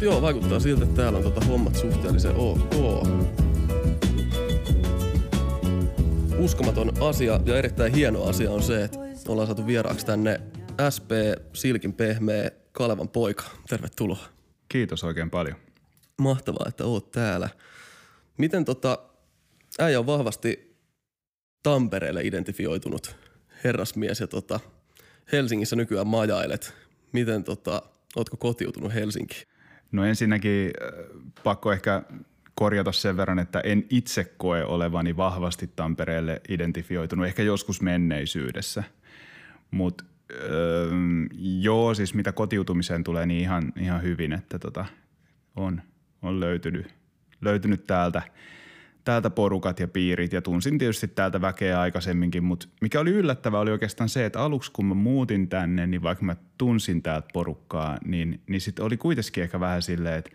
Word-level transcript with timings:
Mutta 0.00 0.12
joo, 0.12 0.22
vaikuttaa 0.22 0.60
siltä, 0.60 0.84
että 0.84 0.96
täällä 0.96 1.18
on 1.18 1.24
tota 1.24 1.40
hommat 1.40 1.76
suhteellisen 1.76 2.36
ok. 2.36 2.74
Uskomaton 6.38 7.02
asia 7.02 7.40
ja 7.44 7.58
erittäin 7.58 7.94
hieno 7.94 8.24
asia 8.24 8.50
on 8.50 8.62
se, 8.62 8.84
että 8.84 8.98
ollaan 9.28 9.46
saatu 9.46 9.66
vieraaksi 9.66 10.06
tänne 10.06 10.40
SP 10.94 11.10
Silkin 11.52 11.92
pehmeä 11.92 12.50
Kalevan 12.72 13.08
poika. 13.08 13.44
Tervetuloa. 13.68 14.24
Kiitos 14.68 15.04
oikein 15.04 15.30
paljon. 15.30 15.56
Mahtavaa, 16.18 16.66
että 16.68 16.84
oot 16.84 17.10
täällä. 17.10 17.48
Miten 18.38 18.64
tota, 18.64 18.98
äijä 19.78 19.98
on 19.98 20.06
vahvasti 20.06 20.76
Tampereelle 21.62 22.22
identifioitunut 22.22 23.16
herrasmies 23.64 24.20
ja 24.20 24.26
tota, 24.26 24.60
Helsingissä 25.32 25.76
nykyään 25.76 26.06
majailet. 26.06 26.74
Miten 27.12 27.44
tota, 27.44 27.82
ootko 28.16 28.36
kotiutunut 28.36 28.94
Helsinkiin? 28.94 29.50
No 29.92 30.04
ensinnäkin 30.04 30.70
äh, 30.82 31.22
pakko 31.44 31.72
ehkä 31.72 32.02
korjata 32.54 32.92
sen 32.92 33.16
verran, 33.16 33.38
että 33.38 33.60
en 33.60 33.84
itse 33.90 34.24
koe 34.24 34.64
olevani 34.64 35.16
vahvasti 35.16 35.70
Tampereelle 35.76 36.40
identifioitunut, 36.48 37.26
ehkä 37.26 37.42
joskus 37.42 37.82
menneisyydessä. 37.82 38.84
Mutta 39.70 40.04
öö, 40.32 40.90
joo, 41.60 41.94
siis 41.94 42.14
mitä 42.14 42.32
kotiutumiseen 42.32 43.04
tulee, 43.04 43.26
niin 43.26 43.40
ihan, 43.40 43.72
ihan 43.80 44.02
hyvin, 44.02 44.32
että 44.32 44.58
tota, 44.58 44.84
on, 45.56 45.82
on 46.22 46.40
löytynyt, 46.40 46.94
löytynyt 47.40 47.86
täältä, 47.86 48.22
täältä 49.04 49.30
porukat 49.30 49.80
ja 49.80 49.88
piirit 49.88 50.32
ja 50.32 50.42
tunsin 50.42 50.78
tietysti 50.78 51.08
täältä 51.08 51.40
väkeä 51.40 51.80
aikaisemminkin, 51.80 52.44
mutta 52.44 52.68
mikä 52.80 53.00
oli 53.00 53.10
yllättävää 53.10 53.60
oli 53.60 53.70
oikeastaan 53.70 54.08
se, 54.08 54.24
että 54.24 54.40
aluksi 54.40 54.72
kun 54.72 54.86
mä 54.86 54.94
muutin 54.94 55.48
tänne, 55.48 55.86
niin 55.86 56.02
vaikka 56.02 56.24
mä 56.24 56.36
tunsin 56.58 57.02
täältä 57.02 57.28
porukkaa, 57.32 57.98
niin, 58.04 58.40
niin 58.46 58.60
sitten 58.60 58.84
oli 58.84 58.96
kuitenkin 58.96 59.42
ehkä 59.42 59.60
vähän 59.60 59.82
silleen, 59.82 60.18
että 60.18 60.30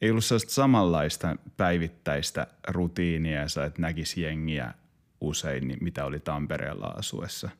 ei 0.00 0.10
ollut 0.10 0.24
sellaista 0.24 0.52
samanlaista 0.52 1.36
päivittäistä 1.56 2.46
rutiinia, 2.68 3.42
että 3.42 3.82
näkisi 3.82 4.22
jengiä 4.22 4.74
usein, 5.20 5.68
niin 5.68 5.78
mitä 5.80 6.04
oli 6.04 6.20
Tampereella 6.20 6.86
asuessa. 6.86 7.50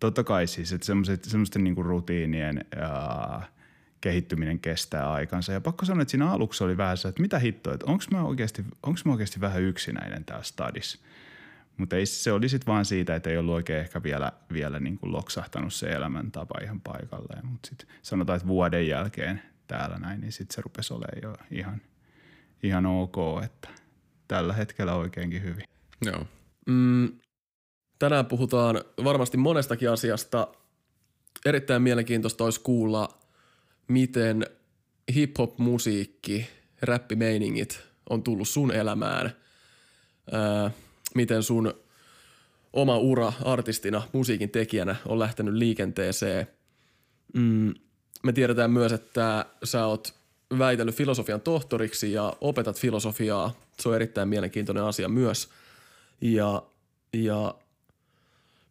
Totta 0.00 0.24
kai 0.24 0.46
siis, 0.46 0.72
että 0.72 0.86
semmoisten 1.22 1.64
niin 1.64 1.76
rutiinien 1.76 2.64
ää, 2.76 3.46
kehittyminen 4.00 4.58
kestää 4.58 5.12
aikansa. 5.12 5.52
Ja 5.52 5.60
pakko 5.60 5.84
sanoa, 5.84 6.02
että 6.02 6.10
siinä 6.10 6.30
aluksi 6.30 6.64
oli 6.64 6.76
vähän 6.76 6.96
se, 6.96 7.08
että 7.08 7.22
mitä 7.22 7.38
hittoa, 7.38 7.74
että 7.74 7.86
onko 7.86 8.04
mä 8.10 8.22
oikeasti, 8.22 8.64
onko 8.82 9.00
mä 9.04 9.12
oikeasti 9.12 9.40
vähän 9.40 9.62
yksinäinen 9.62 10.24
täällä 10.24 10.44
stadissa. 10.44 10.98
Mutta 11.76 11.96
ei, 11.96 12.06
se 12.06 12.32
oli 12.32 12.48
sitten 12.48 12.66
vaan 12.66 12.84
siitä, 12.84 13.16
että 13.16 13.30
ei 13.30 13.38
ollut 13.38 13.54
oikein 13.54 13.80
ehkä 13.80 14.02
vielä, 14.02 14.32
vielä 14.52 14.80
niin 14.80 14.98
kuin 14.98 15.12
loksahtanut 15.12 15.74
se 15.74 15.86
elämäntapa 15.86 16.58
ihan 16.62 16.80
paikalleen. 16.80 17.46
Mutta 17.46 17.68
sitten 17.68 17.88
sanotaan, 18.02 18.36
että 18.36 18.48
vuoden 18.48 18.88
jälkeen 18.88 19.42
täällä 19.66 19.98
näin, 19.98 20.20
niin 20.20 20.32
sitten 20.32 20.54
se 20.54 20.62
rupesi 20.62 20.94
olemaan 20.94 21.22
jo 21.22 21.46
ihan, 21.50 21.80
ihan 22.62 22.86
ok, 22.86 23.16
että 23.44 23.68
tällä 24.28 24.52
hetkellä 24.52 24.94
oikeinkin 24.94 25.42
hyvin. 25.42 25.64
Joo. 26.04 26.26
Mm, 26.66 27.08
tänään 27.98 28.26
puhutaan 28.26 28.80
varmasti 29.04 29.36
monestakin 29.36 29.90
asiasta. 29.90 30.48
Erittäin 31.46 31.82
mielenkiintoista 31.82 32.44
olisi 32.44 32.60
kuulla, 32.60 33.17
miten 33.88 34.46
hip-hop-musiikki, 35.14 36.46
räppimeiningit 36.82 37.80
on 38.10 38.22
tullut 38.22 38.48
sun 38.48 38.72
elämään. 38.72 39.32
Ää, 40.32 40.70
miten 41.14 41.42
sun 41.42 41.74
oma 42.72 42.98
ura 42.98 43.32
artistina, 43.44 44.02
musiikin 44.12 44.50
tekijänä 44.50 44.96
on 45.06 45.18
lähtenyt 45.18 45.54
liikenteeseen. 45.54 46.46
Mm, 47.34 47.74
me 48.22 48.32
tiedetään 48.32 48.70
myös, 48.70 48.92
että 48.92 49.46
sä 49.64 49.86
oot 49.86 50.14
väitellyt 50.58 50.94
filosofian 50.94 51.40
tohtoriksi 51.40 52.12
ja 52.12 52.32
opetat 52.40 52.80
filosofiaa. 52.80 53.54
Se 53.80 53.88
on 53.88 53.94
erittäin 53.94 54.28
mielenkiintoinen 54.28 54.84
asia 54.84 55.08
myös. 55.08 55.48
Ja, 56.20 56.62
ja 57.12 57.54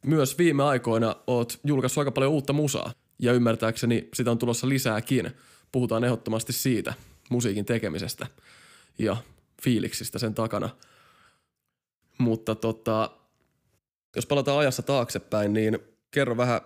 myös 0.05 0.38
viime 0.38 0.63
aikoina 0.63 1.16
oot 1.28 1.59
julkaissut 1.63 2.01
aika 2.01 2.11
paljon 2.11 2.31
uutta 2.31 2.53
musaa. 2.53 2.91
Ja 3.19 3.33
ymmärtääkseni 3.33 4.09
sitä 4.13 4.31
on 4.31 4.38
tulossa 4.38 4.69
lisääkin. 4.69 5.31
Puhutaan 5.72 6.03
ehdottomasti 6.03 6.53
siitä 6.53 6.94
musiikin 7.29 7.66
tekemisestä 7.66 8.28
ja 9.00 9.17
fiiliksistä 9.63 10.19
sen 10.19 10.33
takana. 10.33 10.69
Mutta 12.17 12.55
tota, 12.55 13.11
jos 14.16 14.25
palataan 14.25 14.57
ajassa 14.57 14.81
taaksepäin, 14.81 15.53
niin 15.53 15.79
kerro 16.11 16.38
vähän 16.38 16.61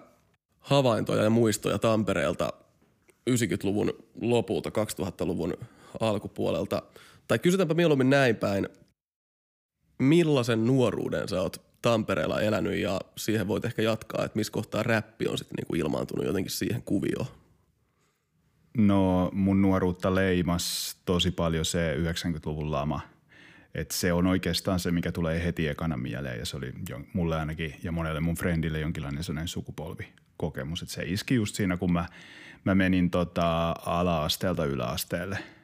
havaintoja 0.59 1.23
ja 1.23 1.29
muistoja 1.29 1.79
Tampereelta 1.79 2.53
90-luvun 3.29 3.94
lopulta, 4.22 4.69
2000-luvun 4.69 5.53
alkupuolelta. 6.00 6.81
Tai 7.28 7.39
kysytäänpä 7.39 7.73
mieluummin 7.73 8.09
näin 8.09 8.35
päin. 8.35 8.69
Millaisen 10.00 10.68
nuoruuden 10.68 11.28
sä 11.28 11.41
oot 11.41 11.70
Tampereella 11.81 12.42
elänyt 12.42 12.78
ja 12.78 13.02
siihen 13.18 13.47
voit 13.47 13.66
ehkä 13.66 13.81
jatkaa, 13.81 14.25
että 14.25 14.40
missä 14.40 14.53
kohtaa 14.53 14.84
räppi 14.84 15.28
on 15.28 15.38
sitten 15.38 15.56
niinku 15.56 15.75
ilmaantunut 15.75 16.25
jotenkin 16.25 16.52
siihen 16.52 16.81
kuvioon? 16.81 17.25
No 18.78 19.30
mun 19.34 19.62
nuoruutta 19.62 20.16
leimas 20.16 20.97
tosi 21.06 21.31
paljon 21.31 21.66
se 21.66 21.96
90-luvun 21.96 22.72
lama. 22.72 23.02
Et 23.75 23.92
se 23.92 24.14
on 24.14 24.28
oikeastaan 24.28 24.80
se, 24.80 24.92
mikä 24.92 25.12
tulee 25.12 25.44
heti 25.44 25.68
ekana 25.68 25.97
mieleen 25.97 26.40
ja 26.40 26.46
se 26.46 26.58
oli 26.58 26.74
jo, 26.90 27.02
mulle 27.14 27.40
ainakin 27.40 27.75
ja 27.84 27.92
monelle 27.92 28.19
mun 28.19 28.36
friendille 28.36 28.80
jonkinlainen 28.80 29.24
sellainen 29.24 29.48
sukupolvikokemus. 29.48 30.81
Et 30.81 30.90
se 30.90 31.03
iski 31.06 31.36
just 31.36 31.56
siinä, 31.56 31.78
kun 31.78 31.94
mä, 31.94 32.06
mä 32.63 32.75
menin 32.75 33.09
tota 33.09 33.75
ala-asteelta 33.86 34.66
yläasteelle– 34.66 35.38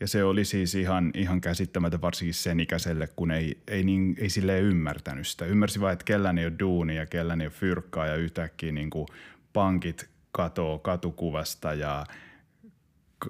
ja 0.00 0.08
se 0.08 0.24
oli 0.24 0.44
siis 0.44 0.74
ihan, 0.74 1.10
ihan 1.14 1.40
käsittämätön 1.40 2.00
varsinkin 2.00 2.34
sen 2.34 2.60
ikäiselle, 2.60 3.08
kun 3.16 3.30
ei, 3.30 3.58
ei, 3.68 3.82
niin, 3.82 4.16
ei 4.18 4.30
silleen 4.30 4.64
ymmärtänyt 4.64 5.26
sitä. 5.26 5.44
Ymmärsi 5.44 5.80
vain, 5.80 5.92
että 5.92 6.04
kellään 6.04 6.38
ei 6.38 6.46
ole 6.46 6.58
duuni 6.58 6.96
ja 6.96 7.06
kellään 7.06 7.40
ei 7.40 7.46
ole 7.46 7.52
fyrkkaa 7.52 8.06
ja 8.06 8.14
yhtäkkiä 8.14 8.72
niin 8.72 8.90
kuin 8.90 9.06
pankit 9.52 10.08
katoo 10.32 10.78
katukuvasta 10.78 11.74
ja 11.74 12.06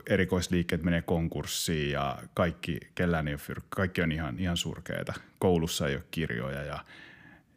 erikoisliikkeet 0.06 0.82
menee 0.82 1.02
konkurssiin 1.02 1.90
ja 1.90 2.18
kaikki, 2.34 2.80
kellään 2.94 3.28
ei 3.28 3.34
ole 3.34 3.38
fyrkkaa. 3.38 3.76
Kaikki 3.76 4.02
on 4.02 4.12
ihan, 4.12 4.38
ihan 4.38 4.56
surkeita. 4.56 5.14
Koulussa 5.38 5.88
ei 5.88 5.94
ole 5.94 6.04
kirjoja 6.10 6.62
ja– 6.62 6.84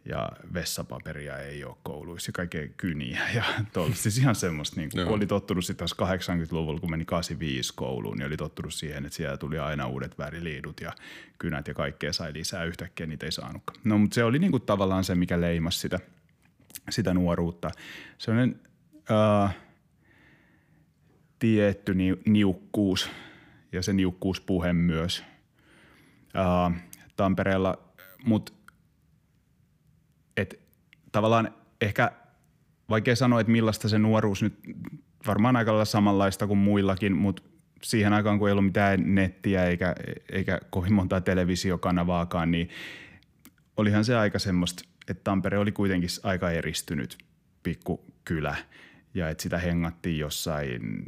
ja 0.05 0.29
vessapaperia 0.53 1.37
ei 1.37 1.63
ole 1.63 1.77
kouluissa, 1.83 2.31
kaikkea 2.31 2.67
kyniä 2.77 3.21
ja 3.35 3.43
tuolla. 3.73 3.95
Siis 3.95 4.17
ihan 4.17 4.35
semmoista, 4.35 4.79
niin 4.79 4.89
kun 4.91 5.07
oli 5.07 5.27
tottunut 5.27 5.65
sitten 5.65 5.87
taas 5.97 6.19
80-luvulla, 6.19 6.79
kun 6.79 6.91
meni 6.91 7.05
85 7.05 7.73
kouluun, 7.75 8.17
niin 8.17 8.27
oli 8.27 8.37
tottunut 8.37 8.73
siihen, 8.73 9.05
että 9.05 9.15
siellä 9.15 9.37
tuli 9.37 9.59
aina 9.59 9.87
uudet 9.87 10.17
väriliidut 10.17 10.81
ja 10.81 10.91
kynät 11.37 11.67
ja 11.67 11.73
kaikkea 11.73 12.13
sai 12.13 12.33
lisää 12.33 12.63
yhtäkkiä, 12.63 13.05
niitä 13.05 13.25
ei 13.25 13.31
saanutkaan. 13.31 13.79
No, 13.83 13.97
mutta 13.97 14.15
se 14.15 14.23
oli 14.23 14.39
niin 14.39 14.51
kuin 14.51 14.63
tavallaan 14.63 15.03
se, 15.03 15.15
mikä 15.15 15.41
leimasi 15.41 15.79
sitä, 15.79 15.99
sitä 16.89 17.13
nuoruutta. 17.13 17.71
Sellainen 18.17 18.59
äh, 19.11 19.55
tietty 21.39 21.93
ni, 21.93 22.17
niukkuus 22.25 23.09
ja 23.71 23.83
se 23.83 23.93
niukkuuspuhe 23.93 24.73
myös 24.73 25.23
äh, 26.35 26.83
Tampereella, 27.15 27.77
mutta 28.25 28.53
että 30.37 30.55
tavallaan 31.11 31.53
ehkä 31.81 32.11
vaikea 32.89 33.15
sanoa, 33.15 33.39
että 33.39 33.51
millaista 33.51 33.89
se 33.89 33.99
nuoruus 33.99 34.43
nyt 34.43 34.59
varmaan 35.27 35.55
aika 35.55 35.71
lailla 35.71 35.85
samanlaista 35.85 36.47
kuin 36.47 36.57
muillakin, 36.57 37.17
mutta 37.17 37.43
siihen 37.83 38.13
aikaan, 38.13 38.39
kun 38.39 38.47
ei 38.47 38.51
ollut 38.51 38.65
mitään 38.65 39.15
nettiä 39.15 39.65
eikä, 39.65 39.95
eikä 40.31 40.59
kovin 40.69 40.93
montaa 40.93 41.21
televisiokanavaakaan, 41.21 42.51
niin 42.51 42.69
olihan 43.77 44.05
se 44.05 44.15
aika 44.15 44.39
semmoista, 44.39 44.83
että 45.07 45.23
Tampere 45.23 45.57
oli 45.57 45.71
kuitenkin 45.71 46.09
aika 46.23 46.51
eristynyt 46.51 47.17
pikkukylä 47.63 48.55
ja 49.13 49.29
että 49.29 49.43
sitä 49.43 49.57
hengattiin 49.57 50.17
jossain 50.17 51.05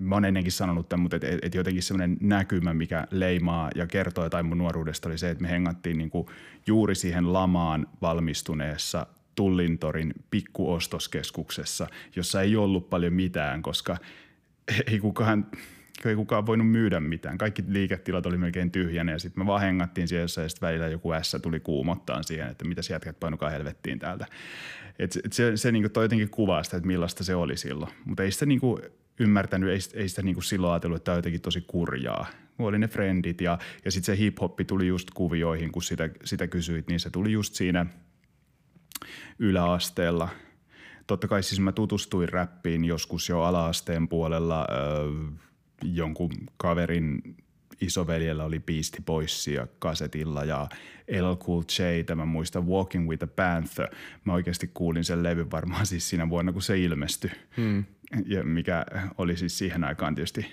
mä 0.00 0.14
oon 0.14 0.24
ennenkin 0.24 0.52
sanonut 0.52 0.88
tämän, 0.88 1.02
mutta 1.02 1.16
et, 1.16 1.24
et, 1.24 1.38
et 1.42 1.54
jotenkin 1.54 1.82
semmoinen 1.82 2.16
näkymä, 2.20 2.74
mikä 2.74 3.06
leimaa 3.10 3.70
ja 3.74 3.86
kertoo 3.86 4.24
jotain 4.24 4.46
mun 4.46 4.58
nuoruudesta, 4.58 5.08
oli 5.08 5.18
se, 5.18 5.30
että 5.30 5.42
me 5.42 5.50
hengattiin 5.50 5.98
niinku 5.98 6.30
juuri 6.66 6.94
siihen 6.94 7.32
lamaan 7.32 7.86
valmistuneessa 8.02 9.06
Tullintorin 9.34 10.14
pikkuostoskeskuksessa, 10.30 11.86
jossa 12.16 12.42
ei 12.42 12.56
ollut 12.56 12.90
paljon 12.90 13.12
mitään, 13.12 13.62
koska 13.62 13.96
ei 14.92 14.98
kukaan, 14.98 15.46
ei 16.04 16.14
kukaan 16.14 16.46
voinut 16.46 16.70
myydä 16.70 17.00
mitään. 17.00 17.38
Kaikki 17.38 17.64
liiketilat 17.68 18.26
oli 18.26 18.38
melkein 18.38 18.70
tyhjänä 18.70 19.12
ja 19.12 19.18
sitten 19.18 19.44
me 19.44 19.46
vaan 19.46 19.60
hengattiin 19.60 20.08
siellä 20.08 20.42
ja 20.42 20.48
sitten 20.48 20.68
välillä 20.68 20.88
joku 20.88 21.08
S 21.22 21.36
tuli 21.42 21.60
kuumottaan 21.60 22.24
siihen, 22.24 22.48
että 22.48 22.64
mitä 22.64 22.80
jätkät 22.90 23.20
painukaa 23.20 23.50
helvettiin 23.50 23.98
täältä. 23.98 24.26
Et, 24.98 25.18
et 25.24 25.32
se 25.32 25.56
se 25.56 25.72
niinku 25.72 25.88
toi 25.88 26.04
jotenkin 26.04 26.30
kuvaa 26.30 26.62
sitä, 26.62 26.76
että 26.76 26.86
millaista 26.86 27.24
se 27.24 27.34
oli 27.34 27.56
silloin. 27.56 27.92
Mutta 28.04 28.22
ei 28.22 28.30
sitä 28.30 28.46
niinku 28.46 28.80
ymmärtänyt, 29.20 29.70
ei, 29.70 29.78
ei 29.94 30.08
sitä 30.08 30.22
niinku 30.22 30.40
silloin 30.40 30.72
ajatellut, 30.72 30.96
että 30.96 31.04
tämä 31.04 31.14
on 31.14 31.18
jotenkin 31.18 31.40
tosi 31.40 31.64
kurjaa. 31.66 32.26
Oli 32.58 32.78
ne 32.78 32.88
frendit 32.88 33.40
ja, 33.40 33.58
ja 33.84 33.90
sitten 33.90 34.16
se 34.16 34.22
hip-hoppi 34.22 34.64
tuli 34.64 34.86
just 34.86 35.10
kuvioihin, 35.10 35.72
kun 35.72 35.82
sitä, 35.82 36.08
sitä 36.24 36.46
kysyit, 36.46 36.88
niin 36.88 37.00
se 37.00 37.10
tuli 37.10 37.32
just 37.32 37.54
siinä 37.54 37.86
yläasteella. 39.38 40.28
Totta 41.06 41.28
kai 41.28 41.42
siis 41.42 41.60
mä 41.60 41.72
tutustuin 41.72 42.28
räppiin 42.28 42.84
joskus 42.84 43.28
jo 43.28 43.42
alaasteen 43.42 44.08
puolella. 44.08 44.66
Öö, 44.70 45.10
jonkun 45.82 46.30
kaverin 46.56 47.36
isoveljellä 47.80 48.44
oli 48.44 48.60
Beastie 48.60 49.02
Boysia 49.06 49.66
kasetilla 49.78 50.44
ja 50.44 50.68
LL 51.20 51.36
Cool 51.36 51.62
J, 51.62 52.14
mä 52.14 52.24
muistan 52.24 52.66
Walking 52.66 53.08
with 53.08 53.24
a 53.24 53.26
Panther. 53.26 53.88
Mä 54.24 54.32
oikeasti 54.32 54.70
kuulin 54.74 55.04
sen 55.04 55.22
levy 55.22 55.50
varmaan 55.50 55.86
siis 55.86 56.08
siinä 56.08 56.28
vuonna, 56.28 56.52
kun 56.52 56.62
se 56.62 56.78
ilmestyi. 56.78 57.30
Hmm. 57.56 57.84
Ja 58.26 58.44
mikä 58.44 58.86
oli 59.18 59.36
siis 59.36 59.58
siihen 59.58 59.84
aikaan 59.84 60.14
tietysti 60.14 60.46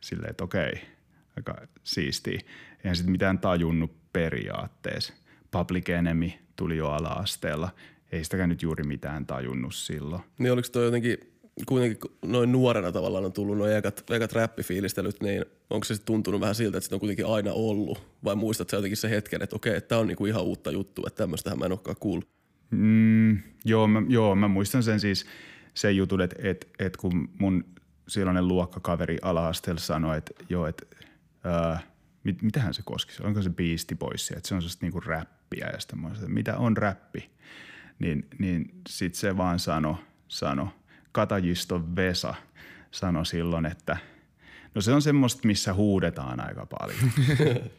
silleen, 0.00 0.30
että 0.30 0.44
okei, 0.44 0.80
aika 1.36 1.56
siistiä. 1.82 2.40
Eihän 2.84 2.96
sitten 2.96 3.12
mitään 3.12 3.38
tajunnut 3.38 4.12
periaatteessa. 4.12 5.12
Public 5.50 5.88
Enemy 5.88 6.30
tuli 6.56 6.76
jo 6.76 6.88
ala-asteella. 6.90 7.70
Ei 8.12 8.24
sitäkään 8.24 8.48
nyt 8.48 8.62
juuri 8.62 8.84
mitään 8.84 9.26
tajunnut 9.26 9.74
silloin. 9.74 10.22
Niin 10.38 10.52
oliko 10.52 10.68
toi 10.72 10.84
jotenkin 10.84 11.18
kuitenkin 11.66 12.10
noin 12.24 12.52
nuorena 12.52 12.92
tavallaan 12.92 13.24
on 13.24 13.32
tullut 13.32 13.58
noin 13.58 13.76
ekat, 13.76 14.10
ekat 14.10 14.32
räppifiilistelyt, 14.32 15.20
niin 15.22 15.44
onko 15.70 15.84
se 15.84 16.02
tuntunut 16.04 16.40
vähän 16.40 16.54
siltä, 16.54 16.78
että 16.78 16.88
se 16.88 16.94
on 16.94 17.00
kuitenkin 17.00 17.26
aina 17.26 17.52
ollut? 17.52 18.02
Vai 18.24 18.36
muistatko 18.36 18.76
jotenkin 18.76 18.96
se 18.96 19.10
hetken, 19.10 19.42
että 19.42 19.56
okei, 19.56 19.80
tämä 19.80 20.00
on 20.00 20.06
niinku 20.06 20.26
ihan 20.26 20.42
uutta 20.42 20.70
juttu, 20.70 21.06
että 21.06 21.16
tämmöistähän 21.16 21.58
mä 21.58 21.66
en 21.66 21.72
olekaan 21.72 21.96
kuullut? 22.00 22.28
Mm, 22.70 23.38
joo, 23.64 23.86
mä, 23.86 24.02
joo, 24.08 24.34
mä 24.34 24.48
muistan 24.48 24.82
sen 24.82 25.00
siis 25.00 25.26
sen 25.78 25.96
jutun, 25.96 26.20
että, 26.20 26.36
että, 26.38 26.66
että 26.78 26.98
kun 26.98 27.28
mun 27.38 27.64
silloinen 28.08 28.48
luokkakaveri 28.48 29.18
ala 29.22 29.52
sanoi, 29.76 30.18
että 30.18 30.32
joo, 30.48 30.66
että 30.66 30.86
ää, 31.44 31.80
mit, 32.24 32.42
mitähän 32.42 32.74
se 32.74 32.82
koski, 32.84 33.12
onko 33.22 33.42
se 33.42 33.50
Beastie 33.50 33.96
Boys, 33.96 34.30
että 34.30 34.48
se 34.48 34.54
on 34.54 34.62
sellaista 34.62 34.84
niinku 34.86 35.00
räppiä 35.00 35.70
ja 35.72 35.80
sitä 35.80 35.96
että 36.14 36.28
mitä 36.28 36.56
on 36.56 36.76
räppi, 36.76 37.30
niin, 37.98 38.28
niin 38.38 38.70
sit 38.88 39.14
se 39.14 39.36
vaan 39.36 39.58
sanoi, 39.58 39.94
sano, 40.28 40.74
Katajisto 41.12 41.96
Vesa 41.96 42.34
sanoi 42.90 43.26
silloin, 43.26 43.66
että 43.66 43.96
no 44.74 44.80
se 44.80 44.92
on 44.92 45.02
semmoista, 45.02 45.46
missä 45.46 45.74
huudetaan 45.74 46.40
aika 46.40 46.66
paljon. 46.66 47.12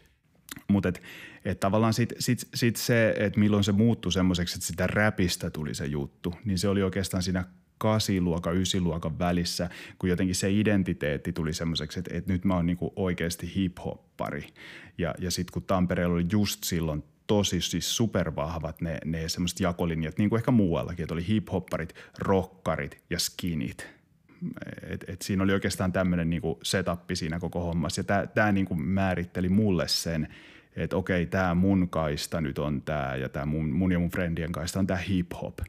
Mutta 0.67 0.89
et, 0.89 1.01
et 1.45 1.59
tavallaan 1.59 1.93
sitten 1.93 2.21
sit, 2.21 2.47
sit 2.53 2.75
se, 2.75 3.13
että 3.17 3.39
milloin 3.39 3.63
se 3.63 3.71
muuttui 3.71 4.11
semmoiseksi, 4.11 4.55
että 4.55 4.67
sitä 4.67 4.87
räpistä 4.87 5.49
tuli 5.49 5.75
se 5.75 5.85
juttu, 5.85 6.35
niin 6.45 6.57
se 6.57 6.67
oli 6.67 6.83
oikeastaan 6.83 7.23
siinä 7.23 7.45
kasiluokan, 7.79 8.57
ysiluokan 8.57 9.19
välissä, 9.19 9.69
kun 9.99 10.09
jotenkin 10.09 10.35
se 10.35 10.51
identiteetti 10.51 11.33
tuli 11.33 11.53
semmoiseksi, 11.53 11.99
että, 11.99 12.17
että 12.17 12.33
nyt 12.33 12.45
mä 12.45 12.55
oon 12.55 12.65
niinku 12.65 12.93
oikeasti 12.95 13.53
hip-hoppari. 13.55 14.47
Ja, 14.97 15.15
ja 15.19 15.31
sitten 15.31 15.53
kun 15.53 15.63
Tampereella 15.63 16.15
oli 16.15 16.25
just 16.31 16.63
silloin 16.63 17.03
tosi 17.27 17.61
siis 17.61 17.95
supervahvat 17.95 18.81
ne, 18.81 18.97
ne 19.05 19.29
semmoiset 19.29 19.59
jakolinjat, 19.59 20.17
niin 20.17 20.29
kuin 20.29 20.37
ehkä 20.37 20.51
muuallakin, 20.51 21.03
että 21.03 21.13
oli 21.13 21.27
hip-hopparit, 21.27 21.95
rockarit 22.19 23.03
ja 23.09 23.19
skinit. 23.19 23.87
Et, 24.83 25.05
et 25.07 25.21
siinä 25.21 25.43
oli 25.43 25.53
oikeastaan 25.53 25.91
tämmöinen 25.91 26.29
niinku 26.29 26.59
setappi 26.63 27.15
siinä 27.15 27.39
koko 27.39 27.63
hommassa. 27.63 28.03
Ja 28.07 28.27
tämä 28.27 28.51
niinku 28.51 28.75
määritteli 28.75 29.49
mulle 29.49 29.87
sen, 29.87 30.27
että 30.75 30.95
okei, 30.95 31.25
tämä 31.25 31.55
mun 31.55 31.89
kaista 31.89 32.41
nyt 32.41 32.59
on 32.59 32.81
tämä 32.81 33.15
ja 33.15 33.29
tämä 33.29 33.45
mun, 33.45 33.69
mun 33.69 33.91
ja 33.91 33.99
mun 33.99 34.09
friendien 34.09 34.51
kaista 34.51 34.79
on 34.79 34.87
tämä 34.87 34.99
hip-hop. 34.99 35.65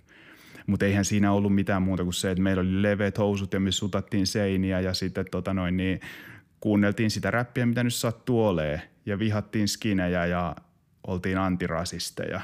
Mutta 0.66 0.86
eihän 0.86 1.04
siinä 1.04 1.32
ollut 1.32 1.54
mitään 1.54 1.82
muuta 1.82 2.02
kuin 2.04 2.14
se, 2.14 2.30
että 2.30 2.42
meillä 2.42 2.60
oli 2.60 2.82
leveät 2.82 3.18
housut 3.18 3.52
ja 3.52 3.60
me 3.60 3.72
sutattiin 3.72 4.26
seiniä 4.26 4.80
ja 4.80 4.94
sitten 4.94 5.26
tota 5.30 5.54
noin, 5.54 5.76
niin 5.76 6.00
kuunneltiin 6.60 7.10
sitä 7.10 7.30
räppiä, 7.30 7.66
mitä 7.66 7.84
nyt 7.84 7.94
sattuu 7.94 8.46
olee 8.46 8.90
ja 9.06 9.18
vihattiin 9.18 9.68
skinejä 9.68 10.26
ja 10.26 10.56
oltiin 11.06 11.38
antirasisteja. 11.38 12.40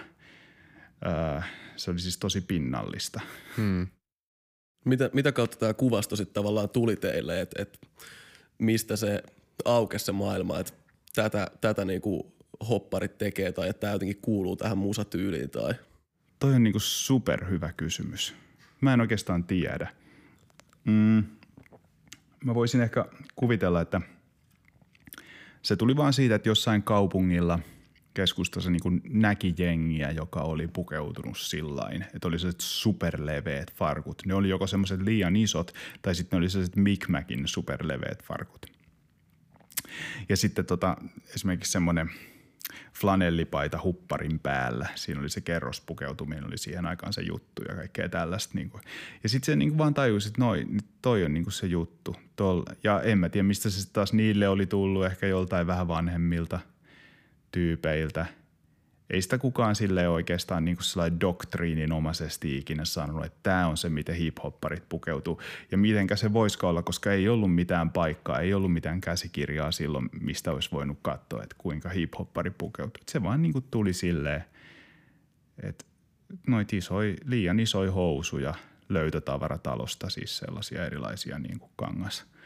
Öö, 1.06 1.40
se 1.76 1.90
oli 1.90 1.98
siis 1.98 2.18
tosi 2.18 2.40
pinnallista. 2.40 3.20
Hmm. 3.56 3.86
Mitä, 4.84 5.10
mitä 5.12 5.32
kautta 5.32 5.56
tämä 5.56 5.74
kuvasto 5.74 6.16
sitten 6.16 6.34
tavallaan 6.34 6.68
tuli 6.68 6.96
teille, 6.96 7.40
että 7.40 7.62
et 7.62 7.78
mistä 8.58 8.96
se 8.96 9.22
aukesi 9.64 10.04
se 10.04 10.12
maailma, 10.12 10.58
että 10.58 10.72
tätä, 11.14 11.50
tätä 11.60 11.84
niinku 11.84 12.36
hopparit 12.68 13.18
tekee 13.18 13.52
tai 13.52 13.68
että 13.68 13.80
tämä 13.80 13.92
jotenkin 13.92 14.22
kuuluu 14.22 14.56
tähän 14.56 14.78
musatyyliin 14.78 15.50
tai? 15.50 15.74
Toi 16.38 16.54
on 16.54 16.62
niinku 16.62 16.78
superhyvä 16.78 17.72
kysymys. 17.72 18.34
Mä 18.80 18.94
en 18.94 19.00
oikeastaan 19.00 19.44
tiedä. 19.44 19.88
Mm, 20.84 21.24
mä 22.44 22.54
voisin 22.54 22.80
ehkä 22.80 23.04
kuvitella, 23.36 23.80
että 23.80 24.00
se 25.62 25.76
tuli 25.76 25.96
vaan 25.96 26.12
siitä, 26.12 26.34
että 26.34 26.48
jossain 26.48 26.82
kaupungilla– 26.82 27.58
keskustassa 28.16 28.70
niin 28.70 29.02
näki 29.08 29.54
jengiä, 29.58 30.10
joka 30.10 30.40
oli 30.40 30.68
pukeutunut 30.68 31.38
sillain, 31.38 32.04
että 32.14 32.28
oli 32.28 32.38
sellaiset 32.38 32.60
superleveät 32.60 33.74
farkut. 33.74 34.22
Ne 34.26 34.34
oli 34.34 34.48
joko 34.48 34.66
semmoiset 34.66 35.00
liian 35.00 35.36
isot 35.36 35.72
tai 36.02 36.14
sitten 36.14 36.36
ne 36.36 36.38
oli 36.38 36.50
sellaiset 36.50 36.76
Micmacin 36.76 37.48
superleveät 37.48 38.22
farkut. 38.24 38.66
Ja 40.28 40.36
sitten 40.36 40.66
tota, 40.66 40.96
esimerkiksi 41.34 41.72
semmoinen 41.72 42.10
flanellipaita 42.94 43.80
hupparin 43.82 44.38
päällä. 44.38 44.86
Siinä 44.94 45.20
oli 45.20 45.28
se 45.28 45.40
kerrospukeutuminen, 45.40 46.46
oli 46.46 46.58
siihen 46.58 46.86
aikaan 46.86 47.12
se 47.12 47.22
juttu 47.22 47.62
ja 47.68 47.74
kaikkea 47.74 48.08
tällaista. 48.08 48.54
Niin 48.54 48.70
kuin. 48.70 48.82
Ja 49.22 49.28
sitten 49.28 49.46
se 49.46 49.56
niin 49.56 49.68
kuin 49.68 49.78
vaan 49.78 49.94
tajusi, 49.94 50.28
että 50.28 50.40
noi, 50.40 50.66
toi 51.02 51.24
on 51.24 51.34
niin 51.34 51.44
kuin 51.44 51.52
se 51.52 51.66
juttu. 51.66 52.16
Tol. 52.36 52.62
Ja 52.84 53.02
en 53.02 53.18
mä 53.18 53.28
tiedä, 53.28 53.46
mistä 53.46 53.70
se 53.70 53.92
taas 53.92 54.12
niille 54.12 54.48
oli 54.48 54.66
tullut, 54.66 55.06
ehkä 55.06 55.26
joltain 55.26 55.66
vähän 55.66 55.88
vanhemmilta– 55.88 56.60
tyypeiltä. 57.56 58.26
Ei 59.10 59.22
sitä 59.22 59.38
kukaan 59.38 59.76
sille 59.76 60.08
oikeastaan 60.08 60.64
niin 60.64 60.76
kuin 60.76 61.20
doktriininomaisesti 61.20 62.58
ikinä 62.58 62.84
sanonut, 62.84 63.24
että 63.24 63.38
tämä 63.42 63.66
on 63.66 63.76
se, 63.76 63.88
miten 63.88 64.14
hiphopparit 64.14 64.88
pukeutuu. 64.88 65.42
Ja 65.70 65.78
mitenkä 65.78 66.16
se 66.16 66.32
voisi 66.32 66.58
olla, 66.62 66.82
koska 66.82 67.12
ei 67.12 67.28
ollut 67.28 67.54
mitään 67.54 67.90
paikkaa, 67.90 68.40
ei 68.40 68.54
ollut 68.54 68.72
mitään 68.72 69.00
käsikirjaa 69.00 69.72
silloin, 69.72 70.08
mistä 70.20 70.52
olisi 70.52 70.72
voinut 70.72 70.98
katsoa, 71.02 71.42
että 71.42 71.56
kuinka 71.58 71.88
hiphoppari 71.88 72.50
pukeutuu. 72.50 73.02
Se 73.08 73.22
vaan 73.22 73.42
niin 73.42 73.52
kuin 73.52 73.64
tuli 73.70 73.92
silleen, 73.92 74.44
että 75.62 75.84
noit 76.46 76.72
isoi, 76.72 77.16
liian 77.24 77.60
isoja 77.60 77.92
housuja 77.92 78.54
löytötavaratalosta, 78.88 80.10
siis 80.10 80.38
sellaisia 80.38 80.86
erilaisia 80.86 81.38
niin 81.38 81.58
kuin 81.58 81.70
kangas– 81.76 82.24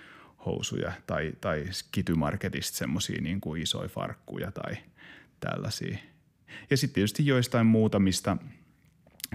housuja 0.46 0.92
tai, 1.06 1.32
tai 1.40 1.64
kitymarketista 1.92 2.78
semmoisia 2.78 3.20
niin 3.20 3.40
isoja 3.60 3.88
farkkuja 3.88 4.52
tai 4.52 4.76
tällaisia. 5.40 5.98
Ja 6.70 6.76
sitten 6.76 6.94
tietysti 6.94 7.26
joistain 7.26 7.66
muutamista 7.66 8.36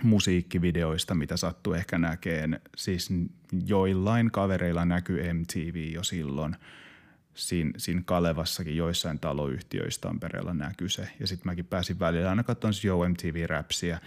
musiikkivideoista, 0.04 1.16
mitä 1.16 1.38
sattuu 1.38 1.74
ehkä 1.74 1.98
näkeen. 1.98 2.60
Siis 2.76 3.10
joillain 3.66 4.32
kavereilla 4.32 4.86
näkyy 4.86 5.34
MTV 5.34 5.92
jo 5.94 6.04
silloin. 6.04 6.56
Siin, 7.34 7.74
siinä 7.78 8.02
Kalevassakin 8.06 8.78
joissain 8.78 9.20
taloyhtiöissä 9.20 10.02
Tampereella 10.02 10.54
näkyy 10.54 10.90
se. 10.90 11.08
Ja 11.20 11.28
sitten 11.28 11.48
mäkin 11.48 11.66
pääsin 11.66 12.00
välillä 12.00 12.30
aina 12.30 12.44
katsomaan 12.44 12.74
Joe 12.84 13.10
MTV-räpsiä, 13.10 14.00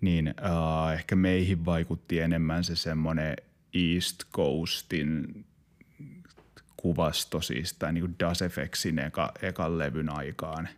niin 0.00 0.28
uh, 0.28 0.92
ehkä 0.92 1.16
meihin 1.16 1.64
vaikutti 1.64 2.20
enemmän 2.20 2.64
se 2.64 2.76
semmoinen 2.76 3.36
East 3.74 4.22
Coastin 4.32 5.44
kuvasto 6.76 7.40
siis, 7.40 7.72
tai 7.72 7.92
niin 7.92 8.02
kuin 8.02 8.16
Das 8.18 8.42
Effectsin 8.42 8.98
eka, 8.98 9.32
ekan 9.42 9.78
levyn 9.78 10.08
aikaan. 10.08 10.68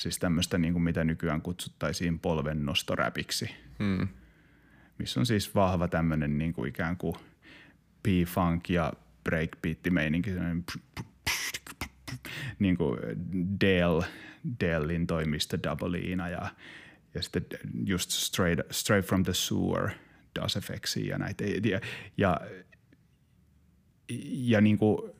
Siis 0.00 0.18
tämmöistä, 0.18 0.58
niin 0.58 0.72
kuin 0.72 0.82
mitä 0.82 1.04
nykyään 1.04 1.42
kutsuttaisiin 1.42 2.18
polvennostoräpiksi. 2.18 3.50
Hmm. 3.78 4.08
Missä 4.98 5.20
on 5.20 5.26
siis 5.26 5.54
vahva 5.54 5.88
tämmöinen 5.88 6.38
niin 6.38 6.52
kuin 6.52 6.68
ikään 6.68 6.96
kuin 6.96 7.14
P-funk 8.02 8.68
ja 8.68 8.92
breakbeat-meininki, 9.24 10.30
niin 12.58 12.76
kuin 12.76 12.98
Dale, 13.60 14.06
Dalein 14.60 15.06
toimista 15.06 15.62
Doubleina 15.62 16.28
ja, 16.28 16.54
ja 17.14 17.22
sitten 17.22 17.44
just 17.84 18.10
straight, 18.10 18.66
straight 18.70 19.08
from 19.08 19.24
the 19.24 19.34
sewer 19.34 19.90
Das 20.40 20.56
Effectsia 20.56 21.10
ja 21.10 21.18
näitä. 21.18 21.44
Ja, 21.44 21.80
ja, 22.16 22.40
ja 24.24 24.60
niin 24.60 24.78
kuin 24.78 25.12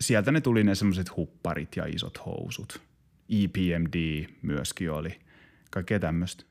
sieltä 0.00 0.32
ne 0.32 0.40
tuli 0.40 0.64
ne 0.64 0.74
semmoiset 0.74 1.16
hupparit 1.16 1.76
ja 1.76 1.86
isot 1.86 2.26
housut. 2.26 2.87
EPMD 3.28 4.26
myöskin 4.42 4.90
oli. 4.90 5.20
Kaikkea 5.70 5.98
tämmöistä. 5.98 6.44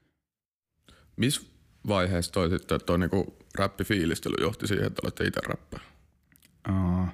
Missä 1.15 1.41
vaiheessa 1.88 2.31
toi 2.31 2.50
sitten 2.50 2.79
toi 2.86 3.00
niinku 3.00 3.38
räppifiilistely 3.55 4.36
johti 4.41 4.67
siihen, 4.67 4.88
että 4.88 5.01
olette 5.03 5.24
itse 5.24 5.41
räppää? 5.48 5.79
Uh, 6.69 7.07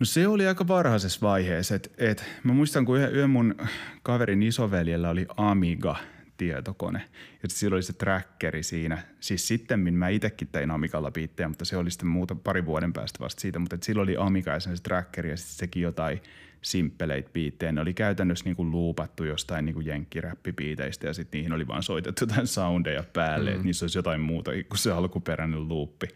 no 0.00 0.04
se 0.04 0.28
oli 0.28 0.46
aika 0.46 0.68
varhaisessa 0.68 1.20
vaiheessa. 1.22 1.74
Et, 1.74 1.92
et, 1.98 2.24
mä 2.44 2.52
muistan, 2.52 2.84
kun 2.84 2.96
yhden, 2.98 3.12
yhden 3.12 3.30
mun 3.30 3.54
kaverin 4.02 4.42
isoveljellä 4.42 5.10
oli 5.10 5.26
Amiga 5.36 5.96
tietokone. 6.36 7.02
Ja 7.42 7.48
sillä 7.48 7.74
oli 7.74 7.82
se 7.82 7.92
trackeri 7.92 8.62
siinä. 8.62 8.98
Siis 9.20 9.48
sitten 9.48 9.94
mä 9.94 10.08
itsekin 10.08 10.48
tein 10.52 10.70
Amikalla 10.70 11.10
biittejä, 11.10 11.48
mutta 11.48 11.64
se 11.64 11.76
oli 11.76 11.90
sitten 11.90 12.08
muuta 12.08 12.34
pari 12.34 12.66
vuoden 12.66 12.92
päästä 12.92 13.18
vasta 13.20 13.40
siitä. 13.40 13.58
Mutta 13.58 13.76
sillä 13.82 14.02
oli 14.02 14.16
Amiga 14.18 14.50
ja 14.50 14.60
se 14.60 14.70
trackeri 14.82 15.30
ja 15.30 15.36
sitten 15.36 15.56
sekin 15.56 15.82
jotain 15.82 16.20
simppeleitä 16.62 17.30
biittejä. 17.32 17.72
Ne 17.72 17.80
oli 17.80 17.94
käytännössä 17.94 18.44
niinku 18.44 18.70
luupattu 18.70 19.24
jostain 19.24 19.64
niinku 19.64 19.80
jenkkiräppibiiteistä 19.80 21.06
ja 21.06 21.14
sitten 21.14 21.38
niihin 21.38 21.52
oli 21.52 21.66
vaan 21.66 21.82
soitettu 21.82 22.24
jotain 22.24 22.46
soundeja 22.46 23.04
päälle, 23.12 23.50
mm. 23.50 23.54
että 23.54 23.66
niissä 23.66 23.84
olisi 23.84 23.98
jotain 23.98 24.20
muuta 24.20 24.50
kuin 24.68 24.78
se 24.78 24.92
alkuperäinen 24.92 25.68
luuppi. 25.68 26.06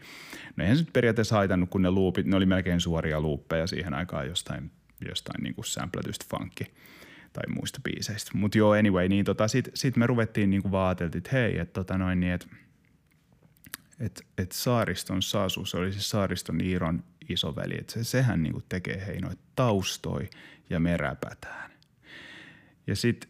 No 0.55 0.63
eihän 0.63 0.77
se 0.77 0.85
periaatteessa 0.93 1.35
haitannut, 1.35 1.69
kun 1.69 1.81
ne 1.81 1.91
luupit, 1.91 2.25
ne 2.25 2.35
oli 2.35 2.45
melkein 2.45 2.81
suoria 2.81 3.21
luuppeja 3.21 3.67
siihen 3.67 3.93
aikaan 3.93 4.27
jostain, 4.27 4.71
jostain 5.09 5.43
niinku 5.43 5.63
sampletystä 5.63 6.25
funkki 6.29 6.65
tai 7.33 7.43
muista 7.55 7.79
biiseistä. 7.83 8.31
Mutta 8.33 8.57
joo, 8.57 8.71
anyway, 8.71 9.07
niin 9.07 9.25
tota, 9.25 9.47
sitten 9.47 9.71
sit 9.75 9.97
me 9.97 10.07
ruvettiin 10.07 10.49
niinku 10.49 10.71
vaateltiin, 10.71 11.19
että 11.19 11.29
hei, 11.33 11.59
että 11.59 11.73
tota 11.73 11.97
noin, 11.97 12.19
niin, 12.19 12.33
et, 12.33 12.47
et, 13.99 14.25
et 14.37 14.51
Saariston 14.51 15.21
Sasu, 15.21 15.65
se 15.65 15.77
oli 15.77 15.93
se 15.93 16.01
Saariston 16.01 16.61
Iiron 16.61 17.03
isoveli, 17.29 17.73
että 17.79 17.93
se, 17.93 18.03
sehän 18.03 18.43
niinku 18.43 18.61
tekee 18.69 19.05
hei 19.07 19.21
noita 19.21 19.41
taustoi 19.55 20.29
ja 20.69 20.79
me 20.79 20.97
räpätään. 20.97 21.71
Ja 22.87 22.95
sitten 22.95 23.29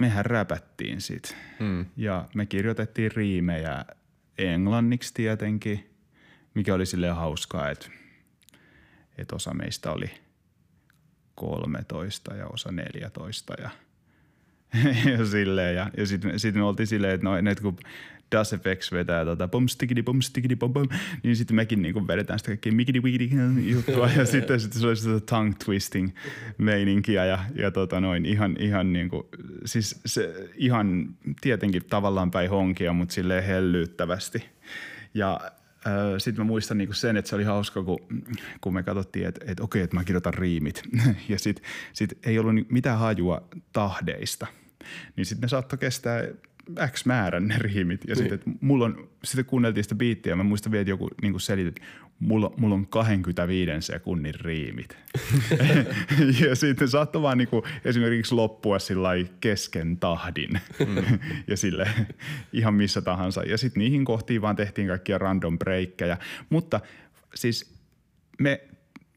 mehän 0.00 0.26
räpättiin 0.26 1.00
sit. 1.00 1.36
Mm. 1.60 1.86
Ja 1.96 2.28
me 2.34 2.46
kirjoitettiin 2.46 3.12
riimejä 3.12 3.84
englanniksi 4.38 5.14
tietenkin, 5.14 5.90
mikä 6.54 6.74
oli 6.74 6.86
silleen 6.86 7.14
hauskaa, 7.14 7.70
että, 7.70 7.88
että 9.18 9.36
osa 9.36 9.54
meistä 9.54 9.92
oli– 9.92 10.10
13 11.36 12.34
ja 12.34 12.46
osa 12.46 12.72
14 12.72 13.54
ja, 13.62 13.70
ja 15.18 15.26
silleen. 15.26 15.76
Ja, 15.76 15.90
ja 15.96 16.06
sitten 16.06 16.40
sit 16.40 16.54
me 16.54 16.62
oltiin 16.62 16.86
silleen, 16.86 17.14
että 17.14 17.24
no, 17.24 17.36
että 17.36 17.62
kun 17.62 17.78
Das 18.32 18.50
FX 18.50 18.92
vetää 18.92 19.24
tota 19.24 19.48
bum 19.48 19.68
stikidi 19.68 20.02
bum 20.02 20.20
stikidi 20.20 20.56
bum 20.56 20.72
bum, 20.72 20.88
niin 21.22 21.36
sitten 21.36 21.56
mekin 21.56 21.82
niinku 21.82 22.06
vedetään 22.08 22.38
sitä 22.38 22.48
kaikkea 22.48 22.72
mikidi 22.72 23.00
wikidi 23.00 23.30
juttua 23.66 24.10
ja 24.16 24.26
sitten, 24.26 24.60
sitten 24.60 24.80
se 24.80 24.86
oli 24.86 24.96
sitä 24.96 25.20
tongue 25.20 25.54
twisting 25.64 26.10
meininkiä 26.58 27.24
ja, 27.24 27.38
ja 27.54 27.70
tota 27.70 28.00
noin 28.00 28.26
ihan, 28.26 28.56
ihan 28.58 28.92
niinku, 28.92 29.28
siis 29.64 30.00
se 30.06 30.50
ihan 30.54 31.14
tietenkin 31.40 31.84
tavallaan 31.84 32.30
päin 32.30 32.50
honkia, 32.50 32.92
mutta 32.92 33.14
silleen 33.14 33.44
hellyyttävästi. 33.44 34.44
Ja 35.14 35.40
sitten 36.18 36.44
mä 36.44 36.48
muistan 36.48 36.78
niinku 36.78 36.94
sen, 36.94 37.16
että 37.16 37.28
se 37.28 37.34
oli 37.34 37.44
hauska, 37.44 37.82
kun, 37.82 37.98
kun 38.60 38.74
me 38.74 38.82
katsottiin, 38.82 39.26
että, 39.26 39.44
että 39.48 39.62
okei, 39.62 39.82
että 39.82 39.96
mä 39.96 40.04
kirjoitan 40.04 40.34
riimit. 40.34 40.82
ja 41.28 41.38
sitten 41.38 41.64
sit 41.92 42.18
ei 42.26 42.38
ollut 42.38 42.54
mitään 42.70 42.98
hajua 42.98 43.48
tahdeista. 43.72 44.46
Niin 45.16 45.26
sitten 45.26 45.42
ne 45.42 45.48
saattoi 45.48 45.78
kestää 45.78 46.22
X 46.86 47.04
määrän 47.04 47.48
ne 47.48 47.58
riimit. 47.58 48.04
Ja 48.08 48.14
niin. 48.14 48.30
sitten 48.30 48.54
mulla 48.60 48.84
on, 48.84 49.08
sitten 49.24 49.44
kuunneltiin 49.44 49.84
sitä 49.84 49.94
biittiä 49.94 50.32
ja 50.32 50.36
mä 50.36 50.42
muistan 50.42 50.72
vielä, 50.72 50.80
että 50.80 50.90
joku 50.90 51.08
niin 51.22 51.40
selitti, 51.40 51.82
mulla, 52.20 52.52
mulla 52.56 52.74
on 52.74 52.86
25 52.86 53.70
sekunnin 53.80 54.34
riimit. 54.34 54.96
ja 56.48 56.54
sitten 56.54 56.88
saattoi 56.88 57.22
vaan 57.22 57.38
niin 57.38 57.48
kuin 57.48 57.62
esimerkiksi 57.84 58.34
loppua 58.34 58.78
sillä 58.78 59.10
kesken 59.40 59.96
tahdin 59.96 60.60
mm. 60.86 61.18
ja 61.50 61.56
sille 61.56 61.88
ihan 62.52 62.74
missä 62.74 63.02
tahansa. 63.02 63.42
Ja 63.42 63.58
sitten 63.58 63.80
niihin 63.80 64.04
kohtiin 64.04 64.42
vaan 64.42 64.56
tehtiin 64.56 64.88
kaikkia 64.88 65.18
random 65.18 65.58
breikkejä. 65.58 66.18
Mutta 66.50 66.80
siis 67.34 67.74
me 68.38 68.60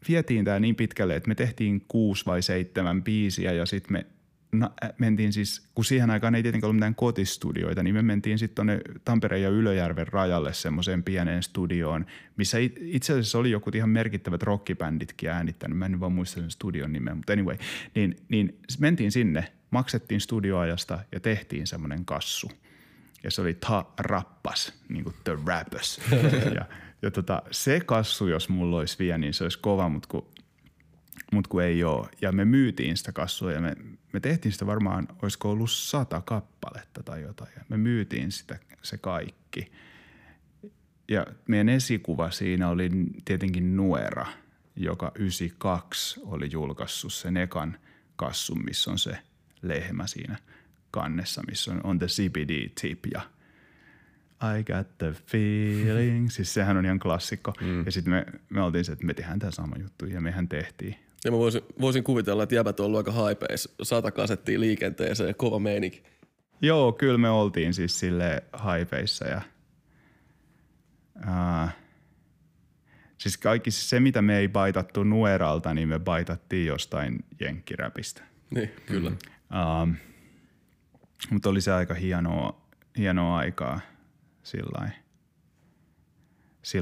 vietiin 0.08 0.46
tämä 0.46 0.60
niin 0.60 0.76
pitkälle, 0.76 1.16
että 1.16 1.28
me 1.28 1.36
tehtiin 1.36 1.86
kuusi 1.88 2.26
vai 2.26 2.42
seitsemän 2.42 3.04
biisiä 3.04 3.52
ja 3.52 3.66
sitten 3.66 3.94
me 3.94 4.06
na, 4.52 4.72
mentiin 4.98 5.34
siis, 5.34 5.70
kun 5.76 5.86
siihen 5.86 6.10
aikaan 6.10 6.36
ei 6.36 6.44
tietenkään 6.44 6.70
ollut 6.70 6.80
mitään 6.80 6.96
kotistudioita, 6.96 7.84
niin 7.84 7.96
me 7.96 8.02
mentiin 8.02 8.40
sitten 8.40 8.56
tuonne 8.56 8.82
Tampereen 9.06 9.44
ja 9.44 9.50
Ylöjärven 9.50 10.08
rajalle 10.08 10.54
semmoiseen 10.54 11.04
pieneen 11.04 11.44
studioon, 11.44 12.06
missä 12.38 12.58
itse 12.80 13.14
asiassa 13.14 13.38
oli 13.38 13.52
joku 13.52 13.72
ihan 13.74 13.90
merkittävät 13.90 14.44
rockibänditkin 14.44 15.30
äänittänyt. 15.30 15.78
Mä 15.78 15.86
en 15.86 16.00
vaan 16.00 16.12
muista 16.12 16.42
sen 16.42 16.52
studion 16.52 16.94
nimeä, 16.94 17.16
mutta 17.16 17.34
anyway. 17.34 17.58
Niin, 17.96 18.16
niin 18.30 18.60
mentiin 18.80 19.12
sinne, 19.12 19.52
maksettiin 19.72 20.22
studioajasta 20.22 21.00
ja 21.12 21.20
tehtiin 21.20 21.68
semmoinen 21.68 22.06
kassu. 22.06 22.52
Ja 23.24 23.32
se 23.32 23.42
oli 23.42 23.54
Ta 23.54 23.86
Rappas, 24.00 24.74
niin 24.90 25.04
kuin 25.04 25.16
The 25.24 25.38
Rappers. 25.46 26.02
ja, 26.56 26.66
ja 27.02 27.12
tota, 27.12 27.42
se 27.52 27.80
kassu, 27.80 28.28
jos 28.28 28.50
mulla 28.50 28.78
olisi 28.78 29.00
vielä, 29.00 29.18
niin 29.18 29.34
se 29.34 29.44
olisi 29.44 29.60
kova, 29.60 29.90
mutta 29.90 30.08
kun 30.12 30.28
mutta 31.34 31.50
kun 31.50 31.64
ei 31.64 31.84
ole. 31.84 32.08
Ja 32.22 32.32
me 32.32 32.46
myytiin 32.46 32.98
sitä 32.98 33.12
kassua 33.12 33.52
ja 33.52 33.62
me, 33.62 33.76
me 34.14 34.20
tehtiin 34.20 34.52
sitä 34.52 34.66
varmaan, 34.66 35.08
olisiko 35.22 35.52
ollut 35.52 35.72
sata 35.72 36.22
kappaletta 36.22 37.04
tai 37.04 37.22
jotain. 37.22 37.52
Ja 37.56 37.62
me 37.70 37.78
myytiin 37.78 38.32
sitä 38.32 38.60
se 38.82 38.98
kaikki. 38.98 39.72
Ja 41.08 41.28
meidän 41.48 41.70
esikuva 41.70 42.32
siinä 42.32 42.70
oli 42.70 42.90
tietenkin 43.26 43.76
Nuera, 43.76 44.26
joka 44.76 45.12
92 45.16 46.22
oli 46.24 46.50
julkaissut 46.52 47.14
sen 47.14 47.38
ekan 47.38 47.78
kassun, 48.16 48.66
missä 48.66 48.92
on 48.92 49.00
se 49.00 49.18
lehmä 49.62 50.08
siinä 50.08 50.38
kannessa, 50.92 51.42
missä 51.48 51.72
on, 51.72 51.82
on 51.84 52.00
the 52.00 52.08
CBD 52.08 52.70
tip 52.82 53.06
ja 53.14 53.22
I 54.42 54.64
got 54.64 54.98
the 54.98 55.12
feeling. 55.12 56.30
Siis 56.30 56.54
sehän 56.54 56.78
on 56.78 56.86
ihan 56.86 57.00
klassikko. 57.00 57.54
Mm. 57.62 57.86
Ja 57.86 57.92
sitten 57.92 58.14
me, 58.14 58.26
me 58.50 58.62
oltiin 58.62 58.86
se, 58.86 58.92
että 58.92 59.06
me 59.06 59.14
tehdään 59.14 59.40
tämä 59.40 59.52
sama 59.52 59.76
juttu 59.80 60.06
ja 60.06 60.22
mehän 60.22 60.48
tehtiin. 60.48 60.96
Ja 61.26 61.32
mä 61.32 61.38
voisin, 61.38 61.62
voisin 61.82 62.04
kuvitella, 62.04 62.44
että 62.44 62.56
jäbät 62.56 62.80
on 62.80 62.86
ollut 62.86 62.98
aika 62.98 63.12
haipeis. 63.12 63.76
Sata 63.84 64.12
kasettia 64.12 64.60
liikenteeseen, 64.60 65.36
kova 65.36 65.60
meininki. 65.60 66.04
Joo, 66.62 66.92
kyllä 66.92 67.18
me 67.18 67.30
oltiin 67.30 67.74
siis 67.74 68.00
sille 68.00 68.44
haipeissa 68.54 69.28
ja 69.28 69.42
uh, 71.18 71.70
siis 73.18 73.38
kaikki 73.38 73.72
se, 73.72 74.00
mitä 74.00 74.22
me 74.22 74.38
ei 74.38 74.48
baitattu 74.48 75.04
Nueralta, 75.04 75.74
niin 75.74 75.88
me 75.88 76.00
baitattiin 76.00 76.68
jostain 76.68 77.26
jenkkiräpistä. 77.40 78.24
Niin, 78.50 78.72
kyllä. 78.86 79.10
Uh, 79.10 79.94
mutta 81.32 81.50
oli 81.50 81.62
se 81.62 81.72
aika 81.72 81.94
hienoa, 81.94 82.62
hienoa 82.98 83.38
aikaa 83.38 83.80
sillä 84.44 84.90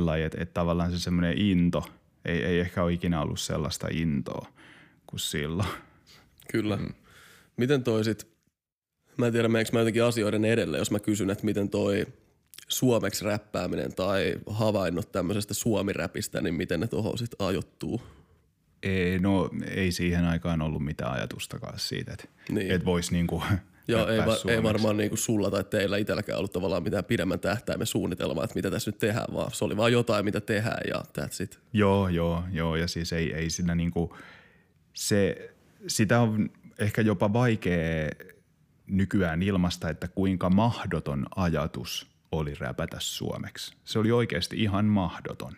lailla, 0.06 0.25
että, 0.25 0.38
että 0.41 0.53
tavallaan 0.53 0.91
se 0.91 1.00
semmoinen 1.00 1.38
into– 1.38 1.84
ei, 2.27 2.43
ei 2.43 2.60
ehkä 2.60 2.84
ole 2.84 2.93
ikinä 2.93 3.22
ollut 3.22 3.39
sellaista 3.39 3.88
intoa 3.91 4.48
kuin 5.07 5.19
silloin. 5.19 5.69
Kyllä. 6.51 6.75
Mm. 6.75 6.93
Miten 7.57 7.84
toisit, 7.84 8.27
mä 9.17 9.27
en 9.27 9.34
tiedä 9.34 9.48
meneekö 9.48 9.72
mä 9.74 9.79
jotenkin 9.79 10.03
asioiden 10.03 10.46
edelle, 10.46 10.77
jos 10.77 10.91
mä 10.91 11.00
kysyn, 11.00 11.29
että 11.29 11.46
miten 11.46 11.69
toi 11.69 12.05
suomeksi 12.67 13.25
räppääminen 13.25 13.96
tai 13.96 14.36
havainnot 14.50 15.12
tämmöisestä 15.12 15.53
suomiräpistä, 15.53 16.41
niin 16.41 16.55
miten 16.55 16.79
ne 16.79 16.88
tuohon 16.88 17.17
sitten 17.17 17.48
ajoittuu? 17.48 18.01
Ei, 18.84 19.19
no 19.19 19.50
ei 19.72 19.91
siihen 19.91 20.25
aikaan 20.25 20.62
ollut 20.62 20.86
mitään 20.86 21.12
ajatustakaan 21.12 21.79
siitä, 21.79 22.12
että 22.13 22.27
niin. 22.50 22.72
et 22.72 22.86
voisi 22.86 23.13
niinku 23.13 23.43
Joo, 23.88 24.08
ei, 24.08 24.20
va- 24.20 24.51
ei 24.51 24.63
varmaan 24.63 24.98
niin 24.98 25.10
kuin 25.10 25.20
sulla 25.20 25.51
tai 25.51 25.63
teillä 25.63 25.98
itselläkään 25.98 26.38
ollut 26.38 26.53
tavallaan 26.53 26.84
mitään 26.84 27.06
pidemmän 27.06 27.39
tähtäimen 27.39 27.88
suunnitelmaa, 27.88 28.44
että 28.44 28.56
mitä 28.56 28.72
tässä 28.72 28.91
nyt 28.91 28.98
tehdään, 28.98 29.34
vaan 29.34 29.51
se 29.51 29.65
oli 29.65 29.77
vaan 29.77 29.91
jotain, 29.91 30.25
mitä 30.25 30.41
tehdään 30.41 30.82
ja 30.88 31.03
that's 31.20 31.44
it. 31.44 31.60
Joo, 31.74 32.08
joo, 32.08 32.44
joo 32.51 32.75
ja 32.75 32.88
siis 32.88 33.13
ei, 33.13 33.34
ei 33.34 33.50
siinä 33.50 33.75
niin 33.75 33.91
kuin, 33.91 34.10
se, 34.94 35.51
sitä 35.88 36.20
on 36.20 36.50
ehkä 36.79 37.01
jopa 37.01 37.34
vaikea 37.34 38.10
nykyään 38.88 39.44
ilmasta, 39.44 39.89
että 39.89 40.08
kuinka 40.08 40.50
mahdoton 40.50 41.25
ajatus 41.36 42.08
oli 42.32 42.53
räpätä 42.53 42.98
suomeksi. 43.00 43.75
Se 43.84 44.00
oli 44.00 44.12
oikeasti 44.12 44.63
ihan 44.63 44.86
mahdoton. 44.86 45.53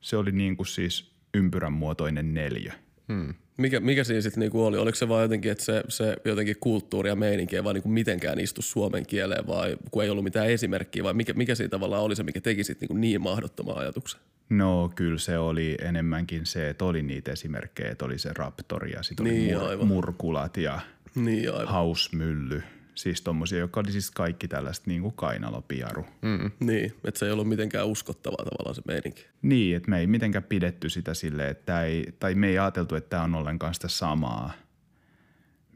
Se 0.00 0.16
oli 0.16 0.32
niin 0.32 0.56
kuin 0.56 0.66
siis 0.66 1.12
ympyrän 1.34 1.72
muotoinen 1.72 2.34
neljä. 2.34 2.74
Hmm. 3.08 3.34
Mikä, 3.58 3.80
mikä 3.80 4.04
siinä 4.04 4.20
sitten 4.20 4.40
niinku 4.40 4.64
oli? 4.64 4.78
Oliko 4.78 4.94
se 4.96 5.08
vaan 5.08 5.22
jotenkin, 5.22 5.52
että 5.52 5.64
se, 5.64 5.82
se 5.88 6.16
jotenkin 6.24 6.56
kulttuuri 6.60 7.08
ja 7.08 7.16
meininki 7.16 7.56
ei 7.56 7.64
vaan 7.64 7.74
niinku 7.74 7.88
mitenkään 7.88 8.40
istu 8.40 8.62
suomen 8.62 9.06
kieleen 9.06 9.46
vai 9.46 9.76
kun 9.90 10.02
ei 10.02 10.10
ollut 10.10 10.24
mitään 10.24 10.50
esimerkkiä 10.50 11.04
vai 11.04 11.14
mikä, 11.14 11.32
mikä 11.32 11.54
siinä 11.54 11.68
tavallaan 11.68 12.02
oli 12.02 12.16
se, 12.16 12.22
mikä 12.22 12.40
teki 12.40 12.64
sitten 12.64 12.86
niinku 12.86 13.00
niin 13.00 13.22
mahdottoman 13.22 13.78
ajatuksen? 13.78 14.20
No 14.50 14.92
kyllä 14.94 15.18
se 15.18 15.38
oli 15.38 15.76
enemmänkin 15.80 16.46
se, 16.46 16.68
että 16.68 16.84
oli 16.84 17.02
niitä 17.02 17.32
esimerkkejä, 17.32 17.90
että 17.90 18.04
oli 18.04 18.18
se 18.18 18.30
Raptori 18.32 18.92
ja 18.92 19.02
sitten 19.02 19.26
niin, 19.26 19.58
oli 19.58 19.76
mur- 19.76 19.84
murkulat 19.84 20.56
ja 20.56 20.80
niin, 21.14 21.50
hausmylly– 21.66 22.62
Siis 22.94 23.22
tommosia, 23.22 23.58
jotka 23.58 23.80
oli 23.80 23.92
siis 23.92 24.10
kaikki 24.10 24.48
tällaista 24.48 24.84
niin 24.90 25.02
kuin 25.02 25.14
kainalopiaru. 25.14 26.06
Mm. 26.22 26.50
Niin, 26.60 26.92
että 27.04 27.18
se 27.18 27.26
ei 27.26 27.32
ollut 27.32 27.48
mitenkään 27.48 27.86
uskottavaa 27.86 28.44
tavallaan 28.44 28.74
se 28.74 28.82
meininki. 28.86 29.26
Niin, 29.42 29.76
että 29.76 29.90
me 29.90 29.98
ei 29.98 30.06
mitenkään 30.06 30.44
pidetty 30.44 30.88
sitä 30.88 31.14
silleen, 31.14 31.50
että 31.50 31.82
ei, 31.82 32.06
tai 32.18 32.34
me 32.34 32.48
ei 32.48 32.58
ajateltu, 32.58 32.94
että 32.94 33.10
tämä 33.10 33.22
on 33.22 33.34
ollenkaan 33.34 33.74
sitä 33.74 33.88
samaa, 33.88 34.52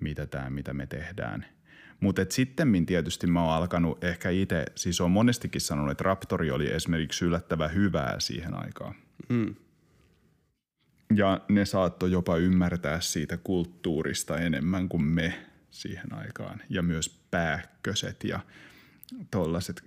mitä, 0.00 0.26
tämä, 0.26 0.50
mitä 0.50 0.74
me 0.74 0.86
tehdään. 0.86 1.46
Mutta 2.00 2.22
sitten 2.28 2.86
tietysti 2.86 3.26
mä 3.26 3.44
oon 3.44 3.54
alkanut 3.54 4.04
ehkä 4.04 4.30
itse, 4.30 4.64
siis 4.74 5.00
on 5.00 5.10
monestikin 5.10 5.60
sanonut, 5.60 5.90
että 5.90 6.04
Raptori 6.04 6.50
oli 6.50 6.66
esimerkiksi 6.72 7.24
yllättävän 7.24 7.74
hyvää 7.74 8.16
siihen 8.18 8.54
aikaan. 8.54 8.94
Mm. 9.28 9.54
Ja 11.14 11.40
ne 11.48 11.64
saattoi 11.64 12.12
jopa 12.12 12.36
ymmärtää 12.36 13.00
siitä 13.00 13.36
kulttuurista 13.36 14.38
enemmän 14.38 14.88
kuin 14.88 15.02
me– 15.02 15.34
siihen 15.80 16.14
aikaan 16.14 16.62
ja 16.70 16.82
myös 16.82 17.20
pääkköset 17.30 18.24
ja 18.24 18.40
tollaset, 19.30 19.84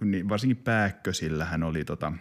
niin 0.00 0.28
varsinkin 0.28 0.56
pääkkösillähän 0.56 1.62
oli 1.62 1.84
tota, 1.84 2.12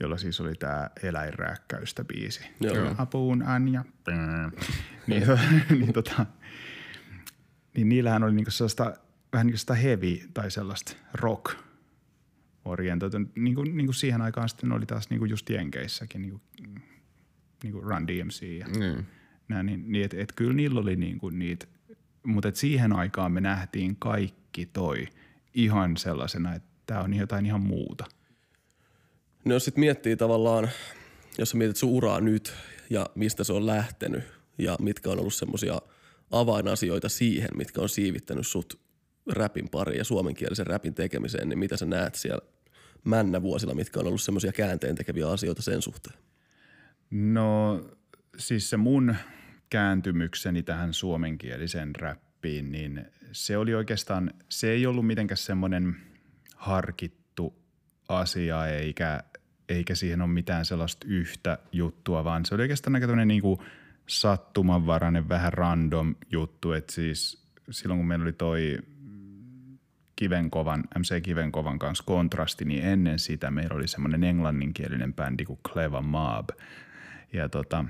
jolla 0.00 0.18
siis 0.18 0.40
oli 0.40 0.54
tämä 0.54 0.90
eläinrääkkäystä 1.02 2.04
biisi. 2.04 2.40
Joo. 2.60 2.94
Apuun 2.98 3.42
Anja. 3.42 3.84
niin, 5.06 5.22
niin, 5.80 5.92
tota, 5.92 6.26
niin 7.76 7.88
niillähän 7.88 8.22
oli 8.22 8.34
niinku 8.34 8.50
sellaista, 8.50 8.94
vähän 9.32 9.46
niinku 9.46 9.58
sitä 9.58 9.74
heavy 9.74 10.18
tai 10.34 10.50
sellaista 10.50 10.96
rock 11.14 11.56
orientoitu. 12.64 13.18
Niinku, 13.34 13.62
niinku 13.62 13.92
siihen 13.92 14.22
aikaan 14.22 14.48
sitten 14.48 14.72
oli 14.72 14.86
taas 14.86 15.10
niinku 15.10 15.24
just 15.24 15.50
Jenkeissäkin 15.50 16.22
niinku, 16.22 16.40
niinku 17.62 17.80
Run 17.80 18.08
DMC 18.08 18.42
ja 18.42 18.66
Niin. 18.68 19.06
Nää, 19.48 19.62
niin, 19.62 19.92
niin 19.92 20.04
et, 20.04 20.14
et 20.14 20.32
kyllä 20.36 20.52
niillä 20.52 20.80
oli 20.80 20.96
niinku 20.96 21.30
niitä, 21.30 21.66
mutta 22.22 22.48
et 22.48 22.56
siihen 22.56 22.92
aikaan 22.92 23.32
me 23.32 23.40
nähtiin 23.40 23.96
kaikki 23.96 24.66
toi 24.66 25.06
ihan 25.54 25.96
sellaisena, 25.96 26.54
että 26.54 26.68
tämä 26.86 27.00
on 27.00 27.14
jotain 27.14 27.46
ihan 27.46 27.60
muuta. 27.60 28.04
No 29.44 29.54
jos 29.54 29.64
sit 29.64 29.76
miettii 29.76 30.16
tavallaan, 30.16 30.70
jos 31.38 31.50
sä 31.50 31.56
mietit 31.56 31.76
sun 31.76 31.90
uraa 31.90 32.20
nyt 32.20 32.54
ja 32.90 33.06
mistä 33.14 33.44
se 33.44 33.52
on 33.52 33.66
lähtenyt 33.66 34.22
ja 34.58 34.76
mitkä 34.80 35.10
on 35.10 35.18
ollut 35.18 35.34
semmosia 35.34 35.80
avainasioita 36.30 37.08
siihen, 37.08 37.48
mitkä 37.56 37.80
on 37.80 37.88
siivittänyt 37.88 38.46
sut 38.46 38.80
räpin 39.32 39.68
pariin 39.68 39.98
ja 39.98 40.04
suomenkielisen 40.04 40.66
räpin 40.66 40.94
tekemiseen, 40.94 41.48
niin 41.48 41.58
mitä 41.58 41.76
sä 41.76 41.86
näet 41.86 42.14
siellä 42.14 42.40
männä 43.04 43.42
vuosilla, 43.42 43.74
mitkä 43.74 44.00
on 44.00 44.06
ollut 44.06 44.22
semmosia 44.22 44.52
käänteen 44.52 44.94
tekeviä 44.94 45.28
asioita 45.28 45.62
sen 45.62 45.82
suhteen? 45.82 46.18
No 47.10 47.80
siis 48.36 48.70
se 48.70 48.76
mun 48.76 49.16
kääntymykseni 49.70 50.62
tähän 50.62 50.92
suomenkieliseen 50.92 51.96
räppiin, 51.96 52.72
niin 52.72 53.06
se 53.32 53.56
oli 53.56 53.74
oikeastaan, 53.74 54.30
se 54.48 54.70
ei 54.70 54.86
ollut 54.86 55.06
mitenkään 55.06 55.38
semmoinen 55.38 55.96
harkittu 56.56 57.64
asia 58.08 58.66
eikä, 58.66 59.22
eikä 59.68 59.94
siihen 59.94 60.22
ole 60.22 60.30
mitään 60.30 60.64
sellaista 60.64 61.06
yhtä 61.08 61.58
juttua, 61.72 62.24
vaan 62.24 62.44
se 62.44 62.54
oli 62.54 62.62
oikeastaan 62.62 62.94
aika 62.94 63.06
tämmöinen 63.06 63.28
niin 63.28 63.42
sattumanvarainen, 64.08 65.28
vähän 65.28 65.52
random 65.52 66.14
juttu, 66.30 66.72
että 66.72 66.92
siis 66.92 67.44
silloin 67.70 67.98
kun 67.98 68.06
meillä 68.06 68.22
oli 68.22 68.32
toi 68.32 68.78
Kivenkovan, 70.16 70.84
MC 70.98 71.22
Kivenkovan 71.22 71.78
kanssa 71.78 72.04
kontrasti, 72.06 72.64
niin 72.64 72.84
ennen 72.84 73.18
sitä 73.18 73.50
meillä 73.50 73.76
oli 73.76 73.88
semmoinen 73.88 74.24
englanninkielinen 74.24 75.14
bändi 75.14 75.44
kuin 75.44 75.60
Cleva 75.68 76.00
Mob. 76.02 76.48
Ja 77.32 77.48
tota, 77.48 77.84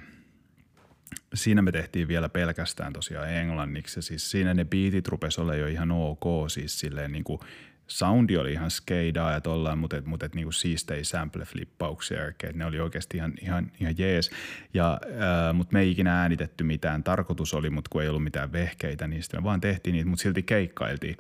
siinä 1.34 1.62
me 1.62 1.72
tehtiin 1.72 2.08
vielä 2.08 2.28
pelkästään 2.28 2.92
tosiaan 2.92 3.32
englanniksi. 3.32 3.98
Ja 3.98 4.02
siis 4.02 4.30
siinä 4.30 4.54
ne 4.54 4.64
biitit 4.64 5.08
rupesi 5.08 5.40
olla 5.40 5.54
jo 5.54 5.66
ihan 5.66 5.90
ok, 5.90 6.50
siis 6.50 6.80
silleen 6.80 7.12
niin 7.12 7.24
kuin 7.24 7.40
soundi 7.86 8.36
oli 8.36 8.52
ihan 8.52 8.70
skeidaa 8.70 9.32
ja 9.32 9.40
tollain, 9.40 9.78
mutta, 9.78 9.96
et, 9.96 10.06
mutta 10.06 10.26
et 10.26 10.34
niin 10.34 10.44
kuin 10.44 10.54
siistei 10.54 11.02
sample-flippauksia 11.04 12.18
ja 12.42 12.52
ne 12.54 12.64
oli 12.64 12.80
oikeasti 12.80 13.16
ihan, 13.16 13.32
ihan, 13.42 13.72
ihan 13.80 13.94
jees. 13.98 14.30
Ja, 14.74 15.00
ää, 15.18 15.52
mutta 15.52 15.72
me 15.72 15.80
ei 15.80 15.90
ikinä 15.90 16.20
äänitetty 16.20 16.64
mitään. 16.64 17.04
Tarkoitus 17.04 17.54
oli, 17.54 17.70
mutta 17.70 17.88
kun 17.88 18.02
ei 18.02 18.08
ollut 18.08 18.24
mitään 18.24 18.52
vehkeitä, 18.52 19.08
niin 19.08 19.22
sitten 19.22 19.40
me 19.40 19.44
vaan 19.44 19.60
tehtiin 19.60 19.92
niitä, 19.92 20.08
mutta 20.08 20.22
silti 20.22 20.42
keikkailtiin. 20.42 21.16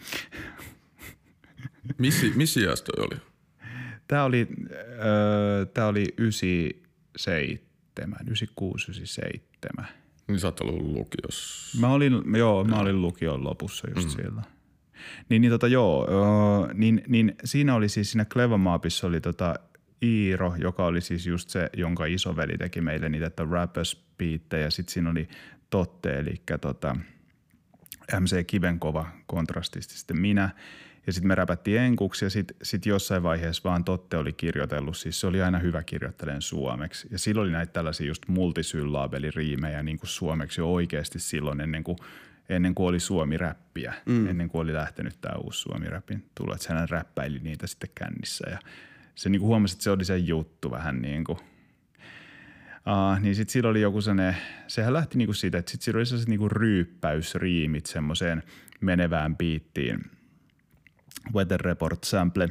Missi, 1.98 2.60
toi 2.60 3.06
oli? 3.06 3.16
Tämä 4.08 4.24
oli, 4.24 4.48
öö, 4.70 5.66
tää 5.66 5.86
oli 5.86 6.14
97, 6.18 7.58
96, 8.02 8.90
97. 8.90 9.86
Niin 10.28 10.40
sä 10.40 10.46
oot 10.46 10.60
ollut 10.60 10.82
lukiossa. 10.82 11.80
Mä 11.80 11.88
olin, 11.88 12.36
joo, 12.36 12.64
mä 12.64 12.78
olin 12.78 13.02
lukion 13.02 13.44
lopussa 13.44 13.88
just 13.94 14.08
mm. 14.08 14.14
siellä. 14.14 14.42
Niin, 15.28 15.42
niin 15.42 15.52
tota 15.52 15.68
joo, 15.68 16.08
öö, 16.10 16.74
niin, 16.74 17.02
niin 17.08 17.34
siinä 17.44 17.74
oli 17.74 17.88
siis 17.88 18.10
siinä 18.10 18.24
Clevamaapissa 18.24 19.06
oli 19.06 19.20
tota 19.20 19.54
Iiro, 20.02 20.54
joka 20.58 20.84
oli 20.84 21.00
siis 21.00 21.26
just 21.26 21.48
se, 21.48 21.70
jonka 21.76 22.06
isoveli 22.06 22.58
teki 22.58 22.80
meille 22.80 23.08
niitä 23.08 23.26
että 23.26 23.44
rappers 23.50 24.04
ja 24.62 24.70
sitten 24.70 24.92
siinä 24.92 25.10
oli 25.10 25.28
Totte, 25.70 26.18
eli 26.18 26.42
tota 26.60 26.96
MC 28.20 28.46
Kivenkova 28.46 29.06
kontrastisti 29.26 29.94
sitten 29.98 30.20
minä. 30.20 30.50
Ja 31.06 31.12
sitten 31.12 31.28
me 31.28 31.34
räpättiin 31.34 31.80
enkuksi 31.80 32.24
ja 32.24 32.30
sitten 32.30 32.56
sit 32.62 32.86
jossain 32.86 33.22
vaiheessa 33.22 33.62
vaan 33.64 33.84
Totte 33.84 34.16
oli 34.16 34.32
kirjoitellut, 34.32 34.96
siis 34.96 35.20
se 35.20 35.26
oli 35.26 35.42
aina 35.42 35.58
hyvä 35.58 35.82
kirjoittelen 35.82 36.42
suomeksi. 36.42 37.08
Ja 37.10 37.18
silloin 37.18 37.44
oli 37.44 37.52
näitä 37.52 37.72
tällaisia 37.72 38.06
just 38.06 38.28
multisyllaabeliriimejä 38.28 39.82
niin 39.82 39.98
kuin 39.98 40.08
suomeksi 40.08 40.60
jo 40.60 40.72
oikeasti 40.72 41.18
silloin 41.18 41.60
ennen 41.60 41.84
kuin, 41.84 41.98
ennen 42.48 42.74
kuin 42.74 42.86
oli 42.86 43.00
suomi-räppiä, 43.00 43.94
mm. 44.06 44.26
ennen 44.26 44.48
kuin 44.48 44.62
oli 44.62 44.74
lähtenyt 44.74 45.20
tämä 45.20 45.34
uusi 45.36 45.60
suomi-räpin 45.60 46.24
tulo. 46.34 46.54
Että 46.54 46.74
hän 46.74 46.88
räppäili 46.88 47.38
niitä 47.38 47.66
sitten 47.66 47.90
kännissä 47.94 48.50
ja 48.50 48.58
se 49.14 49.28
niin 49.28 49.40
kuin 49.40 49.48
huomasi, 49.48 49.74
että 49.74 49.84
se 49.84 49.90
oli 49.90 50.04
se 50.04 50.18
juttu 50.18 50.70
vähän 50.70 51.02
niin 51.02 51.24
kuin– 51.24 51.38
Uh, 52.86 53.20
niin 53.20 53.34
sitten 53.34 53.52
sillä 53.52 53.70
oli 53.70 53.80
joku 53.80 54.00
sellainen, 54.00 54.36
sehän 54.66 54.92
lähti 54.92 55.18
niinku 55.18 55.32
siitä, 55.32 55.58
että 55.58 55.70
sitten 55.70 55.84
sillä 55.84 55.98
oli 55.98 56.06
sellaiset 56.06 56.28
niinku 56.28 56.48
ryyppäysriimit 56.48 57.86
semmoiseen 57.86 58.42
menevään 58.80 59.36
biittiin. 59.36 60.10
Weather 61.34 61.60
Report 61.60 62.04
Sample, 62.04 62.48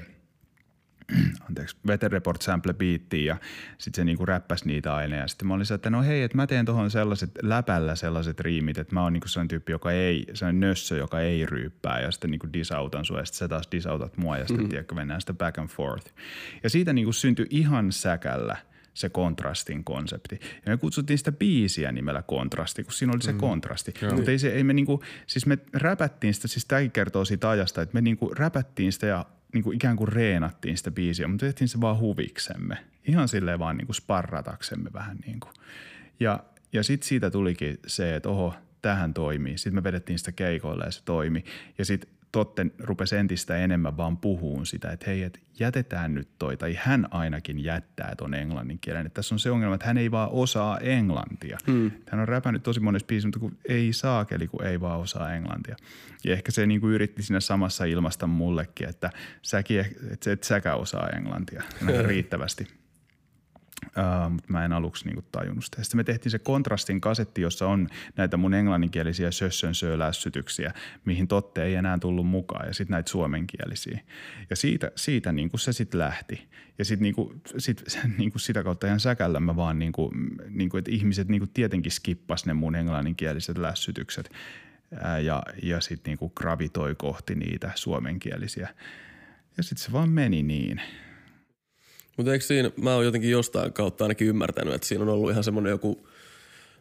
anteeksi, 1.50 1.78
Weather 1.88 2.12
Report 2.12 2.42
Sample 2.42 2.74
biittiin 2.74 3.26
ja 3.26 3.38
sitten 3.78 4.02
se 4.02 4.06
niinku 4.06 4.26
räppäsi 4.26 4.68
niitä 4.68 4.96
aina 4.96 5.16
ja 5.16 5.28
sitten 5.28 5.48
mä 5.48 5.54
olin 5.54 5.66
se, 5.66 5.74
että 5.74 5.90
no 5.90 6.04
hei, 6.04 6.24
että 6.24 6.38
mä 6.38 6.48
teen 6.48 6.66
tuohon 6.66 6.92
sellaiset 6.92 7.32
läpällä 7.42 7.96
sellaiset 7.96 8.40
riimit, 8.40 8.78
että 8.78 8.94
mä 8.94 9.04
oon 9.04 9.14
niinku 9.14 9.28
sellainen 9.28 9.48
tyyppi, 9.48 9.72
joka 9.72 9.92
ei, 9.92 10.26
sellainen 10.34 10.60
nössö, 10.60 10.98
joka 10.98 11.20
ei 11.20 11.46
ryyppää 11.46 12.02
ja 12.02 12.12
sitten 12.12 12.32
niinku 12.32 12.48
disautan 12.54 13.06
sua 13.06 13.20
ja 13.20 13.26
sitten 13.26 13.40
sä 13.40 13.48
taas 13.48 13.68
disautat 13.72 14.18
mua 14.18 14.38
ja 14.38 14.44
sitten 14.44 14.58
mm-hmm. 14.58 14.70
tiedätkö, 14.70 14.96
mennään 14.96 15.22
sitä 15.22 15.34
back 15.34 15.60
and 15.60 15.70
forth. 15.70 16.14
Ja 16.64 16.70
siitä 16.70 16.94
niinku 16.94 17.14
syntyi 17.14 17.48
ihan 17.50 17.92
säkällä– 17.92 18.58
se 18.94 19.10
kontrastin 19.10 19.84
konsepti. 19.84 20.40
Ja 20.66 20.72
me 20.72 20.78
kutsuttiin 20.78 21.18
sitä 21.18 21.32
biisiä 21.32 21.92
nimellä 21.92 22.22
kontrasti, 22.22 22.84
kun 22.84 22.94
siinä 22.94 23.14
oli 23.14 23.22
se 23.22 23.32
mm. 23.32 23.38
kontrasti. 23.38 23.94
Mutta 24.16 24.32
ei 24.32 24.40
se, 24.40 24.50
ei 24.50 24.64
me 24.64 24.74
niinku, 24.74 25.04
siis 25.28 25.46
me 25.46 25.58
räpättiin 25.74 26.34
sitä, 26.34 26.48
siis 26.48 26.66
tämäkin 26.66 26.92
kertoo 26.92 27.26
siitä 27.26 27.50
ajasta, 27.50 27.82
että 27.82 27.94
me 27.94 28.02
niinku 28.02 28.30
räpättiin 28.30 28.94
sitä 28.94 29.08
ja 29.08 29.26
niinku 29.54 29.72
ikään 29.72 29.96
kuin 29.96 30.08
reenattiin 30.08 30.78
sitä 30.78 30.92
biisiä, 30.92 31.28
mutta 31.28 31.46
tehtiin 31.46 31.68
se 31.68 31.82
vaan 31.82 32.00
huviksemme. 32.00 32.78
Ihan 33.08 33.28
silleen 33.28 33.60
vaan 33.60 33.78
niinku 33.78 33.94
sparrataksemme 33.94 34.90
vähän 34.94 35.18
niin 35.26 35.40
kuin. 35.40 35.54
Ja, 36.20 36.44
ja 36.74 36.84
sitten 36.84 37.08
siitä 37.08 37.32
tulikin 37.32 37.80
se, 37.88 38.16
että 38.16 38.30
oho, 38.30 38.54
tähän 38.82 39.14
toimii. 39.14 39.58
Sitten 39.58 39.76
me 39.76 39.84
vedettiin 39.84 40.20
sitä 40.20 40.32
keikoilla 40.32 40.86
ja 40.86 40.92
se 40.92 41.02
toimi. 41.06 41.44
Ja 41.78 41.86
sitten 41.86 42.10
Totten 42.34 42.72
rupesi 42.80 43.16
entistä 43.16 43.58
enemmän 43.58 43.98
vaan 43.98 44.18
puhuun 44.18 44.66
sitä, 44.66 44.92
että 44.92 45.06
hei, 45.10 45.24
että 45.24 45.40
jätetään 45.60 46.14
nyt 46.14 46.28
toi, 46.40 46.58
tai 46.58 46.78
hän 46.80 47.08
ainakin 47.12 47.64
jättää 47.64 48.16
ton 48.18 48.34
englannin 48.34 48.80
kielen. 48.80 49.06
Että 49.06 49.16
tässä 49.16 49.36
on 49.36 49.40
se 49.40 49.52
ongelma, 49.52 49.76
että 49.76 49.88
hän 49.88 49.98
ei 49.98 50.12
vaan 50.12 50.30
osaa 50.32 50.78
englantia. 50.78 51.58
Hmm. 51.68 51.92
Hän 52.10 52.22
on 52.22 52.28
räpännyt 52.28 52.64
tosi 52.64 52.80
monessa 52.80 53.06
biisissä, 53.06 53.28
mutta 53.28 53.40
kun 53.40 53.58
ei 53.70 53.94
saakeli, 53.94 54.48
kun 54.48 54.66
ei 54.66 54.82
vaan 54.82 55.00
osaa 55.00 55.34
englantia. 55.34 55.76
Ja 56.24 56.34
ehkä 56.34 56.52
se 56.52 56.66
niin 56.66 56.82
kuin 56.82 56.94
yritti 56.94 57.24
siinä 57.24 57.40
samassa 57.40 57.86
ilmasta 57.86 58.28
mullekin, 58.28 58.90
että 58.90 59.10
säkin, 59.42 59.80
että 60.12 60.32
et 60.32 60.44
säkään 60.44 60.78
osaa 60.78 61.10
englantia 61.10 61.64
riittävästi. 62.08 62.83
Uh, 63.86 64.32
mutta 64.32 64.52
mä 64.52 64.66
en 64.66 64.74
aluksi 64.74 65.06
niinku 65.06 65.22
tajunnut 65.32 65.66
sitä. 65.66 65.84
Sitten 65.84 65.98
me 65.98 66.04
tehtiin 66.04 66.32
se 66.32 66.40
kontrastin 66.40 67.02
kasetti, 67.02 67.42
jossa 67.42 67.68
on 67.68 67.88
näitä 68.16 68.38
mun 68.38 68.54
englanninkielisiä 68.54 69.32
sössön 69.32 69.74
lässytyksiä, 69.96 70.74
mihin 71.06 71.28
totte 71.28 71.64
ei 71.64 71.76
enää 71.76 71.98
tullut 71.98 72.28
mukaan, 72.28 72.68
ja 72.68 72.74
sitten 72.74 72.94
näitä 72.94 73.10
suomenkielisiä. 73.10 74.00
Ja 74.50 74.56
siitä, 74.56 74.92
siitä 74.96 75.32
niinku 75.32 75.58
se 75.58 75.74
sitten 75.74 76.00
lähti. 76.00 76.48
Ja 76.78 76.86
sitten 76.86 77.04
niinku, 77.04 77.34
sit, 77.58 77.84
niinku 78.18 78.40
sitä 78.40 78.64
kautta 78.64 78.88
ihan 78.88 79.00
säkällä 79.00 79.40
mä 79.40 79.56
vaan, 79.56 79.80
niinku, 79.80 80.12
niinku, 80.50 80.78
että 80.78 80.92
ihmiset 80.92 81.28
niinku 81.28 81.48
tietenkin 81.54 81.92
skippas 81.92 82.46
ne 82.46 82.54
mun 82.54 82.76
englanninkieliset 82.76 83.58
lässytykset 83.58 84.32
ää, 85.02 85.20
ja, 85.20 85.44
ja 85.64 85.82
sitten 85.82 86.12
niinku 86.12 86.30
gravitoi 86.30 86.96
kohti 86.96 87.36
niitä 87.36 87.72
suomenkielisiä. 87.76 88.70
Ja 89.58 89.64
sitten 89.64 89.86
se 89.86 89.92
vaan 89.92 90.10
meni 90.10 90.44
niin– 90.44 90.82
mutta 92.18 92.34
eikö 92.34 92.46
siinä, 92.46 92.72
mä 92.82 92.96
oon 92.96 93.06
jotenkin 93.06 93.32
jostain 93.32 93.74
kautta 93.74 94.06
ainakin 94.06 94.28
ymmärtänyt, 94.28 94.74
että 94.74 94.88
siinä 94.88 95.04
on 95.04 95.10
ollut 95.10 95.32
ihan 95.32 95.44
semmoinen 95.44 95.72
joku 95.72 96.08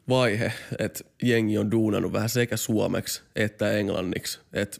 vaihe, 0.08 0.52
että 0.78 1.04
jengi 1.22 1.58
on 1.58 1.70
duunannut 1.70 2.12
vähän 2.12 2.28
sekä 2.28 2.56
suomeksi 2.56 3.22
että 3.36 3.72
englanniksi. 3.72 4.40
Että 4.52 4.78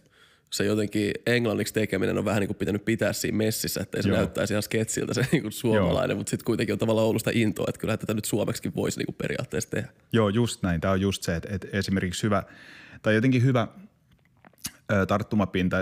se 0.51 0.65
jotenkin 0.65 1.13
englanniksi 1.27 1.75
tekeminen 1.75 2.19
on 2.19 2.25
vähän 2.25 2.41
niin 2.41 2.49
kuin 2.49 2.57
pitänyt 2.57 2.85
pitää 2.85 3.13
siinä 3.13 3.37
messissä, 3.37 3.81
että 3.81 4.03
se 4.03 4.09
Joo. 4.09 4.17
näyttäisi 4.17 4.53
ihan 4.55 4.63
sketsiltä 4.63 5.15
se 5.15 5.27
niin 5.33 5.43
kuin 5.43 5.53
suomalainen, 5.53 6.17
mutta 6.17 6.31
sitten 6.31 6.45
kuitenkin 6.45 6.73
on 6.73 6.79
tavallaan 6.79 7.07
ollut 7.07 7.21
sitä 7.21 7.31
intoa, 7.35 7.67
että 7.69 7.81
kyllä 7.81 7.97
tätä 7.97 8.15
nyt 8.15 8.25
suomeksi 8.25 8.73
voisi 8.77 8.99
niin 8.99 9.07
kuin 9.07 9.17
periaatteessa 9.17 9.71
tehdä. 9.71 9.89
Joo, 10.13 10.29
just 10.29 10.63
näin. 10.63 10.81
Tämä 10.81 10.93
on 10.93 11.01
just 11.01 11.23
se, 11.23 11.37
että, 11.37 11.49
että 11.55 11.69
esimerkiksi 11.73 12.23
hyvä, 12.23 12.43
tai 13.03 13.15
jotenkin 13.15 13.45
hyvä– 13.45 13.69
tarttumapinta 15.09 15.77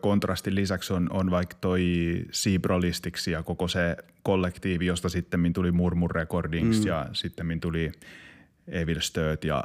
kontrastin 0.00 0.54
lisäksi 0.54 0.92
on, 0.92 1.08
on 1.12 1.30
vaikka 1.30 1.56
toi 1.60 1.82
Seabrolistiksi 2.30 3.30
ja 3.30 3.42
koko 3.42 3.68
se 3.68 3.96
kollektiivi, 4.22 4.86
josta 4.86 5.08
sitten 5.08 5.52
tuli 5.52 5.72
Murmur 5.72 6.14
Recordings 6.14 6.80
mm. 6.80 6.86
ja 6.86 7.06
sitten 7.12 7.60
tuli 7.60 7.92
Evil 8.68 9.00
Stöt 9.00 9.44
ja 9.44 9.64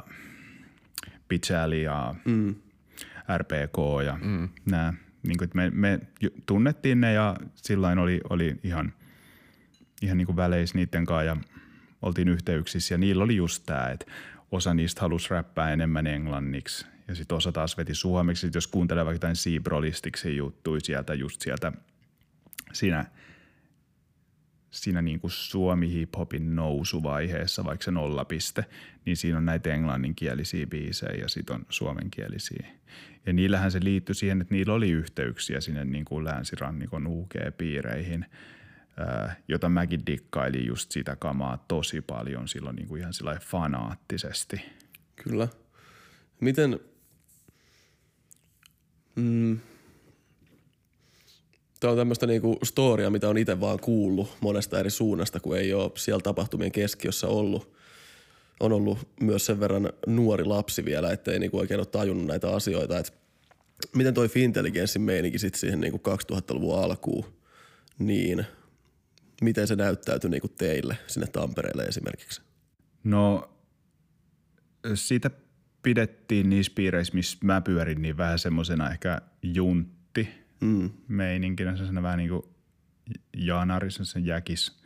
Pichali 1.28 1.82
ja 1.82 2.14
mm. 2.24 2.54
RPK 3.38 4.04
ja 4.04 4.18
mm. 4.22 4.48
nämä. 4.70 4.94
Niin 5.22 5.38
kuin, 5.38 5.50
me, 5.54 5.70
me 5.70 6.00
tunnettiin 6.46 7.00
ne 7.00 7.12
ja 7.12 7.36
silloin 7.54 7.98
oli, 7.98 8.20
oli 8.30 8.56
ihan, 8.64 8.92
ihan 10.02 10.18
niin 10.18 10.26
kuin 10.26 10.36
väleis 10.36 10.74
niiden 10.74 11.06
kanssa 11.06 11.24
ja 11.24 11.36
oltiin 12.02 12.28
yhteyksissä 12.28 12.94
ja 12.94 12.98
niillä 12.98 13.24
oli 13.24 13.36
just 13.36 13.62
tämä, 13.66 13.88
että 13.88 14.06
osa 14.52 14.74
niistä 14.74 15.00
halusi 15.00 15.30
räppää 15.30 15.72
enemmän 15.72 16.06
englanniksi 16.06 16.86
ja 17.08 17.14
sitten 17.14 17.36
osa 17.36 17.52
taas 17.52 17.76
veti 17.76 17.94
suomeksi. 17.94 18.40
Sit 18.40 18.54
jos 18.54 18.66
kuuntelee 18.66 19.04
vaikka 19.04 19.14
jotain 19.16 19.36
Seabrolistiksen 19.36 20.36
juttuja 20.36 20.80
sieltä, 20.80 21.14
just 21.14 21.40
sieltä 21.40 21.72
siinä, 22.72 23.04
siinä 24.70 25.02
niin 25.02 25.20
kuin 25.20 25.30
suomi 25.30 25.92
hiphopin 25.92 26.56
nousuvaiheessa, 26.56 27.64
vaikka 27.64 27.84
se 27.84 27.90
nollapiste, 27.90 28.64
niin 29.04 29.16
siinä 29.16 29.38
on 29.38 29.44
näitä 29.44 29.74
englanninkielisiä 29.74 30.66
biisejä 30.66 31.12
ja 31.12 31.28
sitten 31.28 31.56
on 31.56 31.66
suomenkielisiä. 31.68 32.66
Ja 33.26 33.32
niillähän 33.32 33.70
se 33.70 33.80
liittyi 33.82 34.14
siihen, 34.14 34.40
että 34.40 34.54
niillä 34.54 34.74
oli 34.74 34.90
yhteyksiä 34.90 35.60
sinne 35.60 35.84
niin 35.84 36.04
kuin 36.04 36.24
länsirannikon 36.24 37.06
UG-piireihin– 37.06 38.26
jota 39.48 39.68
mäkin 39.68 40.06
dikkailin 40.06 40.66
just 40.66 40.90
sitä 40.90 41.16
kamaa 41.16 41.64
tosi 41.68 42.00
paljon 42.00 42.48
silloin 42.48 42.76
niin 42.76 42.88
kuin 42.88 43.00
ihan 43.00 43.12
sillä 43.12 43.38
fanaattisesti. 43.40 44.64
Kyllä. 45.16 45.48
Miten, 46.40 46.80
mm, 49.18 49.58
Tämä 51.80 51.90
on 51.90 51.96
tämmöistä 51.98 52.26
niinku 52.26 52.58
storia, 52.64 53.10
mitä 53.10 53.28
on 53.28 53.38
itse 53.38 53.60
vaan 53.60 53.80
kuullut 53.80 54.36
monesta 54.40 54.80
eri 54.80 54.90
suunnasta, 54.90 55.40
kun 55.40 55.56
ei 55.56 55.74
ole 55.74 55.90
siellä 55.96 56.22
tapahtumien 56.22 56.72
keskiössä 56.72 57.26
ollut. 57.26 57.72
On 58.60 58.72
ollut 58.72 58.98
myös 59.20 59.46
sen 59.46 59.60
verran 59.60 59.92
nuori 60.06 60.44
lapsi 60.44 60.84
vielä, 60.84 61.12
ettei 61.12 61.38
niinku 61.38 61.58
oikein 61.58 61.80
ole 61.80 61.86
tajunnut 61.86 62.26
näitä 62.26 62.50
asioita. 62.54 62.98
Et 62.98 63.12
miten 63.94 64.14
toi 64.14 64.28
Fintelligenssin 64.28 65.02
meininki 65.02 65.38
sitten 65.38 65.60
siihen 65.60 65.80
niinku 65.80 66.00
2000-luvun 66.32 66.78
alkuun, 66.78 67.24
niin 67.98 68.46
miten 69.42 69.66
se 69.66 69.76
näyttäytyi 69.76 70.30
niinku 70.30 70.48
teille 70.48 70.98
sinne 71.06 71.26
Tampereelle 71.26 71.82
esimerkiksi? 71.82 72.40
No 73.04 73.50
siitä 74.94 75.30
pidettiin 75.82 76.50
niissä 76.50 76.72
piireissä, 76.74 77.14
missä 77.14 77.38
mä 77.44 77.60
pyörin, 77.60 78.02
niin 78.02 78.16
vähän 78.16 78.38
semmoisena 78.38 78.90
ehkä 78.90 79.20
juntti 79.42 80.28
mm. 80.60 80.90
meininkinä, 81.08 81.70
sellaisena 81.72 82.02
vähän 82.02 82.18
niin 82.18 82.30
kuin 82.30 82.42
Janari, 83.36 83.90
sen 83.90 84.26
jäkis, 84.26 84.82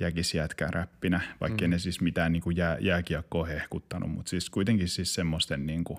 jäkisjätkän 0.00 0.72
räppinä, 0.72 1.20
vaikka 1.40 1.64
mm. 1.64 1.70
ne 1.70 1.78
siis 1.78 2.00
mitään 2.00 2.32
niin 2.32 2.42
kuin 2.42 2.56
jää, 2.56 2.76
jääkiekkoa 2.80 3.46
hehkuttanut, 3.46 4.10
mutta 4.10 4.30
siis 4.30 4.50
kuitenkin 4.50 4.88
siis 4.88 5.14
semmoisten 5.14 5.66
niin 5.66 5.84
kuin, 5.84 5.98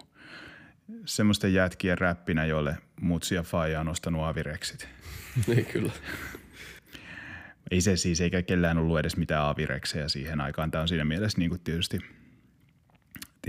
semmoisten 1.05 1.53
jätkien 1.53 1.97
räppinä, 1.97 2.45
joille 2.45 2.77
mutsi 3.01 3.35
ja 3.35 3.43
faija 3.43 3.79
on 3.79 3.87
ostanut 3.87 4.23
avireksit. 4.23 4.87
niin 5.47 5.65
kyllä. 5.65 5.91
Ei 7.71 7.81
se 7.81 7.97
siis, 7.97 8.21
eikä 8.21 8.41
kellään 8.41 8.77
ollut 8.77 8.99
edes 8.99 9.17
mitään 9.17 9.45
avireksejä 9.45 10.09
siihen 10.09 10.41
aikaan. 10.41 10.71
Tämä 10.71 10.81
on 10.81 10.87
siinä 10.87 11.05
mielessä 11.05 11.37
niin 11.37 11.49
kuin 11.49 11.61
tietysti– 11.61 11.99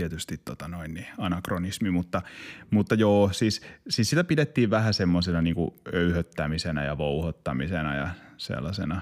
tietysti 0.00 0.38
tota 0.38 0.68
noin, 0.68 0.94
niin 0.94 1.06
anakronismi, 1.18 1.90
mutta, 1.90 2.22
mutta 2.70 2.94
joo, 2.94 3.32
siis, 3.32 3.62
siis 3.88 4.10
sitä 4.10 4.24
pidettiin 4.24 4.70
vähän 4.70 4.94
semmoisena 4.94 5.42
niin 5.42 5.56
öyhöttämisenä 5.94 6.84
ja 6.84 6.98
vouhottamisena 6.98 7.96
ja 7.96 8.08
sellaisena 8.36 9.00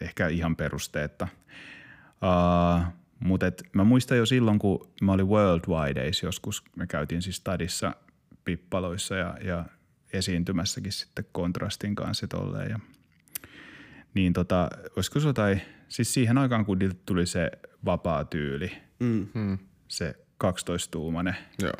ehkä 0.00 0.28
ihan 0.28 0.56
perusteetta. 0.56 1.28
Uh, 2.22 2.82
mutta 3.20 3.46
et, 3.46 3.62
mä 3.72 3.84
muistan 3.84 4.18
jo 4.18 4.26
silloin, 4.26 4.58
kun 4.58 4.88
mä 5.02 5.12
olin 5.12 5.28
Worldwide 5.28 6.10
joskus, 6.22 6.64
me 6.76 6.86
käytiin 6.86 7.22
siis 7.22 7.36
stadissa 7.36 7.94
pippaloissa 8.44 9.14
ja, 9.14 9.36
ja 9.44 9.64
esiintymässäkin 10.12 10.92
sitten 10.92 11.24
kontrastin 11.32 11.94
kanssa 11.94 12.28
tolleen 12.28 12.70
ja 12.70 12.78
niin 14.14 14.32
tota, 14.32 14.68
olisiko 14.96 15.20
se 15.20 15.26
jotain, 15.26 15.60
siis 15.88 16.14
siihen 16.14 16.38
aikaan 16.38 16.64
kun 16.64 16.78
tuli 17.06 17.26
se 17.26 17.50
vapaa 17.84 18.24
tyyli, 18.24 18.72
mm. 19.00 19.58
Se 19.96 20.14
12-tuumainen 20.44 21.36
Joo. 21.62 21.76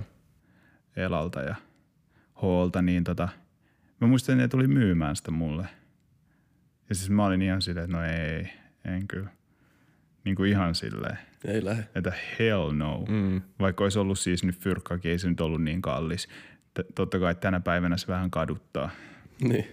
Elalta 0.97 1.41
ja 1.41 1.55
Hoolta, 2.43 2.83
niin 2.83 3.05
tota, 3.05 3.29
mä 4.01 4.07
muistan, 4.07 4.33
että 4.33 4.43
ne 4.43 4.49
tuli 4.49 4.67
myymään 4.69 5.17
sitä 5.17 5.31
mulle. 5.31 5.69
Ja 6.89 6.95
siis 6.95 7.11
mä 7.11 7.25
olin 7.25 7.43
ihan 7.43 7.63
silleen, 7.63 7.85
että 7.85 7.97
no 7.97 8.05
ei, 8.05 8.49
en 8.85 9.09
kyllä. 9.09 9.31
Niin 10.25 10.37
kuin 10.37 10.51
ihan 10.51 10.75
silleen. 10.75 11.19
Ei 11.45 11.65
lähde. 11.65 11.85
Että 11.95 12.13
hell 12.39 12.73
no. 12.73 13.05
Mm. 13.09 13.43
Vaikka 13.61 13.85
olisi 13.85 13.99
ollut 13.99 14.19
siis 14.19 14.45
nyt 14.45 14.59
fyrkkakin, 14.59 15.11
ei 15.11 15.19
se 15.19 15.29
nyt 15.29 15.41
ollut 15.41 15.63
niin 15.63 15.83
kallis. 15.83 16.29
T- 16.75 16.95
totta 16.95 17.19
kai 17.19 17.35
tänä 17.35 17.61
päivänä 17.61 17.97
se 17.97 18.07
vähän 18.07 18.31
kaduttaa. 18.31 18.91
Niin 19.41 19.67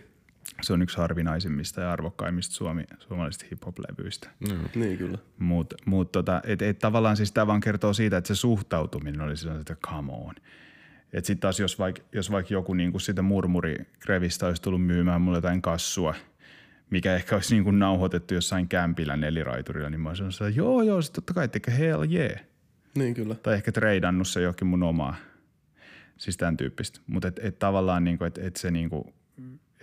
se 0.61 0.73
on 0.73 0.81
yksi 0.81 0.97
harvinaisimmista 0.97 1.81
ja 1.81 1.91
arvokkaimmista 1.91 2.55
suomi, 2.55 2.83
suomalaisista 2.99 3.45
hip-hop-levyistä. 3.51 4.29
Mm. 4.49 4.81
Niin 4.81 4.97
kyllä. 4.97 5.17
Mutta 5.39 5.75
mut 5.85 6.11
tota, 6.11 6.41
et, 6.45 6.61
et 6.61 6.79
tavallaan 6.79 7.17
siis 7.17 7.31
tämä 7.31 7.47
vaan 7.47 7.59
kertoo 7.59 7.93
siitä, 7.93 8.17
että 8.17 8.27
se 8.27 8.35
suhtautuminen 8.35 9.21
oli 9.21 9.37
sellainen, 9.37 9.61
että 9.61 9.75
come 9.75 10.11
on. 10.11 10.35
Että 11.13 11.27
sitten 11.27 11.41
taas 11.41 11.59
jos 11.59 11.79
vaikka 11.79 12.01
jos 12.11 12.31
vaik 12.31 12.49
joku 12.49 12.73
niinku 12.73 12.99
sitä 12.99 13.21
murmurikrevistä 13.21 14.47
olisi 14.47 14.61
tullut 14.61 14.85
myymään 14.85 15.21
mulle 15.21 15.37
jotain 15.37 15.61
kassua, 15.61 16.15
mikä 16.89 17.15
ehkä 17.15 17.35
olisi 17.35 17.55
niinku 17.55 17.71
nauhoitettu 17.71 18.33
jossain 18.33 18.67
kämpillä 18.67 19.17
neliraiturilla, 19.17 19.89
niin 19.89 20.01
mä 20.01 20.09
olisin 20.09 20.27
että 20.27 20.49
joo 20.49 20.81
joo, 20.81 21.01
sit 21.01 21.13
totta 21.13 21.33
kai, 21.33 21.45
että 21.45 21.71
hell 21.71 22.11
yeah. 22.11 22.39
Niin 22.95 23.13
kyllä. 23.13 23.35
Tai 23.35 23.53
ehkä 23.53 23.71
treidannut 23.71 24.27
se 24.27 24.41
jokin 24.41 24.67
mun 24.67 24.83
omaa. 24.83 25.15
Siis 26.17 26.37
tämän 26.37 26.57
tyyppistä. 26.57 26.99
Mutta 27.07 27.27
et, 27.27 27.39
et 27.43 27.59
tavallaan 27.59 28.03
niinku, 28.03 28.23
että 28.23 28.41
et 28.43 28.55
se 28.55 28.71
niinku, 28.71 29.13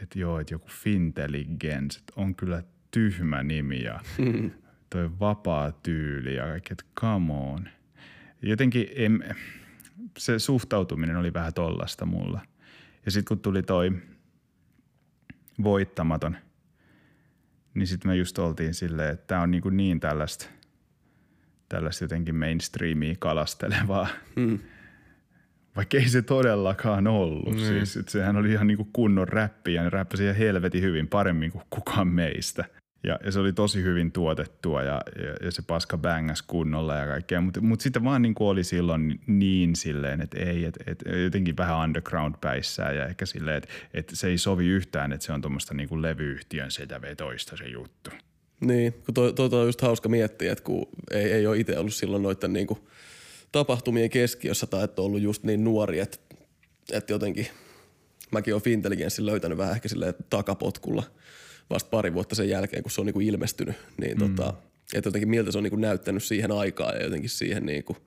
että 0.03 0.19
joo, 0.19 0.41
että 0.41 0.55
joku 0.55 0.69
Fintelligence 0.69 2.01
on 2.17 2.35
kyllä 2.35 2.63
tyhmä 2.91 3.43
nimi 3.43 3.83
ja 3.83 4.01
toi 4.91 5.11
vapaa 5.21 5.73
tyyli 5.73 6.35
ja 6.35 6.45
kaikki, 6.45 6.73
että 6.73 6.85
come 7.01 7.33
on. 7.33 7.69
Jotenkin 8.43 8.89
em, 8.95 9.21
se 10.19 10.39
suhtautuminen 10.39 11.17
oli 11.17 11.33
vähän 11.33 11.55
tollasta 11.55 12.07
mulla. 12.07 12.41
Ja 13.05 13.11
sitten 13.11 13.29
kun 13.29 13.43
tuli 13.43 13.63
toi 13.63 13.93
voittamaton, 15.63 16.37
niin 17.75 17.87
sitten 17.87 18.11
me 18.11 18.17
just 18.17 18.39
oltiin 18.39 18.75
silleen, 18.75 19.13
että 19.13 19.27
tämä 19.27 19.41
on 19.41 19.51
niin, 19.51 19.63
niin 19.71 20.01
tällaista, 20.01 20.47
tällaista 21.69 22.05
jotenkin 22.05 22.35
mainstreamia 22.35 23.15
kalastelevaa. 23.19 24.09
Mm 24.37 24.59
vaikka 25.79 25.97
ei 25.97 26.09
se 26.09 26.23
todellakaan 26.23 27.07
ollut. 27.07 27.55
Mm. 27.55 27.59
Siis, 27.59 27.97
että 27.97 28.13
sehän 28.13 28.37
oli 28.37 28.53
ihan 28.53 28.67
niinku 28.67 28.89
kunnon 28.93 29.29
räppi 29.29 29.75
ja 29.75 29.83
ne 29.83 29.91
räppäsi 29.91 30.25
ihan 30.25 30.37
helvetin 30.37 30.83
hyvin 30.83 31.09
paremmin 31.09 31.53
kuin 31.53 31.65
kukaan 31.71 32.09
meistä. 32.09 32.65
Ja, 33.05 33.19
ja 33.25 33.33
se 33.33 33.39
oli 33.41 33.53
tosi 33.53 33.83
hyvin 33.83 34.13
tuotettua 34.13 34.83
ja, 34.83 35.01
ja, 35.23 35.35
ja 35.43 35.51
se 35.51 35.63
paska 35.63 35.99
bängas 35.99 36.43
kunnolla 36.43 36.97
ja 36.97 37.07
kaikkea, 37.07 37.41
mutta 37.41 37.61
mut 37.61 37.81
sitten 37.81 38.05
vaan 38.05 38.23
niin 38.23 38.35
oli 38.41 38.65
silloin 38.65 39.21
niin 39.27 39.77
silleen, 39.77 40.21
että 40.21 40.39
ei, 40.39 40.65
että 40.65 40.85
et, 40.87 41.05
jotenkin 41.25 41.57
vähän 41.57 41.79
underground 41.85 42.35
päissään 42.41 42.97
ja 42.97 43.07
ehkä 43.07 43.27
silleen, 43.27 43.57
että 43.57 43.69
et 43.95 44.11
se 44.13 44.29
ei 44.29 44.39
sovi 44.39 44.67
yhtään, 44.67 45.13
että 45.13 45.27
se 45.27 45.33
on 45.33 45.41
tuommoista 45.41 45.75
niin 45.75 46.03
levyyhtiön 46.03 46.71
vetoista 47.03 47.57
se 47.57 47.65
juttu. 47.65 48.11
Niin, 48.61 48.93
kun 48.93 49.15
toi, 49.15 49.33
toi, 49.33 49.51
toi 49.51 49.61
on 49.61 49.67
just 49.67 49.81
hauska 49.81 50.09
miettiä, 50.09 50.53
että 50.53 50.65
kun 50.65 50.89
ei, 51.11 51.33
ei 51.33 51.47
ole 51.47 51.59
itse 51.59 51.79
ollut 51.79 51.95
silloin 51.95 52.23
noiden 52.23 52.53
niin 52.53 52.67
kuin– 52.67 52.81
tapahtumien 53.53 54.11
keskiössä 54.11 54.67
tai 54.67 54.85
että 54.85 55.03
on 55.03 55.07
ollut 55.07 55.21
just 55.21 55.43
niin 55.43 55.65
nuori, 55.65 56.01
että, 56.01 56.19
että 56.93 57.13
jotenkin 57.13 57.47
mäkin 58.31 58.55
olen 58.55 58.63
Fintelligenssin 58.63 59.27
löytänyt 59.27 59.59
vähän 59.59 59.75
ehkä 59.75 59.89
silleen 59.89 60.15
takapotkulla 60.31 61.03
vasta 61.71 61.91
pari 61.91 62.15
vuotta 62.15 62.35
sen 62.35 62.49
jälkeen, 62.49 62.83
kun 62.83 62.91
se 62.91 63.01
on 63.01 63.07
niin 63.07 63.15
kuin 63.15 63.27
ilmestynyt. 63.27 63.77
Niin 64.01 64.19
mm. 64.19 64.35
tota, 64.37 64.55
että 64.95 65.09
jotenkin 65.09 65.29
miltä 65.29 65.53
se 65.53 65.59
on 65.59 65.65
niin 65.65 65.71
kuin 65.71 65.81
näyttänyt 65.81 66.23
siihen 66.23 66.53
aikaan 66.53 66.97
ja 66.97 67.03
jotenkin 67.03 67.31
siihen 67.31 67.67
niin 67.67 67.85
kuin 67.85 67.99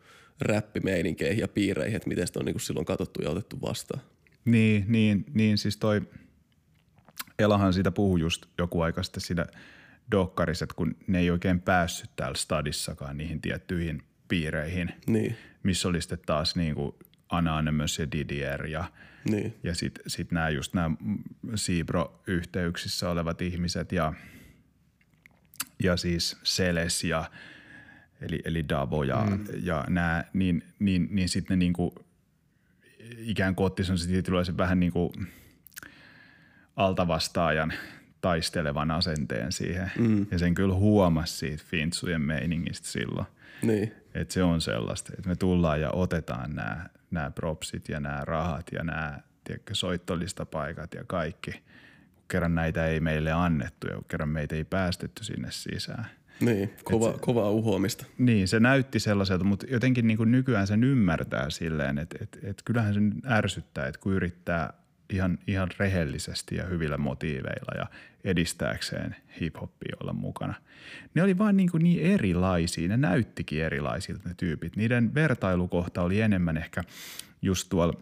räppimeininkeihin 0.42 1.42
ja 1.42 1.48
piireihin, 1.48 1.96
että 1.96 2.10
miten 2.10 2.28
sitä 2.28 2.40
on 2.40 2.46
niin 2.46 2.54
kuin 2.54 2.62
silloin 2.62 2.86
katsottu 2.86 3.22
ja 3.22 3.30
otettu 3.30 3.62
vastaan. 3.62 4.02
Niin, 4.46 4.86
niin, 4.88 5.26
niin 5.34 5.58
siis 5.58 5.78
toi 5.78 6.02
Elahan 7.40 7.74
siitä 7.74 7.92
puhui 7.92 8.20
just 8.20 8.46
joku 8.58 8.82
aika 8.82 9.04
sitten 9.04 9.22
siinä 9.22 9.46
dokkarissa, 10.12 10.64
että 10.64 10.76
kun 10.76 10.96
ne 11.08 11.20
ei 11.20 11.32
oikein 11.32 11.62
päässyt 11.62 12.10
täällä 12.16 12.38
stadissakaan 12.38 13.18
niihin 13.18 13.42
tiettyihin 13.42 14.04
piireihin, 14.32 14.94
niin. 15.08 15.36
missä 15.64 15.88
oli 15.88 16.02
sitten 16.02 16.20
taas 16.26 16.56
niin 16.56 16.76
kuin 16.76 16.96
Anonymous 17.30 18.00
ja 18.00 18.12
Didier 18.12 18.66
ja, 18.66 18.84
niin. 19.30 19.56
ja 19.64 19.76
sitten 19.76 20.04
sit 20.08 20.32
nämä 20.32 20.50
just 20.50 20.74
nämä 20.74 20.96
Siibro-yhteyksissä 21.56 23.10
olevat 23.10 23.42
ihmiset 23.42 23.92
ja, 23.92 24.14
ja 25.84 25.98
siis 25.98 26.38
Seles 26.44 27.04
ja 27.04 27.32
eli, 28.22 28.40
eli 28.46 28.70
Davo 28.70 29.04
ja, 29.04 29.28
mm. 29.30 29.46
ja 29.64 29.86
nämä, 29.90 30.24
niin, 30.34 30.64
niin, 30.80 31.08
niin 31.12 31.30
sitten 31.30 31.60
ne 31.60 31.66
niin 31.66 31.74
kuin 31.74 31.92
ikään 33.18 33.56
kuin 33.56 33.66
otti 33.66 33.84
sellaisen 33.84 34.58
vähän 34.58 34.80
niin 34.80 34.92
kuin 34.92 35.12
altavastaajan 36.76 37.74
taistelevan 38.22 38.92
asenteen 38.92 39.52
siihen. 39.52 39.92
Mm. 39.98 40.26
Ja 40.32 40.40
sen 40.40 40.56
kyllä 40.56 40.74
huomasi 40.74 41.38
siitä 41.38 41.64
Fintsujen 41.68 42.22
meiningistä 42.22 42.88
silloin. 42.88 43.28
Niin. 43.62 44.01
Että 44.14 44.34
se 44.34 44.44
on 44.44 44.62
sellaista, 44.62 45.14
että 45.18 45.30
me 45.30 45.36
tullaan 45.36 45.82
ja 45.82 45.92
otetaan 45.92 46.56
nämä, 46.56 46.86
nämä 47.12 47.32
propsit 47.32 47.90
ja 47.90 48.00
nämä 48.00 48.22
rahat 48.26 48.66
ja 48.72 48.84
nämä 48.84 49.20
tiedätkö, 49.44 49.76
soittolistapaikat 49.76 50.94
ja 50.94 51.04
kaikki. 51.08 51.52
Kun 51.52 52.28
kerran 52.28 52.56
näitä 52.56 52.88
ei 52.88 53.00
meille 53.00 53.32
annettu 53.32 53.88
ja 53.88 54.02
kerran 54.08 54.30
meitä 54.30 54.56
ei 54.56 54.64
päästetty 54.64 55.24
sinne 55.24 55.52
sisään. 55.52 56.06
Niin, 56.40 56.74
kova, 56.84 57.12
se, 57.12 57.18
kovaa 57.22 57.50
uhoamista. 57.50 58.06
Niin, 58.18 58.48
se 58.48 58.60
näytti 58.60 59.00
sellaiselta, 59.00 59.44
mutta 59.44 59.66
jotenkin 59.70 60.08
niin 60.08 60.18
kuin 60.18 60.32
nykyään 60.32 60.68
sen 60.68 60.84
ymmärtää 60.84 61.50
silleen, 61.50 61.98
että, 61.98 62.18
että, 62.22 62.40
että 62.44 62.64
kyllähän 62.66 62.94
sen 62.94 63.14
ärsyttää, 63.26 63.88
että 63.88 64.02
kun 64.02 64.14
yrittää 64.14 64.74
ihan, 65.12 65.38
ihan 65.48 65.70
rehellisesti 65.80 66.56
ja 66.56 66.66
hyvillä 66.66 66.98
motiiveilla 66.98 67.78
ja 67.78 67.86
edistääkseen 68.24 69.16
hip-hoppia 69.42 69.98
olla 70.02 70.14
mukana. 70.14 70.54
Ne 71.14 71.24
oli 71.24 71.38
vaan 71.38 71.58
niin, 71.58 71.72
kuin 71.72 71.84
niin 71.84 72.02
erilaisia, 72.02 72.88
ne 72.88 72.98
näyttikin 72.98 73.64
erilaisilta 73.64 74.30
ne 74.30 74.36
tyypit. 74.38 74.76
Niiden 74.76 75.14
vertailukohta 75.14 76.02
oli 76.02 76.22
enemmän 76.22 76.58
ehkä 76.58 76.84
just 77.42 77.70
tuolla 77.70 77.94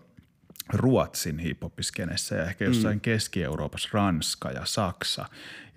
Ruotsin 0.74 1.40
hiphopiskenessä 1.40 2.36
ja 2.36 2.46
ehkä 2.46 2.66
jossain 2.66 2.98
mm. 2.98 3.02
Keski-Euroopassa 3.02 3.90
Ranska 3.94 4.52
ja 4.52 4.62
Saksa. 4.66 5.26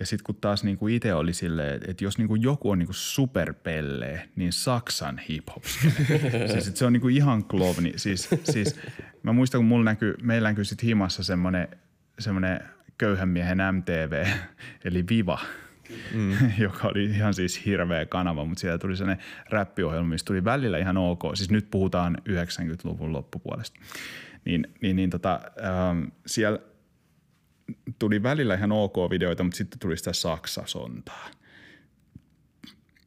Ja 0.00 0.06
sitten 0.06 0.24
kun 0.24 0.36
taas 0.36 0.64
niinku 0.64 0.88
itse 0.88 1.14
oli 1.14 1.32
silleen, 1.32 1.80
että 1.86 2.04
jos 2.04 2.18
niinku 2.18 2.34
joku 2.34 2.70
on 2.70 2.78
niinku 2.78 2.92
superpelle, 2.92 4.28
niin 4.36 4.52
Saksan 4.52 5.18
hiphop 5.18 5.64
siis 6.52 6.70
se 6.74 6.86
on 6.86 6.92
niinku 6.92 7.08
ihan 7.08 7.44
klovni. 7.44 7.92
Siis, 7.96 8.28
siis 8.44 8.80
mä 9.22 9.32
muistan, 9.32 9.58
kun 9.58 9.66
mulla 9.66 9.84
näkyy, 9.84 10.14
meillä 10.22 10.48
näkyy 10.48 10.64
sitten 10.64 10.86
himassa 10.86 11.22
semmoinen 11.22 11.68
semmoinen 12.18 12.60
köyhän 12.98 13.28
miehen 13.28 13.58
MTV, 13.72 14.26
eli 14.84 15.04
Viva, 15.10 15.38
mm. 16.14 16.32
joka 16.64 16.88
oli 16.88 17.04
ihan 17.04 17.34
siis 17.34 17.66
hirveä 17.66 18.06
kanava, 18.06 18.44
mutta 18.44 18.60
siellä 18.60 18.78
tuli 18.78 18.96
sellainen 18.96 19.24
räppiohjelma, 19.50 20.08
missä 20.08 20.24
tuli 20.24 20.44
välillä 20.44 20.78
ihan 20.78 20.96
ok. 20.96 21.22
Siis 21.34 21.50
nyt 21.50 21.70
puhutaan 21.70 22.18
90-luvun 22.28 23.12
loppupuolesta 23.12 23.80
niin, 24.44 24.74
niin, 24.80 24.96
niin 24.96 25.10
tota, 25.10 25.40
ähm, 25.64 26.04
siellä 26.26 26.58
tuli 27.98 28.22
välillä 28.22 28.54
ihan 28.54 28.72
ok 28.72 28.96
videoita, 29.10 29.44
mutta 29.44 29.56
sitten 29.56 29.78
tuli 29.78 29.96
sitä 29.96 30.12
Saksa-sontaa. 30.12 31.30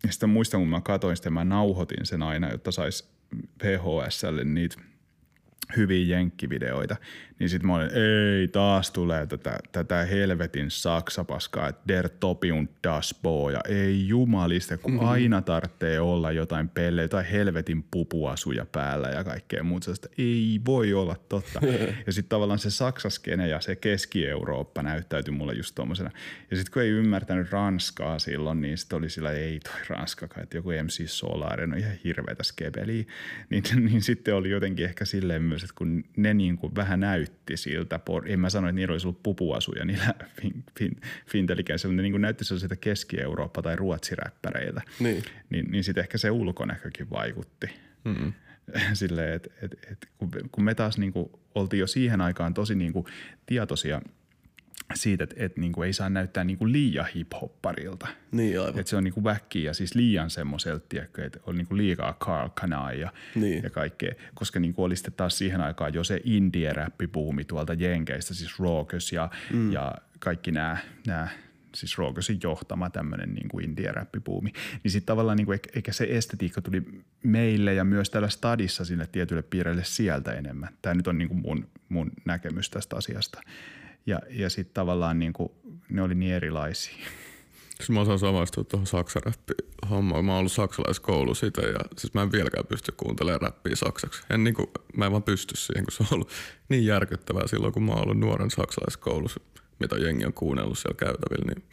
Ja 0.04 0.12
sitten 0.12 0.30
muistan, 0.30 0.62
kun 0.62 0.70
mä 0.70 0.82
katsoin 0.82 1.18
sitä, 1.18 1.30
mä 1.30 1.46
nauhoitin 1.46 2.06
sen 2.06 2.22
aina, 2.22 2.52
jotta 2.52 2.72
sais 2.72 3.10
VHSlle 3.64 4.44
niitä– 4.44 4.78
hyviä 5.78 6.18
jenkkivideoita, 6.18 6.96
niin 7.40 7.50
sitten 7.50 7.68
mä 7.68 7.76
olin, 7.76 7.90
ei 7.94 8.48
taas 8.48 8.92
tulee 8.92 9.26
tätä, 9.28 9.60
tätä 9.72 10.06
helvetin 10.06 10.72
saksapaskaa, 10.72 11.68
että 11.68 11.82
der 11.88 12.10
topiun 12.10 12.70
das 12.84 13.16
bo, 13.24 13.50
ja 13.50 13.60
ei 13.70 14.08
jumalista, 14.08 14.78
kun 14.78 14.92
mm-hmm. 14.92 15.08
aina 15.08 15.42
tarvitsee 15.42 16.00
olla 16.00 16.32
jotain 16.32 16.70
pelle, 16.70 17.08
tai 17.08 17.32
helvetin 17.32 17.84
pupuasuja 17.92 18.66
päällä 18.66 19.10
ja 19.10 19.24
kaikkea 19.24 19.64
muuta 19.64 19.86
sellaista. 19.86 20.10
Ei 20.18 20.62
voi 20.66 20.94
olla 20.94 21.16
totta. 21.30 21.60
ja 22.06 22.12
sitten 22.12 22.30
tavallaan 22.30 22.60
se 22.60 22.70
saksaskene 22.70 23.48
ja 23.48 23.62
se 23.62 23.76
Keski-Eurooppa 23.76 24.84
näyttäytyi 24.84 25.34
mulle 25.34 25.54
just 25.54 25.76
tommosena. 25.76 26.12
Ja 26.52 26.58
sitten 26.58 26.74
kun 26.74 26.82
ei 26.82 26.90
ymmärtänyt 26.90 27.52
Ranskaa 27.52 28.20
silloin, 28.20 28.62
niin 28.62 28.78
sitten 28.78 28.98
oli 28.98 29.10
sillä, 29.10 29.32
ei 29.32 29.60
toi 29.60 29.82
Ranskakaan, 29.90 30.44
että 30.44 30.58
joku 30.58 30.70
MC 30.84 31.08
Solar, 31.08 31.62
on 31.62 31.78
ihan 31.78 31.94
hirveätä 32.04 32.44
skebeliä. 32.44 33.04
Niin, 33.50 33.64
niin 33.90 34.02
sitten 34.02 34.36
oli 34.36 34.50
jotenkin 34.50 34.86
ehkä 34.86 35.06
silleen 35.06 35.42
myös, 35.42 35.64
että 35.64 35.76
kun 35.78 36.04
ne 36.18 36.34
niin 36.34 36.58
kuin 36.58 36.76
vähän 36.76 37.04
näytti 37.26 37.58
siltä, 37.58 38.00
en 38.26 38.40
mä 38.40 38.50
sano, 38.50 38.68
että 38.68 38.76
niillä 38.76 38.92
olisi 38.92 39.08
ollut 39.08 39.24
pupuasuja 39.24 39.86
niillä 39.86 40.14
fin, 40.42 40.64
fin, 40.80 41.02
ne 41.96 42.02
niin 42.02 42.22
näytti 42.22 42.46
sellaisilta 42.46 42.76
Keski-Eurooppa- 42.76 43.62
tai 43.62 43.76
ruotsiräppäreiltä, 43.76 44.82
niin, 45.00 45.24
niin, 45.50 45.72
niin 45.72 45.84
sitten 45.84 46.02
ehkä 46.02 46.18
se 46.18 46.32
ulkonäkökin 46.32 47.10
vaikutti. 47.10 47.70
Mm-hmm. 48.06 48.34
Silleen, 48.94 49.34
että 49.34 49.50
et, 49.62 49.72
et, 49.92 50.08
kun, 50.18 50.32
kun 50.52 50.64
me 50.64 50.76
taas 50.76 50.98
niin 50.98 51.14
kuin 51.14 51.30
oltiin 51.56 51.80
jo 51.80 51.88
siihen 51.88 52.22
aikaan 52.22 52.54
tosi 52.54 52.76
niin 52.76 52.94
kuin 52.94 53.06
tietoisia– 53.46 54.02
siitä, 54.94 55.24
että, 55.24 55.36
että 55.38 55.60
niin 55.60 55.72
kuin 55.72 55.86
ei 55.86 55.94
saa 55.94 56.10
näyttää 56.10 56.44
niin 56.44 56.58
kuin 56.58 56.72
liian 56.72 57.06
hip-hopparilta. 57.16 58.08
Niin, 58.32 58.60
aivan. 58.60 58.80
Että 58.80 58.90
se 58.90 58.96
on 58.96 59.04
niin 59.04 59.14
kuin 59.14 59.24
väkkiä 59.24 59.64
ja 59.64 59.74
siis 59.74 59.96
liian 59.96 60.30
semmoiselta, 60.30 60.86
että 61.02 61.40
on 61.46 61.58
niin 61.58 61.68
kuin 61.68 61.78
liikaa 61.78 62.18
Carl 62.20 62.50
Kanai 62.50 63.00
ja, 63.00 63.14
niin. 63.36 63.64
ja 63.64 63.70
kaikkea. 63.70 64.14
Koska 64.34 64.60
niin 64.60 64.74
kuin 64.74 64.86
oli 64.86 64.96
sitten 64.96 65.14
taas 65.14 65.38
siihen 65.38 65.62
aikaan 65.62 65.94
jo 65.94 66.04
se 66.04 66.22
indie-räppipuumi 66.24 67.46
tuolta 67.46 67.74
Jenkeistä, 67.74 68.34
siis 68.34 68.60
Raucus 68.60 69.12
ja, 69.12 69.30
mm. 69.54 69.72
ja 69.72 69.96
kaikki 70.20 70.52
nämä, 70.52 70.78
siis 71.76 71.98
Raucusin 71.98 72.40
johtama 72.44 72.90
tämmöinen 72.90 73.34
niin 73.34 73.50
kuin 73.50 73.66
indie-räppipuumi. 73.66 74.52
Niin 74.84 74.92
sitten 74.92 75.06
tavallaan 75.06 75.38
niin 75.38 75.46
kuin, 75.46 75.60
eikä 75.76 75.92
se 75.92 76.08
estetiikka 76.10 76.62
tuli 76.62 76.84
meille 77.24 77.74
ja 77.74 77.84
myös 77.84 78.10
täällä 78.10 78.30
stadissa 78.30 78.86
sille 78.86 79.08
tietylle 79.12 79.42
piirreille 79.42 79.84
sieltä 79.84 80.34
enemmän. 80.34 80.70
Tämä 80.82 80.94
nyt 80.94 81.08
on 81.08 81.18
niin 81.18 81.28
kuin 81.28 81.42
mun, 81.42 81.68
mun 81.90 82.12
näkemys 82.26 82.70
tästä 82.70 82.96
asiasta. 82.96 83.42
Ja, 84.06 84.20
ja 84.30 84.50
sitten 84.50 84.74
tavallaan 84.74 85.20
niin 85.20 85.34
kuin, 85.34 85.50
ne 85.90 86.02
oli 86.02 86.16
niin 86.16 86.34
erilaisia. 86.34 87.06
Siis 87.76 87.90
mä 87.90 88.02
osaan 88.02 88.20
samaistua 88.20 88.64
tuohon 88.64 88.88
saksaräppi-hommaan. 88.88 90.26
Mä 90.26 90.32
oon 90.32 90.40
ollut 90.40 90.52
saksalaiskoulu 90.52 91.36
sitä 91.36 91.62
ja 91.62 91.80
siis 91.98 92.14
mä 92.14 92.22
en 92.22 92.32
vieläkään 92.32 92.68
pysty 92.68 92.92
kuuntelemaan 92.98 93.42
räppiä 93.42 93.76
saksaksi. 93.76 94.22
En 94.30 94.44
niin 94.44 94.54
kuin, 94.54 94.68
mä 94.98 95.06
en 95.06 95.12
vaan 95.12 95.24
pysty 95.24 95.58
siihen, 95.58 95.86
kun 95.86 95.92
se 95.92 96.04
on 96.04 96.08
ollut 96.12 96.30
niin 96.70 96.86
järkyttävää 96.86 97.48
silloin, 97.48 97.74
kun 97.74 97.84
mä 97.84 97.92
oon 97.92 98.04
ollut 98.04 98.20
nuoren 98.20 98.52
saksalaiskoulussa, 98.52 99.40
mitä 99.80 99.96
jengi 99.96 100.26
on 100.26 100.34
kuunnellut 100.34 100.78
siellä 100.78 100.98
käytävillä. 100.98 101.54
Niin 101.54 101.64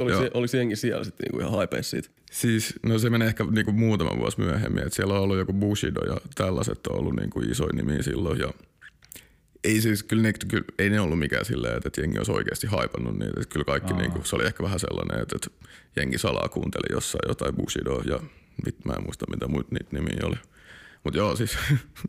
Oliko, 0.00 0.18
se, 0.18 0.30
oliko 0.34 0.46
se 0.48 0.58
jengi 0.58 0.76
siellä 0.76 1.04
sitten 1.04 1.24
niinku 1.24 1.38
ihan 1.38 1.52
haipeissa 1.52 1.90
siitä? 1.90 2.08
Siis, 2.32 2.74
no 2.82 2.98
se 2.98 3.10
menee 3.10 3.28
ehkä 3.28 3.44
niinku 3.44 3.72
muutama 3.72 4.18
vuosi 4.18 4.40
myöhemmin, 4.40 4.82
että 4.82 4.96
siellä 4.96 5.14
on 5.14 5.20
ollut 5.20 5.38
joku 5.38 5.52
Bushido 5.52 6.00
ja 6.06 6.16
tällaiset 6.34 6.86
on 6.86 6.98
ollut 6.98 7.16
niinku 7.16 7.40
isoin 7.40 7.76
nimi 7.76 8.02
silloin 8.02 8.38
ja– 8.38 8.52
ei 9.64 9.80
siis 9.80 10.02
kyllä, 10.02 10.22
ne, 10.22 10.32
kyllä 10.32 10.64
ei 10.78 10.90
ne 10.90 11.00
ollut 11.00 11.18
mikään 11.18 11.44
silleen, 11.44 11.76
että, 11.76 11.88
että 11.88 12.00
jengi 12.00 12.18
olisi 12.18 12.32
oikeasti 12.32 12.66
haipannut 12.66 13.18
niitä. 13.18 13.40
Että 13.40 13.52
kyllä 13.52 13.64
kaikki, 13.64 13.92
niin 13.92 14.12
kuin, 14.12 14.26
se 14.26 14.36
oli 14.36 14.46
ehkä 14.46 14.62
vähän 14.62 14.80
sellainen, 14.80 15.22
että, 15.22 15.36
että 15.36 15.68
jengi 15.96 16.18
salaa 16.18 16.48
kuunteli 16.48 16.94
jossain 16.94 17.28
jotain 17.28 17.56
Bushidoa 17.56 18.02
ja 18.06 18.20
vit, 18.66 18.84
mä 18.84 18.92
en 18.92 19.04
muista 19.04 19.30
mitä 19.30 19.48
muut 19.48 19.70
niitä 19.70 19.88
nimiä 19.92 20.20
oli. 20.26 20.36
Mutta 21.04 21.18
joo, 21.18 21.36
siis 21.36 21.58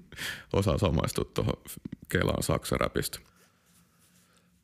osaa 0.54 0.78
samaistua 0.78 1.26
tuohon 1.34 1.64
Kelaan 2.10 2.44
Saksa-räpistä. 2.44 3.20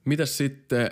Mitäs 0.05 0.37
sitten, 0.37 0.91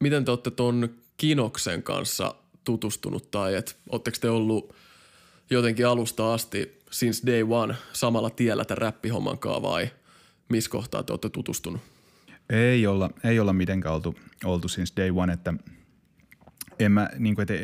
miten 0.00 0.24
te 0.24 0.30
olette 0.30 0.50
ton 0.50 0.88
Kinoksen 1.16 1.82
kanssa 1.82 2.34
tutustunut 2.64 3.30
tai 3.30 3.54
että 3.54 3.72
oletteko 3.88 4.16
te 4.20 4.30
ollut 4.30 4.74
jotenkin 5.50 5.86
alusta 5.86 6.34
asti 6.34 6.78
since 6.90 7.26
day 7.26 7.46
one 7.48 7.74
samalla 7.92 8.30
tiellä 8.30 8.64
tämän 8.64 8.78
räppihomman 8.78 9.38
vai– 9.62 9.90
missä 10.48 10.70
kohtaa 10.70 11.02
te 11.02 11.12
olette 11.12 11.28
tutustunut? 11.28 11.80
Ei 12.50 12.86
olla, 12.86 13.10
ei 13.24 13.40
olla 13.40 13.52
mitenkään 13.52 13.94
oltu, 13.94 14.14
oltu 14.44 14.68
since 14.68 14.92
day 14.96 15.10
one, 15.14 15.32
että 15.32 15.54
en 16.78 16.92
mä, 16.92 17.08
niin 17.18 17.34
kuin, 17.34 17.42
että 17.42 17.54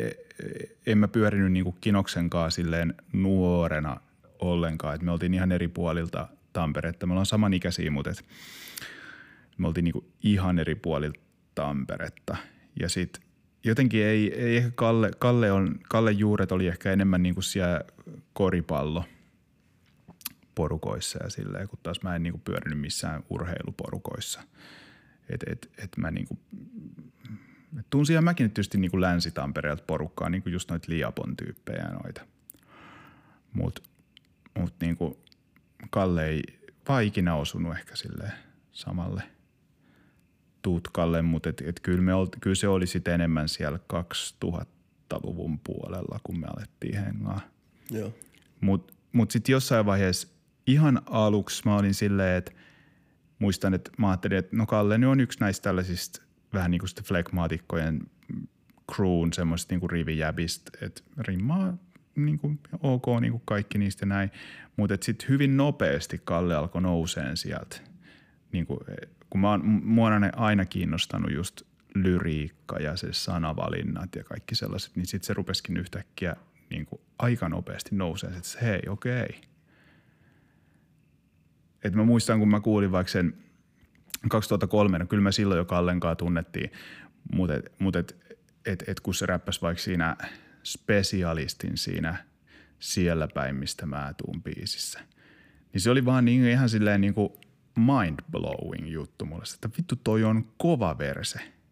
en 0.86 0.98
mä 0.98 1.08
pyörinyt 1.08 1.52
niin 1.52 1.64
kuin 1.64 1.76
Kinoksen 1.80 2.30
kanssa 2.30 2.56
silleen 2.56 2.94
nuorena 3.12 4.00
ollenkaan, 4.38 4.94
että 4.94 5.04
me 5.04 5.10
oltiin 5.10 5.34
ihan 5.34 5.52
eri 5.52 5.68
puolilta 5.68 6.28
Tamperetta. 6.52 7.06
Me 7.06 7.12
ollaan 7.12 7.26
samanikäisiä, 7.26 7.90
mutta 7.90 8.10
et 8.10 8.24
me 9.58 9.66
oltiin 9.66 9.84
niin 9.84 9.92
kuin 9.92 10.04
ihan 10.22 10.58
eri 10.58 10.74
puolilta 10.74 11.20
Tamperetta. 11.54 12.36
Ja 12.80 12.88
sitten 12.88 13.22
jotenkin 13.64 14.04
ei, 14.04 14.34
ei 14.34 14.56
ehkä 14.56 14.70
Kalle, 14.74 15.10
Kalle, 15.18 15.52
on, 15.52 15.78
Kalle 15.88 16.12
juuret 16.12 16.52
oli 16.52 16.66
ehkä 16.66 16.92
enemmän 16.92 17.22
niin 17.22 17.34
kuin 17.34 17.44
siellä 17.44 17.80
koripallo– 18.32 19.04
porukoissa 20.54 21.18
ja 21.22 21.30
silleen, 21.30 21.68
kun 21.68 21.78
taas 21.82 22.02
mä 22.02 22.16
en 22.16 22.22
niinku 22.22 22.40
pyörinyt 22.44 22.80
missään 22.80 23.22
urheiluporukoissa. 23.30 24.42
Et, 25.28 25.42
et, 25.50 25.70
et 25.78 25.96
mä 25.96 26.10
niinku, 26.10 26.38
et 27.78 27.86
tunsin 27.90 28.14
ja 28.14 28.22
mäkin 28.22 28.50
tietysti 28.50 28.78
niinku 28.78 29.00
Länsi-Tampereelta 29.00 29.84
porukkaa, 29.86 30.28
niinku 30.28 30.48
just 30.48 30.70
noita 30.70 30.86
Liapon 30.88 31.36
tyyppejä 31.36 31.88
noita. 32.02 32.26
Mut, 33.52 33.88
mut 34.58 34.74
niinku 34.80 35.22
Kalle 35.90 36.26
ei 36.26 36.42
vaan 36.88 37.04
ikinä 37.04 37.34
osunut 37.34 37.76
ehkä 37.76 37.96
sille 37.96 38.32
samalle 38.72 39.22
tutkalle, 40.62 41.22
mutta 41.22 41.48
et, 41.48 41.62
et 41.66 41.80
kyllä, 41.80 42.02
me 42.02 42.14
olti, 42.14 42.38
kyllä 42.40 42.56
se 42.56 42.68
oli 42.68 42.86
sitten 42.86 43.14
enemmän 43.14 43.48
siellä 43.48 43.78
2000-luvun 43.92 45.58
puolella, 45.58 46.20
kun 46.22 46.40
me 46.40 46.46
alettiin 46.46 47.04
hengaa. 47.04 47.40
Joo. 47.90 48.14
Mutta 48.60 48.94
mut 49.12 49.30
sitten 49.30 49.52
jossain 49.52 49.86
vaiheessa 49.86 50.28
ihan 50.66 51.02
aluksi 51.06 51.62
mä 51.64 51.76
olin 51.76 51.94
silleen, 51.94 52.38
että 52.38 52.52
muistan, 53.38 53.74
että 53.74 53.90
mä 53.98 54.10
ajattelin, 54.10 54.38
että 54.38 54.56
no 54.56 54.66
Kalle 54.66 55.06
on 55.06 55.20
yksi 55.20 55.40
näistä 55.40 55.64
tällaisista 55.64 56.22
vähän 56.52 56.70
niin 56.70 56.78
kuin 56.78 56.88
sitten 56.88 57.04
flekmaatikkojen 57.04 58.00
crewn 58.94 59.32
semmoista 59.32 59.74
niin 59.74 59.90
rivijäbistä, 59.90 60.70
että 60.80 61.02
rimmaa 61.18 61.76
niin 62.16 62.38
kuin 62.38 62.60
ok 62.80 63.06
niin 63.20 63.32
kuin 63.32 63.42
kaikki 63.44 63.78
niistä 63.78 64.06
näin, 64.06 64.30
mutta 64.76 64.96
sitten 65.00 65.28
hyvin 65.28 65.56
nopeasti 65.56 66.20
Kalle 66.24 66.54
alkoi 66.54 66.82
nouseen 66.82 67.36
sieltä. 67.36 67.76
Niin 68.52 68.66
kuin, 68.66 68.78
kun 69.30 69.40
mä 69.40 69.50
oon, 69.50 69.62
on 70.14 70.30
aina 70.36 70.64
kiinnostanut 70.64 71.32
just 71.32 71.62
lyriikka 71.94 72.76
ja 72.76 72.96
se 72.96 73.08
sanavalinnat 73.12 74.16
ja 74.16 74.24
kaikki 74.24 74.54
sellaiset, 74.54 74.96
niin 74.96 75.06
sitten 75.06 75.26
se 75.26 75.34
rupesikin 75.34 75.76
yhtäkkiä 75.76 76.36
niin 76.70 76.86
kuin 76.86 77.00
aika 77.18 77.48
nopeasti 77.48 77.94
nousee, 77.94 78.30
että 78.30 78.58
hei, 78.62 78.82
okei. 78.88 79.22
Okay. 79.22 79.51
Et 81.84 81.94
mä 81.94 82.04
muistan, 82.04 82.38
kun 82.38 82.48
mä 82.48 82.60
kuulin 82.60 82.92
vaikka 82.92 83.10
sen 83.10 83.34
2003, 84.28 84.98
no 84.98 85.06
kyllä 85.06 85.22
me 85.22 85.32
silloin 85.32 85.58
jo 85.58 85.64
Kallenkaan 85.64 86.16
tunnettiin, 86.16 86.72
mutta 87.32 87.54
et, 87.54 87.72
mut 87.78 87.96
et, 87.96 88.16
et, 88.66 88.84
et 88.86 89.00
kun 89.00 89.14
se 89.14 89.26
räppäsi 89.26 89.60
vaikka 89.62 89.82
siinä 89.82 90.16
spesialistin 90.64 91.76
siinä 91.76 92.24
siellä 92.78 93.28
päin, 93.34 93.56
mistä 93.56 93.86
mä 93.86 94.14
tuun 94.16 94.42
biisissä, 94.42 95.00
niin 95.72 95.80
se 95.80 95.90
oli 95.90 96.04
vaan 96.04 96.24
niin, 96.24 96.44
ihan 96.44 96.68
silleen 96.68 97.00
niin 97.00 97.14
kuin 97.14 97.32
mind-blowing 97.78 98.88
juttu 98.88 99.24
mulle, 99.24 99.44
että 99.54 99.70
vittu 99.78 99.96
toi 99.96 100.24
on 100.24 100.52
kova 100.56 100.98
verse– 100.98 101.40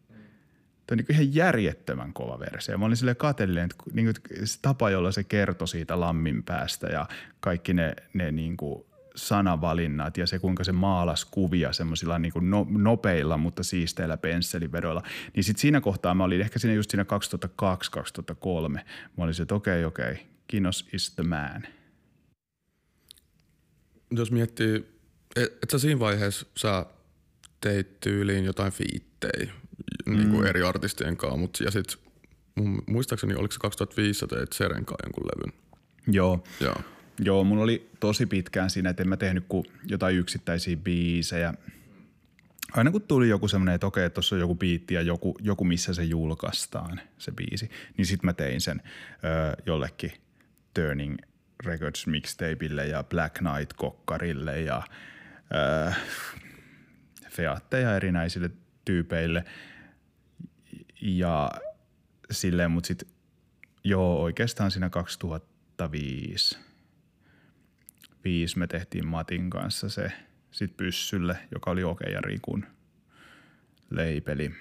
Tämä 0.91 1.01
on 1.01 1.05
niin 1.09 1.21
ihan 1.21 1.35
järjettömän 1.35 2.13
kova 2.13 2.39
versio. 2.39 2.77
Mä 2.77 2.85
olin 2.85 2.97
sille 2.97 3.15
katellinen, 3.15 3.63
että 3.63 3.75
niin 3.93 4.05
kuin 4.05 4.47
se 4.47 4.59
tapa, 4.61 4.89
jolla 4.89 5.11
se 5.11 5.23
kertoi 5.23 5.67
siitä 5.67 5.99
lammin 5.99 6.43
päästä 6.43 6.87
ja 6.87 7.07
kaikki 7.39 7.73
ne, 7.73 7.93
ne 8.13 8.31
niin 8.31 8.57
kuin 8.57 8.85
sanavalinnat 9.15 10.17
ja 10.17 10.27
se, 10.27 10.39
kuinka 10.39 10.63
se 10.63 10.71
maalas 10.71 11.25
kuvia 11.25 11.73
semmoisilla 11.73 12.19
niin 12.19 12.33
kuin 12.33 12.49
no, 12.49 12.67
nopeilla, 12.69 13.37
mutta 13.37 13.63
siisteillä 13.63 14.17
pensselivedoilla. 14.17 15.03
Niin 15.35 15.43
sitten 15.43 15.61
siinä 15.61 15.81
kohtaa 15.81 16.15
mä 16.15 16.23
olin 16.23 16.41
ehkä 16.41 16.59
siinä 16.59 16.73
just 16.73 16.91
siinä 16.91 17.05
2002-2003. 18.67 18.79
Mä 19.17 19.23
olin 19.23 19.33
se, 19.33 19.41
että 19.41 19.55
okei, 19.55 19.85
okay, 19.85 20.05
okei, 20.05 20.11
okay, 20.11 20.25
Kinos 20.47 20.89
is 20.93 21.11
the 21.15 21.23
man. 21.23 21.67
Jos 24.11 24.31
miettii, 24.31 24.75
että 25.35 25.57
et 25.63 25.69
sä 25.69 25.79
siinä 25.79 25.99
vaiheessa 25.99 26.45
sä 26.57 26.85
teit 27.61 27.99
tyyliin 27.99 28.45
jotain 28.45 28.71
fiittejä 28.71 29.51
mm. 30.05 30.17
niin 30.17 30.29
kuin 30.29 30.47
eri 30.47 30.63
artistien 30.63 31.17
kanssa, 31.17 31.37
mutta 31.37 31.63
ja 31.63 31.71
sit 31.71 31.99
muistaakseni 32.87 33.35
oliko 33.35 33.51
se 33.51 33.59
2005 33.59 34.27
teit 34.27 34.53
Seren 34.53 34.85
kanssa 34.85 35.05
jonkun 35.05 35.25
levyn? 35.25 35.53
Joo. 36.07 36.43
Joo. 36.59 36.75
Joo, 37.25 37.43
mulla 37.43 37.63
oli 37.63 37.89
tosi 37.99 38.25
pitkään 38.25 38.69
siinä, 38.69 38.89
että 38.89 39.03
en 39.03 39.09
mä 39.09 39.17
tehnyt 39.17 39.45
kuin 39.49 39.65
jotain 39.87 40.17
yksittäisiä 40.17 40.77
biisejä. 40.77 41.53
Aina 42.73 42.91
kun 42.91 43.01
tuli 43.01 43.29
joku 43.29 43.47
semmoinen, 43.47 43.75
että 43.75 43.87
okei, 43.87 44.09
tuossa 44.09 44.35
on 44.35 44.39
joku 44.39 44.55
biitti 44.55 44.93
ja 44.93 45.01
joku, 45.01 45.35
joku, 45.41 45.63
missä 45.63 45.93
se 45.93 46.03
julkaistaan, 46.03 47.01
se 47.17 47.31
biisi, 47.31 47.69
niin 47.97 48.05
sitten 48.05 48.25
mä 48.25 48.33
tein 48.33 48.61
sen 48.61 48.81
ö, 48.85 49.61
jollekin 49.65 50.11
Turning 50.73 51.17
Records 51.65 52.07
mixtapeille 52.07 52.87
ja 52.87 53.03
Black 53.03 53.33
Knight 53.33 53.73
kokkarille 53.73 54.61
ja 54.61 54.83
ö, 55.87 55.93
featteja 57.29 57.95
erinäisille 57.95 58.51
tyypeille– 58.85 59.45
ja 61.01 61.51
silleen, 62.31 62.71
mutta 62.71 62.87
sitten 62.87 63.09
joo, 63.83 64.21
oikeastaan 64.21 64.71
siinä 64.71 64.89
2005 64.89 66.57
viisi 68.23 68.59
me 68.59 68.67
tehtiin 68.67 69.07
Matin 69.07 69.49
kanssa 69.49 69.89
se 69.89 70.11
sit 70.51 70.77
pyssylle, 70.77 71.37
joka 71.51 71.71
oli 71.71 71.83
Oke 71.83 72.09
ja 72.09 72.21
Rikun 72.21 72.65
leipeli. 73.89 74.51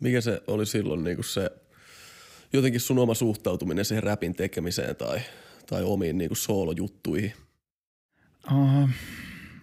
Mikä 0.00 0.20
se 0.20 0.42
oli 0.46 0.66
silloin 0.66 1.04
niin 1.04 1.16
kuin 1.16 1.24
se 1.24 1.50
jotenkin 2.52 2.80
sun 2.80 2.98
oma 2.98 3.14
suhtautuminen 3.14 3.84
siihen 3.84 4.02
räpin 4.02 4.34
tekemiseen 4.34 4.96
tai, 4.96 5.20
tai 5.66 5.82
omiin 5.82 6.18
niin 6.18 6.28
kuin 6.28 6.36
soolojuttuihin? 6.36 7.32
Uh, 8.52 8.88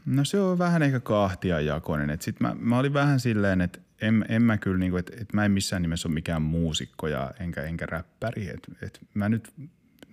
no 0.06 0.26
se 0.26 0.40
on 0.40 0.58
vähän 0.58 0.84
ehkä 0.84 1.00
kahtiajakoinen. 1.00 2.22
Sit 2.22 2.40
mä, 2.40 2.56
mä 2.60 2.80
olin 2.80 2.94
vähän 2.94 3.20
silleen, 3.20 3.62
että 3.62 3.80
en, 4.02 4.26
en 4.30 4.42
mä 4.42 4.58
kyllä, 4.58 4.78
niin 4.78 4.92
kuin, 4.92 5.00
että, 5.00 5.14
että 5.22 5.38
mä 5.38 5.46
en 5.46 5.52
missään 5.52 5.82
nimessä 5.82 6.08
ole 6.08 6.14
mikään 6.14 6.42
muusikko 6.42 7.08
ja 7.08 7.32
enkä, 7.40 7.64
enkä 7.64 7.86
räppäri. 7.86 8.50
Et, 8.50 8.68
et 8.82 9.00
mä 9.14 9.30
nyt, 9.30 9.54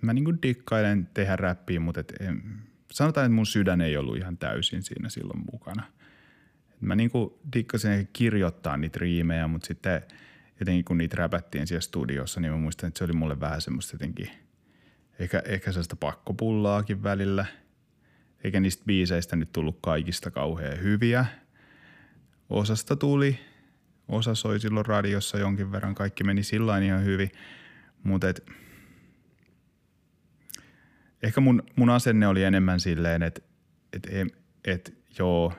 mä 0.01 0.13
niin 0.13 0.25
kuin 0.25 0.39
dikkailen 0.43 1.09
tehdä 1.13 1.35
räppiä, 1.35 1.79
mutta 1.79 2.01
et, 2.01 2.13
en, 2.19 2.43
sanotaan, 2.91 3.25
että 3.25 3.35
mun 3.35 3.45
sydän 3.45 3.81
ei 3.81 3.97
ollut 3.97 4.17
ihan 4.17 4.37
täysin 4.37 4.83
siinä 4.83 5.09
silloin 5.09 5.43
mukana. 5.51 5.83
Et 6.73 6.81
mä 6.81 6.95
niin 6.95 7.11
kuin 7.11 7.33
dikkasin 7.53 8.09
kirjoittaa 8.13 8.77
niitä 8.77 8.99
riimejä, 9.01 9.47
mutta 9.47 9.67
sitten 9.67 10.01
jotenkin 10.59 10.85
kun 10.85 10.97
niitä 10.97 11.15
räpättiin 11.15 11.67
siellä 11.67 11.81
studiossa, 11.81 12.39
niin 12.39 12.51
mä 12.51 12.57
muistan, 12.57 12.87
että 12.87 12.97
se 12.97 13.03
oli 13.03 13.13
mulle 13.13 13.39
vähän 13.39 13.61
semmoista 13.61 13.95
jotenkin, 13.95 14.29
ehkä, 15.19 15.41
ehkä 15.45 15.71
sellaista 15.71 15.95
pakkopullaakin 15.95 17.03
välillä. 17.03 17.45
Eikä 18.43 18.59
niistä 18.59 18.83
biiseistä 18.85 19.35
nyt 19.35 19.51
tullut 19.51 19.77
kaikista 19.81 20.31
kauhean 20.31 20.81
hyviä. 20.81 21.25
Osasta 22.49 22.95
tuli– 22.95 23.39
osa 24.09 24.35
soi 24.35 24.59
silloin 24.59 24.85
radiossa 24.85 25.37
jonkin 25.37 25.71
verran, 25.71 25.95
kaikki 25.95 26.23
meni 26.23 26.43
sillä 26.43 26.79
ihan 26.79 27.03
hyvin, 27.03 27.31
mutta 28.03 28.27
ehkä 31.23 31.41
mun, 31.41 31.63
mun 31.75 31.89
asenne 31.89 32.27
oli 32.27 32.43
enemmän 32.43 32.79
silleen, 32.79 33.23
että 33.23 33.41
et, 33.93 34.07
et, 34.11 34.27
et, 34.65 34.97
joo, 35.19 35.53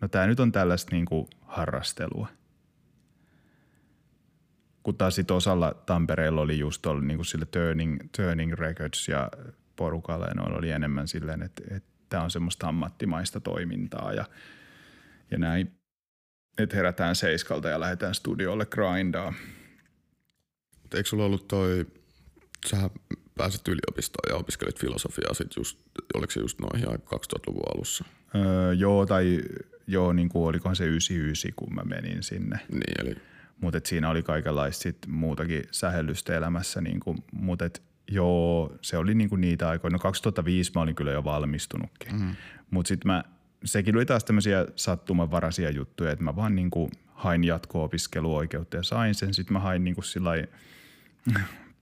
no 0.00 0.08
tää 0.08 0.26
nyt 0.26 0.40
on 0.40 0.52
tällaista 0.52 0.92
niinku 0.92 1.28
harrastelua. 1.42 2.28
Kun 4.82 4.96
taas 4.96 5.14
sit 5.14 5.30
osalla 5.30 5.74
Tampereella 5.86 6.40
oli 6.40 6.58
just 6.58 6.86
ollut 6.86 7.06
niinku 7.06 7.24
sille 7.24 7.46
Turning, 7.46 7.98
Turning 8.16 8.52
Records 8.52 9.08
ja 9.08 9.30
porukalle 9.76 10.26
ja 10.26 10.42
oli 10.42 10.70
enemmän 10.70 11.08
silleen, 11.08 11.42
että, 11.42 11.62
että 11.76 11.88
tämä 12.08 12.22
on 12.22 12.30
semmoista 12.30 12.68
ammattimaista 12.68 13.40
toimintaa 13.40 14.12
ja, 14.12 14.24
ja 15.30 15.38
näin 15.38 15.76
että 16.58 16.76
herätään 16.76 17.16
seiskalta 17.16 17.68
ja 17.68 17.80
lähdetään 17.80 18.14
studiolle 18.14 18.66
grindaa. 18.66 19.34
Eikö 20.94 21.08
sulla 21.08 21.24
ollut 21.24 21.48
toi, 21.48 21.86
sähän 22.66 22.90
pääsit 23.36 23.68
yliopistoon 23.68 24.30
ja 24.30 24.36
opiskelit 24.36 24.80
filosofiaa 24.80 25.34
sit 25.34 25.56
just, 25.56 25.78
oliko 26.14 26.30
se 26.30 26.40
just 26.40 26.60
noihin 26.60 26.88
2000-luvun 26.88 27.74
alussa? 27.74 28.04
Öö, 28.34 28.72
joo, 28.72 29.06
tai 29.06 29.40
joo, 29.86 30.12
niin 30.12 30.28
kuin 30.28 30.48
olikohan 30.48 30.76
se 30.76 30.86
99, 30.86 31.52
kun 31.56 31.74
mä 31.74 31.82
menin 31.84 32.22
sinne. 32.22 32.60
Niin, 32.72 33.00
eli... 33.00 33.16
Mutta 33.60 33.80
siinä 33.84 34.10
oli 34.10 34.22
kaikenlaista 34.22 34.82
sit 34.82 34.98
muutakin 35.06 35.62
sähellystä 35.70 36.36
elämässä, 36.36 36.80
niin 36.80 37.00
kuin, 37.00 37.18
mutta 37.32 37.64
joo, 38.10 38.76
se 38.82 38.96
oli 38.96 39.14
niinku 39.14 39.36
niitä 39.36 39.68
aikoja. 39.68 39.90
No 39.90 39.98
2005 39.98 40.72
mä 40.74 40.80
olin 40.80 40.94
kyllä 40.94 41.12
jo 41.12 41.24
valmistunutkin, 41.24 42.20
mm. 42.20 42.36
mutta 42.70 42.88
sitten 42.88 43.12
mä 43.12 43.24
sekin 43.64 43.96
oli 43.96 44.06
taas 44.06 44.24
tämmöisiä 44.24 44.66
sattumanvaraisia 44.76 45.70
juttuja, 45.70 46.10
että 46.10 46.24
mä 46.24 46.36
vaan 46.36 46.54
niin 46.54 46.70
kuin 46.70 46.90
hain 47.08 47.44
jatko-opiskeluoikeutta 47.44 48.76
ja 48.76 48.82
sain 48.82 49.14
sen. 49.14 49.34
Sitten 49.34 49.52
mä 49.52 49.60
hain 49.60 49.84
niin 49.84 49.94
kuin 49.94 50.04
sillä 50.04 50.30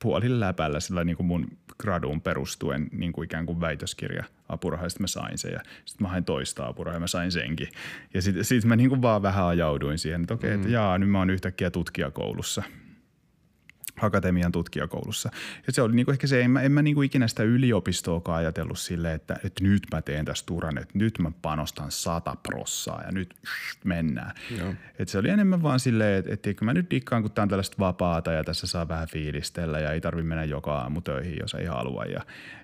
puolin 0.03 0.41
läpällä 0.41 0.81
sillä 0.81 1.05
niin 1.05 1.17
kuin 1.17 1.27
mun 1.27 1.49
graduun 1.79 2.21
perustuen 2.21 2.89
niin 2.93 3.13
kuin 3.13 3.25
ikään 3.25 3.47
kuin 3.47 3.61
väitöskirja 3.61 4.25
apuraha, 4.49 4.89
sitten 4.89 5.03
mä 5.03 5.07
sain 5.07 5.39
sen 5.39 5.53
ja 5.53 5.61
sitten 5.85 6.05
mä 6.05 6.09
hain 6.09 6.25
toista 6.25 6.67
apuraha 6.67 6.97
ja 6.97 7.01
mä 7.01 7.07
sain 7.07 7.33
senkin. 7.33 7.69
Ja 8.15 8.23
sitten 8.23 8.45
sit 8.45 8.65
mä 8.65 8.77
niin 8.77 8.89
kuin 8.89 9.03
vaan 9.03 9.23
vähän 9.23 9.45
ajauduin 9.45 9.99
siihen, 9.99 10.21
että 10.21 10.35
okei, 10.35 10.49
okay, 10.49 10.57
mm. 10.57 10.63
että 10.63 10.73
jaa, 10.73 10.99
nyt 10.99 11.11
mä 11.11 11.19
oon 11.19 11.31
yhtäkkiä 11.31 11.71
tutkijakoulussa– 11.71 12.63
akatemian 14.01 14.53
tutkijakoulussa. 14.53 15.31
Ja 15.67 15.73
se 15.73 15.83
oli 15.83 15.95
niinku 15.95 16.13
ehkä 16.13 16.27
se, 16.27 16.43
en 16.43 16.51
mä, 16.51 16.61
en 16.61 16.73
mä 16.73 16.83
niinku 16.83 17.03
ikinä 17.03 17.29
sitä 17.29 17.43
yliopistoakaan 17.43 18.39
ajatellut 18.39 18.79
silleen, 18.79 19.15
että, 19.15 19.37
että 19.45 19.65
nyt 19.65 19.83
mä 19.93 20.03
teen 20.03 20.25
tästä 20.25 20.47
turan, 20.47 20.79
että 20.79 20.99
nyt 20.99 21.19
mä 21.19 21.33
panostan 21.43 21.91
sata 21.91 22.37
prossaa 22.49 23.03
ja 23.03 23.13
nyt 23.13 23.35
mennään. 23.85 24.35
Et 24.99 25.09
se 25.09 25.19
oli 25.19 25.29
enemmän 25.29 25.63
vaan 25.63 25.81
silleen, 25.81 26.19
että, 26.19 26.51
että 26.51 26.65
mä 26.65 26.75
nyt 26.75 26.91
dikkaan, 26.91 27.23
kun 27.23 27.31
tää 27.31 27.43
on 27.43 27.49
tällaista 27.49 27.77
vapaata 27.79 28.33
ja 28.33 28.45
tässä 28.45 28.67
saa 28.67 28.89
vähän 28.89 29.09
fiilistellä 29.09 29.81
ja 29.81 29.93
ei 29.93 30.01
tarvitse 30.01 30.29
mennä 30.29 30.45
joka 30.45 30.79
aamu 30.79 31.01
töihin, 31.01 31.37
jos 31.41 31.55
ei 31.55 31.67
halua. 31.67 32.05
Ja, 32.05 32.21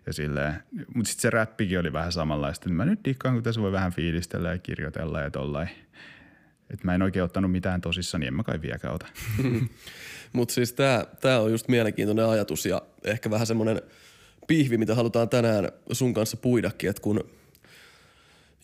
ja 0.06 0.12
silleen. 0.12 0.54
Mutta 0.94 1.08
sitten 1.08 1.22
se 1.22 1.30
räppikin 1.30 1.80
oli 1.80 1.92
vähän 1.92 2.12
samanlaista, 2.12 2.64
että 2.64 2.74
mä 2.74 2.84
nyt 2.84 3.00
dikkaan, 3.04 3.34
kun 3.34 3.42
tässä 3.42 3.60
voi 3.60 3.72
vähän 3.72 3.92
fiilistellä 3.92 4.52
ja 4.52 4.58
kirjoitella 4.58 5.20
ja 5.20 5.30
tollain. 5.30 5.68
Että 6.70 6.84
mä 6.84 6.94
en 6.94 7.02
oikein 7.02 7.24
ottanut 7.24 7.52
mitään 7.52 7.80
tosissaan, 7.80 8.20
niin 8.20 8.28
en 8.28 8.34
mä 8.34 8.42
kai 8.42 8.62
vieläkään 8.62 8.94
ota. 8.94 9.06
Mutta 10.32 10.54
siis 10.54 10.72
tämä 10.72 11.04
tää 11.20 11.40
on 11.40 11.50
just 11.50 11.68
mielenkiintoinen 11.68 12.26
ajatus 12.26 12.66
ja 12.66 12.82
ehkä 13.04 13.30
vähän 13.30 13.46
semmoinen 13.46 13.82
pihvi, 14.46 14.78
mitä 14.78 14.94
halutaan 14.94 15.28
tänään 15.28 15.72
sun 15.92 16.14
kanssa 16.14 16.36
puidakin, 16.36 16.90
että 16.90 17.02
kun 17.02 17.30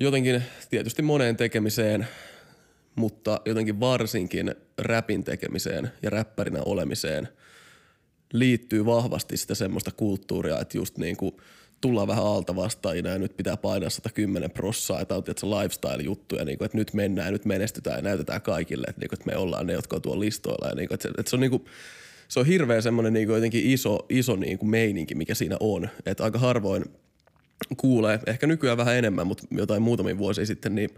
jotenkin 0.00 0.42
tietysti 0.70 1.02
moneen 1.02 1.36
tekemiseen, 1.36 2.08
mutta 2.94 3.40
jotenkin 3.44 3.80
varsinkin 3.80 4.54
räpin 4.78 5.24
tekemiseen 5.24 5.92
ja 6.02 6.10
räppärinä 6.10 6.62
olemiseen 6.64 7.28
liittyy 8.32 8.86
vahvasti 8.86 9.36
sitä 9.36 9.54
semmoista 9.54 9.90
kulttuuria, 9.90 10.60
että 10.60 10.78
just 10.78 10.98
niin 10.98 11.16
kuin– 11.16 11.36
tullaan 11.86 12.08
vähän 12.08 12.24
alta 12.24 12.56
vastaajina 12.56 13.08
ja 13.08 13.18
nyt 13.18 13.36
pitää 13.36 13.56
painaa 13.56 13.90
110 13.90 14.50
prossaa, 14.50 15.00
että 15.00 15.14
on 15.14 15.24
tietysti 15.24 15.46
lifestyle-juttuja, 15.46 16.44
niin 16.44 16.64
että 16.64 16.78
nyt 16.78 16.94
mennään, 16.94 17.32
nyt 17.32 17.44
menestytään 17.44 17.96
ja 17.96 18.02
näytetään 18.02 18.42
kaikille, 18.42 18.86
että, 18.88 19.00
niin 19.00 19.08
kuin, 19.08 19.18
että 19.20 19.30
me 19.30 19.36
ollaan 19.36 19.66
ne, 19.66 19.72
jotka 19.72 19.96
on 19.96 20.02
tuolla 20.02 20.20
listoilla. 20.20 20.68
Ja 20.68 20.74
niin 20.74 20.88
kuin, 20.88 20.94
että, 20.94 21.08
se, 21.08 21.14
että 21.18 21.30
se 21.30 21.36
on 21.36 21.40
niin 21.40 21.50
kuin, 21.50 21.64
se 22.28 22.40
on 22.40 22.46
hirveä 22.46 22.80
semmoinen 22.80 23.12
niin 23.12 23.28
jotenkin 23.28 23.70
iso, 23.70 23.98
iso 24.08 24.36
niin 24.36 24.58
kuin 24.58 24.70
meininki, 24.70 25.14
mikä 25.14 25.34
siinä 25.34 25.56
on. 25.60 25.88
Että 26.06 26.24
aika 26.24 26.38
harvoin 26.38 26.84
kuulee, 27.76 28.20
ehkä 28.26 28.46
nykyään 28.46 28.78
vähän 28.78 28.96
enemmän, 28.96 29.26
mutta 29.26 29.46
jotain 29.50 29.82
muutamia 29.82 30.18
vuosia 30.18 30.46
sitten, 30.46 30.74
niin 30.74 30.90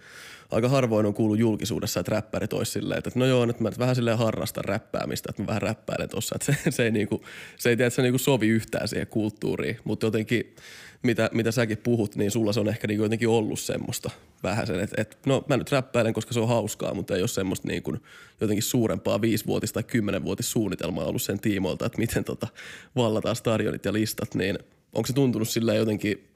aika 0.51 0.69
harvoin 0.69 1.07
on 1.07 1.15
kuullut 1.15 1.39
julkisuudessa, 1.39 2.01
että 2.01 2.15
räppärit 2.15 2.53
olisi 2.53 2.73
silleen, 2.73 2.99
että 2.99 3.11
no 3.15 3.27
joo, 3.27 3.47
nyt 3.47 3.61
mä 3.61 3.71
vähän 3.79 3.95
silleen 3.95 4.19
harrastan 4.19 4.65
räppäämistä, 4.65 5.29
että 5.31 5.43
mä 5.43 5.47
vähän 5.47 5.63
räppäilen 5.63 6.09
tossa, 6.09 6.35
että 6.35 6.53
se, 6.53 6.71
se 6.71 6.85
ei, 6.85 6.91
niinku, 6.91 7.25
se 7.57 7.69
ei 7.69 7.77
tiedä, 7.77 7.87
että 7.87 7.97
se 7.97 8.03
niinku 8.03 8.19
sovi 8.19 8.49
yhtään 8.49 8.89
siihen 8.89 9.07
kulttuuriin, 9.07 9.79
mutta 9.85 10.07
jotenkin 10.07 10.55
mitä, 11.03 11.31
mitä 11.33 11.51
säkin 11.51 11.79
puhut, 11.79 12.17
niin 12.17 12.31
sulla 12.31 12.53
se 12.53 12.61
on 12.61 12.69
ehkä 12.69 12.87
niinku 12.87 13.03
jotenkin 13.03 13.29
ollut 13.29 13.61
semmoista 13.61 14.11
vähän 14.43 14.67
sen, 14.67 14.81
että, 14.81 15.03
että 15.03 15.17
no 15.27 15.45
mä 15.49 15.57
nyt 15.57 15.73
räppäilen, 15.73 16.15
koska 16.15 16.35
se 16.35 16.41
on 16.41 16.49
hauskaa, 16.49 16.95
mutta 16.95 17.15
ei 17.15 17.23
ole 17.23 17.29
semmoista 17.29 17.69
niin 17.69 17.83
kuin 17.83 18.01
jotenkin 18.41 18.63
suurempaa 18.63 19.21
viisivuotista 19.21 19.75
tai 19.75 19.83
kymmenenvuotista 19.83 20.53
suunnitelmaa 20.53 21.05
ollut 21.05 21.23
sen 21.23 21.41
tiimoilta, 21.41 21.87
että 21.87 21.99
miten 21.99 22.25
tota 22.25 22.49
vallataan 22.97 23.37
stadionit 23.37 23.85
ja 23.85 23.93
listat, 23.93 24.35
niin 24.35 24.59
onko 24.93 25.07
se 25.07 25.13
tuntunut 25.13 25.49
sillä 25.49 25.75
jotenkin 25.75 26.29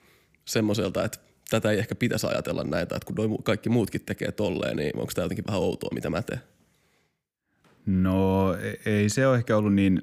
semmoiselta, 0.45 1.05
että 1.05 1.19
tätä 1.51 1.71
ei 1.71 1.79
ehkä 1.79 1.95
pitäisi 1.95 2.27
ajatella 2.27 2.65
näitä, 2.65 2.97
että 2.97 3.07
kun 3.07 3.17
noi 3.17 3.39
kaikki 3.45 3.69
muutkin 3.69 4.01
tekee 4.07 4.33
tolleen, 4.33 4.77
niin 4.77 4.97
onko 4.97 5.13
tämä 5.15 5.25
jotenkin 5.25 5.47
vähän 5.47 5.61
outoa, 5.61 5.91
mitä 5.95 6.11
mä 6.11 6.23
teen? 6.23 6.41
No 7.87 8.55
e- 8.55 8.91
ei 8.91 9.09
se 9.09 9.27
ole 9.27 9.37
ehkä 9.37 9.57
ollut 9.57 9.75
niin 9.75 10.03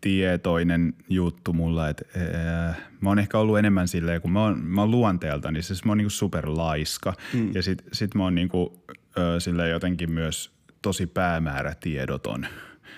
tietoinen 0.00 0.94
juttu 1.08 1.52
mulla, 1.52 1.88
että 1.88 2.04
ää, 2.16 2.74
mä 3.00 3.10
oon 3.10 3.18
ehkä 3.18 3.38
ollut 3.38 3.58
enemmän 3.58 3.88
silleen, 3.88 4.20
kun 4.20 4.32
mä 4.32 4.42
oon, 4.42 4.58
mä 4.58 4.80
oon 4.80 4.90
luonteelta, 4.90 5.50
niin 5.50 5.62
siis 5.62 5.84
mä 5.84 5.92
oon 5.92 5.98
niinku 5.98 6.10
superlaiska 6.10 7.14
mm. 7.34 7.54
ja 7.54 7.62
sit, 7.62 7.82
sit 7.92 8.14
mä 8.14 8.24
oon 8.24 8.34
niinku, 8.34 8.84
silleen 9.38 9.70
jotenkin 9.70 10.12
myös 10.12 10.52
tosi 10.82 11.06
päämäärätiedoton, 11.06 12.46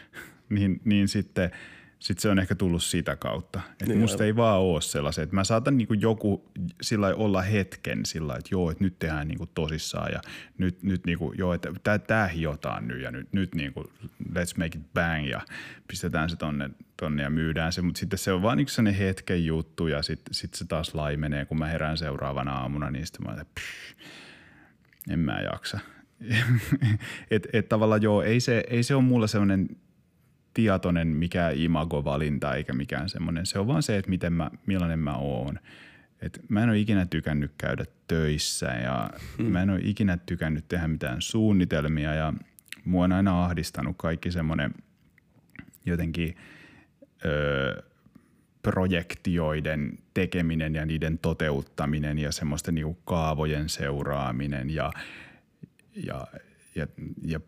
niin, 0.48 0.80
niin 0.84 1.08
sitten– 1.08 1.50
sitten 1.98 2.22
se 2.22 2.28
on 2.28 2.38
ehkä 2.38 2.54
tullut 2.54 2.82
sitä 2.82 3.16
kautta. 3.16 3.60
Että 3.70 3.84
niin 3.86 3.98
musta 3.98 4.24
ei 4.24 4.36
vaan 4.36 4.60
ole 4.60 4.80
sellaisia, 4.80 5.24
että 5.24 5.34
mä 5.34 5.44
saatan 5.44 5.76
niin 5.76 6.00
joku 6.00 6.50
sillä 6.82 7.14
olla 7.14 7.42
hetken 7.42 8.06
sillä 8.06 8.36
että 8.36 8.48
joo, 8.50 8.70
että 8.70 8.84
nyt 8.84 8.98
tehdään 8.98 9.28
niin 9.28 9.38
tosissaan 9.54 10.12
ja 10.12 10.20
nyt, 10.58 10.82
nyt 10.82 11.06
niin 11.06 11.18
kuin, 11.18 11.38
joo, 11.38 11.54
että 11.54 11.72
tää, 11.82 11.98
tää 11.98 12.26
hiotaan 12.26 12.88
nyt 12.88 13.00
ja 13.00 13.10
nyt, 13.10 13.32
nyt 13.32 13.54
niin 13.54 13.72
kuin, 13.72 13.86
let's 14.28 14.58
make 14.58 14.78
it 14.78 14.92
bang 14.94 15.30
ja 15.30 15.40
pistetään 15.88 16.30
se 16.30 16.36
tonne, 16.36 16.70
tonne 16.96 17.22
ja 17.22 17.30
myydään 17.30 17.72
se, 17.72 17.82
mutta 17.82 17.98
sitten 17.98 18.18
se 18.18 18.32
on 18.32 18.42
vaan 18.42 18.58
niin 18.58 18.68
sellainen 18.68 19.00
hetken 19.00 19.44
juttu 19.44 19.86
ja 19.86 20.02
sitten 20.02 20.34
sit 20.34 20.54
se 20.54 20.64
taas 20.64 20.94
laimenee, 20.94 21.44
kun 21.44 21.58
mä 21.58 21.66
herään 21.66 21.98
seuraavana 21.98 22.52
aamuna, 22.52 22.90
niin 22.90 23.06
sitten 23.06 23.26
mä 23.26 23.32
olen, 23.32 23.46
en 25.10 25.18
mä 25.18 25.40
jaksa. 25.40 25.78
että 27.30 27.48
et 27.52 27.68
tavallaan 27.68 28.02
joo, 28.02 28.22
ei 28.22 28.40
se, 28.40 28.64
ei 28.70 28.82
se 28.82 28.94
ole 28.94 29.02
mulla 29.02 29.26
sellainen 29.26 29.68
tietoinen 30.54 31.08
mikä 31.08 31.50
imagovalinta 31.50 32.54
eikä 32.54 32.72
mikään 32.72 33.08
semmoinen. 33.08 33.46
Se 33.46 33.58
on 33.58 33.66
vaan 33.66 33.82
se, 33.82 33.96
että 33.96 34.10
miten 34.10 34.32
mä, 34.32 34.50
millainen 34.66 34.98
mä 34.98 35.16
oon. 35.16 35.58
Et 36.22 36.40
mä 36.48 36.62
en 36.62 36.68
ole 36.68 36.78
ikinä 36.78 37.06
tykännyt 37.06 37.52
käydä 37.58 37.84
töissä 38.08 38.66
ja 38.66 39.10
hmm. 39.38 39.46
mä 39.46 39.62
en 39.62 39.70
ole 39.70 39.80
ikinä 39.82 40.18
tykännyt 40.26 40.68
tehdä 40.68 40.88
mitään 40.88 41.22
suunnitelmia 41.22 42.14
ja 42.14 42.32
mua 42.84 43.04
on 43.04 43.12
aina 43.12 43.44
ahdistanut 43.44 43.96
kaikki 43.98 44.30
semmoinen 44.30 44.74
jotenkin 45.86 46.36
öö, 47.24 47.82
projektioiden 48.62 49.98
tekeminen 50.14 50.74
ja 50.74 50.86
niiden 50.86 51.18
toteuttaminen 51.18 52.18
ja 52.18 52.32
semmoisten 52.32 52.74
niinku 52.74 52.98
kaavojen 53.04 53.68
seuraaminen 53.68 54.70
ja, 54.70 54.92
ja, 56.06 56.26
ja, 56.74 56.86
ja 57.26 57.40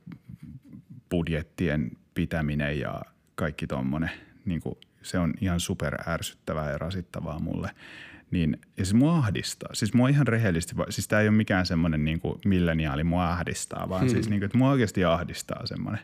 budjettien 1.11 1.91
pitäminen 2.17 2.81
ja 2.81 3.03
kaikki 3.35 3.67
tommonen, 3.67 4.11
niin 4.45 4.61
kuin, 4.61 4.75
se 5.03 5.19
on 5.19 5.35
ihan 5.41 5.61
super 5.61 5.97
ärsyttävää 6.09 6.71
ja 6.71 6.79
rasittavaa 6.79 7.39
mulle. 7.39 7.71
Niin, 8.31 8.61
ja 8.77 8.85
se 8.85 8.95
mua 8.95 9.17
ahdistaa. 9.17 9.69
Siis 9.73 9.95
mua 9.95 10.09
ihan 10.09 10.27
rehellisesti, 10.27 10.75
siis 10.89 11.09
tämä 11.09 11.23
ei 11.23 11.29
ole 11.29 11.37
mikään 11.37 11.67
semmoinen 11.67 12.05
niin 12.05 12.21
kuin 12.21 12.39
milleniaali 12.45 13.05
mua 13.05 13.31
ahdistaa, 13.31 13.89
vaan 13.89 14.01
hmm. 14.01 14.11
siis 14.11 14.29
niin 14.29 14.41
kuin, 14.41 14.47
että 14.47 14.59
mua 14.59 14.71
oikeasti 14.71 15.05
ahdistaa 15.05 15.67
semmoinen. 15.67 16.01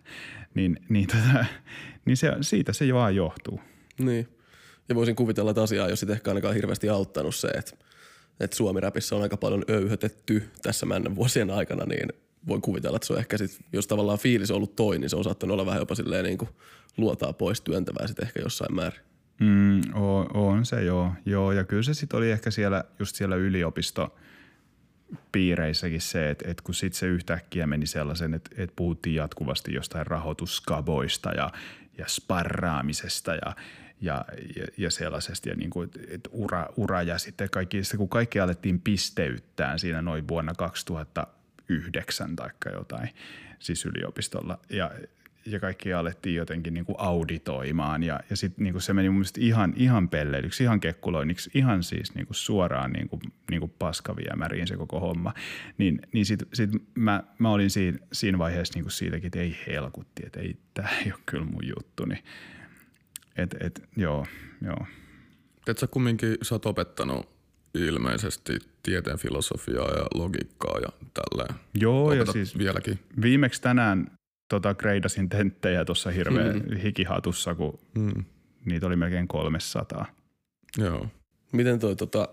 Niin, 0.55 0.81
niin, 0.89 1.07
tota, 1.07 1.45
niin 2.05 2.17
se, 2.17 2.33
siitä 2.41 2.73
se 2.73 2.85
jo 2.85 2.95
vaan 2.95 3.17
johtuu. 3.17 3.61
Niin. 3.99 4.29
Ja 4.89 4.95
voisin 4.95 5.17
kuvitella, 5.17 5.51
että 5.51 5.63
asiaa 5.63 5.87
ei 5.87 5.95
ole 6.07 6.13
ehkä 6.13 6.31
ainakaan 6.31 6.55
hirveästi 6.55 6.89
auttanut 6.89 7.35
se, 7.35 7.49
että, 7.49 7.73
että 8.41 8.57
Suomi-räpissä 8.57 9.17
on 9.17 9.23
aika 9.23 9.37
paljon 9.37 9.65
öyhötetty 9.69 10.49
tässä 10.63 10.87
männän 10.87 11.17
vuosien 11.17 11.51
aikana, 11.51 11.85
niin 11.85 12.09
voi 12.49 12.61
kuvitella, 12.61 12.97
että 12.97 13.07
se 13.07 13.13
on 13.13 13.19
ehkä 13.19 13.39
sit, 13.39 13.61
jos 13.73 13.87
tavallaan 13.87 14.19
fiilis 14.19 14.51
on 14.51 14.57
ollut 14.57 14.77
toi, 14.77 14.99
niin 14.99 15.11
se 15.11 15.17
on 15.17 15.25
saattanut 15.25 15.55
olla 15.55 15.67
vähän 15.67 15.81
jopa 15.81 15.95
silleen 15.95 16.25
niin 16.25 16.39
kuin 16.39 16.51
luotaa 16.97 17.33
pois 17.33 17.61
työntävää 17.61 18.07
sitten 18.07 18.27
ehkä 18.27 18.41
jossain 18.41 18.75
määrin. 18.75 19.01
Mm, 19.41 19.81
on, 19.95 20.37
on 20.37 20.67
se 20.67 20.85
joo. 20.85 21.13
joo. 21.27 21.53
Ja 21.53 21.65
kyllä 21.65 21.83
se 21.83 21.95
sitten 21.95 22.19
oli 22.19 22.31
ehkä 22.31 22.51
siellä, 22.51 22.85
just 22.99 23.17
siellä 23.17 23.37
yliopisto 23.37 24.17
piireissäkin 25.33 26.01
se, 26.01 26.31
että, 26.31 26.51
että 26.51 26.63
kun 26.63 26.75
sitten 26.75 26.99
se 26.99 27.07
yhtäkkiä 27.07 27.67
meni 27.67 27.87
sellaisen, 27.87 28.35
että, 28.35 28.51
että 28.57 28.77
puhuttiin 28.77 29.17
jatkuvasti 29.17 29.75
jostain 29.75 30.07
rahoituskaboista 30.07 31.31
ja, 31.31 31.51
ja 31.99 32.05
sparraamisesta 32.09 33.35
ja, 33.35 33.57
ja, 34.01 34.25
ja, 34.57 34.67
ja 34.79 34.91
sellaisesta 34.91 35.49
ja 35.49 35.55
niin 35.55 35.71
kuin, 35.71 35.91
että 36.09 36.31
ura, 36.33 36.67
ura 36.77 37.03
ja 37.03 37.19
sitten 37.19 37.51
kaikki, 37.51 37.83
kun 37.97 38.09
kaikki 38.09 38.41
alettiin 38.41 38.81
pisteyttää 38.81 39.79
siinä 39.79 40.03
noin 40.03 40.29
vuonna 40.29 40.55
2000 40.55 41.27
yhdeksän 41.69 42.37
tai 42.37 42.51
jotain 42.73 43.09
siis 43.59 43.87
yliopistolla 43.87 44.59
ja, 44.71 44.91
ja 45.47 45.61
kaikki 45.61 45.93
alettiin 45.93 46.37
jotenkin 46.37 46.75
niin 46.75 46.85
kuin 46.85 46.97
auditoimaan 46.99 48.03
ja, 48.03 48.21
ja 48.31 48.37
sitten 48.37 48.65
niin 48.65 48.81
se 48.81 48.93
meni 48.93 49.09
mun 49.09 49.17
mielestä 49.17 49.41
ihan, 49.41 49.73
ihan 49.77 50.09
pelleilyksi, 50.09 50.63
ihan 50.63 50.81
kekkuloinniksi, 50.81 51.51
ihan 51.55 51.83
siis 51.83 52.15
niin 52.15 52.27
kuin 52.27 52.35
suoraan 52.35 52.93
niin 52.93 53.09
kuin, 53.09 53.21
niin 53.51 53.61
kuin 53.61 53.73
paskaviemäriin 53.79 54.67
se 54.67 54.77
koko 54.77 55.01
homma. 55.01 55.35
Niin, 55.79 56.01
niin 56.13 56.27
sitten 56.27 56.49
sit 56.53 56.71
mä, 56.95 57.23
mä 57.39 57.51
olin 57.51 57.71
siinä, 57.71 57.99
siinä 58.13 58.39
vaiheessa 58.39 58.75
niin 58.75 58.85
kuin 58.85 58.93
siitäkin, 58.93 59.27
että 59.27 59.41
ei 59.41 59.57
helkutti, 59.67 60.23
että 60.27 60.41
ei, 60.41 60.57
tämä 60.75 60.89
ei 60.89 61.13
ole 61.13 61.21
kyllä 61.27 61.45
mun 61.45 61.69
juttu. 61.77 62.05
Niin, 62.05 62.25
et, 63.37 63.57
et, 63.61 63.89
joo, 63.97 64.27
joo. 64.63 64.87
Et 65.67 65.79
sä 65.79 65.87
kumminkin, 65.87 66.37
sä 66.43 66.55
oot 66.55 66.67
opettanut 66.67 67.42
ilmeisesti 67.75 68.59
tieteen 68.83 69.19
filosofiaa 69.19 69.91
ja 69.91 70.07
logiikkaa 70.15 70.79
ja 70.79 70.89
tälleen. 71.15 71.55
Joo, 71.75 72.07
Opetat 72.07 72.27
ja 72.27 72.33
siis 72.33 72.59
vieläkin. 72.59 72.99
viimeksi 73.23 73.63
tänään 73.63 74.11
tota, 74.49 74.75
greidasin 74.75 75.29
tenttejä 75.29 75.85
tuossa 75.85 76.11
hirveän 76.11 76.57
mm. 76.57 76.77
hikihatussa, 76.77 77.55
kun 77.55 77.79
mm. 77.95 78.25
niitä 78.65 78.87
oli 78.87 78.97
melkein 78.97 79.29
300. 79.29 80.07
Joo. 80.79 81.07
Miten 81.53 81.79
toi 81.79 81.97
tota, 81.97 82.29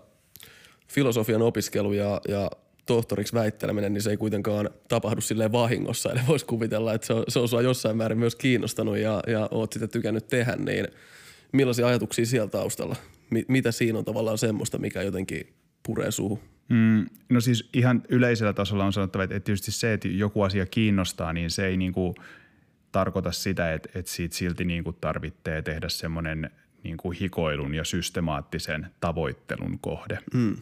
filosofian 0.88 1.42
opiskelu 1.42 1.92
ja, 1.92 2.20
ja 2.28 2.50
tohtoriksi 2.86 3.34
väitteleminen, 3.34 3.92
niin 3.92 4.02
se 4.02 4.10
ei 4.10 4.16
kuitenkaan 4.16 4.70
tapahdu 4.88 5.20
silleen 5.20 5.52
vahingossa. 5.52 6.12
Eli 6.12 6.20
voisi 6.28 6.46
kuvitella, 6.46 6.94
että 6.94 7.06
se 7.06 7.12
on, 7.12 7.24
se 7.28 7.38
on 7.38 7.48
sua 7.48 7.62
jossain 7.62 7.96
määrin 7.96 8.18
myös 8.18 8.36
kiinnostanut 8.36 8.98
ja, 8.98 9.22
ja 9.26 9.48
oot 9.50 9.72
sitä 9.72 9.88
tykännyt 9.88 10.28
tehdä, 10.28 10.56
niin 10.56 10.88
millaisia 11.52 11.86
ajatuksia 11.86 12.26
siellä 12.26 12.48
taustalla? 12.48 12.96
Mitä 13.48 13.72
siinä 13.72 13.98
on 13.98 14.04
tavallaan 14.04 14.38
semmoista, 14.38 14.78
mikä 14.78 15.02
jotenkin 15.02 15.54
puree 15.82 16.10
suuhun? 16.10 16.38
Mm, 16.68 17.06
no 17.28 17.40
siis 17.40 17.68
ihan 17.74 18.02
yleisellä 18.08 18.52
tasolla 18.52 18.84
on 18.84 18.92
sanottava, 18.92 19.22
että 19.22 19.40
tietysti 19.40 19.72
se, 19.72 19.92
että 19.92 20.08
joku 20.08 20.42
asia 20.42 20.66
kiinnostaa, 20.66 21.32
niin 21.32 21.50
se 21.50 21.66
ei 21.66 21.76
niinku 21.76 22.14
tarkoita 22.92 23.32
sitä, 23.32 23.74
että, 23.74 23.88
että 23.94 24.10
siitä 24.10 24.36
silti 24.36 24.64
niinku 24.64 24.92
tarvitsee 24.92 25.62
tehdä 25.62 25.88
semmoinen 25.88 26.50
niinku 26.82 27.10
hikoilun 27.10 27.74
ja 27.74 27.84
systemaattisen 27.84 28.86
tavoittelun 29.00 29.78
kohde. 29.78 30.18
Mm. 30.34 30.56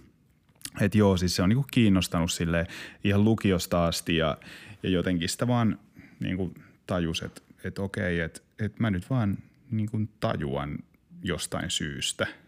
Et 0.80 0.94
joo, 0.94 1.16
siis 1.16 1.36
se 1.36 1.42
on 1.42 1.48
niinku 1.48 1.66
kiinnostanut 1.70 2.32
sille 2.32 2.66
ihan 3.04 3.24
lukiosta 3.24 3.86
asti 3.86 4.16
ja, 4.16 4.36
ja 4.82 4.90
jotenkin 4.90 5.28
sitä 5.28 5.46
vaan 5.46 5.78
niinku 6.20 6.54
tajus, 6.86 7.22
että, 7.22 7.42
että 7.64 7.82
okei, 7.82 8.20
että, 8.20 8.40
että 8.58 8.80
mä 8.80 8.90
nyt 8.90 9.10
vaan 9.10 9.38
niinku 9.70 10.00
tajuan 10.20 10.78
jostain 11.22 11.70
syystä– 11.70 12.26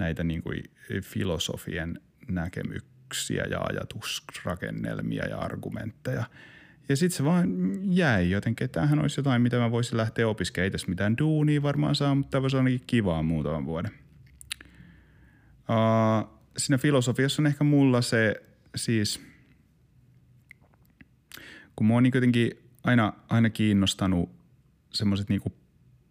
näitä 0.00 0.24
niin 0.24 0.42
kuin 0.42 0.62
filosofien 1.02 2.00
näkemyksiä 2.28 3.44
ja 3.50 3.60
ajatusrakennelmia 3.60 5.26
ja 5.28 5.38
argumentteja. 5.38 6.24
Ja 6.88 6.96
sitten 6.96 7.16
se 7.16 7.24
vaan 7.24 7.48
jäi 7.96 8.30
jotenkin, 8.30 8.64
että 8.64 8.80
tämähän 8.80 8.98
olisi 8.98 9.20
jotain, 9.20 9.42
mitä 9.42 9.58
mä 9.58 9.70
voisin 9.70 9.96
lähteä 9.96 10.28
opiskelemaan. 10.28 10.64
Ei 10.64 10.70
tässä 10.70 10.88
mitään 10.88 11.18
duunia 11.18 11.62
varmaan 11.62 11.94
saa, 11.94 12.14
mutta 12.14 12.30
tämä 12.30 12.42
voisi 12.42 12.56
ainakin 12.56 12.82
kivaa 12.86 13.22
muutaman 13.22 13.66
vuoden. 13.66 13.90
Uh, 15.68 16.40
siinä 16.56 16.78
filosofiassa 16.78 17.42
on 17.42 17.46
ehkä 17.46 17.64
mulla 17.64 18.02
se 18.02 18.42
siis, 18.76 19.20
kun 21.76 21.86
mua 21.86 21.96
on 21.96 22.02
niin 22.02 22.12
jotenkin 22.14 22.50
aina, 22.84 23.12
aina 23.28 23.50
kiinnostanut 23.50 24.30
semmoiset 24.92 25.28
niin 25.28 25.42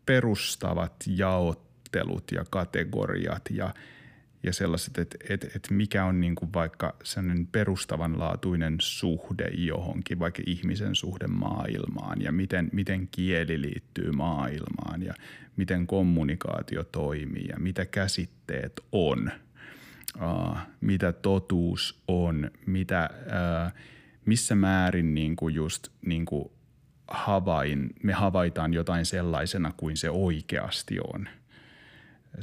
perustavat 0.05 1.03
jaot 1.07 1.68
ajattelut 1.95 2.31
ja 2.31 2.45
kategoriat 2.49 3.41
ja, 3.49 3.73
ja 4.43 4.53
sellaiset, 4.53 4.97
että 4.97 5.17
et, 5.29 5.43
et 5.55 5.67
mikä 5.69 6.05
on 6.05 6.19
niin 6.19 6.35
kuin 6.35 6.53
vaikka 6.53 6.95
sellainen 7.03 7.47
perustavanlaatuinen 7.47 8.75
suhde 8.79 9.49
johonkin, 9.53 10.19
vaikka 10.19 10.43
ihmisen 10.45 10.95
suhde 10.95 11.27
maailmaan 11.27 12.21
ja 12.21 12.31
miten, 12.31 12.69
miten 12.73 13.07
kieli 13.11 13.61
liittyy 13.61 14.11
maailmaan 14.11 15.03
ja 15.03 15.13
miten 15.55 15.87
kommunikaatio 15.87 16.83
toimii 16.83 17.45
ja 17.49 17.59
mitä 17.59 17.85
käsitteet 17.85 18.79
on. 18.91 19.31
uh, 20.21 20.57
mitä 20.81 21.11
totuus 21.13 22.01
on, 22.07 22.51
mitä, 22.65 23.09
uh, 23.13 23.71
missä 24.25 24.55
määrin 24.55 25.13
niin 25.13 25.35
kuin 25.35 25.55
just 25.55 25.87
niin 26.05 26.25
kuin 26.25 26.51
havain, 27.07 27.89
me 28.03 28.13
havaitaan 28.13 28.73
jotain 28.73 29.05
sellaisena 29.05 29.71
kuin 29.77 29.97
se 29.97 30.09
oikeasti 30.09 30.97
on. 31.13 31.27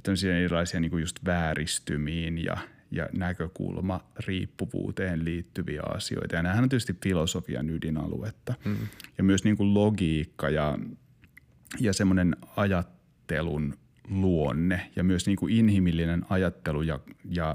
Tämmöisiä 0.03 0.39
erilaisia 0.39 0.81
niin 0.81 0.91
kuin 0.91 1.01
just 1.01 1.25
vääristymiin 1.25 2.45
ja, 2.45 2.57
ja 2.91 3.09
näkökulma 3.13 4.01
riippuvuuteen 4.27 5.25
liittyviä 5.25 5.83
asioita. 5.95 6.37
Ja 6.37 6.43
nämähän 6.43 6.65
on 6.65 6.69
tietysti 6.69 6.97
filosofian 7.03 7.71
ydinaluetta. 7.71 8.55
Mm. 8.65 8.77
Ja 9.19 9.25
myös 9.25 9.45
niin 9.45 9.57
kuin 9.57 9.75
logiikka 9.75 10.51
ja, 10.51 10.79
ja 11.81 11.93
semmoinen 11.93 12.37
ajattelun 12.57 13.75
luonne 14.09 14.91
ja 14.97 15.05
myös 15.05 15.27
niin 15.27 15.37
kuin 15.37 15.55
inhimillinen 15.55 16.27
ajattelu 16.29 16.83
ja, 16.83 17.01
ja 17.25 17.55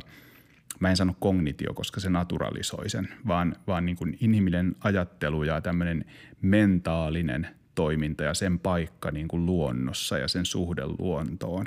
mä 0.79 0.89
en 0.89 0.97
sano 0.97 1.15
kognitio, 1.19 1.73
koska 1.73 1.99
se 1.99 2.09
naturalisoi 2.09 2.89
sen, 2.89 3.07
vaan, 3.27 3.55
vaan 3.67 3.85
niin 3.85 3.95
kuin 3.95 4.17
inhimillinen 4.21 4.75
ajattelu 4.79 5.43
ja 5.43 5.61
tämmöinen 5.61 6.05
mentaalinen 6.41 7.47
toiminta 7.75 8.23
ja 8.23 8.33
sen 8.33 8.59
paikka 8.59 9.11
niin 9.11 9.27
kuin 9.27 9.45
luonnossa 9.45 10.17
ja 10.17 10.27
sen 10.27 10.45
suhde 10.45 10.81
luontoon 10.99 11.65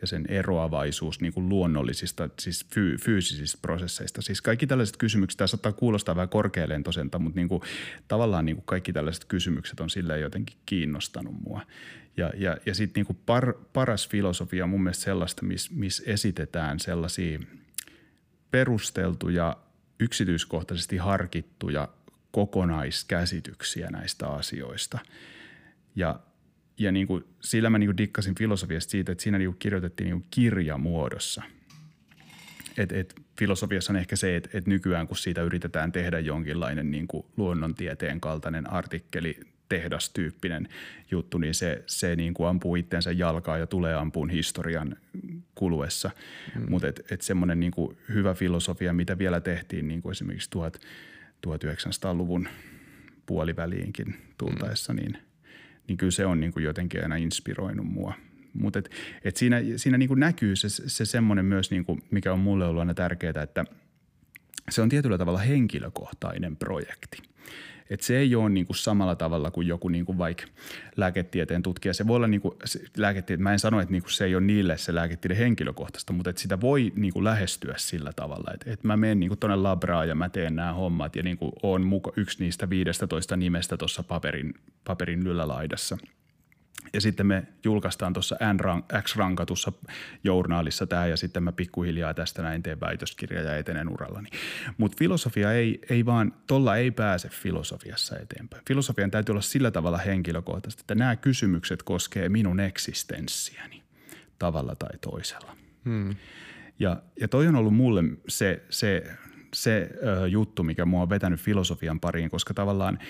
ja 0.00 0.06
sen 0.06 0.24
eroavaisuus 0.28 1.20
niin 1.20 1.32
kuin 1.32 1.48
luonnollisista, 1.48 2.28
siis 2.38 2.66
fy, 2.74 2.96
fyysisistä 2.96 3.58
prosesseista. 3.62 4.22
Siis 4.22 4.42
kaikki 4.42 4.66
tällaiset 4.66 4.96
kysymykset, 4.96 5.38
tämä 5.38 5.46
saattaa 5.46 5.72
kuulostaa 5.72 6.16
vähän 6.16 6.28
korkealentoiselta, 6.28 7.18
mutta 7.18 7.36
niin 7.36 7.48
kuin, 7.48 7.62
tavallaan 8.08 8.44
niin 8.44 8.56
kuin 8.56 8.66
kaikki 8.66 8.92
tällaiset 8.92 9.24
kysymykset 9.24 9.80
on 9.80 9.90
silleen 9.90 10.20
jotenkin 10.20 10.56
kiinnostanut 10.66 11.34
mua. 11.44 11.62
Ja, 12.16 12.32
ja, 12.36 12.56
ja 12.66 12.74
sitten 12.74 13.04
niin 13.08 13.18
par, 13.26 13.52
paras 13.72 14.08
filosofia 14.08 14.64
on 14.64 14.70
mun 14.70 14.82
mielestä 14.82 15.04
sellaista, 15.04 15.44
missä 15.44 15.70
miss 15.74 16.02
esitetään 16.06 16.80
sellaisia 16.80 17.40
perusteltuja, 18.50 19.56
yksityiskohtaisesti 20.00 20.96
harkittuja 20.96 21.88
kokonaiskäsityksiä 22.30 23.90
näistä 23.90 24.28
asioista. 24.28 24.98
Ja, 25.96 26.20
ja 26.78 26.92
niin 26.92 27.06
kuin, 27.06 27.24
sillä 27.40 27.70
mä 27.70 27.78
niin 27.78 27.88
kuin 27.88 27.96
dikkasin 27.96 28.34
filosofiasta 28.34 28.90
siitä, 28.90 29.12
että 29.12 29.22
siinä 29.22 29.38
niin 29.38 29.50
kuin 29.50 29.58
kirjoitettiin 29.58 30.04
niin 30.04 30.20
kuin 30.20 30.28
kirjamuodossa. 30.30 31.42
Et, 32.78 32.92
et 32.92 33.14
filosofiassa 33.38 33.92
on 33.92 33.96
ehkä 33.96 34.16
se, 34.16 34.36
että 34.36 34.48
et 34.52 34.66
nykyään 34.66 35.06
kun 35.06 35.16
siitä 35.16 35.42
yritetään 35.42 35.92
tehdä 35.92 36.18
jonkinlainen 36.18 36.90
niin 36.90 37.08
kuin 37.08 37.26
luonnontieteen 37.36 38.20
kaltainen 38.20 38.70
artikkeli 38.70 39.40
tehdastyyppinen 39.68 40.68
juttu, 41.10 41.38
niin 41.38 41.54
se, 41.54 41.82
se 41.86 42.16
niin 42.16 42.34
kuin 42.34 42.48
ampuu 42.48 42.76
itsensä 42.76 43.12
jalkaa 43.12 43.58
ja 43.58 43.66
tulee 43.66 43.94
ampuun 43.94 44.30
historian 44.30 44.96
kuluessa. 45.54 46.10
Mm. 46.54 46.66
Mutta 46.70 46.88
et, 46.88 47.12
et 47.12 47.22
semmoinen 47.22 47.60
niin 47.60 47.72
kuin 47.72 47.98
hyvä 48.08 48.34
filosofia, 48.34 48.92
mitä 48.92 49.18
vielä 49.18 49.40
tehtiin 49.40 49.88
niin 49.88 50.02
kuin 50.02 50.10
esimerkiksi 50.10 50.50
1900-luvun 51.46 52.48
puoliväliinkin 53.26 54.16
tultaessa, 54.38 54.92
mm. 54.92 54.96
niin, 54.96 55.18
niin 55.88 55.96
kyllä 55.96 56.10
se 56.10 56.26
on 56.26 56.40
niin 56.40 56.52
kuin 56.52 56.64
jotenkin 56.64 57.02
aina 57.02 57.16
inspiroinut 57.16 57.86
mua. 57.86 58.14
Mutta 58.54 58.78
et, 58.78 58.90
et 59.24 59.36
siinä, 59.36 59.56
siinä 59.76 59.98
niin 59.98 60.08
kuin 60.08 60.20
näkyy 60.20 60.56
se, 60.56 60.68
se 60.68 61.04
semmoinen 61.04 61.44
myös, 61.44 61.70
niin 61.70 61.84
kuin, 61.84 62.02
mikä 62.10 62.32
on 62.32 62.38
mulle 62.38 62.66
ollut 62.66 62.80
aina 62.80 62.94
tärkeää, 62.94 63.42
että 63.42 63.64
se 64.70 64.82
on 64.82 64.88
tietyllä 64.88 65.18
tavalla 65.18 65.38
henkilökohtainen 65.38 66.56
projekti. 66.56 67.18
Et 67.90 68.00
se 68.00 68.18
ei 68.18 68.34
ole 68.34 68.48
niin 68.48 68.66
kuin 68.66 68.76
samalla 68.76 69.16
tavalla 69.16 69.50
kuin 69.50 69.66
joku 69.66 69.88
niin 69.88 70.06
kuin 70.06 70.18
vaikka 70.18 70.44
lääketieteen 70.96 71.62
tutkija. 71.62 71.94
Se 71.94 72.06
voi 72.06 72.16
olla 72.16 72.26
niin 72.26 72.40
kuin, 72.40 72.54
lääketieteen, 72.96 73.42
mä 73.42 73.52
en 73.52 73.58
sano, 73.58 73.80
että 73.80 73.92
niin 73.92 74.02
kuin 74.02 74.12
se 74.12 74.24
ei 74.24 74.34
ole 74.34 74.44
niille 74.44 74.76
se 74.76 74.94
lääketieteen 74.94 75.38
henkilökohtaista, 75.38 76.12
mutta 76.12 76.30
että 76.30 76.42
sitä 76.42 76.60
voi 76.60 76.92
niin 76.96 77.12
kuin 77.12 77.24
lähestyä 77.24 77.74
sillä 77.76 78.12
tavalla, 78.12 78.50
että, 78.54 78.72
että 78.72 78.86
mä 78.86 78.96
menen 78.96 79.20
niin 79.20 79.38
tuonne 79.40 79.56
labraan 79.56 80.08
ja 80.08 80.14
mä 80.14 80.28
teen 80.28 80.56
nämä 80.56 80.72
hommat 80.72 81.16
ja 81.16 81.22
niin 81.22 81.38
kuin 81.38 81.52
on 81.62 81.86
muka 81.86 82.12
yksi 82.16 82.44
niistä 82.44 82.70
15 82.70 83.36
nimestä 83.36 83.76
tuossa 83.76 84.02
paperin, 84.02 84.54
paperin 84.84 85.26
yllälaidassa– 85.26 85.98
ja 86.92 87.00
sitten 87.00 87.26
me 87.26 87.46
julkaistaan 87.64 88.12
tuossa 88.12 88.36
X-rankatussa 89.02 89.72
journaalissa 90.24 90.86
tämä 90.86 91.06
ja 91.06 91.16
sitten 91.16 91.42
mä 91.42 91.52
pikkuhiljaa 91.52 92.14
tästä 92.14 92.42
näin 92.42 92.62
teen 92.62 92.80
väitöskirja 92.80 93.42
ja 93.42 93.56
etenen 93.56 93.88
urallani. 93.88 94.28
Mutta 94.78 94.96
filosofia 94.98 95.52
ei, 95.52 95.80
ei 95.90 96.06
vaan, 96.06 96.32
tolla 96.46 96.76
ei 96.76 96.90
pääse 96.90 97.28
filosofiassa 97.28 98.18
eteenpäin. 98.18 98.62
Filosofian 98.68 99.10
täytyy 99.10 99.32
olla 99.32 99.42
sillä 99.42 99.70
tavalla 99.70 99.98
henkilökohtaisesti, 99.98 100.82
että 100.82 100.94
nämä 100.94 101.16
kysymykset 101.16 101.82
koskee 101.82 102.28
minun 102.28 102.60
eksistenssiäni 102.60 103.82
tavalla 104.38 104.74
tai 104.74 104.98
toisella. 105.00 105.56
Hmm. 105.84 106.16
Ja, 106.78 107.02
ja 107.20 107.28
toi 107.28 107.46
on 107.46 107.56
ollut 107.56 107.74
mulle 107.74 108.02
se, 108.28 108.62
se, 108.70 109.04
se 109.54 109.90
ö, 110.06 110.28
juttu, 110.28 110.62
mikä 110.62 110.84
mua 110.84 111.02
on 111.02 111.10
vetänyt 111.10 111.40
filosofian 111.40 112.00
pariin, 112.00 112.30
koska 112.30 112.54
tavallaan– 112.54 112.98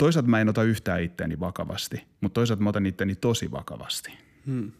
toisaalta 0.00 0.28
mä 0.30 0.40
en 0.40 0.48
ota 0.48 0.62
yhtään 0.62 1.02
itteeni 1.02 1.40
vakavasti, 1.40 2.06
mutta 2.20 2.34
toisaalta 2.34 2.62
mä 2.62 2.68
otan 2.70 2.86
itteni 2.86 3.14
tosi 3.14 3.50
vakavasti. 3.50 4.12
Hmm. 4.46 4.72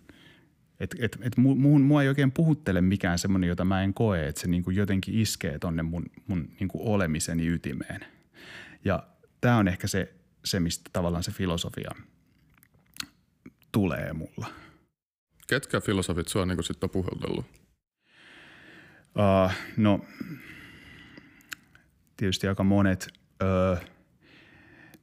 Et, 0.81 0.97
et, 0.99 1.19
et 1.21 1.37
mu, 1.37 1.55
mu, 1.55 1.79
mua 1.79 2.03
ei 2.03 2.09
oikein 2.09 2.33
puhuttele 2.33 2.81
mikään 2.81 3.19
semmoinen, 3.19 3.49
jota 3.49 3.65
mä 3.65 3.83
en 3.83 3.95
koe, 3.95 4.29
että 4.29 4.41
se 4.41 4.49
niinku 4.49 4.71
jotenkin 4.71 5.15
iskee 5.15 5.59
tonne 5.59 5.83
mun, 5.83 6.05
mun 6.27 6.49
niinku 6.61 6.93
olemiseni 6.93 7.47
ytimeen. 7.47 8.01
Ja 8.85 9.03
tämä 9.41 9.57
on 9.57 9.69
ehkä 9.69 9.87
se, 9.87 10.15
se, 10.45 10.61
mistä 10.61 10.91
tavallaan 10.93 11.23
se 11.23 11.33
filosofia 11.33 11.91
tulee 13.73 14.13
mulla. 14.13 14.47
Ketkä 15.47 15.81
filosofit 15.81 16.29
sua 16.29 16.47
niinku 16.47 16.63
sitten 16.63 16.87
on 16.87 16.91
puhutellut? 16.91 17.47
Uh, 19.19 19.53
no, 19.77 20.05
tietysti 22.17 22.49
aika 22.49 22.65
monet 22.65 23.09
uh,– 23.43 23.79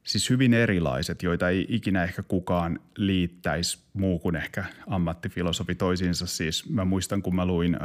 siis 0.08 0.30
hyvin 0.30 0.54
erilaiset, 0.54 1.22
joita 1.22 1.48
ei 1.48 1.66
ikinä 1.68 2.04
ehkä 2.04 2.22
kukaan 2.22 2.80
liittäisi 2.96 3.78
muu 3.92 4.18
kuin 4.18 4.36
ehkä 4.36 4.64
ammattifilosofi 4.86 5.74
toisiinsa. 5.74 6.26
Siis 6.26 6.68
mä 6.68 6.84
muistan, 6.84 7.22
kun 7.22 7.36
mä 7.36 7.46
luin 7.46 7.74
äh, 7.74 7.80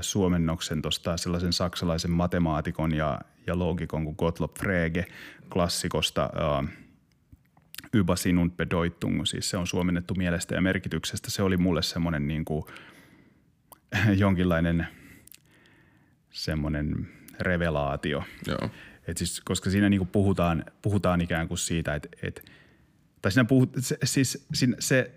suomennoksen 0.00 0.82
tuosta 0.82 1.16
sellaisen 1.16 1.52
saksalaisen 1.52 2.10
matemaatikon 2.10 2.94
ja, 2.94 3.20
ja 3.46 3.58
loogikon 3.58 4.04
kuin 4.04 4.16
Gottlob 4.18 4.56
Frege 4.58 5.06
klassikosta 5.52 6.22
äh, 6.22 6.68
Über 7.94 8.16
sinun 8.16 8.50
Bedeutung, 8.50 9.24
siis 9.24 9.50
se 9.50 9.56
on 9.56 9.66
suomennettu 9.66 10.14
mielestä 10.14 10.54
ja 10.54 10.60
merkityksestä. 10.60 11.30
Se 11.30 11.42
oli 11.42 11.56
mulle 11.56 11.82
semmoinen 11.82 12.28
niin 12.28 12.44
kuin, 12.44 12.64
jonkinlainen 14.24 14.86
semmoinen 16.30 17.08
revelaatio. 17.40 18.24
Joo. 18.46 18.70
Et 19.06 19.16
siis, 19.16 19.40
koska 19.40 19.70
siinä 19.70 19.88
niinku 19.88 20.04
puhutaan, 20.04 20.64
puhutaan 20.82 21.20
ikään 21.20 21.48
kuin 21.48 21.58
siitä, 21.58 21.94
että 21.94 22.08
et, 22.22 22.50
tai 23.22 23.32
siinä 23.32 23.44
puhut, 23.44 23.70
se, 23.78 23.98
siis 24.04 24.46
siinä, 24.54 24.76
se 24.78 25.14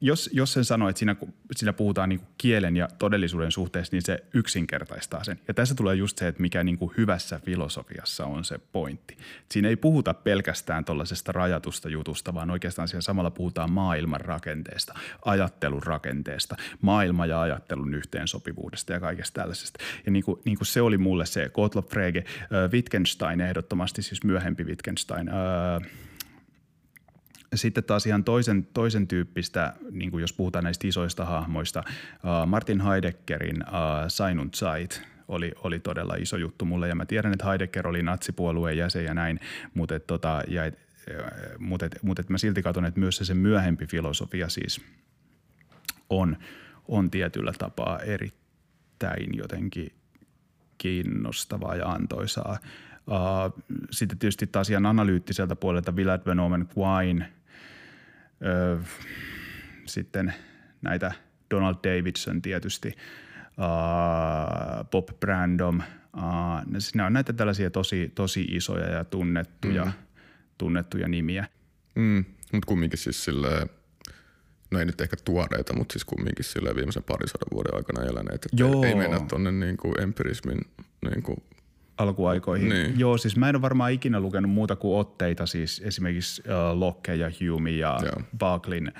jos, 0.00 0.30
jos 0.32 0.52
sen 0.52 0.64
sanoo, 0.64 0.88
että 0.88 0.98
siinä, 0.98 1.16
siinä 1.56 1.72
puhutaan 1.72 2.08
niin 2.08 2.20
kielen 2.38 2.76
ja 2.76 2.88
todellisuuden 2.98 3.52
suhteessa, 3.52 3.96
niin 3.96 4.02
se 4.02 4.24
yksinkertaistaa 4.34 5.24
sen. 5.24 5.40
Ja 5.48 5.54
tässä 5.54 5.74
tulee 5.74 5.94
just 5.94 6.18
se, 6.18 6.28
että 6.28 6.42
mikä 6.42 6.64
niin 6.64 6.78
hyvässä 6.96 7.40
filosofiassa 7.44 8.26
on 8.26 8.44
se 8.44 8.58
pointti. 8.58 9.16
Siinä 9.50 9.68
ei 9.68 9.76
puhuta 9.76 10.14
pelkästään 10.14 10.84
tuollaisesta 10.84 11.32
rajatusta 11.32 11.88
jutusta, 11.88 12.34
vaan 12.34 12.50
oikeastaan 12.50 12.88
siellä 12.88 13.00
samalla 13.00 13.30
puhutaan 13.30 13.72
maailman 13.72 14.20
rakenteesta, 14.20 14.94
ajattelun 15.24 15.82
rakenteesta, 15.82 16.56
maailma 16.80 17.26
ja 17.26 17.40
ajattelun 17.40 17.94
yhteensopivuudesta 17.94 18.92
ja 18.92 19.00
kaikesta 19.00 19.40
tällaisesta. 19.40 19.84
Ja 20.06 20.12
niin 20.12 20.24
kuin, 20.24 20.40
niin 20.44 20.58
kuin 20.58 20.66
se 20.66 20.82
oli 20.82 20.98
mulle 20.98 21.26
se 21.26 21.50
Gottlob 21.54 21.88
Frege, 21.88 22.24
äh, 22.40 22.70
Wittgenstein 22.72 23.40
ehdottomasti, 23.40 24.02
siis 24.02 24.24
myöhempi 24.24 24.64
Wittgenstein, 24.64 25.28
äh, 25.28 25.90
sitten 27.58 27.84
taas 27.84 28.06
ihan 28.06 28.24
toisen, 28.24 28.68
toisen 28.74 29.08
tyyppistä, 29.08 29.72
niin 29.90 30.10
kuin 30.10 30.20
jos 30.20 30.32
puhutaan 30.32 30.64
näistä 30.64 30.88
isoista 30.88 31.24
hahmoista, 31.24 31.82
uh, 31.86 32.46
Martin 32.46 32.80
Heideggerin 32.80 33.56
uh, 33.62 34.08
Sein 34.08 34.40
und 34.40 34.54
Zeit 34.54 35.02
oli, 35.28 35.52
oli 35.64 35.80
todella 35.80 36.14
iso 36.14 36.36
juttu 36.36 36.64
mulle. 36.64 36.88
Ja 36.88 36.94
mä 36.94 37.06
tiedän, 37.06 37.32
että 37.32 37.46
Heidegger 37.46 37.88
oli 37.88 38.02
natsipuolueen 38.02 38.78
jäsen 38.78 39.04
ja 39.04 39.14
näin, 39.14 39.40
mutta 39.74 39.94
et, 39.94 40.06
tota, 40.06 40.42
ja 40.48 40.64
et, 40.64 40.78
mut 41.58 41.82
et, 41.82 41.98
mut 42.02 42.18
et 42.18 42.28
mä 42.28 42.38
silti 42.38 42.62
katson, 42.62 42.84
että 42.84 43.00
myös 43.00 43.16
se, 43.16 43.24
se 43.24 43.34
myöhempi 43.34 43.86
filosofia 43.86 44.48
siis 44.48 44.80
on, 46.10 46.36
on 46.88 47.10
tietyllä 47.10 47.52
tapaa 47.58 48.00
erittäin 48.00 49.36
jotenkin 49.36 49.92
kiinnostavaa 50.78 51.76
ja 51.76 51.88
antoisaa. 51.88 52.58
Uh, 53.06 53.64
sitten 53.90 54.18
tietysti 54.18 54.46
taas 54.46 54.70
ihan 54.70 54.86
analyyttiseltä 54.86 55.56
puolelta 55.56 55.92
Willard 55.92 56.22
Van 56.26 56.40
Omen 56.40 56.68
Quine– 56.78 57.32
Öö, 58.46 58.78
sitten 59.86 60.34
näitä 60.82 61.12
Donald 61.50 61.76
Davidson 61.84 62.42
tietysti, 62.42 62.88
uh, 63.58 64.88
Bob 64.90 65.08
Brandom. 65.20 65.82
Uh, 66.16 67.04
on 67.06 67.12
näitä 67.12 67.32
tällaisia 67.32 67.70
tosi, 67.70 68.12
tosi 68.14 68.42
isoja 68.42 68.90
ja 68.90 69.04
tunnettuja, 69.04 69.84
mm. 69.84 69.92
tunnettuja 70.58 71.08
nimiä. 71.08 71.48
Mm, 71.94 72.24
mutta 72.52 72.66
kumminkin 72.66 72.98
siis 72.98 73.24
silleen, 73.24 73.70
no 74.70 74.78
ei 74.78 74.84
nyt 74.84 75.00
ehkä 75.00 75.16
tuoreita, 75.24 75.76
mutta 75.76 75.92
siis 75.92 76.04
kumminkin 76.04 76.44
sille 76.44 76.74
viimeisen 76.74 77.02
parisadan 77.02 77.48
vuoden 77.52 77.74
aikana 77.74 78.02
eläneet. 78.02 78.44
Että 78.44 78.56
Joo. 78.56 78.84
Ei 78.84 78.94
mennä 78.94 79.20
tuonne 79.28 79.52
niin 79.52 79.76
kuin 79.76 80.00
empirismin 80.00 80.60
niin 81.10 81.22
kuin, 81.22 81.42
alkuaikoihin. 81.98 82.68
Niin. 82.68 83.00
Joo, 83.00 83.18
siis 83.18 83.36
mä 83.36 83.48
en 83.48 83.56
ole 83.56 83.62
varmaan 83.62 83.92
ikinä 83.92 84.20
lukenut 84.20 84.50
muuta 84.50 84.76
kuin 84.76 84.98
otteita, 84.98 85.46
siis 85.46 85.82
esimerkiksi 85.84 86.42
uh, 86.46 86.78
Locke 86.78 87.14
ja 87.14 87.30
Hume 87.40 87.70
ja 87.70 87.98
Joo. 88.02 88.22
Barclayn 88.38 88.92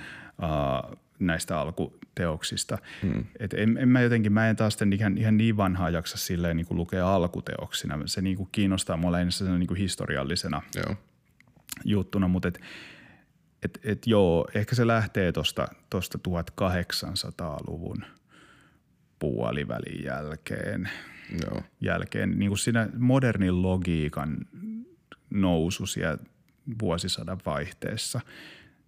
uh, 0.43 0.99
näistä 1.19 1.61
alkuteoksista. 1.61 2.79
Hmm. 3.03 3.25
Et 3.39 3.55
en, 3.55 3.79
en, 3.79 3.89
mä 3.89 4.01
jotenkin, 4.01 4.33
mä 4.33 4.49
en 4.49 4.57
taas 4.57 4.79
ihan, 4.95 5.19
ihan 5.19 5.37
niin 5.37 5.57
vanhaa 5.57 5.91
jaksa 5.91 6.19
silleen 6.19 6.57
niin 6.57 6.67
kuin 6.67 6.79
lukea 6.79 7.15
alkuteoksina. 7.15 7.99
Se 8.07 8.23
niin 8.23 8.37
kuin 8.37 8.49
kiinnostaa 8.53 8.97
mua 8.97 9.13
lähinnä 9.13 9.59
niin 9.59 9.67
kuin 9.67 9.79
historiallisena 9.79 10.63
joo. 10.77 10.97
juttuna, 11.85 12.29
mutta 12.29 12.49
et, 12.49 12.61
et, 13.63 13.81
et 13.85 14.07
joo, 14.07 14.49
ehkä 14.55 14.75
se 14.75 14.87
lähtee 14.87 15.33
tuosta 15.33 15.69
tosta 15.91 16.19
1800-luvun 16.29 18.05
puolivälin 19.19 20.05
jälkeen 20.05 20.91
Joo. 21.43 21.63
jälkeen 21.81 22.39
niin 22.39 22.51
kuin 22.51 22.59
siinä 22.59 22.89
modernin 22.99 23.63
logiikan 23.63 24.47
nousu 25.31 25.87
siellä 25.87 26.19
vuosisadan 26.83 27.39
vaihteessa, 27.47 28.21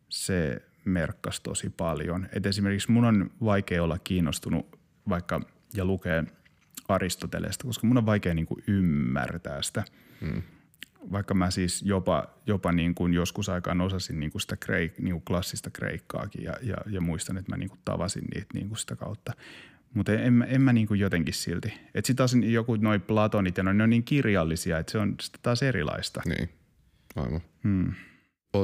se 0.09 0.63
merkkasi 0.85 1.43
tosi 1.43 1.71
paljon. 1.71 2.29
Et 2.33 2.47
esimerkiksi 2.47 2.91
mun 2.91 3.05
on 3.05 3.31
vaikea 3.45 3.83
olla 3.83 3.99
kiinnostunut 3.99 4.79
vaikka 5.09 5.41
ja 5.75 5.85
lukea 5.85 6.25
Aristotelesta, 6.89 7.65
koska 7.67 7.87
mun 7.87 7.99
on 7.99 8.07
vaikea 8.07 8.35
niin 8.35 8.47
kuin 8.47 8.65
ymmärtää 8.67 9.63
sitä. 9.63 9.85
Hmm. 10.21 10.43
Vaikka 11.13 11.35
mä 11.35 11.51
siis 11.51 11.83
jopa, 11.83 12.27
jopa 12.47 12.73
niin 12.73 12.95
kuin 12.95 13.15
joskus 13.15 13.49
aikaan 13.49 13.81
osasin 13.81 14.21
niin 14.21 14.33
kuin 14.33 14.43
sitä 14.43 14.57
kreik, 14.57 14.99
niin 14.99 15.13
kuin 15.13 15.25
klassista 15.25 15.71
kreikkaakin 15.71 16.45
ja, 16.45 16.55
ja, 16.63 16.77
ja 16.91 17.01
muistan, 17.01 17.39
että 17.39 17.53
mä 17.53 17.57
niin 17.57 17.69
kuin 17.69 17.81
tavasin 17.85 18.25
niitä 18.35 18.47
niin 18.55 18.69
kuin 18.69 18.79
sitä 18.79 18.97
kautta. 18.97 19.33
Mutta 19.95 20.13
en, 20.13 20.21
en, 20.21 20.33
mä- 20.33 20.45
en 20.45 20.61
mä 20.61 20.73
niin 20.73 20.87
kuin 20.87 21.01
jotenkin 21.01 21.35
silti. 21.35 21.69
Että 21.95 22.07
sitten 22.07 22.17
taas 22.17 22.35
joku 22.35 22.77
noin 22.77 23.01
Platonit 23.01 23.57
ja 23.57 23.63
noin, 23.63 23.79
ne 23.79 23.85
on 23.85 23.91
niin 23.91 24.05
kirjallisia, 24.05 24.79
että 24.79 24.93
se 24.93 24.99
on 24.99 25.15
sitten 25.23 25.43
taas 25.43 25.63
erilaista. 25.63 26.23
Niin, 26.27 26.49
aivan. 27.17 27.41
Hmm. 27.65 27.93
O, 28.57 28.61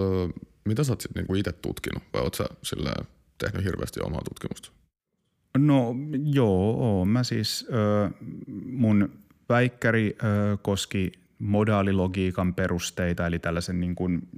mitä 0.65 0.85
sä 0.85 0.93
oot 0.93 1.01
sit 1.01 1.15
niinku 1.15 1.35
itse 1.35 1.53
tutkinut 1.53 2.03
vai 2.13 2.23
oot 2.23 2.35
sä 2.35 2.45
sillä 2.63 2.93
tehnyt 3.39 3.65
hirveästi 3.65 4.01
omaa 4.01 4.21
tutkimusta? 4.29 4.71
No 5.59 5.95
joo, 6.25 6.75
oon. 6.75 7.09
mä 7.09 7.25
siis, 7.25 7.69
ö, 7.73 8.11
mun 8.67 9.11
väikkäri 9.49 10.17
ö, 10.25 10.57
koski 10.63 11.13
modaalilogiikan 11.39 12.55
perusteita, 12.55 13.27
eli 13.27 13.39
tällaisen 13.39 13.81
niin 13.81 13.95
kuin, 13.95 14.29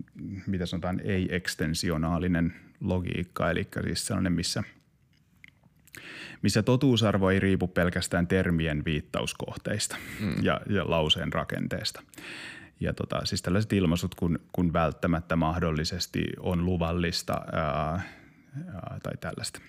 mitä 0.47 0.67
sanotaan, 0.67 1.01
ei-ekstensionaalinen 1.05 2.55
logiikka, 2.81 3.51
eli 3.51 3.69
siis 3.85 4.07
sellainen, 4.07 4.33
missä, 4.33 4.63
missä 6.45 6.63
totuusarvo 6.63 7.31
ei 7.31 7.41
riipu 7.41 7.69
pelkästään 7.69 8.27
termien 8.27 8.85
viittauskohteista 8.85 9.97
mm. 10.21 10.35
ja, 10.43 10.61
ja 10.69 10.91
lauseen 10.91 11.33
rakenteesta. 11.33 12.03
Ja 12.81 12.93
tota, 12.93 13.25
siis 13.25 13.43
tällaiset 13.43 13.73
ilmaisut, 13.73 14.15
kun, 14.15 14.39
kun 14.53 14.73
välttämättä 14.73 15.37
mahdollisesti 15.37 16.25
on 16.41 16.65
luvallista 16.65 17.33
ää, 17.53 18.03
ää, 18.75 18.99
tai 19.03 19.13
tällaista. 19.21 19.61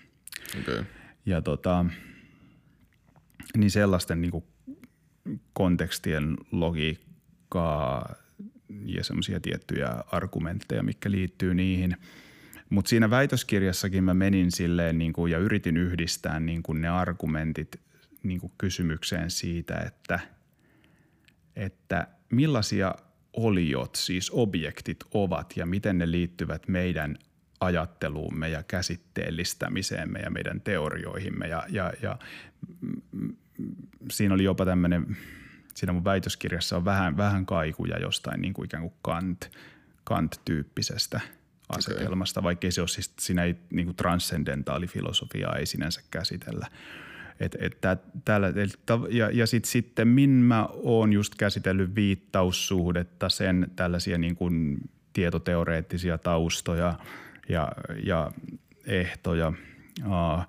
Okay. 0.59 0.83
Ja 1.25 1.41
tota, 1.41 1.85
niin 3.57 3.71
sellaisten 3.71 4.21
niin 4.21 4.31
kuin 4.31 4.43
kontekstien 5.53 6.37
logiikkaa 6.51 8.15
ja 8.85 9.03
semmoisia 9.03 9.39
tiettyjä 9.39 9.89
argumentteja, 10.11 10.83
mitkä 10.83 11.11
liittyy 11.11 11.53
niihin. 11.53 11.97
Mutta 12.69 12.89
siinä 12.89 13.09
väitöskirjassakin 13.09 14.03
mä 14.03 14.13
menin 14.13 14.51
silleen 14.51 14.97
niin 14.97 15.13
kuin, 15.13 15.31
ja 15.31 15.37
yritin 15.37 15.77
yhdistää 15.77 16.39
niin 16.39 16.63
kuin 16.63 16.81
ne 16.81 16.89
argumentit 16.89 17.81
niin 18.23 18.39
kuin 18.39 18.53
kysymykseen 18.57 19.31
siitä, 19.31 19.75
että, 19.75 20.19
että 21.55 22.07
millaisia 22.31 22.95
oliot, 23.33 23.95
siis 23.95 24.31
objektit 24.33 24.97
ovat 25.13 25.53
ja 25.57 25.65
miten 25.65 25.97
ne 25.97 26.11
liittyvät 26.11 26.67
meidän 26.67 27.17
ajatteluumme 27.59 28.49
ja 28.49 28.63
käsitteellistämiseemme 28.63 30.19
ja 30.19 30.29
meidän 30.29 30.61
teorioihimme. 30.61 31.47
Ja, 31.47 31.63
ja, 31.69 31.93
ja 32.01 32.17
siinä 34.11 34.33
oli 34.33 34.43
jopa 34.43 34.65
tämmöinen, 34.65 35.17
siinä 35.75 35.93
mun 35.93 36.03
väitöskirjassa 36.03 36.77
on 36.77 36.85
vähän, 36.85 37.17
vähän 37.17 37.45
kaikuja 37.45 37.99
jostain 37.99 38.41
niin 38.41 38.53
kuin 38.53 38.65
ikään 38.65 38.83
kuin 38.83 38.93
Kant, 39.01 39.51
Kant-tyyppisestä 40.03 41.21
asetelmasta, 41.69 42.39
okay. 42.39 42.45
vaikkei 42.45 42.71
se 42.71 42.81
ole 42.81 42.87
siis, 42.87 43.13
siinä 43.19 43.43
ei 43.43 43.55
niin 43.69 43.85
kuin 43.85 43.95
transcendentaalifilosofiaa 43.95 45.55
ei 45.55 45.65
sinänsä 45.65 46.01
käsitellä. 46.11 46.67
Et, 47.39 47.57
et 47.59 47.81
tää, 47.81 47.97
täällä, 48.25 48.47
et, 48.47 48.79
ja 49.09 49.31
ja 49.31 49.47
sit, 49.47 49.65
sitten 49.65 50.07
min 50.07 50.29
mä 50.29 50.67
oon 50.71 51.13
just 51.13 51.35
käsitellyt 51.35 51.95
viittaussuhdetta, 51.95 53.29
sen 53.29 53.71
tällaisia 53.75 54.17
niin 54.17 54.35
kuin 54.35 54.77
tietoteoreettisia 55.13 56.17
taustoja 56.17 56.99
ja, 57.49 57.71
ja 58.03 58.31
ehtoja. 58.85 59.53
Aa, 60.05 60.47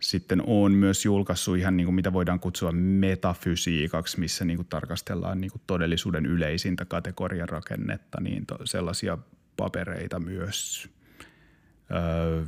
sitten 0.00 0.42
on 0.46 0.72
myös 0.72 1.04
julkaissut 1.04 1.58
ihan 1.58 1.76
niin 1.76 1.84
kuin 1.84 1.94
mitä 1.94 2.12
voidaan 2.12 2.40
kutsua 2.40 2.72
metafysiikaksi, 2.72 4.20
missä 4.20 4.44
niin 4.44 4.56
kuin 4.56 4.68
tarkastellaan 4.68 5.40
niin 5.40 5.50
kuin 5.50 5.62
todellisuuden 5.66 6.26
yleisintä 6.26 6.84
kategorian 6.84 7.48
rakennetta, 7.48 8.20
niin 8.20 8.46
to, 8.46 8.58
sellaisia 8.64 9.18
papereita 9.58 10.20
myös. 10.20 10.88
Öö, 11.90 12.44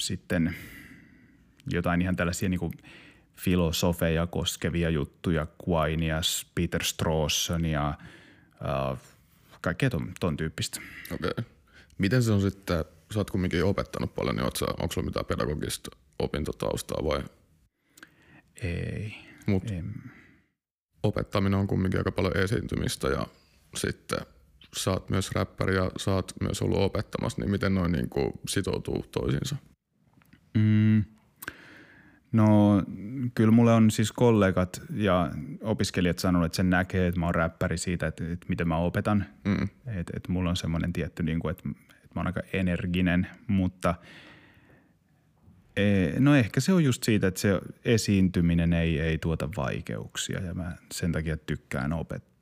sitten 0.00 0.56
jotain 1.72 2.02
ihan 2.02 2.16
tällaisia 2.16 2.48
niin 2.48 2.60
kuin 2.60 2.72
filosofeja 3.36 4.26
koskevia 4.26 4.90
juttuja, 4.90 5.46
Quinias, 5.68 6.46
Peter 6.54 6.84
Strawson 6.84 7.64
ja 7.64 7.98
öö, 8.62 8.96
kaikkea 9.60 9.90
ton, 9.90 10.12
ton 10.20 10.36
tyyppistä. 10.36 10.80
Okei. 11.12 11.30
Okay. 11.30 11.44
Miten 11.98 12.22
se 12.22 12.32
on 12.32 12.40
sitten, 12.40 12.84
sä 13.12 13.20
oot 13.20 13.30
kumminkin 13.30 13.64
opettanut 13.64 14.14
paljon, 14.14 14.36
niin 14.36 14.50
sä, 14.58 14.66
onko 14.66 14.92
sulla 14.92 15.06
mitään 15.06 15.26
pedagogista 15.26 15.90
opintotaustaa 16.18 17.04
vai? 17.04 17.22
Ei. 18.62 19.14
Mut 19.46 19.70
Ei. 19.70 19.82
opettaminen 21.02 21.58
on 21.58 21.66
kumminkin 21.66 22.00
aika 22.00 22.12
paljon 22.12 22.36
esiintymistä 22.36 23.08
ja 23.08 23.26
sitten 23.76 24.18
sä 24.76 24.90
oot 24.90 25.10
myös 25.10 25.32
räppäri 25.32 25.74
ja 25.74 25.90
sä 25.96 26.14
oot 26.14 26.32
myös 26.40 26.62
ollut 26.62 26.78
opettamassa, 26.78 27.40
niin 27.40 27.50
miten 27.50 27.74
noin 27.74 27.92
niin 27.92 28.08
kuin 28.08 28.32
sitoutuu 28.48 29.04
toisiinsa? 29.12 29.56
Mm. 30.54 31.04
No 32.32 32.82
kyllä 33.34 33.50
mulle 33.50 33.72
on 33.72 33.90
siis 33.90 34.12
kollegat 34.12 34.82
ja 34.94 35.30
opiskelijat 35.60 36.18
sanonut, 36.18 36.46
että 36.46 36.56
sen 36.56 36.70
näkee, 36.70 37.06
että 37.06 37.20
mä 37.20 37.26
oon 37.26 37.34
räppäri 37.34 37.78
siitä, 37.78 38.06
että, 38.06 38.32
että 38.32 38.46
miten 38.48 38.68
mä 38.68 38.76
opetan. 38.76 39.24
Mm. 39.44 39.68
Että, 39.86 40.12
että 40.16 40.32
mulla 40.32 40.50
on 40.50 40.56
semmoinen 40.56 40.92
tietty, 40.92 41.22
niin 41.22 41.40
kuin, 41.40 41.50
että, 41.50 41.68
että 42.04 42.14
mä 42.14 42.20
oon 42.20 42.26
aika 42.26 42.42
energinen, 42.52 43.26
mutta 43.46 43.94
e, 45.76 45.84
no 46.18 46.36
ehkä 46.36 46.60
se 46.60 46.72
on 46.72 46.84
just 46.84 47.02
siitä, 47.02 47.26
että 47.26 47.40
se 47.40 47.60
esiintyminen 47.84 48.72
ei, 48.72 49.00
ei 49.00 49.18
tuota 49.18 49.48
vaikeuksia 49.56 50.40
ja 50.40 50.54
mä 50.54 50.76
sen 50.92 51.12
takia 51.12 51.36
tykkään 51.36 51.92
opettaa. 51.92 52.33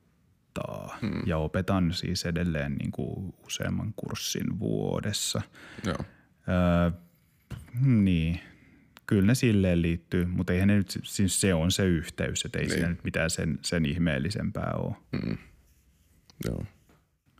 Mm. 1.02 1.22
Ja 1.26 1.38
opetan 1.38 1.92
siis 1.92 2.26
edelleen 2.26 2.74
niin 2.74 2.92
kuin 2.92 3.34
useamman 3.46 3.92
kurssin 3.96 4.58
vuodessa. 4.58 5.42
Joo. 5.86 5.98
Öö, 6.48 6.90
niin, 7.80 8.40
kyllä 9.06 9.26
ne 9.26 9.34
silleen 9.34 9.82
liittyy, 9.82 10.26
mutta 10.26 10.52
eihän 10.52 10.68
ne 10.68 10.76
nyt, 10.76 11.00
siis 11.02 11.40
se 11.40 11.54
on 11.54 11.70
se 11.70 11.86
yhteys, 11.86 12.44
että 12.44 12.58
ei 12.58 12.64
niin. 12.64 12.74
siinä 12.74 12.88
nyt 12.88 13.04
mitään 13.04 13.30
sen, 13.30 13.58
sen 13.62 13.86
ihmeellisempää 13.86 14.72
ole. 14.76 14.96
Mm. 15.12 15.38
Joo. 16.48 16.64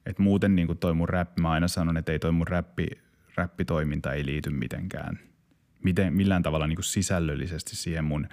Et 0.06 0.18
muuten 0.18 0.56
niin 0.56 0.66
kuin 0.66 0.78
toi 0.78 0.94
mun 0.94 1.08
rap, 1.08 1.38
mä 1.38 1.50
aina 1.50 1.68
sanon, 1.68 1.96
että 1.96 2.12
ei 2.12 2.18
toi 2.18 2.32
mun 2.32 2.48
räppi, 2.48 2.86
räppitoiminta 3.34 4.12
ei 4.12 4.26
liity 4.26 4.50
mitenkään, 4.50 5.18
miten, 5.84 6.14
millään 6.14 6.42
tavalla 6.42 6.66
niin 6.66 6.76
kuin 6.76 6.84
sisällöllisesti 6.84 7.76
siihen 7.76 8.04
mun 8.04 8.28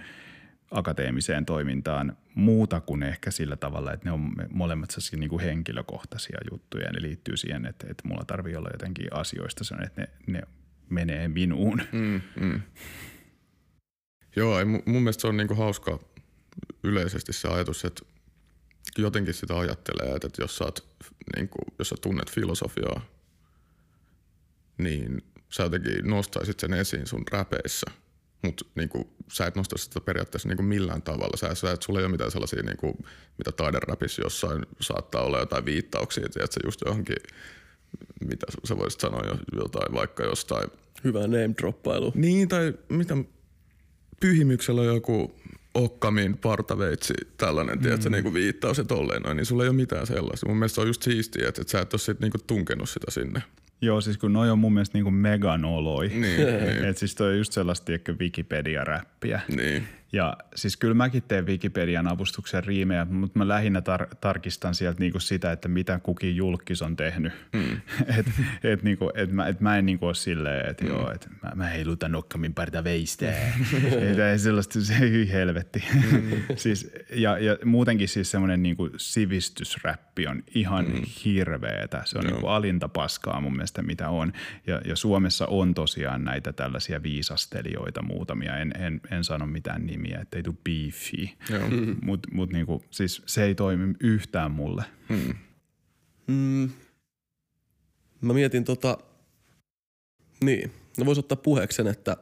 akateemiseen 0.71 1.45
toimintaan 1.45 2.17
muuta 2.35 2.81
kuin 2.81 3.03
ehkä 3.03 3.31
sillä 3.31 3.55
tavalla, 3.55 3.93
että 3.93 4.05
ne 4.05 4.11
on 4.11 4.31
molemmat 4.49 4.89
niin 5.17 5.29
kuin 5.29 5.43
henkilökohtaisia 5.43 6.39
juttuja 6.51 6.85
ja 6.85 6.91
ne 6.91 7.01
liittyy 7.01 7.37
siihen, 7.37 7.65
että, 7.65 7.87
että 7.89 8.07
mulla 8.07 8.25
tarvii 8.25 8.55
olla 8.55 8.69
jotenkin 8.73 9.13
asioista 9.13 9.63
sellainen, 9.63 9.87
että 9.87 10.01
ne, 10.27 10.33
ne 10.33 10.41
menee 10.89 11.27
minuun. 11.27 11.81
Mm, 11.91 12.21
mm. 12.39 12.61
Joo, 14.35 14.59
ei, 14.59 14.65
mun 14.65 14.81
mielestä 14.85 15.21
se 15.21 15.27
on 15.27 15.37
niinku 15.37 15.55
hauska 15.55 15.99
yleisesti 16.83 17.33
se 17.33 17.47
ajatus, 17.47 17.85
että 17.85 18.05
jotenkin 18.97 19.33
sitä 19.33 19.59
ajattelee, 19.59 20.15
että 20.15 20.41
jos 20.41 20.57
sä, 20.57 20.63
oot, 20.63 20.87
niinku, 21.35 21.57
jos 21.79 21.89
sä 21.89 21.95
tunnet 22.01 22.31
filosofiaa, 22.31 23.01
niin 24.77 25.23
sä 25.49 25.63
jotenkin 25.63 26.07
nostaisit 26.09 26.59
sen 26.59 26.73
esiin 26.73 27.07
sun 27.07 27.23
räpeissä, 27.31 27.91
mutta 28.41 28.65
niinku, 28.75 29.09
sä 29.31 29.45
et 29.45 29.55
nosta 29.55 29.77
sitä 29.77 30.01
periaatteessa 30.01 30.49
niinku 30.49 30.63
millään 30.63 31.01
tavalla. 31.01 31.37
Sä, 31.37 31.55
sä 31.55 31.71
et, 31.71 31.81
sulla 31.81 31.99
ei 31.99 32.05
ole 32.05 32.11
mitään 32.11 32.31
sellaisia, 32.31 32.63
niinku, 32.63 32.97
mitä 33.37 33.51
taideräpissä 33.51 34.21
jossain 34.21 34.65
saattaa 34.81 35.23
olla 35.23 35.39
jotain 35.39 35.65
viittauksia, 35.65 36.25
että 36.25 36.47
se 36.51 36.59
just 36.65 36.81
johonkin 36.85 37.17
mitä 38.27 38.45
sä 38.65 38.77
voisit 38.77 38.99
sanoa 38.99 39.21
jo- 39.27 39.61
jotain 39.61 39.93
vaikka 39.93 40.23
jostain. 40.23 40.69
Hyvä 41.03 41.19
name 41.19 41.53
droppailu. 41.61 42.11
Niin, 42.15 42.47
tai 42.47 42.73
mitä 42.89 43.17
pyhimyksellä 44.19 44.81
on 44.81 44.87
joku 44.87 45.35
Okkamin 45.73 46.37
partaveitsi, 46.37 47.13
tällainen, 47.37 47.77
mm. 47.77 47.81
tiedätkö, 47.81 48.09
niin 48.09 48.23
kuin 48.23 48.33
viittaus 48.33 48.77
ja 48.77 48.83
tolleen 48.83 49.21
noin, 49.21 49.37
niin 49.37 49.45
sulla 49.45 49.63
ei 49.63 49.69
ole 49.69 49.75
mitään 49.75 50.07
sellaista. 50.07 50.47
Mun 50.47 50.57
mielestä 50.57 50.75
se 50.75 50.81
on 50.81 50.87
just 50.87 51.03
siistiä, 51.03 51.47
että, 51.47 51.61
että 51.61 51.71
sä 51.71 51.79
et 51.79 51.93
ole 51.93 51.99
sit 51.99 52.19
niinku 52.19 52.37
tunkenut 52.47 52.89
sitä 52.89 53.11
sinne. 53.11 53.43
Joo, 53.81 54.01
siis 54.01 54.17
kun 54.17 54.33
noi 54.33 54.49
on 54.49 54.59
mun 54.59 54.73
mielestä 54.73 54.97
niinku 54.97 55.11
meganoloi. 55.11 56.07
Niin, 56.07 56.21
niin, 56.21 56.85
Et 56.85 56.97
siis 56.97 57.15
toi 57.15 57.31
on 57.31 57.37
just 57.37 57.53
sellaista 57.53 57.85
tiedätkö, 57.85 58.15
Wikipedia-räppiä. 58.19 59.39
niin. 59.55 59.87
Ja 60.11 60.37
siis 60.55 60.77
kyllä 60.77 60.93
mäkin 60.93 61.23
teen 61.23 61.45
Wikipedian 61.45 62.07
avustuksen 62.07 62.63
riimejä, 62.63 63.05
mutta 63.05 63.39
mä 63.39 63.47
lähinnä 63.47 63.79
tar- 63.79 64.15
tarkistan 64.21 64.75
sieltä 64.75 64.99
niinku 64.99 65.19
sitä, 65.19 65.51
että 65.51 65.67
mitä 65.67 65.99
kukin 65.99 66.35
julkis 66.35 66.81
on 66.81 66.95
tehnyt. 66.95 67.33
Mm. 67.53 67.81
et, 68.19 68.25
et, 68.63 68.83
niinku, 68.83 69.11
et, 69.15 69.31
mä, 69.31 69.47
et 69.47 69.59
mä 69.61 69.77
en 69.77 69.85
niinku 69.85 70.05
ole 70.05 70.15
silleen, 70.15 70.69
että 70.69 70.83
mm. 70.83 70.89
joo, 70.89 71.11
et 71.11 71.29
mä, 71.43 71.51
mä 71.55 71.67
heilutan 71.67 72.11
nokkamin 72.11 72.53
parta 72.53 72.83
veistä. 72.83 73.31
et, 74.11 74.19
ei 74.19 74.39
sellaista, 74.39 74.81
se 74.81 74.93
ei 75.01 75.31
helvetti. 75.31 75.83
Mm. 76.11 76.31
siis, 76.55 76.91
ja, 77.15 77.37
ja 77.37 77.57
muutenkin 77.65 78.07
siis 78.07 78.31
semmoinen 78.31 78.63
niinku 78.63 78.89
sivistysräppi 78.97 80.27
on 80.27 80.43
ihan 80.55 80.85
mm. 80.85 81.01
hirveetä. 81.25 82.01
Se 82.05 82.17
on 82.17 82.25
niinku 82.25 82.47
alinta 82.47 82.89
paskaa 82.89 83.41
mun 83.41 83.53
mielestä 83.53 83.81
mitä 83.81 84.09
on. 84.09 84.33
Ja, 84.67 84.81
ja 84.85 84.95
Suomessa 84.95 85.47
on 85.47 85.73
tosiaan 85.73 86.23
näitä 86.23 86.53
tällaisia 86.53 87.03
viisastelijoita 87.03 88.01
muutamia. 88.01 88.57
En, 88.57 88.73
en, 88.79 89.01
en 89.11 89.23
sano 89.23 89.45
mitään 89.45 89.85
nimiä, 89.85 89.98
ettei 90.05 90.43
tule 90.43 90.55
beefiä. 90.63 91.29
Mutta 92.01 92.29
mut 92.31 92.53
niinku, 92.53 92.83
siis 92.91 93.21
se 93.25 93.43
ei 93.43 93.55
toimi 93.55 93.93
yhtään 93.99 94.51
mulle. 94.51 94.83
Mm. 96.27 96.69
Mä 98.21 98.33
mietin 98.33 98.63
tota, 98.63 98.97
niin, 100.43 100.71
no 100.97 101.05
vois 101.05 101.17
ottaa 101.17 101.35
puheeksi 101.35 101.75
sen, 101.75 101.87
että 101.87 102.17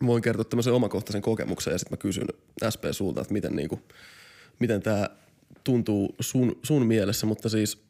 mä 0.00 0.06
voin 0.06 0.22
kertoa 0.22 0.44
tämmöisen 0.44 0.72
omakohtaisen 0.72 1.22
kokemuksen 1.22 1.72
ja 1.72 1.78
sitten 1.78 1.92
mä 1.92 2.02
kysyn 2.02 2.26
SP 2.74 2.84
sulta, 2.90 3.20
että 3.20 3.32
miten 3.32 3.56
niinku, 3.56 3.80
miten 4.58 4.82
tää 4.82 5.10
tuntuu 5.64 6.14
sun, 6.20 6.58
sun 6.62 6.86
mielessä, 6.86 7.26
mutta 7.26 7.48
siis 7.48 7.86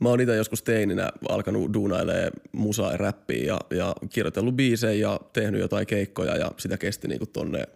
mä 0.00 0.08
oon 0.08 0.20
itse 0.20 0.36
joskus 0.36 0.62
teininä 0.62 1.12
alkanut 1.28 1.74
duunailee 1.74 2.30
musaa 2.52 2.90
ja 2.90 2.96
räppiä 2.96 3.44
ja, 3.46 3.60
ja 3.76 3.94
kirjoitellut 4.10 4.56
biisejä 4.56 5.08
ja 5.08 5.20
tehnyt 5.32 5.60
jotain 5.60 5.86
keikkoja 5.86 6.36
ja 6.36 6.50
sitä 6.58 6.78
kesti 6.78 7.08
niinku 7.08 7.26
tonne 7.26 7.66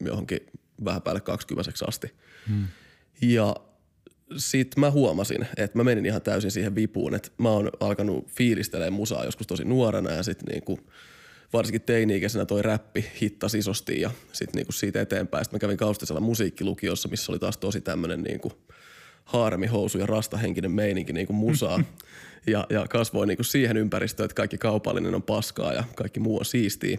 johonkin 0.00 0.40
vähän 0.84 1.02
päälle 1.02 1.20
20 1.20 1.70
asti. 1.86 2.14
Hmm. 2.48 2.66
Ja 3.22 3.56
sit 4.36 4.76
mä 4.76 4.90
huomasin, 4.90 5.46
että 5.56 5.78
mä 5.78 5.84
menin 5.84 6.06
ihan 6.06 6.22
täysin 6.22 6.50
siihen 6.50 6.74
vipuun, 6.74 7.14
että 7.14 7.30
mä 7.38 7.50
oon 7.50 7.70
alkanut 7.80 8.30
fiilistelemään 8.30 8.92
musaa 8.92 9.24
joskus 9.24 9.46
tosi 9.46 9.64
nuorena 9.64 10.10
ja 10.10 10.22
sit 10.22 10.42
niinku 10.42 10.80
varsinkin 11.52 11.82
teini-ikäisenä 11.82 12.44
toi 12.44 12.62
räppi 12.62 13.06
hittasi 13.20 13.58
isosti 13.58 14.00
ja 14.00 14.10
sit 14.32 14.54
niinku 14.54 14.72
siitä 14.72 15.00
eteenpäin. 15.00 15.44
Sitten 15.44 15.56
mä 15.56 15.60
kävin 15.60 15.76
Kaustisella 15.76 16.20
musiikkilukiossa, 16.20 17.08
missä 17.08 17.32
oli 17.32 17.38
taas 17.38 17.56
tosi 17.56 17.80
tämmönen 17.80 18.22
niinku 18.22 18.52
haaremihousu 19.24 19.98
ja 19.98 20.06
rastahenkinen 20.06 20.70
meininki 20.70 21.12
niinku 21.12 21.32
musaa. 21.32 21.80
ja, 22.46 22.66
ja 22.70 22.86
kasvoin 22.88 23.28
niinku 23.28 23.44
siihen 23.44 23.76
ympäristöön, 23.76 24.24
että 24.24 24.34
kaikki 24.34 24.58
kaupallinen 24.58 25.14
on 25.14 25.22
paskaa 25.22 25.72
ja 25.72 25.84
kaikki 25.94 26.20
muu 26.20 26.38
on 26.38 26.44
siistiä. 26.44 26.98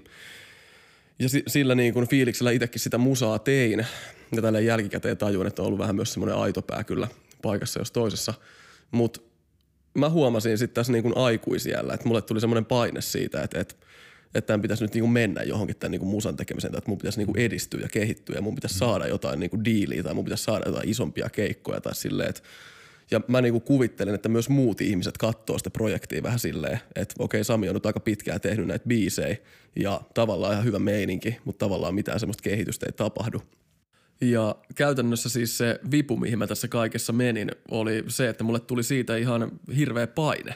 Ja 1.20 1.30
si- 1.30 1.44
sillä 1.48 1.76
niin 1.76 1.94
kuin 1.94 2.08
fiiliksellä 2.08 2.52
itsekin 2.52 2.82
sitä 2.82 2.98
musaa 2.98 3.40
tein. 3.40 3.86
Ja 4.36 4.42
tällä 4.42 4.60
jälkikäteen 4.60 5.18
tajuin, 5.18 5.48
että 5.48 5.62
on 5.62 5.66
ollut 5.66 5.80
vähän 5.80 5.96
myös 5.96 6.14
semmoinen 6.14 6.38
aitopää 6.38 6.84
kyllä 6.84 7.08
paikassa 7.42 7.80
jos 7.80 7.92
toisessa. 7.92 8.34
Mutta 8.92 9.22
mä 9.94 10.10
huomasin 10.10 10.58
sitten 10.58 10.76
tässä 10.76 10.92
niin 10.92 11.04
kuin 11.04 11.18
aikuisiellä, 11.18 11.94
että 11.94 12.08
mulle 12.08 12.22
tuli 12.22 12.42
semmoinen 12.42 12.66
paine 12.66 13.02
siitä, 13.02 13.44
että, 13.44 13.60
että, 13.60 13.76
että 14.36 14.48
tämän 14.48 14.62
pitäisi 14.62 14.84
nyt 14.84 14.94
niin 14.94 15.02
kuin 15.02 15.12
mennä 15.12 15.44
johonkin 15.44 15.76
tämän 15.76 15.92
niin 15.92 16.00
kuin 16.00 16.10
musan 16.10 16.36
tekemiseen, 16.36 16.72
tai 16.72 16.78
että 16.78 16.90
mun 16.90 16.98
pitäisi 16.98 17.20
niin 17.20 17.28
kuin 17.28 17.40
edistyä 17.40 17.80
ja 17.82 17.88
kehittyä 17.88 18.36
ja 18.36 18.42
mun 18.42 18.56
pitäisi 18.56 18.78
saada 18.78 19.08
jotain 19.08 19.40
niin 19.40 19.50
kuin 19.50 19.66
diiliä 19.66 20.04
tai 20.04 20.14
mun 20.14 20.26
pitäisi 20.26 20.44
saada 20.44 20.66
jotain 20.66 20.90
isompia 20.90 21.30
keikkoja 21.30 21.82
tai 21.82 21.96
silleen, 21.96 22.30
että 22.30 22.42
ja 23.12 23.22
mä 23.28 23.42
niinku 23.42 23.60
kuvittelen, 23.60 24.16
että 24.16 24.30
myös 24.30 24.50
muut 24.50 24.82
ihmiset 24.82 25.18
katsoo 25.18 25.58
sitä 25.58 25.70
projektia 25.70 26.24
vähän 26.24 26.40
silleen, 26.40 26.80
että 26.96 27.16
okei 27.20 27.44
Sami 27.44 27.70
on 27.70 27.76
nyt 27.76 27.86
aika 27.86 28.00
pitkään 28.00 28.42
tehnyt 28.42 28.68
näitä 28.68 28.88
biisejä 28.88 29.38
ja 29.76 30.02
tavallaan 30.14 30.54
ihan 30.54 30.66
hyvä 30.66 30.80
meininki, 30.80 31.38
mutta 31.46 31.66
tavallaan 31.66 31.96
mitään 31.96 32.20
semmoista 32.20 32.44
kehitystä 32.44 32.86
ei 32.86 32.92
tapahdu. 32.92 33.42
Ja 34.22 34.56
käytännössä 34.76 35.30
siis 35.30 35.58
se 35.58 35.80
vipu, 35.92 36.18
mihin 36.18 36.40
mä 36.40 36.48
tässä 36.48 36.68
kaikessa 36.68 37.14
menin, 37.14 37.52
oli 37.72 38.04
se, 38.08 38.30
että 38.30 38.44
mulle 38.44 38.60
tuli 38.60 38.84
siitä 38.84 39.18
ihan 39.18 39.52
hirveä 39.78 40.08
paine. 40.08 40.54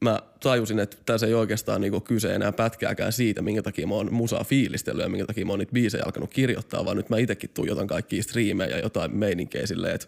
Mä 0.00 0.20
tajusin, 0.40 0.78
että 0.78 0.96
tässä 1.06 1.26
ei 1.26 1.34
oikeastaan 1.34 1.80
niinku 1.80 2.00
kyse 2.00 2.34
enää 2.34 2.52
pätkääkään 2.52 3.12
siitä, 3.12 3.42
minkä 3.42 3.62
takia 3.62 3.86
mä 3.86 3.94
oon 3.94 4.14
musaa 4.14 4.44
fiilistellyt 4.44 5.02
ja 5.02 5.08
minkä 5.08 5.26
takia 5.26 5.46
mä 5.46 5.52
oon 5.52 5.58
niitä 5.58 5.72
biisejä 5.72 6.04
alkanut 6.06 6.30
kirjoittaa, 6.30 6.84
vaan 6.84 6.96
nyt 6.96 7.10
mä 7.10 7.18
itekin 7.18 7.50
tuijotan 7.54 7.86
kaikkia 7.86 8.22
striimejä 8.22 8.76
ja 8.76 8.82
jotain 8.82 9.16
meininkejä 9.16 9.66
silleen, 9.66 9.94
että 9.94 10.06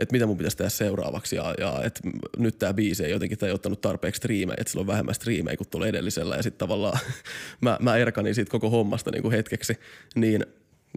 että 0.00 0.12
mitä 0.12 0.26
mun 0.26 0.36
pitäisi 0.36 0.56
tehdä 0.56 0.70
seuraavaksi 0.70 1.36
ja, 1.36 1.54
ja 1.58 1.80
että 1.84 2.00
nyt 2.38 2.58
tämä 2.58 2.74
biisi 2.74 3.04
ei 3.04 3.10
jotenkin 3.10 3.38
tai 3.38 3.50
ottanut 3.50 3.80
tarpeeksi 3.80 4.18
striimejä, 4.18 4.56
että 4.58 4.70
sillä 4.70 4.80
on 4.80 4.86
vähemmän 4.86 5.14
striimejä 5.14 5.56
kuin 5.56 5.68
tuolla 5.68 5.86
edellisellä 5.86 6.36
ja 6.36 6.42
sitten 6.42 6.58
tavallaan 6.58 6.98
mä, 7.60 7.78
mä 7.80 7.96
erkanin 7.96 8.34
siitä 8.34 8.50
koko 8.50 8.70
hommasta 8.70 9.10
niin 9.10 9.22
kuin 9.22 9.32
hetkeksi, 9.32 9.78
niin 10.14 10.46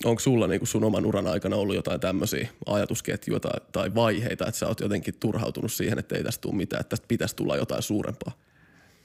onko 0.05 0.19
sulla 0.19 0.47
niin 0.47 0.59
kuin 0.59 0.67
sun 0.67 0.83
oman 0.83 1.05
uran 1.05 1.27
aikana 1.27 1.55
ollut 1.55 1.75
jotain 1.75 1.99
tämmöisiä 1.99 2.49
ajatusketjuja 2.65 3.39
tai, 3.39 3.61
tai 3.71 3.95
vaiheita, 3.95 4.47
että 4.47 4.59
sä 4.59 4.67
oot 4.67 4.79
jotenkin 4.79 5.13
turhautunut 5.19 5.71
siihen, 5.71 5.99
että 5.99 6.15
ei 6.15 6.23
tästä 6.23 6.41
tule 6.41 6.55
mitään, 6.55 6.81
että 6.81 6.89
tästä 6.89 7.07
pitäisi 7.07 7.35
tulla 7.35 7.57
jotain 7.57 7.81
suurempaa? 7.81 8.31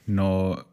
No 0.07 0.63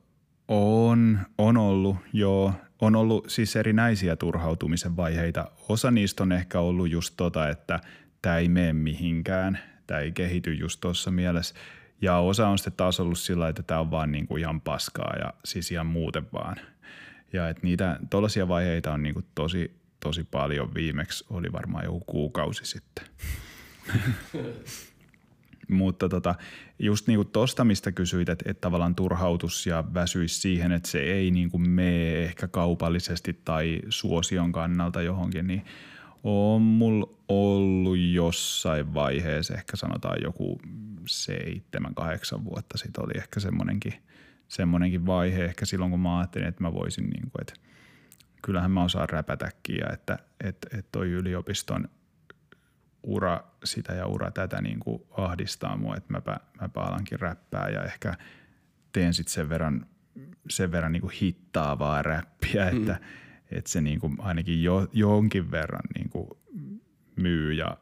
on, 0.49 1.18
on 1.39 1.57
ollut, 1.57 1.97
joo. 2.12 2.53
On 2.81 2.97
ollut 2.97 3.24
siis 3.29 3.57
erinäisiä 3.57 4.16
turhautumisen 4.16 4.97
vaiheita. 4.97 5.51
Osa 5.68 5.91
niistä 5.91 6.22
on 6.22 6.33
ehkä 6.33 6.61
ollut 6.61 6.91
just 6.91 7.14
tota, 7.16 7.49
että 7.49 7.81
tämä 8.22 8.38
ei 8.38 8.48
mene 8.48 8.72
mihinkään, 8.72 9.58
tämä 9.86 10.00
ei 10.00 10.12
kehity 10.12 10.54
just 10.54 10.80
tuossa 10.80 11.10
mielessä. 11.10 11.54
Ja 12.00 12.16
osa 12.16 12.48
on 12.48 12.58
sitten 12.58 12.72
taas 12.76 13.00
ollut 13.00 13.18
sillä, 13.18 13.48
että 13.48 13.62
tämä 13.62 13.80
on 13.80 13.90
vaan 13.90 14.12
niinku 14.12 14.36
ihan 14.36 14.60
paskaa 14.60 15.14
ja 15.18 15.34
siis 15.44 15.72
ihan 15.72 15.86
muuten 15.86 16.26
vaan. 16.32 16.56
Ja 17.32 17.48
että 17.48 17.62
niitä 17.62 17.98
tuollaisia 18.10 18.48
vaiheita 18.48 18.92
on 18.92 19.02
niinku 19.02 19.22
tosi, 19.34 19.76
tosi 20.00 20.24
paljon. 20.24 20.74
Viimeksi 20.74 21.24
oli 21.30 21.52
varmaan 21.52 21.84
joku 21.84 22.00
kuukausi 22.00 22.64
sitten. 22.64 23.04
Mutta 25.68 26.08
tota, 26.08 26.34
just 26.78 27.06
niinku 27.06 27.24
tosta, 27.24 27.64
mistä 27.64 27.92
kysyit, 27.92 28.28
että, 28.28 28.50
että 28.50 28.60
tavallaan 28.60 28.94
turhautus 28.94 29.66
ja 29.66 29.84
väsyisi 29.94 30.40
siihen, 30.40 30.72
että 30.72 30.88
se 30.90 30.98
ei 30.98 31.30
niinku 31.30 31.58
mene 31.58 32.24
ehkä 32.24 32.48
kaupallisesti 32.48 33.40
tai 33.44 33.80
suosion 33.88 34.52
kannalta 34.52 35.02
johonkin, 35.02 35.46
niin 35.46 35.64
on 36.24 36.62
mulla 36.62 37.16
ollut 37.28 37.98
jossain 37.98 38.94
vaiheessa, 38.94 39.54
ehkä 39.54 39.76
sanotaan 39.76 40.16
joku 40.22 40.60
seitsemän, 41.06 41.94
kahdeksan 41.94 42.44
vuotta 42.44 42.78
sitten 42.78 43.04
oli 43.04 43.12
ehkä 43.16 43.40
semmoinenkin, 43.40 43.92
semmoinenkin 44.48 45.06
vaihe, 45.06 45.44
ehkä 45.44 45.66
silloin 45.66 45.90
kun 45.90 46.00
mä 46.00 46.18
ajattelin, 46.18 46.48
että 46.48 46.62
mä 46.62 46.74
voisin, 46.74 47.04
niin 47.04 47.30
kuin, 47.30 47.40
että 47.40 47.54
kyllähän 48.42 48.70
mä 48.70 48.84
osaan 48.84 49.08
räpätäkin 49.08 49.76
ja 49.76 49.86
että, 49.92 50.18
että, 50.44 50.68
että 50.78 50.88
toi 50.92 51.10
yliopiston 51.10 51.88
ura 53.02 53.40
sitä 53.64 53.92
ja 53.92 54.06
ura 54.06 54.30
tätä 54.30 54.62
niin 54.62 54.80
kuin 54.80 55.02
ahdistaa 55.10 55.76
mua, 55.76 55.96
että 55.96 56.12
mäpä, 56.12 56.36
mäpä 56.60 56.80
alankin 56.80 57.20
räppää 57.20 57.68
ja 57.68 57.84
ehkä 57.84 58.14
teen 58.92 59.14
sitten 59.14 59.32
sen 59.32 59.48
verran, 59.48 59.86
sen 60.50 60.72
verran 60.72 60.92
niin 60.92 61.00
kuin 61.00 61.14
hittaavaa 61.20 62.02
räppiä, 62.02 62.70
mm. 62.70 62.86
Että, 63.51 63.70
se 63.70 63.80
niin 63.80 64.01
kuin 64.01 64.16
ainakin 64.18 64.62
jo, 64.62 64.88
jonkin 64.92 65.51
verran 65.51 65.88
niin 65.94 66.09
kuin 66.11 66.28
myy 67.16 67.53
ja 67.53 67.76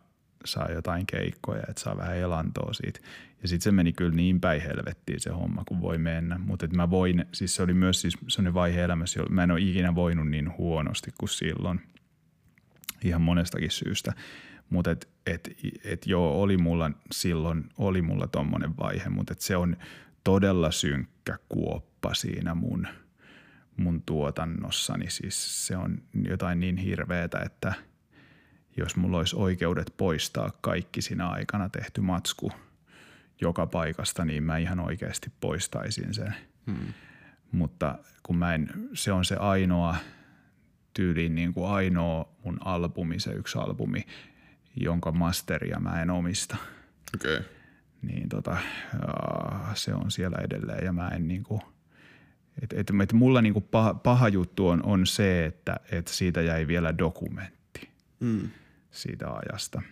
saa 0.45 0.71
jotain 0.71 1.07
keikkoja, 1.07 1.62
että 1.69 1.83
saa 1.83 1.97
vähän 1.97 2.17
elantoa 2.17 2.73
siitä. 2.73 3.01
Ja 3.43 3.49
sitten 3.49 3.65
se 3.65 3.73
meni 3.73 3.93
kyllä 3.93 4.15
niin 4.15 4.41
päin 4.41 4.62
helvettiin 4.62 5.21
se 5.21 5.31
homma, 5.31 5.65
kun 5.65 5.81
voi 5.81 5.99
mennä. 5.99 6.39
Mutta 6.39 6.69
mä 6.69 6.91
voin, 6.91 7.25
siis 7.33 7.57
se 7.57 7.62
oli 7.62 7.75
myös 7.75 8.01
siis 8.01 8.19
sellainen 8.29 8.55
vaihe 8.55 8.83
elämässä, 8.83 9.23
mä 9.31 9.43
en 9.43 9.51
ole 9.51 9.61
ikinä 9.61 9.95
voinut 9.95 10.29
niin 10.29 10.57
huonosti 10.59 11.11
kuin 11.19 11.29
silloin. 11.29 11.81
Ihan 13.05 13.23
monestakin 13.23 13.71
syystä. 13.71 14.12
Mutta 14.71 14.91
et, 14.91 15.09
et, 15.27 15.51
et 15.85 16.07
joo, 16.07 16.43
oli 16.43 16.57
mulla 16.57 16.91
silloin, 17.12 17.65
oli 17.79 18.03
mulla 18.03 18.27
tommonen 18.27 18.77
vaihe, 18.77 19.09
mutta 19.09 19.35
se 19.39 19.57
on 19.57 19.77
todella 20.25 20.71
synkkä 20.71 21.39
kuoppa 21.49 22.15
siinä 22.15 22.55
mun, 22.55 22.87
mun 23.77 24.03
tuotannossani. 24.03 25.11
Siis 25.11 25.66
se 25.66 25.77
on 25.77 26.03
jotain 26.29 26.61
niin 26.61 26.77
hirveetä, 26.77 27.39
että 27.39 27.75
jos 28.77 28.97
mulla 28.97 29.18
olisi 29.18 29.37
oikeudet 29.37 29.95
poistaa 29.97 30.51
kaikki 30.61 31.03
siinä 31.03 31.29
aikana 31.29 31.68
tehty 31.68 32.01
matsku 32.01 32.53
joka 33.41 33.66
paikasta, 33.66 34.25
niin 34.25 34.43
mä 34.43 34.59
ihan 34.59 34.81
oikeasti 34.81 35.33
poistaisin 35.41 36.14
sen. 36.14 36.35
Hmm. 36.66 36.95
Mutta 37.53 37.99
kun 38.22 38.37
mä 38.37 38.55
en, 38.55 38.68
se 38.93 39.12
on 39.12 39.25
se 39.25 39.37
ainoa 39.37 39.97
tyyliin 40.95 41.35
niin 41.35 41.55
kuin 41.55 41.70
ainoa 41.70 42.35
mun 42.45 42.59
albumi, 42.64 43.20
se 43.20 43.33
yksi 43.33 43.59
albumi, 43.59 44.07
jonka 44.77 45.12
masteria 45.12 45.81
mä 45.81 46.03
en 46.03 46.11
omista. 46.11 46.57
Okei. 47.14 47.37
Okay. 47.37 47.49
niin 48.03 48.29
tota, 48.29 48.57
se 49.75 49.95
on 49.95 50.11
siellä 50.11 50.39
edelleen 50.45 50.85
ja 50.85 50.93
mä 50.93 51.09
en 51.09 51.29
niinku, 51.29 51.74
et, 52.63 52.73
et, 52.73 52.91
et 53.03 53.13
mulla 53.13 53.43
niinku 53.43 53.61
paha, 53.61 53.95
paha 53.95 54.29
juttu 54.29 54.69
on, 54.69 54.83
on 54.83 55.07
se, 55.07 55.47
että 55.47 55.81
et 55.93 56.09
siitä 56.09 56.43
jäi 56.43 56.67
vielä 56.67 56.99
dokumentti 56.99 57.89
mm. 58.21 58.51
siitä 58.91 59.27
ajasta. 59.31 59.83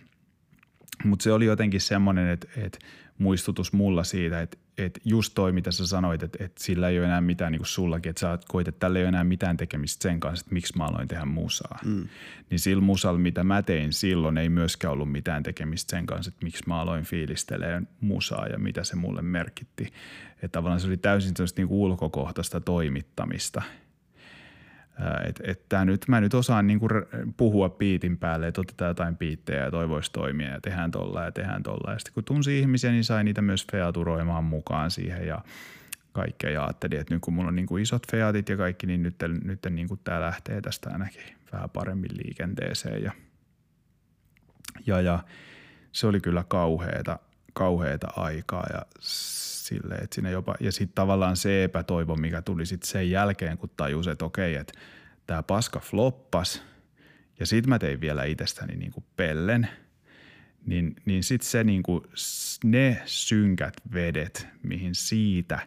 Mutta 1.03 1.23
se 1.23 1.31
oli 1.31 1.45
jotenkin 1.45 1.81
semmoinen, 1.81 2.27
että 2.27 2.47
et 2.57 2.79
muistutus 3.17 3.73
mulla 3.73 4.03
siitä, 4.03 4.41
että 4.41 4.57
et 4.77 4.99
just 5.05 5.33
toi, 5.35 5.51
mitä 5.51 5.71
sä 5.71 5.87
sanoit, 5.87 6.23
että 6.23 6.43
et 6.43 6.57
sillä 6.57 6.89
ei 6.89 6.97
ole 6.99 7.05
enää 7.05 7.21
mitään, 7.21 7.51
niin 7.51 7.59
kuin 7.59 7.67
sullakin, 7.67 8.09
että 8.09 8.19
sä 8.19 8.39
koit, 8.47 8.67
että 8.67 8.79
tällä 8.79 8.99
ei 8.99 9.03
ole 9.03 9.09
enää 9.09 9.23
mitään 9.23 9.57
tekemistä 9.57 10.03
sen 10.03 10.19
kanssa, 10.19 10.43
että 10.43 10.53
miksi 10.53 10.77
mä 10.77 10.85
aloin 10.85 11.07
tehdä 11.07 11.25
musaa. 11.25 11.79
Mm. 11.85 12.07
Niin 12.49 12.59
sillä 12.59 12.81
musalla, 12.81 13.19
mitä 13.19 13.43
mä 13.43 13.61
tein 13.61 13.93
silloin, 13.93 14.37
ei 14.37 14.49
myöskään 14.49 14.93
ollut 14.93 15.11
mitään 15.11 15.43
tekemistä 15.43 15.91
sen 15.91 16.05
kanssa, 16.05 16.29
että 16.29 16.43
miksi 16.43 16.63
mä 16.67 16.81
aloin 16.81 17.03
fiilistelemään 17.03 17.87
musaa 18.01 18.47
ja 18.47 18.59
mitä 18.59 18.83
se 18.83 18.95
mulle 18.95 19.21
merkitti. 19.21 19.93
Että 20.33 20.47
tavallaan 20.47 20.79
se 20.79 20.87
oli 20.87 20.97
täysin 20.97 21.33
niin 21.57 21.67
ulkokohtaista 21.67 22.61
toimittamista– 22.61 23.61
että 25.27 25.43
et 25.45 25.85
nyt, 25.85 26.05
mä 26.07 26.21
nyt 26.21 26.33
osaan 26.33 26.67
niinku 26.67 26.87
puhua 27.37 27.69
piitin 27.69 28.17
päälle, 28.17 28.47
että 28.47 28.61
otetaan 28.61 28.89
jotain 28.89 29.17
piittejä 29.17 29.63
ja 29.63 29.71
toi 29.71 29.89
voisi 29.89 30.11
toimia 30.11 30.49
ja 30.49 30.61
tehdään 30.61 30.91
tolla 30.91 31.23
ja 31.23 31.31
tehdään 31.31 31.63
tolla. 31.63 31.91
Ja 31.91 31.99
sitten 31.99 32.13
kun 32.13 32.23
tunsi 32.23 32.59
ihmisiä, 32.59 32.91
niin 32.91 33.03
sai 33.03 33.23
niitä 33.23 33.41
myös 33.41 33.67
featuroimaan 33.71 34.43
mukaan 34.43 34.91
siihen 34.91 35.27
ja 35.27 35.41
kaikkea. 36.11 36.49
Ja 36.49 36.63
ajattelin, 36.63 36.99
että 36.99 37.13
nyt 37.13 37.21
kun 37.21 37.33
mulla 37.33 37.47
on 37.47 37.55
niinku 37.55 37.77
isot 37.77 38.11
featit 38.11 38.49
ja 38.49 38.57
kaikki, 38.57 38.87
niin 38.87 39.03
nyt, 39.03 39.15
nyt 39.43 39.59
niinku 39.69 39.97
tämä 39.97 40.21
lähtee 40.21 40.61
tästä 40.61 40.89
ainakin 40.89 41.23
vähän 41.51 41.69
paremmin 41.69 42.17
liikenteeseen. 42.17 43.03
Ja, 43.03 43.11
ja, 44.85 45.01
ja 45.01 45.19
se 45.91 46.07
oli 46.07 46.21
kyllä 46.21 46.43
kauheeta, 46.47 47.19
kauheeta 47.53 48.07
aikaa 48.15 48.65
ja 48.73 48.85
sille, 48.99 49.95
että 49.95 50.15
siinä 50.15 50.29
jopa, 50.29 50.55
ja 50.59 50.71
sitten 50.71 50.95
tavallaan 50.95 51.37
se 51.37 51.63
epätoivo, 51.63 52.15
mikä 52.15 52.41
tuli 52.41 52.65
sitten 52.65 52.89
sen 52.89 53.11
jälkeen, 53.11 53.57
kun 53.57 53.69
tajus, 53.77 54.07
että 54.07 54.25
okei, 54.25 54.55
että 54.55 54.73
tämä 55.27 55.43
paska 55.43 55.79
floppas 55.79 56.63
ja 57.39 57.45
sitten 57.45 57.69
mä 57.69 57.79
tein 57.79 58.01
vielä 58.01 58.23
itsestäni 58.23 58.75
niinku 58.75 59.03
pellen, 59.15 59.67
niin, 60.65 60.95
niin 61.05 61.23
sitten 61.23 61.49
se 61.49 61.63
niinku, 61.63 62.05
ne 62.63 63.01
synkät 63.05 63.73
vedet, 63.93 64.47
mihin 64.63 64.95
siitä 64.95 65.59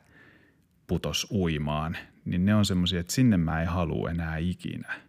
putos 0.87 1.27
uimaan, 1.31 1.97
niin 2.25 2.45
ne 2.45 2.55
on 2.55 2.65
semmoisia, 2.65 3.01
että 3.01 3.13
sinne 3.13 3.37
mä 3.37 3.63
en 3.63 3.69
halua 3.69 4.11
enää 4.11 4.37
ikinä. 4.37 5.01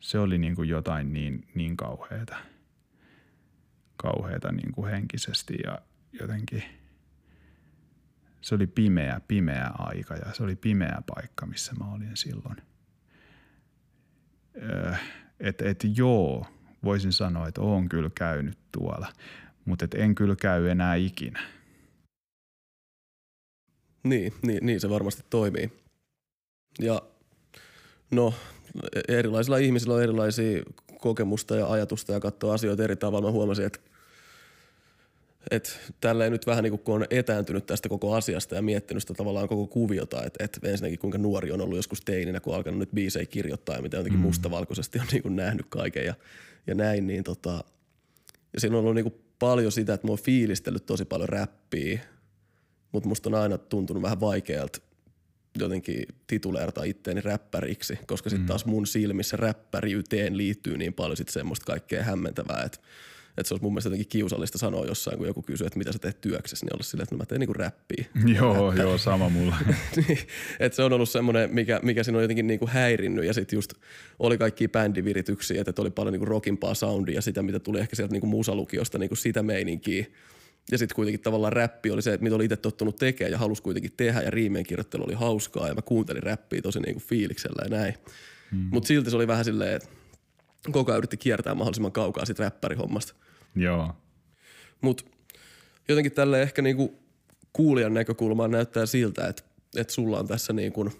Se 0.00 0.18
oli 0.18 0.38
niinku 0.38 0.62
jotain 0.62 1.12
niin, 1.12 1.48
niin 1.54 1.76
kauheata, 1.76 2.36
kauheata 4.12 4.52
niinku 4.52 4.84
henkisesti 4.84 5.54
ja 5.64 5.78
jotenkin– 6.12 6.62
se 8.44 8.54
oli 8.54 8.66
pimeä, 8.66 9.20
pimeä 9.28 9.70
aika 9.78 10.14
ja 10.14 10.32
se 10.32 10.42
oli 10.42 10.56
pimeä 10.56 11.02
paikka, 11.14 11.46
missä 11.46 11.72
mä 11.74 11.92
olin 11.94 12.16
silloin. 12.16 12.56
Että 15.40 15.68
et 15.68 15.84
joo, 15.96 16.46
voisin 16.84 17.12
sanoa, 17.12 17.48
että 17.48 17.60
oon 17.60 17.88
kyllä 17.88 18.10
käynyt 18.14 18.58
tuolla, 18.72 19.12
mutta 19.64 19.84
et 19.84 19.94
en 19.94 20.14
kyllä 20.14 20.36
käy 20.36 20.68
enää 20.68 20.94
ikinä. 20.94 21.40
Niin, 24.02 24.32
niin, 24.42 24.66
niin 24.66 24.80
se 24.80 24.90
varmasti 24.90 25.22
toimii. 25.30 25.72
Ja 26.80 27.02
no, 28.10 28.34
erilaisilla 29.08 29.58
ihmisillä 29.58 29.94
on 29.94 30.02
erilaisia 30.02 30.62
kokemusta 31.00 31.56
ja 31.56 31.66
ajatusta 31.66 32.12
ja 32.12 32.20
katsoo 32.20 32.52
asioita 32.52 32.84
eri 32.84 32.96
tavalla. 32.96 33.28
Mä 33.28 33.32
huomasin, 33.32 33.66
että 33.66 33.80
että 35.50 35.70
tälleen 36.00 36.32
nyt 36.32 36.46
vähän 36.46 36.62
niin 36.62 36.70
kuin 36.70 36.80
kun 36.80 36.94
on 36.94 37.06
etääntynyt 37.10 37.66
tästä 37.66 37.88
koko 37.88 38.14
asiasta 38.14 38.54
ja 38.54 38.62
miettinyt 38.62 39.02
sitä 39.02 39.14
tavallaan 39.14 39.48
koko 39.48 39.66
kuviota, 39.66 40.24
että, 40.24 40.44
että 40.44 40.60
ensinnäkin 40.68 40.98
kuinka 40.98 41.18
nuori 41.18 41.52
on 41.52 41.60
ollut 41.60 41.76
joskus 41.76 42.00
teininä, 42.00 42.40
kun 42.40 42.52
on 42.52 42.56
alkanut 42.56 42.78
nyt 42.78 42.90
biisejä 42.94 43.26
kirjoittaa 43.26 43.76
ja 43.76 43.82
mitä 43.82 43.96
jotenkin 43.96 44.20
mm. 44.20 44.26
mustavalkoisesti 44.26 44.98
on 44.98 45.06
niin 45.12 45.22
kuin 45.22 45.36
nähnyt 45.36 45.66
kaiken 45.68 46.04
ja, 46.04 46.14
ja 46.66 46.74
näin, 46.74 47.06
niin 47.06 47.24
tota, 47.24 47.64
ja 48.52 48.60
siinä 48.60 48.76
on 48.76 48.80
ollut 48.80 48.94
niin 48.94 49.10
kuin 49.10 49.22
paljon 49.38 49.72
sitä, 49.72 49.94
että 49.94 50.06
mä 50.06 50.10
oon 50.10 50.18
fiilistellyt 50.18 50.86
tosi 50.86 51.04
paljon 51.04 51.28
räppiä, 51.28 52.00
mutta 52.92 53.08
musta 53.08 53.28
on 53.28 53.34
aina 53.34 53.58
tuntunut 53.58 54.02
vähän 54.02 54.20
vaikealta 54.20 54.78
jotenkin 55.58 56.04
tituleerata 56.26 56.84
itteeni 56.84 57.20
räppäriksi, 57.20 57.98
koska 58.06 58.30
sitten 58.30 58.44
mm. 58.44 58.48
taas 58.48 58.64
mun 58.64 58.86
silmissä 58.86 59.36
räppäriyteen 59.36 60.36
liittyy 60.36 60.76
niin 60.76 60.94
paljon 60.94 61.16
sitten 61.16 61.32
semmoista 61.32 61.66
kaikkea 61.66 62.02
hämmentävää, 62.02 62.62
että 62.62 62.78
että 63.38 63.48
se 63.48 63.54
olisi 63.54 63.62
mun 63.62 63.72
mielestä 63.72 63.88
jotenkin 63.88 64.08
kiusallista 64.08 64.58
sanoa 64.58 64.84
jossain, 64.86 65.18
kun 65.18 65.26
joku 65.26 65.42
kysyy, 65.42 65.66
että 65.66 65.78
mitä 65.78 65.92
sä 65.92 65.98
teet 65.98 66.20
työksessä, 66.20 66.66
niin 66.66 66.74
olla 66.74 66.82
silleen, 66.82 67.02
että 67.02 67.14
no 67.14 67.18
mä 67.18 67.26
teen 67.26 67.40
niinku 67.40 67.52
räppiä. 67.52 68.04
Joo, 68.38 68.70
Räppä. 68.70 68.82
joo, 68.82 68.98
sama 68.98 69.28
mulla. 69.28 69.56
niin, 69.96 70.18
että 70.60 70.76
se 70.76 70.82
on 70.82 70.92
ollut 70.92 71.08
semmoinen, 71.08 71.54
mikä, 71.54 71.80
mikä 71.82 72.02
siinä 72.02 72.18
on 72.18 72.24
jotenkin 72.24 72.46
niinku 72.46 72.66
häirinnyt 72.66 73.24
ja 73.24 73.34
sitten 73.34 73.56
just 73.56 73.74
oli 74.18 74.38
kaikki 74.38 74.68
bändivirityksiä, 74.68 75.60
että 75.66 75.82
oli 75.82 75.90
paljon 75.90 76.12
niinku 76.12 76.24
rockimpaa 76.24 76.74
soundia, 76.74 77.20
sitä 77.20 77.42
mitä 77.42 77.58
tuli 77.58 77.80
ehkä 77.80 77.96
sieltä 77.96 78.12
niinku 78.12 78.26
musalukiosta, 78.26 78.98
niinku 78.98 79.16
sitä 79.16 79.42
meininkiä. 79.42 80.06
Ja 80.70 80.78
sitten 80.78 80.96
kuitenkin 80.96 81.20
tavallaan 81.20 81.52
räppi 81.52 81.90
oli 81.90 82.02
se, 82.02 82.12
että 82.12 82.24
mitä 82.24 82.36
oli 82.36 82.44
itse 82.44 82.56
tottunut 82.56 82.96
tekemään 82.96 83.32
ja 83.32 83.38
halusi 83.38 83.62
kuitenkin 83.62 83.92
tehdä 83.96 84.22
ja 84.22 84.30
riimeen 84.30 84.64
kirjoittelu 84.64 85.04
oli 85.04 85.14
hauskaa 85.14 85.68
ja 85.68 85.74
mä 85.74 85.82
kuuntelin 85.82 86.22
räppiä 86.22 86.62
tosi 86.62 86.80
niinku 86.80 87.00
fiiliksellä 87.00 87.62
ja 87.64 87.78
näin. 87.78 87.94
Hmm. 88.50 88.68
Mutta 88.72 88.86
silti 88.86 89.10
se 89.10 89.16
oli 89.16 89.26
vähän 89.26 89.44
silleen, 89.44 89.76
että 89.76 89.88
koko 90.72 90.92
ajan 90.92 90.98
yritti 90.98 91.16
kiertää 91.16 91.54
mahdollisimman 91.54 91.92
kaukaa 91.92 92.24
siitä 92.24 92.42
räppärihommasta. 92.42 93.14
Joo. 93.54 93.92
Mutta 94.80 95.04
jotenkin 95.88 96.12
tälle 96.12 96.42
ehkä 96.42 96.62
niinku 96.62 96.98
kuulijan 97.52 97.94
näkökulmaan 97.94 98.50
näyttää 98.50 98.86
siltä, 98.86 99.28
että, 99.28 99.42
että 99.76 99.92
sulla 99.92 100.18
on 100.18 100.28
tässä 100.28 100.52
niinku 100.52 100.90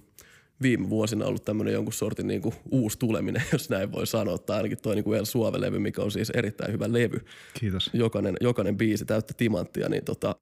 viime 0.63 0.91
vuosina 0.91 1.27
ollut 1.27 1.45
tämmöinen 1.45 1.75
jonkun 1.75 1.93
sortin 1.93 2.27
niinku 2.27 2.55
uusi 2.71 2.99
tuleminen, 2.99 3.43
jos 3.53 3.71
näin 3.71 3.93
voi 3.93 4.07
sanoa. 4.07 4.39
Tai 4.39 4.57
ainakin 4.57 4.79
toi 4.83 4.95
niinku 4.95 5.13
El 5.13 5.25
Suave-levy, 5.25 5.79
mikä 5.79 6.03
on 6.03 6.11
siis 6.11 6.31
erittäin 6.31 6.73
hyvä 6.73 6.93
levy. 6.93 7.25
Kiitos. 7.61 7.91
Jokainen, 7.93 8.37
jokainen 8.41 8.77
biisi 8.77 9.05
täyttä 9.05 9.35
timanttia, 9.37 9.89
niin 9.89 10.05
tota, 10.05 10.37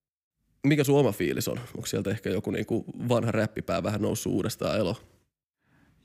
mikä 0.67 0.85
sun 0.85 0.99
oma 0.99 1.13
fiilis 1.13 1.49
on? 1.49 1.59
Onko 1.75 1.87
sieltä 1.87 2.11
ehkä 2.11 2.31
joku 2.31 2.51
niinku 2.51 2.85
vanha 3.09 3.33
räppipää 3.33 3.83
vähän 3.83 4.03
noussut 4.03 4.33
uudestaan 4.33 4.79
elo? 4.79 4.97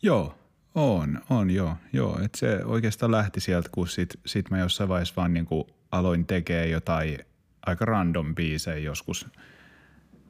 Joo, 0.01 0.35
on, 0.75 1.21
on 1.29 1.49
joo. 1.49 1.75
joo. 1.93 2.19
Et 2.25 2.35
se 2.35 2.65
oikeastaan 2.65 3.11
lähti 3.11 3.39
sieltä, 3.39 3.69
kun 3.71 3.87
sit, 3.87 4.09
sit 4.25 4.49
mä 4.49 4.59
jossain 4.59 4.89
vaiheessa 4.89 5.15
vaan 5.17 5.33
niinku 5.33 5.67
aloin 5.91 6.25
tekemään 6.25 6.69
jotain 6.69 7.19
aika 7.65 7.85
random 7.85 8.35
biisejä 8.35 8.77
joskus, 8.77 9.27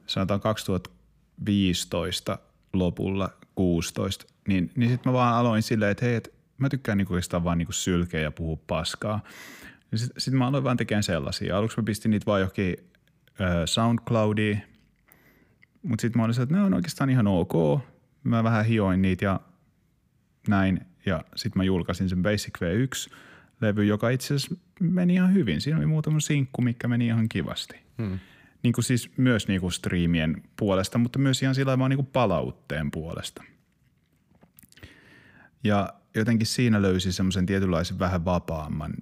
sanotaan 0.06 0.40
2015 0.40 2.38
lopulla, 2.72 3.30
16, 3.54 4.26
niin, 4.48 4.70
niin 4.76 4.90
sitten 4.90 5.12
mä 5.12 5.18
vaan 5.18 5.34
aloin 5.34 5.62
silleen, 5.62 5.90
että 5.90 6.04
hei, 6.04 6.14
et 6.14 6.34
mä 6.58 6.68
tykkään 6.68 6.98
niinku 6.98 7.14
oikeastaan 7.14 7.44
vaan 7.44 7.58
niinku 7.58 7.72
sylkeä 7.72 8.20
ja 8.20 8.30
puhua 8.30 8.58
paskaa. 8.66 9.20
Sitten 9.94 10.20
sit 10.20 10.34
mä 10.34 10.46
aloin 10.46 10.64
vaan 10.64 10.76
tekemään 10.76 11.02
sellaisia. 11.02 11.58
Aluksi 11.58 11.76
mä 11.76 11.82
pistin 11.82 12.10
niitä 12.10 12.26
vaan 12.26 12.40
johonkin 12.40 12.76
äh, 13.40 13.48
SoundCloudiin, 13.64 14.62
mutta 15.82 16.02
sitten 16.02 16.20
mä 16.20 16.24
olin 16.24 16.42
että 16.42 16.54
ne 16.54 16.60
on 16.60 16.74
oikeastaan 16.74 17.10
ihan 17.10 17.26
ok. 17.26 17.82
Mä 18.24 18.44
vähän 18.44 18.64
hioin 18.64 19.02
niitä 19.02 19.24
ja 19.24 19.40
näin. 20.48 20.80
Ja 21.06 21.24
sitten 21.36 21.60
mä 21.60 21.64
julkaisin 21.64 22.08
sen 22.08 22.22
Basic 22.22 22.58
V1 22.58 23.14
levy, 23.60 23.84
joka 23.84 24.10
itse 24.10 24.34
asiassa 24.34 24.56
meni 24.80 25.14
ihan 25.14 25.34
hyvin. 25.34 25.60
Siinä 25.60 25.78
oli 25.78 25.86
muutama 25.86 26.20
sinkku, 26.20 26.62
mikä 26.62 26.88
meni 26.88 27.06
ihan 27.06 27.28
kivasti. 27.28 27.76
Hmm. 27.98 28.18
Niin 28.62 28.72
kuin 28.72 28.84
siis 28.84 29.10
myös 29.16 29.48
niin 29.48 29.60
kuin 29.60 29.72
striimien 29.72 30.42
puolesta, 30.56 30.98
mutta 30.98 31.18
myös 31.18 31.42
ihan 31.42 31.54
sillä 31.54 31.78
vaan 31.78 31.90
niin 31.90 31.98
kuin 31.98 32.06
palautteen 32.12 32.90
puolesta. 32.90 33.44
Ja 35.64 35.94
jotenkin 36.14 36.46
siinä 36.46 36.82
löysin 36.82 37.12
semmoisen 37.12 37.46
tietynlaisen 37.46 37.98
vähän 37.98 38.24
vapaamman, 38.24 38.94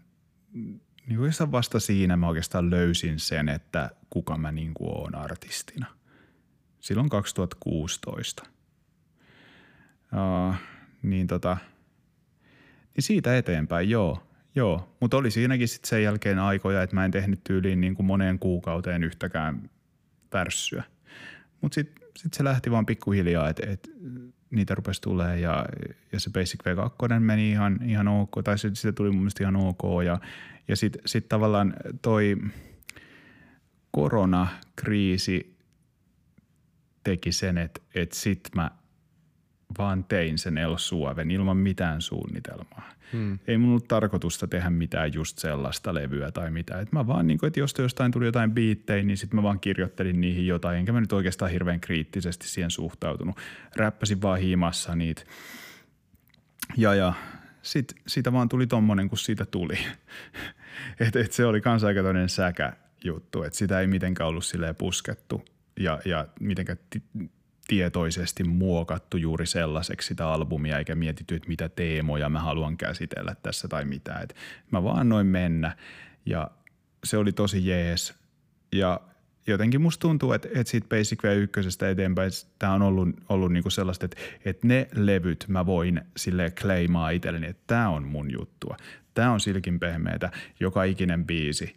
niin 1.06 1.18
kuin 1.18 1.52
vasta 1.52 1.80
siinä 1.80 2.16
mä 2.16 2.28
oikeastaan 2.28 2.70
löysin 2.70 3.20
sen, 3.20 3.48
että 3.48 3.90
kuka 4.10 4.36
mä 4.36 4.52
niin 4.52 4.74
kuin 4.74 4.90
oon 4.90 5.14
artistina. 5.14 5.86
Silloin 6.80 7.08
2016. 7.08 8.42
Uh, 10.12 10.54
niin 11.02 11.26
tota, 11.26 11.56
niin 12.96 13.02
siitä 13.02 13.36
eteenpäin 13.36 13.90
joo. 13.90 14.25
Joo, 14.56 14.96
mutta 15.00 15.16
oli 15.16 15.30
siinäkin 15.30 15.68
sitten 15.68 15.88
sen 15.88 16.02
jälkeen 16.02 16.38
aikoja, 16.38 16.82
että 16.82 16.96
mä 16.96 17.04
en 17.04 17.10
tehnyt 17.10 17.40
tyyliin 17.44 17.80
niin 17.80 17.94
kuin 17.94 18.06
moneen 18.06 18.38
kuukauteen 18.38 19.04
yhtäkään 19.04 19.70
värssyä. 20.32 20.82
Mutta 21.60 21.74
sitten 21.74 22.08
sit 22.16 22.34
se 22.34 22.44
lähti 22.44 22.70
vaan 22.70 22.86
pikkuhiljaa, 22.86 23.48
että 23.48 23.62
et 23.66 23.90
niitä 24.50 24.74
rupesi 24.74 25.00
tulee 25.00 25.40
ja, 25.40 25.66
ja 26.12 26.20
se 26.20 26.30
Basic 26.30 26.60
V2 26.60 27.18
meni 27.18 27.50
ihan, 27.50 27.78
ihan 27.84 28.08
ok, 28.08 28.30
tai 28.44 28.58
se, 28.58 28.70
sitä 28.74 28.92
tuli 28.92 29.10
mun 29.10 29.18
mielestä 29.18 29.44
ihan 29.44 29.56
ok. 29.56 30.04
Ja, 30.04 30.20
ja 30.68 30.76
sitten 30.76 31.02
sit 31.06 31.28
tavallaan 31.28 31.74
toi 32.02 32.36
koronakriisi 33.90 35.56
teki 37.04 37.32
sen, 37.32 37.58
että 37.58 37.80
et 37.94 38.12
sit 38.12 38.48
mä 38.54 38.70
vaan 39.78 40.04
tein 40.04 40.38
sen 40.38 40.58
El 40.58 40.76
Suoven 40.76 41.30
ilman 41.30 41.56
mitään 41.56 42.00
suunnitelmaa. 42.00 42.95
Hmm. 43.12 43.38
Ei 43.46 43.58
mun 43.58 43.70
ollut 43.70 43.88
tarkoitusta 43.88 44.46
tehdä 44.46 44.70
mitään 44.70 45.14
just 45.14 45.38
sellaista 45.38 45.94
levyä 45.94 46.32
tai 46.32 46.50
mitään. 46.50 46.82
Et 46.82 46.92
mä 46.92 47.06
vaan, 47.06 47.26
niin 47.26 47.38
kun, 47.38 47.46
että 47.46 47.60
jos 47.60 47.74
jostain 47.78 48.12
tuli 48.12 48.26
jotain 48.26 48.52
biittejä, 48.52 49.02
niin 49.02 49.16
sitten 49.16 49.36
mä 49.36 49.42
vaan 49.42 49.60
kirjoittelin 49.60 50.20
niihin 50.20 50.46
jotain, 50.46 50.78
enkä 50.78 50.92
mä 50.92 51.00
nyt 51.00 51.12
oikeastaan 51.12 51.50
hirveän 51.50 51.80
kriittisesti 51.80 52.48
siihen 52.48 52.70
suhtautunut. 52.70 53.36
Räppäsin 53.76 54.22
vaan 54.22 54.38
hiimassa 54.38 54.94
niitä. 54.94 55.22
Ja, 56.76 56.94
ja 56.94 57.12
sit, 57.62 57.94
siitä 58.06 58.32
vaan 58.32 58.48
tuli 58.48 58.66
tommonen, 58.66 59.08
kun 59.08 59.18
siitä 59.18 59.46
tuli. 59.46 59.78
et, 61.00 61.16
et 61.16 61.32
se 61.32 61.46
oli 61.46 61.60
kans 61.60 61.84
aika 61.84 62.00
säkä 62.26 62.72
juttu, 63.04 63.42
että 63.42 63.58
sitä 63.58 63.80
ei 63.80 63.86
mitenkään 63.86 64.28
ollut 64.28 64.44
silleen 64.44 64.76
puskettu 64.76 65.44
ja, 65.80 66.00
ja 66.04 66.26
mitenkään 66.40 66.78
t- 66.90 67.30
tietoisesti 67.68 68.44
muokattu 68.44 69.16
juuri 69.16 69.46
sellaiseksi 69.46 70.08
sitä 70.08 70.28
albumia, 70.28 70.78
eikä 70.78 70.94
mietitty, 70.94 71.34
että 71.34 71.48
mitä 71.48 71.68
teemoja 71.68 72.28
mä 72.28 72.40
haluan 72.40 72.76
käsitellä 72.76 73.36
tässä 73.42 73.68
tai 73.68 73.84
mitä. 73.84 74.18
Et 74.18 74.36
mä 74.70 74.82
vaan 74.84 75.08
noin 75.08 75.26
mennä 75.26 75.76
ja 76.26 76.50
se 77.04 77.16
oli 77.16 77.32
tosi 77.32 77.66
jees. 77.66 78.14
Ja 78.72 79.00
jotenkin 79.46 79.80
musta 79.80 80.00
tuntuu, 80.00 80.32
että, 80.32 80.48
että 80.54 80.70
siitä 80.70 80.88
Basic 80.88 81.22
V1 81.22 81.86
eteenpäin 81.86 82.30
tämä 82.58 82.72
on 82.72 82.82
ollut, 82.82 83.08
ollut 83.28 83.52
niinku 83.52 83.70
sellaista, 83.70 84.04
että, 84.04 84.16
että 84.44 84.66
ne 84.66 84.88
levyt 84.94 85.44
mä 85.48 85.66
voin 85.66 86.00
sille 86.16 86.50
kleimaa 86.50 87.10
itselleni, 87.10 87.46
että 87.46 87.62
tämä 87.66 87.88
on 87.88 88.04
mun 88.04 88.32
juttua. 88.32 88.76
Tämä 89.14 89.32
on 89.32 89.40
silkin 89.40 89.80
pehmeätä, 89.80 90.30
joka 90.60 90.84
ikinen 90.84 91.26
biisi. 91.26 91.76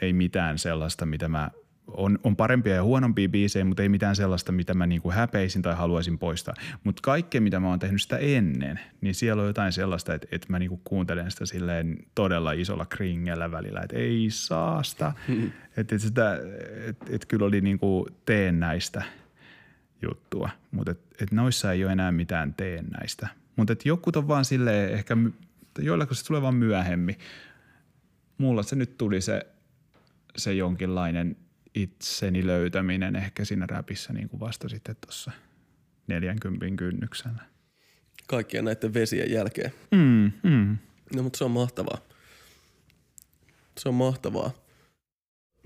Ei 0.00 0.12
mitään 0.12 0.58
sellaista, 0.58 1.06
mitä 1.06 1.28
mä 1.28 1.50
on, 1.96 2.18
on 2.24 2.36
parempia 2.36 2.74
ja 2.74 2.82
huonompia 2.82 3.28
biisejä, 3.28 3.64
mutta 3.64 3.82
ei 3.82 3.88
mitään 3.88 4.16
sellaista, 4.16 4.52
mitä 4.52 4.74
mä 4.74 4.86
niinku 4.86 5.10
häpeisin 5.10 5.62
tai 5.62 5.74
haluaisin 5.74 6.18
poistaa. 6.18 6.54
Mutta 6.84 7.02
kaikkea, 7.02 7.40
mitä 7.40 7.60
mä 7.60 7.68
oon 7.68 7.78
tehnyt 7.78 8.02
sitä 8.02 8.18
ennen, 8.18 8.80
niin 9.00 9.14
siellä 9.14 9.42
on 9.42 9.48
jotain 9.48 9.72
sellaista, 9.72 10.14
että, 10.14 10.28
että 10.32 10.46
mä 10.50 10.58
niinku 10.58 10.80
kuuntelen 10.84 11.30
sitä 11.30 11.46
silleen 11.46 11.98
todella 12.14 12.52
isolla 12.52 12.86
kringellä 12.86 13.50
välillä, 13.50 13.80
että 13.80 13.96
ei 13.96 14.26
saasta. 14.30 15.12
että 15.76 15.94
et 15.94 16.00
sitä, 16.00 16.40
että 16.86 17.06
et 17.08 17.26
kyllä 17.26 17.46
oli 17.46 17.60
niinku 17.60 18.06
teennäistä 18.26 19.02
juttua, 20.02 20.50
mutta 20.70 20.90
et, 20.90 21.00
et 21.20 21.32
noissa 21.32 21.72
ei 21.72 21.84
ole 21.84 21.92
enää 21.92 22.12
mitään 22.12 22.54
teennäistä. 22.54 23.28
Mutta 23.56 23.74
jokut 23.84 24.16
on 24.16 24.28
vaan 24.28 24.44
silleen 24.44 24.92
ehkä, 24.92 25.16
joillako 25.78 26.14
se 26.14 26.26
tulee 26.26 26.42
vaan 26.42 26.54
myöhemmin. 26.54 27.18
Mulla 28.38 28.62
se 28.62 28.76
nyt 28.76 28.98
tuli 28.98 29.20
se, 29.20 29.46
se 30.36 30.52
jonkinlainen– 30.54 31.36
itseni 31.74 32.46
löytäminen 32.46 33.16
ehkä 33.16 33.44
siinä 33.44 33.66
räpissä 33.66 34.12
niin 34.12 34.28
kuin 34.28 34.40
vasta 34.40 34.68
sitten 34.68 34.96
tuossa 35.00 35.30
40 36.06 36.66
kynnyksellä. 36.76 37.42
Kaikkien 38.26 38.64
näiden 38.64 38.94
vesien 38.94 39.30
jälkeen. 39.30 39.72
Mm, 39.90 40.32
mm. 40.42 40.78
No 41.16 41.22
mutta 41.22 41.36
se 41.36 41.44
on 41.44 41.50
mahtavaa. 41.50 41.98
Se 43.78 43.88
on 43.88 43.94
mahtavaa. 43.94 44.50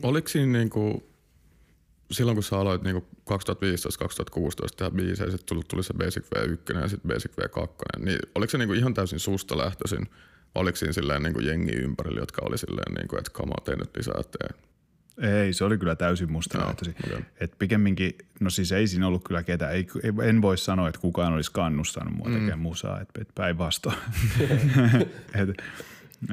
Oliko 0.03 0.29
siinä 0.29 0.59
niinku, 0.59 1.09
silloin 2.11 2.37
kun 2.37 2.43
sä 2.43 2.59
aloit 2.59 2.83
niinku 2.83 3.07
2015-2016 3.31 3.35
tehdä 4.77 4.91
biisejä, 4.91 5.31
sitten 5.31 5.47
tuli, 5.47 5.63
tuli 5.69 5.85
se 5.85 5.95
Basic 5.95 6.25
V1 6.25 6.81
ja 6.81 6.89
sitten 6.89 7.09
Basic 7.09 7.33
V2, 7.33 8.05
niin 8.05 8.19
oliko 8.35 8.51
se 8.51 8.59
niinku 8.59 8.75
ihan 8.75 8.95
täysin 8.95 9.21
susta 9.21 9.59
lähtöisin? 9.59 10.07
Oliko 10.55 10.77
siinä 10.77 10.93
silleen 10.93 11.23
niinku 11.23 11.41
jengi 11.41 11.73
ympärillä, 11.73 12.21
jotka 12.21 12.43
oli 12.47 12.59
silleen, 12.59 12.95
niinku, 12.95 13.17
että 13.17 13.31
on, 13.39 13.51
tee 13.65 13.77
nyt 13.77 13.97
lisää, 13.97 14.23
tee 14.39 14.59
ei, 15.19 15.53
se 15.53 15.65
oli 15.65 15.79
kyllä 15.79 15.97
täysin 15.97 16.33
musta 16.33 16.59
no, 16.59 16.71
okay. 16.71 17.23
Et 17.41 17.59
pikemminkin, 17.59 18.15
no 18.41 18.51
siis 18.51 18.73
ei 18.73 18.87
siinä 18.87 19.07
ollut 19.07 19.25
kyllä 19.25 19.43
ketään. 19.43 19.73
Ei, 19.73 19.87
en 20.23 20.43
voi 20.43 20.59
sanoa, 20.59 20.89
että 20.89 21.01
kukaan 21.01 21.33
olisi 21.33 21.53
kannustanut 21.53 22.15
mua 22.15 22.29
mm. 22.29 22.35
tekemään 22.35 22.59
musaa, 22.59 23.01
että 23.01 23.21
et 23.23 23.29
päinvastoin. 23.35 23.97
et, 25.41 25.63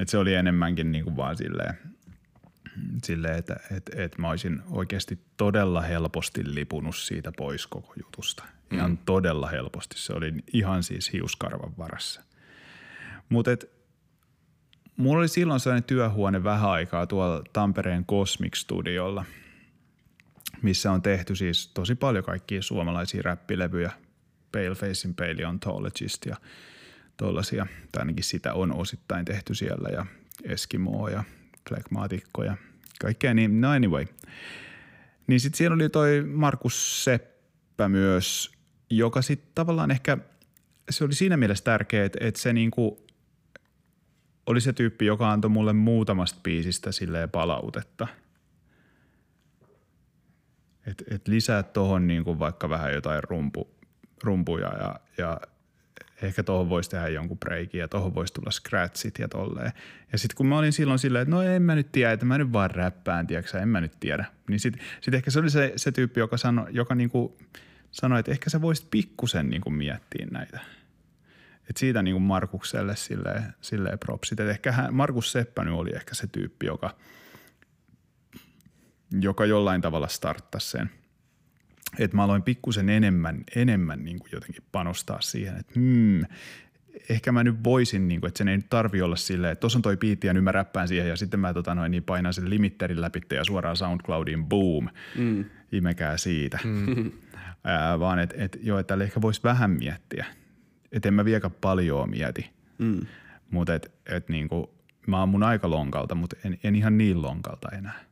et 0.01 0.09
se 0.09 0.17
oli 0.17 0.33
enemmänkin 0.33 0.91
niin 0.91 1.03
kuin 1.03 1.15
vaan 1.15 1.37
silleen, 1.37 1.73
silleen 3.03 3.37
että 3.37 3.55
et, 3.71 3.89
et 3.95 4.17
mä 4.17 4.29
olisin 4.29 4.61
oikeasti 4.69 5.19
todella 5.37 5.81
helposti 5.81 6.55
lipunut 6.55 6.95
siitä 6.95 7.31
pois 7.37 7.67
koko 7.67 7.93
jutusta. 8.05 8.43
Ihan 8.71 8.91
mm. 8.91 8.97
todella 9.05 9.47
helposti. 9.47 9.95
Se 9.97 10.13
oli 10.13 10.33
ihan 10.53 10.83
siis 10.83 11.13
hiuskarvan 11.13 11.77
varassa. 11.77 12.21
Mutta 13.29 13.51
Mulla 14.97 15.19
oli 15.19 15.27
silloin 15.27 15.59
sellainen 15.59 15.83
työhuone 15.83 16.43
vähän 16.43 16.69
aikaa 16.69 17.07
tuolla 17.07 17.43
Tampereen 17.53 18.05
Cosmic 18.05 18.55
Studiolla, 18.55 19.25
missä 20.61 20.91
on 20.91 21.01
tehty 21.01 21.35
siis 21.35 21.67
tosi 21.67 21.95
paljon 21.95 22.23
kaikkia 22.23 22.61
suomalaisia 22.61 23.21
räppilevyjä, 23.21 23.91
Palefacein 24.51 25.15
Paleontologist 25.15 26.25
ja 26.25 26.35
tollasia, 27.17 27.67
tai 27.91 28.01
ainakin 28.01 28.23
sitä 28.23 28.53
on 28.53 28.73
osittain 28.73 29.25
tehty 29.25 29.55
siellä 29.55 29.89
ja 29.89 30.05
Eskimoa 30.43 31.09
ja 31.09 31.23
Flegmaatikko 31.69 32.43
ja 32.43 32.57
kaikkea 33.01 33.33
niin, 33.33 33.61
no 33.61 33.71
anyway. 33.71 34.05
Niin 35.27 35.39
sitten 35.39 35.57
siellä 35.57 35.75
oli 35.75 35.89
toi 35.89 36.23
Markus 36.27 37.03
Seppä 37.03 37.89
myös, 37.89 38.51
joka 38.89 39.21
sitten 39.21 39.51
tavallaan 39.55 39.91
ehkä, 39.91 40.17
se 40.89 41.03
oli 41.03 41.13
siinä 41.13 41.37
mielessä 41.37 41.63
tärkeä, 41.63 42.05
että, 42.05 42.17
että 42.21 42.41
se 42.41 42.53
niinku 42.53 43.05
oli 44.45 44.61
se 44.61 44.73
tyyppi, 44.73 45.05
joka 45.05 45.31
antoi 45.31 45.49
mulle 45.49 45.73
muutamasta 45.73 46.39
biisistä 46.43 46.91
silleen 46.91 47.29
palautetta. 47.29 48.07
Et, 50.87 51.03
et 51.11 51.27
lisää 51.27 51.63
tuohon 51.63 52.07
niin 52.07 52.39
vaikka 52.39 52.69
vähän 52.69 52.93
jotain 52.93 53.23
rumpu, 53.23 53.69
rumpuja 54.23 54.67
ja, 54.67 54.99
ja 55.17 55.41
ehkä 56.21 56.43
tuohon 56.43 56.69
voisi 56.69 56.89
tehdä 56.89 57.07
jonkun 57.07 57.39
breikin 57.39 57.79
ja 57.79 57.87
tuohon 57.87 58.15
voisi 58.15 58.33
tulla 58.33 58.51
scratchit 58.51 59.19
ja 59.19 59.27
tolleen. 59.27 59.71
Ja 60.11 60.17
sitten 60.17 60.35
kun 60.35 60.45
mä 60.45 60.57
olin 60.57 60.73
silloin 60.73 60.99
silleen, 60.99 61.21
että 61.21 61.35
no 61.35 61.41
en 61.41 61.61
mä 61.61 61.75
nyt 61.75 61.91
tiedä, 61.91 62.11
että 62.11 62.25
mä 62.25 62.37
nyt 62.37 62.53
vaan 62.53 62.71
räppään, 62.71 63.27
tiedätkö 63.27 63.59
en 63.59 63.69
mä 63.69 63.81
nyt 63.81 63.99
tiedä. 63.99 64.25
Niin 64.49 64.59
sitten 64.59 64.83
sit 65.01 65.13
ehkä 65.13 65.31
se 65.31 65.39
oli 65.39 65.49
se, 65.49 65.73
se 65.75 65.91
tyyppi, 65.91 66.19
joka, 66.19 66.37
sano, 66.37 66.67
joka 66.69 66.95
niinku 66.95 67.37
sanoi, 67.91 68.19
että 68.19 68.31
ehkä 68.31 68.49
sä 68.49 68.61
voisit 68.61 68.91
pikkusen 68.91 69.49
niinku 69.49 69.69
miettiä 69.69 70.27
näitä– 70.31 70.59
et 71.71 71.77
siitä 71.77 72.03
niin 72.03 72.13
kuin 72.13 72.23
Markukselle 72.23 72.95
silleen, 72.95 73.43
silleen 73.61 73.99
propsit. 73.99 74.39
Et 74.39 74.49
ehkä 74.49 74.71
hän, 74.71 74.93
Markus 74.93 75.31
Seppäny 75.31 75.77
oli 75.77 75.89
ehkä 75.95 76.15
se 76.15 76.27
tyyppi, 76.27 76.65
joka, 76.65 76.95
joka 79.21 79.45
jollain 79.45 79.81
tavalla 79.81 80.07
starttasi 80.07 80.69
sen. 80.69 80.89
Että 81.99 82.17
mä 82.17 82.23
aloin 82.23 82.43
pikkusen 82.43 82.89
enemmän, 82.89 83.43
enemmän 83.55 84.05
niin 84.05 84.19
kuin 84.19 84.29
jotenkin 84.31 84.63
panostaa 84.71 85.21
siihen, 85.21 85.57
että 85.57 85.73
hmm, 85.75 86.21
ehkä 87.09 87.31
mä 87.31 87.43
nyt 87.43 87.63
voisin, 87.63 88.07
niin 88.07 88.21
kuin, 88.21 88.27
että 88.27 88.37
sen 88.37 88.47
ei 88.47 88.57
nyt 88.57 88.69
tarvi 88.69 89.01
olla 89.01 89.15
silleen, 89.15 89.51
että 89.51 89.59
tuossa 89.59 89.77
on 89.77 89.83
toi 89.83 89.97
biitti 89.97 90.27
ja 90.27 90.33
nyt 90.33 90.43
mä 90.43 90.51
räppään 90.51 90.87
siihen 90.87 91.09
ja 91.09 91.15
sitten 91.15 91.39
mä 91.39 91.53
tota 91.53 91.75
noin, 91.75 91.91
niin 91.91 92.03
painan 92.03 92.33
sen 92.33 92.49
limitterin 92.49 93.01
läpi 93.01 93.21
ja 93.33 93.43
suoraan 93.43 93.77
SoundCloudiin 93.77 94.45
boom, 94.45 94.89
mm. 95.17 95.45
imekää 95.71 96.17
siitä. 96.17 96.59
Mm. 96.63 97.11
Ää, 97.63 97.99
vaan 97.99 98.19
että 98.19 98.35
et, 98.37 98.57
joo, 98.61 98.79
että 98.79 98.97
ehkä 99.01 99.21
voisi 99.21 99.41
vähän 99.43 99.71
miettiä– 99.71 100.25
et 100.91 101.05
en 101.05 101.13
mä 101.13 101.25
vieläkään 101.25 101.55
paljon 101.61 102.09
mieti. 102.09 102.49
Mm. 102.77 103.05
Mutta 103.51 103.75
et, 103.75 103.91
et 104.05 104.29
niinku, 104.29 104.73
mä 105.07 105.19
oon 105.19 105.29
mun 105.29 105.43
aika 105.43 105.69
lonkalta, 105.69 106.15
mutta 106.15 106.35
en, 106.45 106.59
en 106.63 106.75
ihan 106.75 106.97
niin 106.97 107.21
lonkalta 107.21 107.69
enää. 107.77 108.05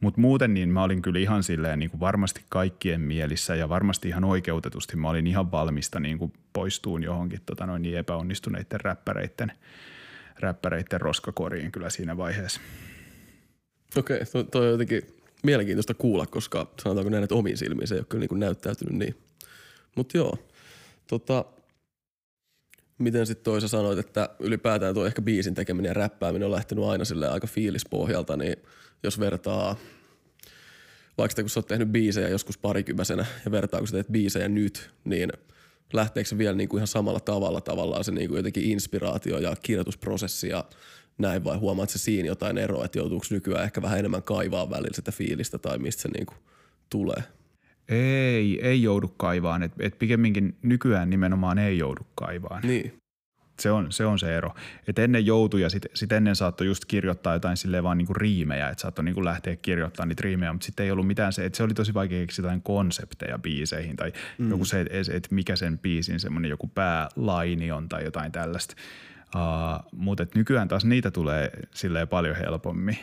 Mutta 0.00 0.20
muuten 0.20 0.54
niin 0.54 0.68
mä 0.68 0.82
olin 0.82 1.02
kyllä 1.02 1.18
ihan 1.18 1.42
silleen 1.42 1.78
niin 1.78 1.90
kuin 1.90 2.00
varmasti 2.00 2.44
kaikkien 2.48 3.00
mielissä 3.00 3.54
ja 3.54 3.68
varmasti 3.68 4.08
ihan 4.08 4.24
oikeutetusti 4.24 4.96
mä 4.96 5.10
olin 5.10 5.26
ihan 5.26 5.52
valmista 5.52 6.00
niin 6.00 6.18
kuin 6.18 6.32
poistuun 6.52 7.02
johonkin 7.02 7.40
tota 7.46 7.66
noin 7.66 7.82
niin 7.82 7.98
epäonnistuneiden 7.98 8.80
räppäreiden, 8.80 9.52
räppäreiden 10.38 11.00
roskakoriin 11.00 11.72
kyllä 11.72 11.90
siinä 11.90 12.16
vaiheessa. 12.16 12.60
Okei, 13.96 14.20
okay, 14.22 14.44
toi 14.44 14.64
on 14.64 14.70
jotenkin 14.70 15.02
mielenkiintoista 15.42 15.94
kuulla, 15.94 16.26
koska 16.26 16.70
sanotaanko 16.82 17.10
näin, 17.10 17.22
että 17.24 17.34
omiin 17.34 17.56
silmiin 17.56 17.88
se 17.88 17.94
ei 17.94 17.98
ole 17.98 18.06
kyllä 18.08 18.20
niin 18.20 18.28
kuin 18.28 18.40
näyttäytynyt 18.40 18.98
niin. 18.98 19.14
Mutta 19.96 20.16
joo, 20.16 20.38
tota, 21.06 21.44
miten 23.00 23.26
sitten 23.26 23.44
toisa 23.44 23.68
sanoit, 23.68 23.98
että 23.98 24.28
ylipäätään 24.38 24.94
tuo 24.94 25.06
ehkä 25.06 25.22
biisin 25.22 25.54
tekeminen 25.54 25.90
ja 25.90 25.94
räppääminen 25.94 26.46
on 26.46 26.52
lähtenyt 26.52 26.84
aina 26.84 27.04
sille 27.04 27.28
aika 27.28 27.46
fiilispohjalta, 27.46 28.36
niin 28.36 28.56
jos 29.02 29.20
vertaa 29.20 29.76
vaikka 31.18 31.30
sitä, 31.30 31.42
kun 31.42 31.50
sä 31.50 31.60
oot 31.60 31.66
tehnyt 31.66 31.88
biisejä 31.88 32.28
joskus 32.28 32.58
parikymäisenä 32.58 33.26
ja 33.44 33.50
vertaa, 33.50 33.80
kun 33.80 33.88
sä 33.88 33.92
teet 33.92 34.08
biisejä 34.12 34.48
nyt, 34.48 34.90
niin 35.04 35.32
lähteekö 35.92 36.28
se 36.28 36.38
vielä 36.38 36.56
niin 36.56 36.68
kuin 36.68 36.78
ihan 36.78 36.86
samalla 36.86 37.20
tavalla 37.20 37.60
tavallaan 37.60 38.04
se 38.04 38.12
niin 38.12 38.28
kuin 38.28 38.36
jotenkin 38.36 38.64
inspiraatio 38.64 39.38
ja 39.38 39.56
kirjoitusprosessi 39.62 40.48
ja 40.48 40.64
näin 41.18 41.44
vai 41.44 41.56
huomaat 41.56 41.90
se 41.90 41.98
siinä 41.98 42.26
jotain 42.26 42.58
eroa, 42.58 42.84
että 42.84 42.98
joutuuko 42.98 43.26
nykyään 43.30 43.64
ehkä 43.64 43.82
vähän 43.82 43.98
enemmän 43.98 44.22
kaivaa 44.22 44.70
välillä 44.70 44.96
sitä 44.96 45.12
fiilistä 45.12 45.58
tai 45.58 45.78
mistä 45.78 46.02
se 46.02 46.08
niin 46.08 46.26
kuin 46.26 46.38
tulee? 46.90 47.22
Ei, 47.90 48.60
ei 48.62 48.82
joudu 48.82 49.08
kaivaan. 49.08 49.62
Et, 49.62 49.72
et 49.78 49.98
pikemminkin 49.98 50.56
nykyään 50.62 51.10
nimenomaan 51.10 51.58
ei 51.58 51.78
joudu 51.78 52.06
kaivaan. 52.14 52.62
Niin. 52.62 53.00
Se 53.60 53.70
on, 53.70 53.92
se 53.92 54.06
on 54.06 54.18
se 54.18 54.36
ero. 54.36 54.54
Et 54.88 54.98
ennen 54.98 55.26
joutui 55.26 55.60
ja 55.62 55.70
sitten 55.70 55.90
sit 55.94 56.12
ennen 56.12 56.36
saattoi 56.36 56.66
just 56.66 56.84
kirjoittaa 56.84 57.32
jotain 57.34 57.56
silleen 57.56 57.84
vaan 57.84 57.98
niinku 57.98 58.14
riimejä, 58.14 58.68
että 58.68 58.82
saattoi 58.82 59.04
niinku 59.04 59.24
lähteä 59.24 59.56
kirjoittamaan 59.56 60.08
niitä 60.08 60.22
riimejä, 60.22 60.52
mutta 60.52 60.66
sitten 60.66 60.84
ei 60.84 60.92
ollut 60.92 61.06
mitään 61.06 61.32
se, 61.32 61.44
että 61.44 61.56
se 61.56 61.62
oli 61.62 61.74
tosi 61.74 61.94
vaikea 61.94 62.20
keksiä 62.20 62.42
jotain 62.42 62.62
konsepteja 62.62 63.38
biiseihin 63.38 63.96
tai 63.96 64.12
mm. 64.38 64.50
joku 64.50 64.64
se, 64.64 64.80
että 64.80 64.96
et 65.12 65.28
mikä 65.30 65.56
sen 65.56 65.78
biisin 65.78 66.20
semmoinen 66.20 66.48
joku 66.48 66.66
päälaini 66.66 67.72
on 67.72 67.88
tai 67.88 68.04
jotain 68.04 68.32
tällaista. 68.32 68.74
Uh, 69.36 69.98
mutta 69.98 70.26
nykyään 70.34 70.68
taas 70.68 70.84
niitä 70.84 71.10
tulee 71.10 71.50
silleen 71.74 72.08
paljon 72.08 72.36
helpommin 72.36 72.98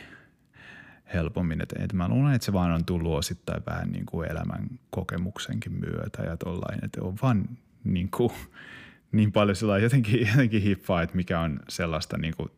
helpommin. 1.14 1.62
Et, 1.62 1.72
et 1.78 1.92
mä 1.92 2.08
luulen, 2.08 2.34
että 2.34 2.44
se 2.44 2.52
vaan 2.52 2.72
on 2.72 2.84
tullut 2.84 3.18
osittain 3.18 3.62
vähän 3.66 3.90
niin 3.90 4.06
kuin 4.06 4.30
elämän 4.30 4.66
kokemuksenkin 4.90 5.72
myötä 5.72 6.22
ja 6.22 6.36
tollain, 6.36 6.84
että 6.84 7.02
on 7.02 7.14
vaan 7.22 7.48
niin, 7.84 8.10
kuin, 8.10 8.32
niin 9.12 9.32
paljon 9.32 9.56
sillä 9.56 9.78
jotenkin, 9.78 10.28
jotenkin 10.30 10.62
hippaa, 10.62 11.02
että 11.02 11.16
mikä 11.16 11.40
on 11.40 11.60
sellaista 11.68 12.18
niin 12.18 12.34
kuin 12.36 12.50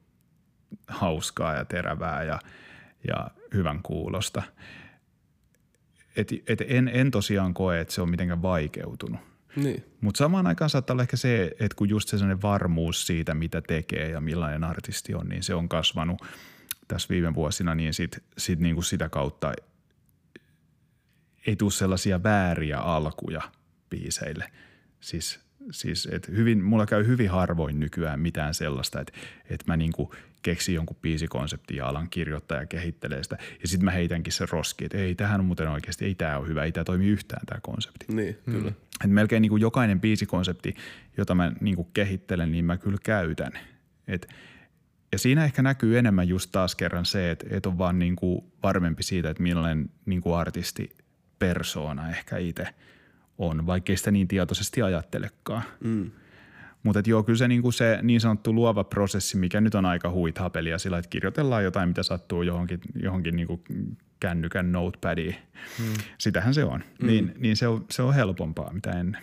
hauskaa 0.88 1.54
ja 1.54 1.64
terävää 1.64 2.22
ja, 2.22 2.38
ja 3.08 3.30
hyvän 3.54 3.82
kuulosta. 3.82 4.42
Et, 6.16 6.32
et 6.46 6.62
en, 6.66 6.88
en 6.88 7.10
tosiaan 7.10 7.54
koe, 7.54 7.80
että 7.80 7.94
se 7.94 8.02
on 8.02 8.10
mitenkään 8.10 8.42
vaikeutunut. 8.42 9.20
Niin. 9.56 9.84
Mutta 10.00 10.18
samaan 10.18 10.46
aikaan 10.46 10.70
saattaa 10.70 10.94
olla 10.94 11.02
ehkä 11.02 11.16
se, 11.16 11.44
että 11.60 11.76
kun 11.76 11.88
just 11.88 12.08
se 12.08 12.42
varmuus 12.42 13.06
siitä, 13.06 13.34
mitä 13.34 13.60
tekee 13.60 14.10
ja 14.10 14.20
millainen 14.20 14.64
artisti 14.64 15.14
on, 15.14 15.28
niin 15.28 15.42
se 15.42 15.54
on 15.54 15.68
kasvanut– 15.68 16.22
tässä 16.90 17.08
viime 17.08 17.34
vuosina, 17.34 17.74
niin 17.74 17.94
sit, 17.94 18.24
sit 18.38 18.58
niin 18.58 18.74
kuin 18.74 18.84
sitä 18.84 19.08
kautta 19.08 19.52
ei 21.46 21.56
tule 21.56 21.70
sellaisia 21.70 22.22
vääriä 22.22 22.78
alkuja 22.78 23.42
biiseille. 23.90 24.52
Siis, 25.00 25.40
siis 25.70 26.08
et 26.12 26.28
hyvin, 26.28 26.64
mulla 26.64 26.86
käy 26.86 27.06
hyvin 27.06 27.30
harvoin 27.30 27.80
nykyään 27.80 28.20
mitään 28.20 28.54
sellaista, 28.54 29.00
että, 29.00 29.12
että 29.50 29.64
mä 29.66 29.76
niin 29.76 29.92
kuin 29.92 30.10
keksin 30.42 30.74
jonkun 30.74 30.96
biisikonseptin 31.02 31.76
ja 31.76 31.86
alan 31.86 32.10
kirjoittaa 32.10 32.58
ja 32.58 32.66
kehittelee 32.66 33.22
sitä. 33.22 33.38
Ja 33.62 33.68
sitten 33.68 33.84
mä 33.84 33.90
heitänkin 33.90 34.32
se 34.32 34.46
roski, 34.50 34.84
että 34.84 34.98
ei, 34.98 35.14
tähän 35.14 35.40
on 35.40 35.46
muuten 35.46 35.68
oikeasti, 35.68 36.04
ei 36.04 36.14
tämä 36.14 36.38
ole 36.38 36.48
hyvä, 36.48 36.64
ei 36.64 36.72
tämä 36.72 36.84
toimi 36.84 37.06
yhtään 37.06 37.46
tämä 37.46 37.60
konsepti. 37.62 38.06
Niin, 38.08 38.38
kyllä. 38.44 38.70
Mm. 38.70 38.76
Et 39.04 39.10
melkein 39.10 39.42
niin 39.42 39.50
kuin 39.50 39.62
jokainen 39.62 40.00
biisikonsepti, 40.00 40.74
jota 41.16 41.34
mä 41.34 41.52
niin 41.60 41.76
kuin 41.76 41.88
kehittelen, 41.94 42.52
niin 42.52 42.64
mä 42.64 42.76
kyllä 42.76 42.98
käytän. 43.04 43.52
Et 44.08 44.28
ja 45.12 45.18
siinä 45.18 45.44
ehkä 45.44 45.62
näkyy 45.62 45.98
enemmän 45.98 46.28
just 46.28 46.52
taas 46.52 46.74
kerran 46.74 47.06
se, 47.06 47.30
että, 47.30 47.46
että 47.50 47.68
on 47.68 47.78
vaan 47.78 47.98
niin 47.98 48.16
kuin 48.16 48.44
varmempi 48.62 49.02
siitä, 49.02 49.30
että 49.30 49.42
millainen 49.42 49.90
niin 50.06 50.20
kuin 50.20 50.36
artisti 50.36 50.96
persoona 51.38 52.10
ehkä 52.10 52.36
itse 52.36 52.66
on, 53.38 53.66
vaikkei 53.66 53.96
sitä 53.96 54.10
niin 54.10 54.28
tietoisesti 54.28 54.82
ajattelekaan. 54.82 55.62
Mm. 55.84 56.10
Mutta 56.82 57.02
joo, 57.06 57.22
kyllä 57.22 57.36
se, 57.36 57.48
niin 57.48 57.62
kuin 57.62 57.72
se 57.72 57.98
niin 58.02 58.20
sanottu 58.20 58.54
luova 58.54 58.84
prosessi, 58.84 59.36
mikä 59.36 59.60
nyt 59.60 59.74
on 59.74 59.86
aika 59.86 60.10
huithapelia 60.10 60.78
sillä, 60.78 60.98
että 60.98 61.08
kirjoitellaan 61.08 61.64
jotain, 61.64 61.88
mitä 61.88 62.02
sattuu 62.02 62.42
johonkin, 62.42 62.80
johonkin 63.02 63.36
niin 63.36 63.46
kuin 63.46 63.62
kännykän 64.20 64.72
notepadiin. 64.72 65.36
Mm. 65.78 65.94
Sitähän 66.18 66.54
se 66.54 66.64
on. 66.64 66.84
Mm. 67.00 67.06
Niin, 67.06 67.34
niin 67.38 67.56
se, 67.56 67.68
on, 67.68 67.84
se 67.90 68.02
on 68.02 68.14
helpompaa 68.14 68.72
mitä 68.72 68.90
ennen. 68.90 69.22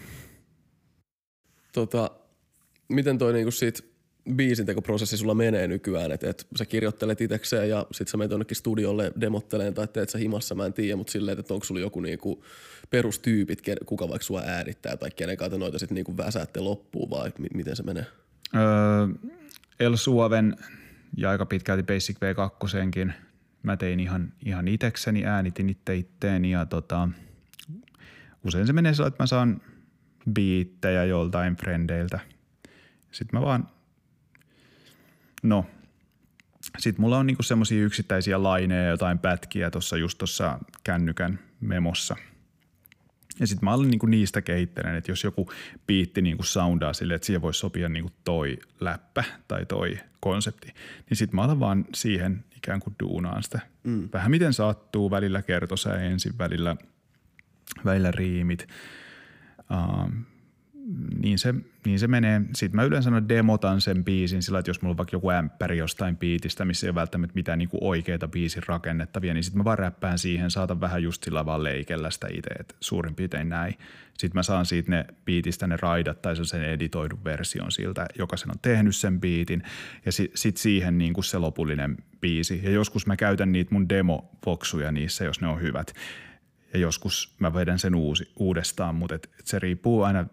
Tota, 1.73 2.11
miten 2.89 3.17
toi 3.17 3.33
niinku 3.33 3.51
siitä 3.51 3.83
biisintekoprosessi 4.35 5.17
sulla 5.17 5.33
menee 5.33 5.67
nykyään, 5.67 6.11
että 6.11 6.29
et 6.29 6.47
sä 6.57 6.65
kirjoittelet 6.65 7.21
itsekseen 7.21 7.69
ja 7.69 7.85
sit 7.91 8.07
sä 8.07 8.17
menet 8.17 8.31
jonnekin 8.31 8.57
studiolle 8.57 9.11
demotteleen 9.21 9.73
tai 9.73 9.87
teet 9.87 10.09
sä 10.09 10.17
himassa, 10.17 10.55
mä 10.55 10.65
en 10.65 10.73
tiedä, 10.73 10.95
mutta 10.95 11.11
silleen, 11.11 11.39
että 11.39 11.53
onko 11.53 11.65
sulla 11.65 11.81
joku 11.81 11.99
niinku 11.99 12.43
perustyypit, 12.89 13.61
kuka 13.85 14.09
vaikka 14.09 14.25
sua 14.25 14.41
äänittää 14.45 14.97
tai 14.97 15.11
kenen 15.11 15.37
kautta 15.37 15.57
noita 15.57 15.79
sitten 15.79 15.95
niinku 15.95 16.17
väsäätte 16.17 16.59
loppuun 16.59 17.09
vai 17.09 17.29
m- 17.29 17.57
miten 17.57 17.75
se 17.75 17.83
menee? 17.83 18.05
Öö, 18.55 18.61
El 19.79 19.95
Suoven 19.95 20.55
ja 21.17 21.29
aika 21.29 21.45
pitkälti 21.45 21.83
Basic 21.83 22.17
V2 22.17 23.11
mä 23.63 23.77
tein 23.77 23.99
ihan, 23.99 24.33
ihan 24.45 24.67
itekseni, 24.67 25.25
äänitin 25.25 25.69
itse 25.69 25.95
itteeni 25.95 26.51
ja 26.51 26.65
tota, 26.65 27.09
usein 28.43 28.67
se 28.67 28.73
menee 28.73 28.93
sillä, 28.93 29.07
että 29.07 29.23
mä 29.23 29.27
saan 29.27 29.61
biittejä 30.33 31.03
joltain 31.03 31.55
frendeiltä. 31.55 32.19
Sitten 33.11 33.39
mä 33.39 33.45
vaan 33.45 33.69
No, 35.43 35.65
sitten 36.77 37.01
mulla 37.01 37.17
on 37.17 37.27
niinku 37.27 37.43
semmoisia 37.43 37.83
yksittäisiä 37.83 38.43
laineja, 38.43 38.89
jotain 38.89 39.19
pätkiä 39.19 39.71
tuossa 39.71 39.97
just 39.97 40.17
tuossa 40.17 40.59
kännykän 40.83 41.39
memossa. 41.61 42.15
Ja 43.39 43.47
sitten 43.47 43.65
mä 43.65 43.73
olen 43.73 43.89
niinku 43.89 44.05
niistä 44.05 44.41
kehittelen, 44.41 44.95
että 44.95 45.11
jos 45.11 45.23
joku 45.23 45.51
biitti 45.87 46.21
niinku 46.21 46.43
soundaa 46.43 46.93
sille, 46.93 47.15
että 47.15 47.25
siihen 47.25 47.41
voisi 47.41 47.59
sopia 47.59 47.89
niinku 47.89 48.11
toi 48.23 48.57
läppä 48.79 49.23
tai 49.47 49.65
toi 49.65 49.99
konsepti, 50.19 50.73
niin 51.09 51.17
sitten 51.17 51.35
mä 51.35 51.41
alan 51.41 51.59
vaan 51.59 51.85
siihen 51.95 52.43
ikään 52.55 52.79
kuin 52.79 52.95
duunaan 53.03 53.43
sitä. 53.43 53.59
Mm. 53.83 54.09
Vähän 54.13 54.31
miten 54.31 54.53
sattuu, 54.53 55.11
välillä 55.11 55.41
kertosä 55.41 55.93
ensin, 55.93 56.37
välillä, 56.37 56.75
välillä 57.85 58.11
riimit. 58.11 58.67
Um, 59.71 60.25
niin 61.21 61.39
se, 61.39 61.53
niin 61.85 61.99
se 61.99 62.07
menee. 62.07 62.41
Sitten 62.55 62.75
mä 62.75 62.83
yleensä 62.83 63.11
demotan 63.29 63.81
sen 63.81 64.03
biisin 64.03 64.43
sillä, 64.43 64.59
että 64.59 64.69
jos 64.69 64.81
mulla 64.81 64.93
on 64.93 64.97
vaikka 64.97 65.15
joku 65.15 65.29
ämpäri 65.29 65.77
jostain 65.77 66.17
biitistä, 66.17 66.65
missä 66.65 66.87
ei 66.87 66.89
ole 66.89 66.95
välttämättä 66.95 67.35
mitään 67.35 67.59
niin 67.59 67.69
oikeita 67.81 68.27
biisin 68.27 68.63
rakennettavia, 68.67 69.33
niin 69.33 69.43
sitten 69.43 69.57
mä 69.57 69.63
vaan 69.63 69.77
räppään 69.77 70.19
siihen, 70.19 70.51
saatan 70.51 70.81
vähän 70.81 71.03
just 71.03 71.23
sillä 71.23 71.45
vaan 71.45 71.63
leikellä 71.63 72.11
sitä 72.11 72.27
itse, 72.33 72.49
että 72.59 72.75
suurin 72.79 73.15
piirtein 73.15 73.49
näin. 73.49 73.73
Sitten 74.17 74.39
mä 74.39 74.43
saan 74.43 74.65
siitä 74.65 74.91
ne 74.91 75.05
biitistä 75.25 75.67
ne 75.67 75.77
raidat 75.81 76.21
tai 76.21 76.45
sen 76.45 76.63
editoidun 76.63 77.23
version 77.23 77.71
siltä, 77.71 78.05
joka 78.17 78.37
sen 78.37 78.51
on 78.51 78.59
tehnyt 78.61 78.95
sen 78.95 79.21
biitin 79.21 79.63
ja 80.05 80.11
sitten 80.11 80.37
sit 80.37 80.57
siihen 80.57 80.97
niin 80.97 81.13
kuin 81.13 81.23
se 81.23 81.37
lopullinen 81.37 81.97
biisi. 82.21 82.61
Ja 82.63 82.71
joskus 82.71 83.07
mä 83.07 83.15
käytän 83.15 83.51
niitä 83.51 83.73
mun 83.73 83.89
demo-voksuja 83.89 84.91
niissä, 84.91 85.25
jos 85.25 85.41
ne 85.41 85.47
on 85.47 85.61
hyvät 85.61 85.93
ja 86.73 86.79
joskus 86.79 87.35
mä 87.39 87.53
vedän 87.53 87.79
sen 87.79 87.95
uusi, 87.95 88.31
uudestaan, 88.35 88.95
mutta 88.95 89.15
et, 89.15 89.29
et 89.39 89.47
se 89.47 89.59
riippuu 89.59 90.03
aina 90.03 90.25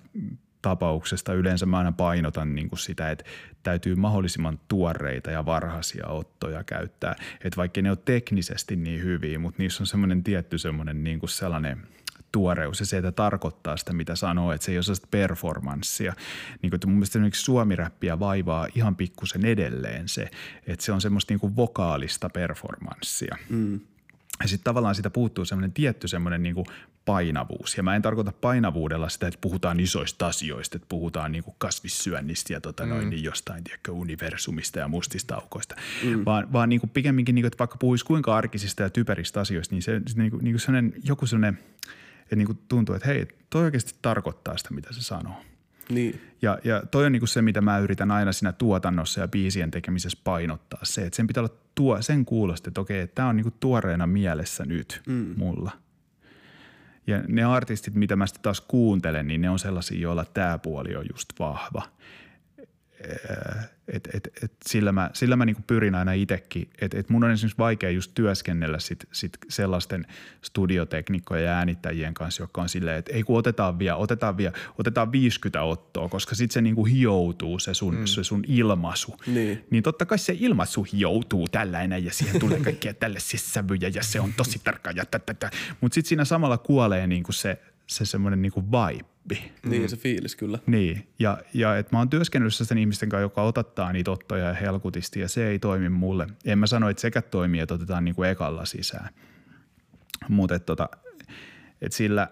tapauksesta. 0.65 1.35
Yleensä 1.35 1.67
mä 1.67 1.79
aina 1.79 1.93
painotan 1.93 2.55
niin 2.55 2.69
kuin 2.69 2.79
sitä, 2.79 3.11
että 3.11 3.25
täytyy 3.62 3.95
mahdollisimman 3.95 4.61
tuoreita 4.69 5.31
ja 5.31 5.47
varhaisia 5.47 6.07
ottoja 6.07 6.65
käyttää. 6.65 7.17
Että 7.45 7.57
vaikka 7.57 7.83
ne 7.83 7.91
on 7.91 7.97
teknisesti 8.05 8.77
niin 8.77 9.03
hyviä, 9.03 9.39
mutta 9.39 9.62
niissä 9.62 9.83
on 9.83 9.87
semmoinen 9.87 10.25
tietty 10.25 10.59
semmoinen 10.59 11.05
niin 11.05 11.19
kuin 11.19 11.31
sellainen 11.31 11.87
tuoreus 12.33 12.81
ja 12.81 12.87
se, 12.87 12.97
että 12.99 13.12
tarkoittaa 13.12 13.77
sitä, 13.77 13.93
mitä 13.93 14.17
sanoo, 14.17 14.53
että 14.53 14.65
se 14.65 14.73
ei 14.73 14.79
ole 14.79 14.83
sellaista 14.83 15.09
performanssia. 15.11 16.15
Niin 16.62 16.71
kuin, 16.71 16.75
että 16.75 16.87
mun 16.87 16.97
mielestä 16.97 17.19
esimerkiksi 17.19 17.45
suomiräppiä 17.45 18.19
vaivaa 18.19 18.67
ihan 18.75 18.97
pikkusen 18.97 19.45
edelleen 19.45 20.09
se, 20.09 20.31
että 20.67 20.85
se 20.85 20.93
on 20.93 21.01
semmoista 21.01 21.33
niin 21.33 21.41
kuin 21.41 21.57
vokaalista 21.57 22.31
performanssia. 22.31 23.37
Mm. 23.49 23.81
Ja 24.43 24.49
sitten 24.49 24.64
tavallaan 24.64 24.95
sitä 24.95 25.11
puuttuu 25.11 25.45
semmoinen 25.45 25.72
tietty 25.72 26.09
semmoinen 26.09 26.43
niin 26.43 26.55
kuin 26.55 26.66
painavuus. 27.05 27.76
Ja 27.76 27.82
mä 27.82 27.97
en 27.97 28.03
tarkoita 28.03 28.32
painavuudella 28.32 29.09
sitä, 29.09 29.26
että 29.26 29.39
puhutaan 29.41 29.80
isoista 29.80 30.26
asioista, 30.26 30.76
että 30.76 30.89
puhutaan 30.89 31.32
niin 31.32 31.45
kuin 31.45 31.55
kasvissyönnistä 31.59 32.53
ja 32.53 32.61
tota 32.61 32.82
mm. 32.82 32.89
noin, 32.89 33.11
niin 33.11 33.24
jostain 33.24 33.64
tiedätkö, 33.64 33.93
universumista 33.93 34.78
ja 34.78 34.89
mustista 34.89 35.35
aukoista, 35.35 35.76
mm. 36.05 36.24
vaan, 36.24 36.53
vaan 36.53 36.68
niin 36.68 36.80
kuin 36.80 36.91
pikemminkin, 36.91 37.35
niin 37.35 37.43
kuin, 37.43 37.47
että 37.47 37.59
vaikka 37.59 37.76
puhuisi 37.76 38.05
kuinka 38.05 38.37
arkisista 38.37 38.82
ja 38.82 38.91
typeristä 38.91 39.41
asioista, 39.41 39.74
niin 39.74 39.82
se 39.82 40.01
niin 40.16 40.30
kuin, 40.30 40.45
niin 40.45 40.55
kuin 40.55 40.61
sellainen, 40.61 40.93
joku 41.05 41.26
sellainen, 41.26 41.59
että 42.22 42.37
niin 42.37 42.47
kuin 42.47 42.59
tuntuu, 42.68 42.95
että 42.95 43.09
hei, 43.09 43.26
toi 43.51 43.64
oikeasti 43.64 43.95
tarkoittaa 44.03 44.57
sitä, 44.57 44.74
mitä 44.74 44.93
se 44.93 45.03
sanoo. 45.03 45.37
Niin. 45.89 46.20
Ja, 46.43 46.59
ja 46.64 46.82
toi 46.91 47.07
on 47.07 47.12
niinku 47.12 47.26
se, 47.26 47.43
mitä 47.43 47.61
mä 47.61 47.78
yritän 47.78 48.11
aina 48.11 48.32
siinä 48.32 48.53
tuotannossa 48.53 49.20
ja 49.20 49.28
biisien 49.28 49.70
tekemisessä 49.70 50.18
painottaa. 50.24 50.80
Se, 50.82 51.03
että 51.03 51.16
sen 51.16 51.26
pitää 51.26 51.41
olla 51.41 51.55
tuo, 51.74 52.03
sen 52.03 52.24
kuulosta, 52.24 52.70
että 52.70 52.80
okei, 52.80 53.07
tämä 53.07 53.28
on 53.28 53.37
niinku 53.37 53.53
tuoreena 53.61 54.07
mielessä 54.07 54.64
nyt 54.64 55.03
mm. 55.07 55.35
mulla. 55.37 55.70
Ja 57.07 57.22
ne 57.28 57.45
artistit, 57.45 57.95
mitä 57.95 58.16
mä 58.16 58.26
sitten 58.26 58.43
taas 58.43 58.61
kuuntelen, 58.61 59.26
niin 59.26 59.41
ne 59.41 59.51
on 59.51 59.59
sellaisia, 59.59 60.01
joilla 60.01 60.24
tämä 60.24 60.59
puoli 60.59 60.97
on 60.97 61.07
just 61.12 61.28
vahva– 61.39 61.82
et, 63.89 64.09
et, 64.14 64.30
et 64.43 64.53
sillä 64.66 64.93
mä, 64.93 65.11
sillä 65.12 65.37
mä 65.37 65.45
niinku 65.45 65.62
pyrin 65.66 65.95
aina 65.95 66.12
itsekin, 66.12 66.70
että 66.80 66.99
et 66.99 67.11
mun 67.11 67.24
on 67.24 67.30
esimerkiksi 67.30 67.59
vaikea 67.59 67.90
just 67.90 68.11
työskennellä 68.15 68.78
sit, 68.78 69.05
sit 69.12 69.39
sellaisten 69.48 70.06
studioteknikkojen 70.43 71.44
ja 71.44 71.52
äänittäjien 71.52 72.15
kanssa, 72.15 72.43
jotka 72.43 72.62
on 72.62 72.69
silleen, 72.69 72.98
että 72.98 73.12
ei 73.12 73.23
kun 73.23 73.39
otetaan 73.39 73.78
vielä, 73.78 73.97
otetaan 73.97 74.36
vielä, 74.36 74.52
otetaan 74.78 75.12
50 75.12 75.62
ottoa, 75.62 76.09
koska 76.09 76.35
sitten 76.35 76.55
se 76.55 76.61
niinku 76.61 76.85
hioutuu 76.85 77.59
se 77.59 77.74
sun, 77.74 77.97
mm. 77.97 78.06
se 78.06 78.24
sun 78.24 78.44
ilmaisu. 78.47 79.16
Niin. 79.27 79.65
niin 79.70 79.82
totta 79.82 80.06
kai 80.06 80.19
se 80.19 80.36
ilmaisu 80.40 80.86
hioutuu 80.93 81.48
tällainen 81.48 82.05
ja 82.05 82.12
siihen 82.12 82.40
tulee 82.40 82.61
kaikkia 82.70 82.94
tällaisia 82.94 83.40
sävyjä 83.43 83.90
ja 83.94 84.02
se 84.02 84.20
on 84.20 84.32
tosi 84.32 84.61
tarkka 84.65 84.90
ja 84.90 85.05
tätä. 85.06 85.51
Mutta 85.81 85.94
sitten 85.94 86.09
siinä 86.09 86.24
samalla 86.24 86.59
kuolee 86.59 87.06
niinku 87.06 87.32
se, 87.32 87.59
se 87.86 88.05
semmoinen 88.05 88.43
niinku 88.43 88.65
vibe 88.65 89.15
oppi. 89.24 89.52
Niin 89.69 89.82
mm. 89.82 89.89
se 89.89 89.97
fiilis 89.97 90.36
kyllä. 90.36 90.59
Niin 90.66 91.09
ja, 91.19 91.39
ja 91.55 91.77
että 91.77 91.97
mä 91.97 91.98
oon 91.98 92.11
työskennellyt 92.11 92.55
sen 92.55 92.78
ihmisten 92.78 93.09
kanssa, 93.09 93.23
joka 93.23 93.43
otattaa 93.43 93.93
niitä 93.93 94.11
ottoja 94.11 94.44
ja 94.44 94.55
helkutisti 94.55 95.20
ja 95.20 95.28
se 95.28 95.48
ei 95.48 95.59
toimi 95.59 95.89
mulle. 95.89 96.27
En 96.44 96.59
mä 96.59 96.66
sano, 96.66 96.89
että 96.89 97.01
sekä 97.01 97.23
toimii, 97.23 97.61
että 97.61 97.74
otetaan 97.74 98.05
niinku 98.05 98.23
ekalla 98.23 98.65
sisään. 98.65 99.09
Mutta 100.28 100.55
et 100.55 100.66
tota, 100.66 100.89
et 101.81 101.93
sillä, 101.93 102.28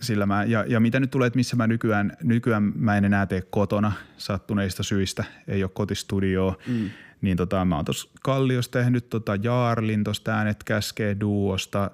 sillä 0.00 0.26
mä, 0.26 0.44
ja, 0.44 0.64
ja 0.68 0.80
mitä 0.80 1.00
nyt 1.00 1.10
tulee, 1.10 1.26
että 1.26 1.36
missä 1.36 1.56
mä 1.56 1.66
nykyään, 1.66 2.16
nykyään 2.22 2.72
mä 2.76 2.96
en 2.96 3.04
enää 3.04 3.26
tee 3.26 3.42
kotona 3.42 3.92
sattuneista 4.16 4.82
syistä, 4.82 5.24
ei 5.48 5.64
ole 5.64 5.70
kotistudioa, 5.74 6.56
mm. 6.66 6.90
niin 7.20 7.36
tota, 7.36 7.64
mä 7.64 7.76
oon 7.76 7.84
tuossa 7.84 8.08
Kalliossa 8.22 8.70
tehnyt 8.70 9.10
tota 9.10 9.36
Jaarlin 9.42 10.04
tuosta 10.04 10.32
äänet 10.32 10.64
käskee 10.64 11.16
duosta, 11.20 11.90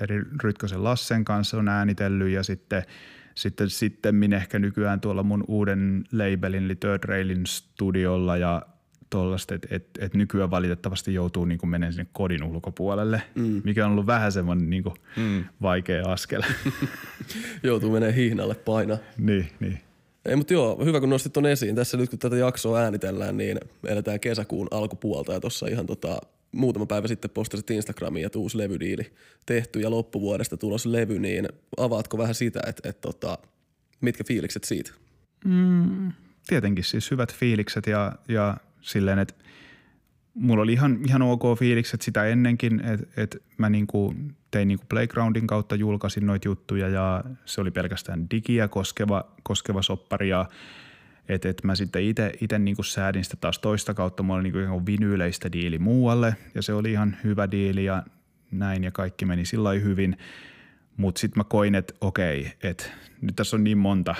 eli 0.00 0.22
Rytkösen 0.42 0.84
Lassen 0.84 1.24
kanssa 1.24 1.58
on 1.58 1.68
äänitellyt 1.68 2.30
ja 2.30 2.42
sitten 2.42 2.82
sitten, 3.34 3.70
sitten 3.70 4.32
ehkä 4.32 4.58
nykyään 4.58 5.00
tuolla 5.00 5.22
mun 5.22 5.44
uuden 5.48 6.04
labelin 6.12 6.64
eli 6.64 6.74
Third 6.74 7.04
Railin 7.04 7.46
studiolla 7.46 8.36
ja 8.36 8.62
tuollaista, 9.10 9.54
että 9.54 9.68
et, 9.70 9.86
et 9.98 10.14
nykyään 10.14 10.50
valitettavasti 10.50 11.14
joutuu 11.14 11.44
niin 11.44 11.58
menemään 11.64 11.92
sinne 11.92 12.06
kodin 12.12 12.42
ulkopuolelle, 12.42 13.22
mm. 13.34 13.60
mikä 13.64 13.86
on 13.86 13.92
ollut 13.92 14.06
vähän 14.06 14.32
semmoinen 14.32 14.70
niin 14.70 14.84
mm. 15.16 15.44
vaikea 15.62 16.04
askel. 16.08 16.42
joutuu 17.62 17.90
menemään 17.90 18.14
hihnalle 18.14 18.54
paina. 18.54 18.98
niin, 19.18 19.48
niin. 19.60 19.78
Ei, 20.24 20.36
mutta 20.36 20.52
joo, 20.52 20.84
hyvä 20.84 21.00
kun 21.00 21.10
nostit 21.10 21.32
ton 21.32 21.46
esiin. 21.46 21.74
Tässä 21.74 21.96
nyt 21.96 22.10
kun 22.10 22.18
tätä 22.18 22.36
jaksoa 22.36 22.78
äänitellään, 22.78 23.36
niin 23.36 23.60
eletään 23.86 24.20
kesäkuun 24.20 24.68
alkupuolta 24.70 25.32
ja 25.32 25.40
tuossa 25.40 25.66
ihan 25.66 25.86
tota, 25.86 26.18
muutama 26.52 26.86
päivä 26.86 27.08
sitten 27.08 27.30
postasit 27.30 27.70
Instagramiin, 27.70 28.26
että 28.26 28.38
uusi 28.38 28.58
levydiili 28.58 29.12
tehty 29.46 29.80
ja 29.80 29.90
loppuvuodesta 29.90 30.56
tulossa 30.56 30.92
levy, 30.92 31.18
niin 31.18 31.48
avaatko 31.76 32.18
vähän 32.18 32.34
sitä, 32.34 32.60
että, 32.66 32.88
että 32.88 33.00
tota, 33.00 33.38
mitkä 34.00 34.24
fiilikset 34.24 34.64
siitä? 34.64 34.92
Mm, 35.44 36.12
tietenkin 36.46 36.84
siis 36.84 37.10
hyvät 37.10 37.34
fiilikset 37.34 37.86
ja, 37.86 38.12
ja 38.28 38.56
silleen, 38.80 39.18
että 39.18 39.34
mulla 40.34 40.62
oli 40.62 40.72
ihan, 40.72 40.98
ihan 41.08 41.22
ok 41.22 41.42
fiilikset 41.58 42.02
sitä 42.02 42.24
ennenkin, 42.24 42.80
että, 42.84 43.22
että 43.22 43.38
mä 43.58 43.70
niinku 43.70 44.14
tein 44.50 44.68
niinku 44.68 44.84
Playgroundin 44.88 45.46
kautta 45.46 45.74
julkaisin 45.74 46.26
noita 46.26 46.48
juttuja 46.48 46.88
ja 46.88 47.24
se 47.44 47.60
oli 47.60 47.70
pelkästään 47.70 48.30
digiä 48.30 48.68
koskeva, 48.68 49.24
koskeva 49.42 49.82
soppari 49.82 50.28
ja 50.28 50.46
että 51.32 51.48
et 51.48 51.64
mä 51.64 51.74
sitten 51.74 52.02
itse 52.40 52.58
niinku 52.58 52.82
säädin 52.82 53.24
sitä 53.24 53.36
taas 53.40 53.58
toista 53.58 53.94
kautta, 53.94 54.22
mulla 54.22 54.40
oli 54.40 54.50
niinku 54.50 54.86
vinyyleistä 54.86 55.52
diili 55.52 55.78
muualle 55.78 56.36
ja 56.54 56.62
se 56.62 56.72
oli 56.72 56.92
ihan 56.92 57.16
hyvä 57.24 57.50
diili 57.50 57.84
ja 57.84 58.02
näin 58.50 58.84
ja 58.84 58.90
kaikki 58.90 59.24
meni 59.24 59.44
sillä 59.44 59.70
hyvin. 59.70 60.16
Mutta 60.96 61.18
sitten 61.18 61.40
mä 61.40 61.44
koin, 61.44 61.74
että 61.74 61.94
okei, 62.00 62.52
että 62.62 62.84
nyt 63.20 63.36
tässä 63.36 63.56
on 63.56 63.64
niin 63.64 63.78
monta 63.78 64.14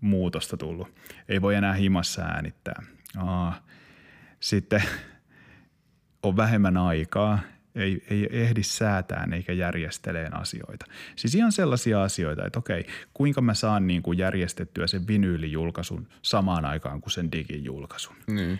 muutosta 0.00 0.56
tullut. 0.56 0.88
Ei 1.28 1.42
voi 1.42 1.54
enää 1.54 1.72
himassa 1.72 2.22
äänittää. 2.22 2.82
Aa, 3.16 3.66
sitten 4.40 4.82
on 6.22 6.36
vähemmän 6.36 6.76
aikaa, 6.76 7.38
ei, 7.74 8.02
ei 8.10 8.28
ehdi 8.30 8.62
säätään 8.62 9.32
eikä 9.32 9.52
järjesteleen 9.52 10.36
asioita. 10.36 10.86
Siis 11.16 11.34
ihan 11.34 11.52
sellaisia 11.52 12.02
asioita, 12.02 12.46
että 12.46 12.58
okei, 12.58 12.86
kuinka 13.14 13.40
mä 13.40 13.54
saan 13.54 13.86
niin 13.86 14.02
kuin 14.02 14.18
järjestettyä 14.18 14.86
sen 14.86 15.06
vinyylijulkaisun 15.06 16.08
samaan 16.22 16.64
aikaan 16.64 17.00
kuin 17.00 17.12
sen 17.12 17.32
digijulkaisun. 17.32 18.16
Mm. 18.26 18.58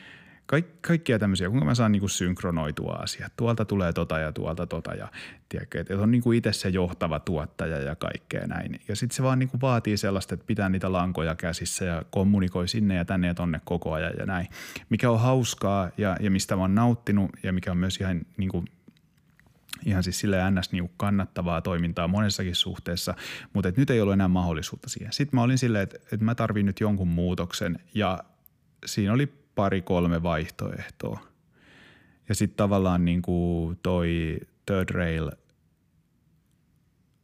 Kaik, 0.50 0.66
kaikkia 0.82 1.18
tämmöisiä, 1.18 1.48
kuinka 1.48 1.64
mä 1.64 1.74
saan 1.74 1.92
niin 1.92 2.00
kuin 2.00 2.10
synkronoitua 2.10 2.92
asiat. 2.92 3.32
Tuolta 3.36 3.64
tulee 3.64 3.92
tota 3.92 4.18
ja 4.18 4.32
tuolta 4.32 4.66
tota 4.66 4.94
ja 4.94 5.08
tiedätkö, 5.48 5.80
että 5.80 5.98
on 5.98 6.10
niin 6.10 6.22
kuin 6.22 6.38
itse 6.38 6.52
se 6.52 6.68
johtava 6.68 7.20
tuottaja 7.20 7.78
ja 7.78 7.96
kaikkea 7.96 8.46
näin. 8.46 8.80
Ja 8.88 8.96
sitten 8.96 9.16
se 9.16 9.22
vaan 9.22 9.38
niin 9.38 9.48
kuin 9.48 9.60
vaatii 9.60 9.96
sellaista, 9.96 10.34
että 10.34 10.46
pitää 10.46 10.68
niitä 10.68 10.92
lankoja 10.92 11.34
käsissä 11.34 11.84
ja 11.84 12.02
kommunikoi 12.10 12.68
sinne 12.68 12.94
ja 12.94 13.04
tänne 13.04 13.26
ja 13.26 13.34
tonne 13.34 13.60
koko 13.64 13.92
ajan 13.92 14.12
ja 14.18 14.26
näin. 14.26 14.46
Mikä 14.88 15.10
on 15.10 15.20
hauskaa 15.20 15.90
ja, 15.98 16.16
ja 16.20 16.30
mistä 16.30 16.56
mä 16.56 16.62
oon 16.62 16.74
nauttinut 16.74 17.30
ja 17.42 17.52
mikä 17.52 17.70
on 17.70 17.78
myös 17.78 17.96
ihan 17.96 18.20
niin 18.36 18.50
kuin 18.50 18.64
ihan 19.86 20.02
siis 20.02 20.20
sille 20.20 20.50
ns. 20.50 20.72
Niin 20.72 20.90
kannattavaa 20.96 21.60
toimintaa 21.60 22.08
monessakin 22.08 22.54
suhteessa, 22.54 23.14
mutta 23.52 23.68
et 23.68 23.76
nyt 23.76 23.90
ei 23.90 24.00
ollut 24.00 24.14
enää 24.14 24.28
mahdollisuutta 24.28 24.88
siihen. 24.88 25.12
Sitten 25.12 25.38
mä 25.38 25.42
olin 25.42 25.58
silleen, 25.58 25.82
että, 25.82 25.96
että 25.96 26.24
mä 26.24 26.34
tarvin 26.34 26.66
nyt 26.66 26.80
jonkun 26.80 27.08
muutoksen 27.08 27.78
ja 27.94 28.24
siinä 28.86 29.12
oli 29.12 29.26
pari 29.54 29.82
kolme 29.82 30.22
vaihtoehtoa. 30.22 31.20
Ja 32.28 32.34
sitten 32.34 32.56
tavallaan 32.56 33.04
niin 33.04 33.22
kuin 33.22 33.78
toi 33.82 34.38
Third 34.66 34.90
Rail, 34.90 35.30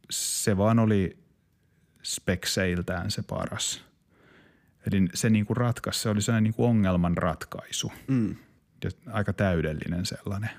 se 0.09 0.57
vaan 0.57 0.79
oli 0.79 1.17
spekseiltään 2.03 3.11
se 3.11 3.21
paras. 3.21 3.83
Eli 4.91 5.05
se 5.13 5.29
niin 5.29 5.45
kuin 5.45 5.57
ratkaisi, 5.57 5.99
se 5.99 6.09
oli 6.09 6.21
sellainen 6.21 6.43
niin 6.43 6.53
kuin 6.53 6.69
ongelman 6.69 7.17
ratkaisu. 7.17 7.91
Mm. 8.07 8.35
Ja 8.83 8.91
aika 9.11 9.33
täydellinen 9.33 10.05
sellainen. 10.05 10.49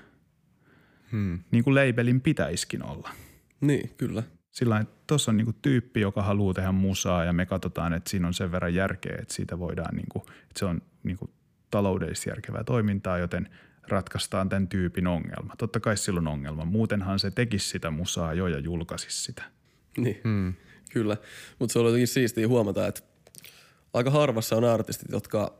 Hmm. 1.11 1.39
Niin 1.51 1.63
kuin 1.63 1.75
labelin 1.75 2.21
pitäiskin 2.21 2.83
olla. 2.83 3.09
Niin, 3.61 3.89
kyllä. 3.97 4.23
Sillä 4.51 4.79
että 4.79 4.95
tuossa 5.07 5.31
on 5.31 5.37
niinku 5.37 5.53
tyyppi, 5.61 6.01
joka 6.01 6.21
haluaa 6.21 6.53
tehdä 6.53 6.71
musaa 6.71 7.25
ja 7.25 7.33
me 7.33 7.45
katsotaan, 7.45 7.93
että 7.93 8.09
siinä 8.09 8.27
on 8.27 8.33
sen 8.33 8.51
verran 8.51 8.73
järkeä, 8.73 9.17
että 9.21 9.33
siitä 9.33 9.59
voidaan, 9.59 9.95
niinku, 9.95 10.19
että 10.27 10.59
se 10.59 10.65
on 10.65 10.81
niinku 11.03 11.29
taloudellisesti 11.71 12.29
järkevää 12.29 12.63
toimintaa, 12.63 13.17
joten 13.17 13.49
ratkaistaan 13.87 14.49
tämän 14.49 14.67
tyypin 14.67 15.07
ongelma. 15.07 15.53
Totta 15.57 15.79
kai 15.79 15.97
silloin 15.97 16.27
ongelma. 16.27 16.65
Muutenhan 16.65 17.19
se 17.19 17.31
tekisi 17.31 17.69
sitä 17.69 17.91
musaa 17.91 18.33
jo 18.33 18.47
ja 18.47 18.59
julkaisisi 18.59 19.23
sitä. 19.23 19.43
Niin, 19.97 20.21
hmm. 20.23 20.53
kyllä. 20.91 21.17
Mutta 21.59 21.73
se 21.73 21.79
on 21.79 21.85
jotenkin 21.85 22.07
siistiä 22.07 22.47
huomata, 22.47 22.87
että 22.87 23.01
aika 23.93 24.11
harvassa 24.11 24.55
on 24.55 24.63
artistit, 24.63 25.11
jotka 25.11 25.53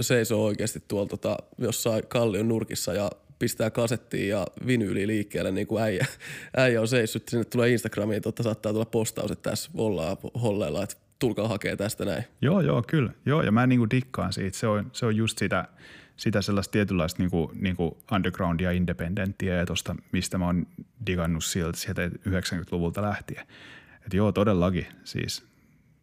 seisoo 0.00 0.44
oikeasti 0.44 0.82
tuolla 0.88 1.08
tota, 1.08 1.36
jossain 1.58 2.06
kallion 2.08 2.48
nurkissa 2.48 2.94
ja 2.94 3.10
pistää 3.44 3.70
kasettiin 3.70 4.28
ja 4.28 4.46
vinyyli 4.66 5.06
liikkeelle, 5.06 5.50
niin 5.50 5.66
kuin 5.66 5.82
äijä, 5.82 6.06
äijä 6.56 6.80
on 6.80 6.88
seissyt. 6.88 7.28
Sinne 7.28 7.44
tulee 7.44 7.70
Instagramiin, 7.70 8.22
että 8.26 8.42
saattaa 8.42 8.72
tulla 8.72 8.84
postaus, 8.84 9.30
että 9.30 9.50
tässä 9.50 9.70
ollaan 9.74 10.16
holleilla, 10.42 10.82
että 10.82 10.96
tulkaa 11.18 11.48
hakea 11.48 11.76
tästä 11.76 12.04
näin. 12.04 12.24
Joo, 12.42 12.60
joo, 12.60 12.82
kyllä. 12.86 13.10
Joo, 13.26 13.42
ja 13.42 13.52
mä 13.52 13.66
niinku 13.66 13.90
dikkaan 13.90 14.32
siitä. 14.32 14.58
Se 14.58 14.66
on, 14.66 14.90
se 14.92 15.06
on 15.06 15.16
just 15.16 15.38
sitä, 15.38 15.68
sitä 16.16 16.42
sellaista 16.42 16.72
tietynlaista 16.72 17.22
niinku, 17.22 17.52
niinku 17.54 17.98
undergroundia, 18.12 18.70
independenttiä 18.70 19.54
ja 19.54 19.66
tosta, 19.66 19.96
mistä 20.12 20.38
mä 20.38 20.46
oon 20.46 20.66
digannut 21.06 21.44
sieltä, 21.44 21.78
sieltä 21.78 22.06
90-luvulta 22.08 23.02
lähtien. 23.02 23.46
Et 24.06 24.14
joo, 24.14 24.32
todellakin. 24.32 24.86
Siis 25.04 25.46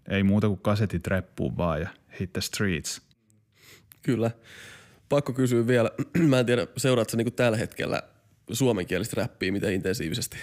ei 0.09 0.23
muuta 0.23 0.47
kuin 0.47 0.61
kasetit 0.61 1.07
reppuun 1.07 1.57
vaan 1.57 1.81
ja 1.81 1.89
hit 2.19 2.33
the 2.33 2.41
streets. 2.41 3.01
Kyllä. 4.01 4.31
Pakko 5.11 5.33
kysyä 5.33 5.67
vielä, 5.67 5.91
mä 6.29 6.39
en 6.39 6.45
tiedä, 6.45 6.67
seuraatko 6.77 7.17
niinku 7.17 7.31
tällä 7.31 7.57
hetkellä 7.57 8.03
suomenkielistä 8.51 9.21
räppiä 9.21 9.51
miten 9.51 9.73
intensiivisesti? 9.73 10.37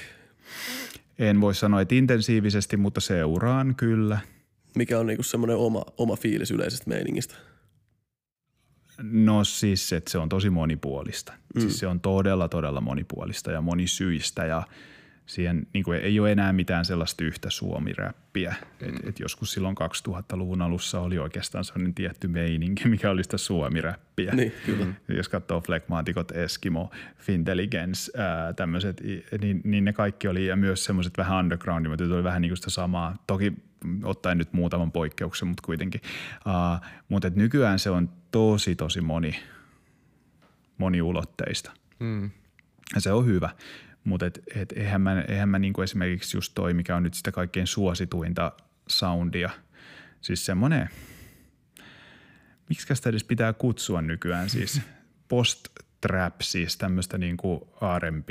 En 1.18 1.40
voi 1.40 1.54
sanoa, 1.54 1.80
että 1.80 1.94
intensiivisesti, 1.94 2.76
mutta 2.76 3.00
seuraan 3.00 3.74
kyllä– 3.74 4.18
mikä 4.78 4.98
on 4.98 5.06
niinku 5.06 5.22
semmoinen 5.22 5.56
oma, 5.56 5.84
oma 5.96 6.16
fiilis 6.16 6.50
yleisestä 6.50 6.90
meiningistä? 6.90 7.34
No 9.02 9.44
siis, 9.44 9.92
että 9.92 10.10
se 10.10 10.18
on 10.18 10.28
tosi 10.28 10.50
monipuolista. 10.50 11.32
Mm. 11.54 11.60
Siis 11.60 11.78
se 11.78 11.86
on 11.86 12.00
todella, 12.00 12.48
todella 12.48 12.80
monipuolista 12.80 13.52
ja 13.52 13.60
monisyistä 13.60 14.44
ja 14.44 14.62
siihen 15.28 15.66
niin 15.74 15.84
kuin 15.84 15.98
ei 15.98 16.20
ole 16.20 16.32
enää 16.32 16.52
mitään 16.52 16.84
sellaista 16.84 17.24
yhtä 17.24 17.50
suomiräppiä. 17.50 18.54
Mm. 18.80 18.88
Et, 18.88 19.08
et 19.08 19.20
joskus 19.20 19.52
silloin 19.52 19.76
2000-luvun 20.08 20.62
alussa 20.62 21.00
oli 21.00 21.18
oikeastaan 21.18 21.64
sellainen 21.64 21.94
tietty 21.94 22.28
meininki, 22.28 22.88
mikä 22.88 23.10
oli 23.10 23.22
sitä 23.22 23.38
suomiräppiä. 23.38 24.34
Niin, 24.34 24.52
kyllä. 24.66 24.86
Jos 25.08 25.28
katsoo 25.28 25.60
Flegmaatikot, 25.60 26.32
Eskimo, 26.32 26.90
Fintelligence, 27.18 28.12
tämmöiset, 28.56 29.00
niin, 29.40 29.60
niin, 29.64 29.84
ne 29.84 29.92
kaikki 29.92 30.28
oli, 30.28 30.46
ja 30.46 30.56
myös 30.56 30.84
semmoiset 30.84 31.18
vähän 31.18 31.38
underground, 31.38 31.88
mutta 31.88 32.04
oli 32.04 32.24
vähän 32.24 32.42
niin 32.42 32.50
kuin 32.50 32.56
sitä 32.56 32.70
samaa. 32.70 33.16
Toki 33.26 33.52
ottaen 34.02 34.38
nyt 34.38 34.52
muutaman 34.52 34.92
poikkeuksen, 34.92 35.48
mutta 35.48 35.62
kuitenkin. 35.66 36.00
Uh, 36.46 36.86
mutta 37.08 37.30
nykyään 37.34 37.78
se 37.78 37.90
on 37.90 38.08
tosi, 38.30 38.76
tosi 38.76 39.00
moni, 39.00 39.34
moniulotteista. 40.78 41.72
Mm. 41.98 42.30
Ja 42.94 43.00
se 43.00 43.12
on 43.12 43.26
hyvä. 43.26 43.50
Mutta 44.04 44.26
et, 44.26 44.40
et 44.54 44.72
eihän 44.72 45.00
mä, 45.00 45.20
eihän 45.20 45.48
mä 45.48 45.58
niinku 45.58 45.82
esimerkiksi 45.82 46.36
just 46.36 46.52
toi, 46.54 46.74
mikä 46.74 46.96
on 46.96 47.02
nyt 47.02 47.14
sitä 47.14 47.32
kaikkein 47.32 47.66
suosituinta 47.66 48.52
soundia, 48.88 49.50
siis 50.20 50.46
semmoinen, 50.46 50.88
miksi 52.68 52.94
sitä 52.94 53.08
edes 53.08 53.24
pitää 53.24 53.52
kutsua 53.52 54.02
nykyään, 54.02 54.50
siis 54.50 54.80
post-trap, 55.28 56.40
siis 56.40 56.76
tämmöistä 56.76 57.18
niinku 57.18 57.72
R&B 57.98 58.28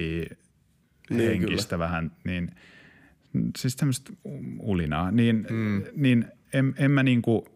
niin, 1.10 1.30
henkistä 1.30 1.76
kyllä. 1.76 1.86
vähän, 1.86 2.12
niin– 2.24 2.52
siis 3.58 3.76
tämmöistä 3.76 4.14
ulinaa, 4.60 5.12
niin, 5.12 5.48
mm. 5.50 5.84
niin 5.96 6.26
en, 6.54 6.76
en 6.78 6.92
mä 6.92 7.04
niinku, 7.04 7.48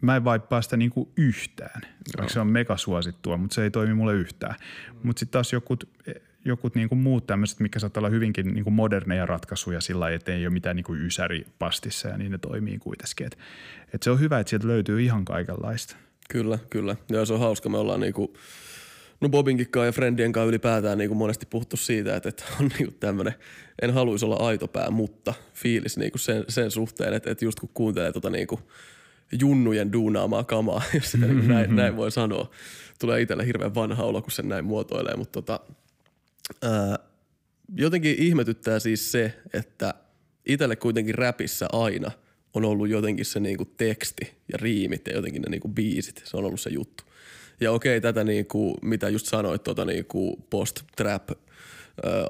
mä 0.00 0.16
en 0.16 0.24
vaippaa 0.24 0.62
sitä 0.62 0.76
niinku 0.76 1.12
yhtään, 1.16 1.80
vaikka 2.18 2.32
se 2.32 2.40
on 2.40 2.46
mega 2.46 2.76
suosittua, 2.76 3.36
mutta 3.36 3.54
se 3.54 3.62
ei 3.62 3.70
toimi 3.70 3.94
mulle 3.94 4.14
yhtään. 4.14 4.54
Mm. 4.92 5.00
Mutta 5.02 5.20
sitten 5.20 5.32
taas 5.32 5.52
jokut, 5.52 5.90
jokut 6.44 6.74
niinku 6.74 6.94
muut 6.94 7.26
tämmöiset, 7.26 7.60
mikä 7.60 7.78
saattaa 7.78 8.00
olla 8.00 8.08
hyvinkin 8.08 8.54
niinku 8.54 8.70
moderneja 8.70 9.26
ratkaisuja 9.26 9.80
sillä 9.80 10.00
lailla, 10.00 10.16
että 10.16 10.32
ei 10.32 10.46
ole 10.46 10.52
mitään 10.52 10.76
niinku 10.76 10.94
ysäri 10.94 11.46
pastissa 11.58 12.08
ja 12.08 12.18
niin 12.18 12.32
ne 12.32 12.38
toimii 12.38 12.78
kuitenkin. 12.78 13.26
Et, 13.26 13.38
et 13.94 14.02
se 14.02 14.10
on 14.10 14.20
hyvä, 14.20 14.40
että 14.40 14.50
sieltä 14.50 14.66
löytyy 14.66 15.02
ihan 15.02 15.24
kaikenlaista. 15.24 15.96
Kyllä, 16.30 16.58
kyllä. 16.70 16.96
Ja 17.08 17.24
se 17.24 17.32
on 17.32 17.40
hauska. 17.40 17.68
Me 17.68 17.78
ollaan 17.78 18.00
niinku 18.00 18.36
no 19.20 19.28
Bobinkin 19.28 19.70
kanssa 19.70 19.86
ja 19.86 19.92
Friendien 19.92 20.32
kanssa 20.32 20.48
ylipäätään 20.48 20.98
niin 20.98 21.08
kuin 21.08 21.18
monesti 21.18 21.46
puhuttu 21.50 21.76
siitä, 21.76 22.16
että, 22.16 22.28
että 22.28 22.44
on 22.60 22.66
niin 22.66 22.86
kuin 22.86 22.96
tämmöinen, 23.00 23.34
en 23.82 23.94
haluaisi 23.94 24.24
olla 24.24 24.36
aitopää, 24.36 24.90
mutta 24.90 25.34
fiilis 25.54 25.96
niin 25.96 26.12
kuin 26.12 26.20
sen, 26.20 26.44
sen 26.48 26.70
suhteen, 26.70 27.14
että, 27.14 27.30
että 27.30 27.44
just 27.44 27.60
kun 27.60 27.70
kuuntelee 27.74 28.12
tota 28.12 28.30
niin 28.30 28.46
kuin 28.46 28.60
junnujen 29.40 29.92
duunaamaa 29.92 30.44
kamaa, 30.44 30.82
jos 30.94 31.10
sitä 31.10 31.26
niin 31.26 31.38
kuin 31.38 31.48
näin, 31.48 31.76
näin, 31.76 31.96
voi 31.96 32.10
sanoa. 32.10 32.50
Tulee 33.00 33.20
itselle 33.20 33.46
hirveän 33.46 33.74
vanha 33.74 34.04
olo, 34.04 34.22
kun 34.22 34.30
sen 34.30 34.48
näin 34.48 34.64
muotoilee, 34.64 35.16
mutta 35.16 35.42
tota, 35.42 35.60
ää, 36.62 36.98
jotenkin 37.76 38.16
ihmetyttää 38.18 38.78
siis 38.78 39.12
se, 39.12 39.34
että 39.52 39.94
itselle 40.46 40.76
kuitenkin 40.76 41.14
räpissä 41.14 41.66
aina 41.72 42.10
on 42.54 42.64
ollut 42.64 42.88
jotenkin 42.88 43.24
se 43.24 43.40
niinku 43.40 43.64
teksti 43.64 44.34
ja 44.52 44.58
riimit 44.58 45.06
ja 45.06 45.14
jotenkin 45.14 45.42
ne 45.42 45.50
niinku 45.50 45.68
biisit. 45.68 46.22
Se 46.24 46.36
on 46.36 46.44
ollut 46.44 46.60
se 46.60 46.70
juttu. 46.70 47.04
Ja 47.60 47.72
okei, 47.72 48.00
tätä 48.00 48.24
niinku, 48.24 48.78
mitä 48.82 49.08
just 49.08 49.26
sanoit, 49.26 49.62
tota 49.62 49.84
niinku 49.84 50.46
post-trap, 50.50 51.28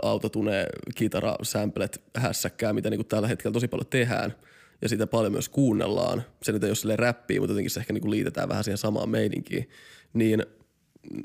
autotune, 0.03 0.66
kitara, 0.95 1.36
samplet, 1.43 2.03
hässäkkää, 2.16 2.73
mitä 2.73 2.91
niinku 2.91 3.05
tällä 3.05 3.28
hetkellä 3.28 3.53
tosi 3.53 3.69
paljon 3.69 3.86
tehdään 3.86 4.35
ja 4.82 4.89
sitä 4.89 5.07
paljon 5.07 5.32
myös 5.32 5.49
kuunnellaan. 5.49 6.24
Se 6.43 6.53
nyt 6.53 6.65
ei 6.65 6.70
ole 6.70 6.77
silleen 6.77 6.99
räppiä, 6.99 7.41
mutta 7.41 7.53
jotenkin 7.53 7.70
se 7.70 7.81
ehkä 7.81 7.93
niinku 7.93 8.11
liitetään 8.11 8.49
vähän 8.49 8.65
siihen 8.65 8.78
samaan 8.78 9.09
meininkiin. 9.09 9.69
Niin 10.12 10.47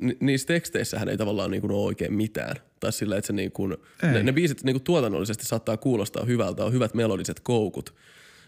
ni- 0.02 0.18
niissä 0.20 0.48
teksteissähän 0.48 1.10
ei 1.10 1.18
tavallaan 1.18 1.52
niinku 1.52 1.68
ole 1.68 1.86
oikein 1.86 2.14
mitään. 2.14 2.56
Tai 2.80 2.94
sillä, 2.94 3.18
että 3.18 3.28
se 3.28 3.34
niinku, 3.34 3.68
ne, 3.68 3.78
ne 4.24 4.32
biisit 4.32 4.64
niinku 4.64 4.80
tuotannollisesti 4.80 5.46
saattaa 5.46 5.78
kuulostaa 5.78 6.26
hyvältä, 6.26 6.66
on 6.66 6.74
hyvät 6.74 6.94
melodiset 6.94 7.40
koukut. 7.40 7.96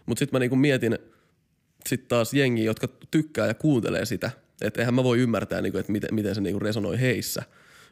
Mutta 0.06 0.20
sitten 0.20 0.36
mä 0.36 0.40
niinku 0.40 0.56
mietin 0.56 0.98
sitten 1.90 2.08
taas 2.08 2.34
jengi, 2.34 2.64
jotka 2.64 2.88
tykkää 3.12 3.48
ja 3.48 3.54
kuuntelee 3.54 4.06
sitä, 4.06 4.32
että 4.62 4.82
eihän 4.82 4.94
mä 4.94 5.04
voi 5.04 5.20
ymmärtää, 5.20 5.62
niinku, 5.62 5.78
että 5.78 5.92
miten, 5.92 6.16
miten 6.16 6.36
se 6.36 6.42
niinku 6.42 6.60
resonoi 6.60 7.00
heissä. 7.00 7.44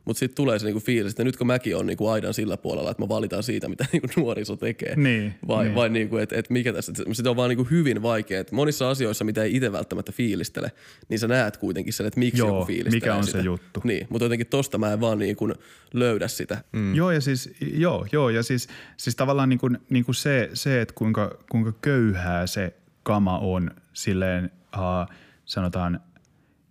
Mutta 0.06 0.20
sitten 0.20 0.36
tulee 0.36 0.60
se 0.60 0.66
niinku 0.66 0.80
fiilis, 0.80 1.12
että 1.12 1.24
nyt 1.24 1.38
kun 1.38 1.48
mäkin 1.48 1.78
on 1.78 1.86
niinku 1.86 2.08
aidan 2.08 2.34
sillä 2.34 2.58
puolella, 2.58 2.92
että 2.92 3.04
mä 3.04 3.10
valitaan 3.10 3.44
siitä, 3.44 3.70
mitä 3.70 3.86
niinku 3.92 4.08
nuoriso 4.18 4.56
tekee. 4.56 4.96
Niin, 4.96 5.34
vai, 5.48 5.64
niin. 5.64 5.76
vai 5.76 5.90
niinku, 5.90 6.18
että 6.18 6.36
et 6.36 6.50
mikä 6.50 6.74
tässä, 6.74 6.94
sitä 7.12 7.30
on 7.30 7.36
vaan 7.36 7.50
niinku 7.50 7.68
hyvin 7.72 8.02
vaikea. 8.02 8.40
Et 8.40 8.52
monissa 8.52 8.90
asioissa, 8.90 9.26
mitä 9.26 9.44
ei 9.44 9.56
itse 9.56 9.72
välttämättä 9.72 10.12
fiilistele, 10.12 10.72
niin 11.10 11.20
sä 11.20 11.28
näet 11.28 11.58
kuitenkin 11.58 11.94
sen, 11.94 12.06
että 12.06 12.20
miksi 12.20 12.40
Joo, 12.42 12.48
joku 12.48 12.66
fiilistelee 12.66 13.00
mikä 13.00 13.16
on 13.16 13.24
se 13.24 13.32
sitä. 13.32 13.44
juttu. 13.44 13.82
Niin, 13.84 14.08
mutta 14.10 14.26
jotenkin 14.26 14.48
tosta 14.48 14.78
mä 14.78 14.94
en 14.94 15.02
vaan 15.02 15.20
niinku 15.20 15.54
löydä 15.94 16.28
sitä. 16.28 16.64
Mm. 16.72 16.96
Joo, 16.96 17.12
ja 17.12 17.22
siis, 17.22 17.52
joo, 17.74 18.08
joo, 18.12 18.30
ja 18.30 18.44
siis, 18.44 18.68
siis 18.98 19.16
tavallaan 19.16 19.50
niin 19.50 19.60
kuin, 19.60 19.78
niin 19.90 20.06
kuin 20.06 20.16
se, 20.16 20.50
se, 20.54 20.82
että 20.82 20.94
kuinka, 20.94 21.38
kuinka 21.50 21.74
köyhää 21.82 22.48
se 22.48 22.74
kama 23.04 23.40
on 23.40 23.72
silleen, 23.94 24.52
uh, 24.76 25.16
sanotaan, 25.46 26.00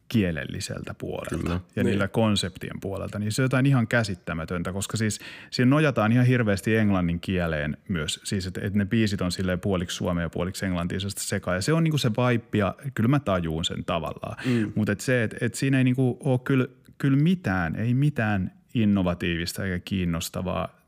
kielelliseltä 0.08 0.94
puolelta 0.94 1.38
Kyllä. 1.38 1.60
ja 1.76 1.82
niin. 1.82 1.86
niillä 1.86 2.08
konseptien 2.08 2.80
puolelta, 2.80 3.18
niin 3.18 3.32
se 3.32 3.42
on 3.42 3.44
jotain 3.44 3.66
ihan 3.66 3.86
käsittämätöntä, 3.86 4.72
koska 4.72 4.96
siis 4.96 5.20
siinä 5.50 5.70
nojataan 5.70 6.12
ihan 6.12 6.26
hirveästi 6.26 6.76
englannin 6.76 7.20
kieleen 7.20 7.76
myös, 7.88 8.20
siis 8.24 8.46
että, 8.46 8.60
että 8.64 8.78
ne 8.78 8.84
biisit 8.84 9.20
on 9.20 9.32
silleen 9.32 9.60
puoliksi 9.60 9.96
suomea 9.96 10.24
ja 10.24 10.30
puoliksi 10.30 10.66
englantia 10.66 10.98
sekaan 11.16 11.56
ja 11.56 11.62
se 11.62 11.72
on 11.72 11.84
niinku 11.84 11.98
se 11.98 12.10
ja 12.54 12.74
kyllä 12.94 13.08
mä 13.08 13.20
tajuun 13.20 13.64
sen 13.64 13.84
tavallaan, 13.84 14.36
mm. 14.46 14.72
mutta 14.74 14.92
et 14.92 15.00
se, 15.00 15.22
että 15.22 15.36
et 15.40 15.54
siinä 15.54 15.78
ei 15.78 15.84
niinku 15.84 16.18
ole 16.20 16.38
kyllä, 16.44 16.66
kyllä 16.98 17.18
mitään, 17.18 17.76
ei 17.76 17.94
mitään 17.94 18.52
innovatiivista 18.74 19.64
eikä 19.64 19.78
kiinnostavaa 19.78 20.78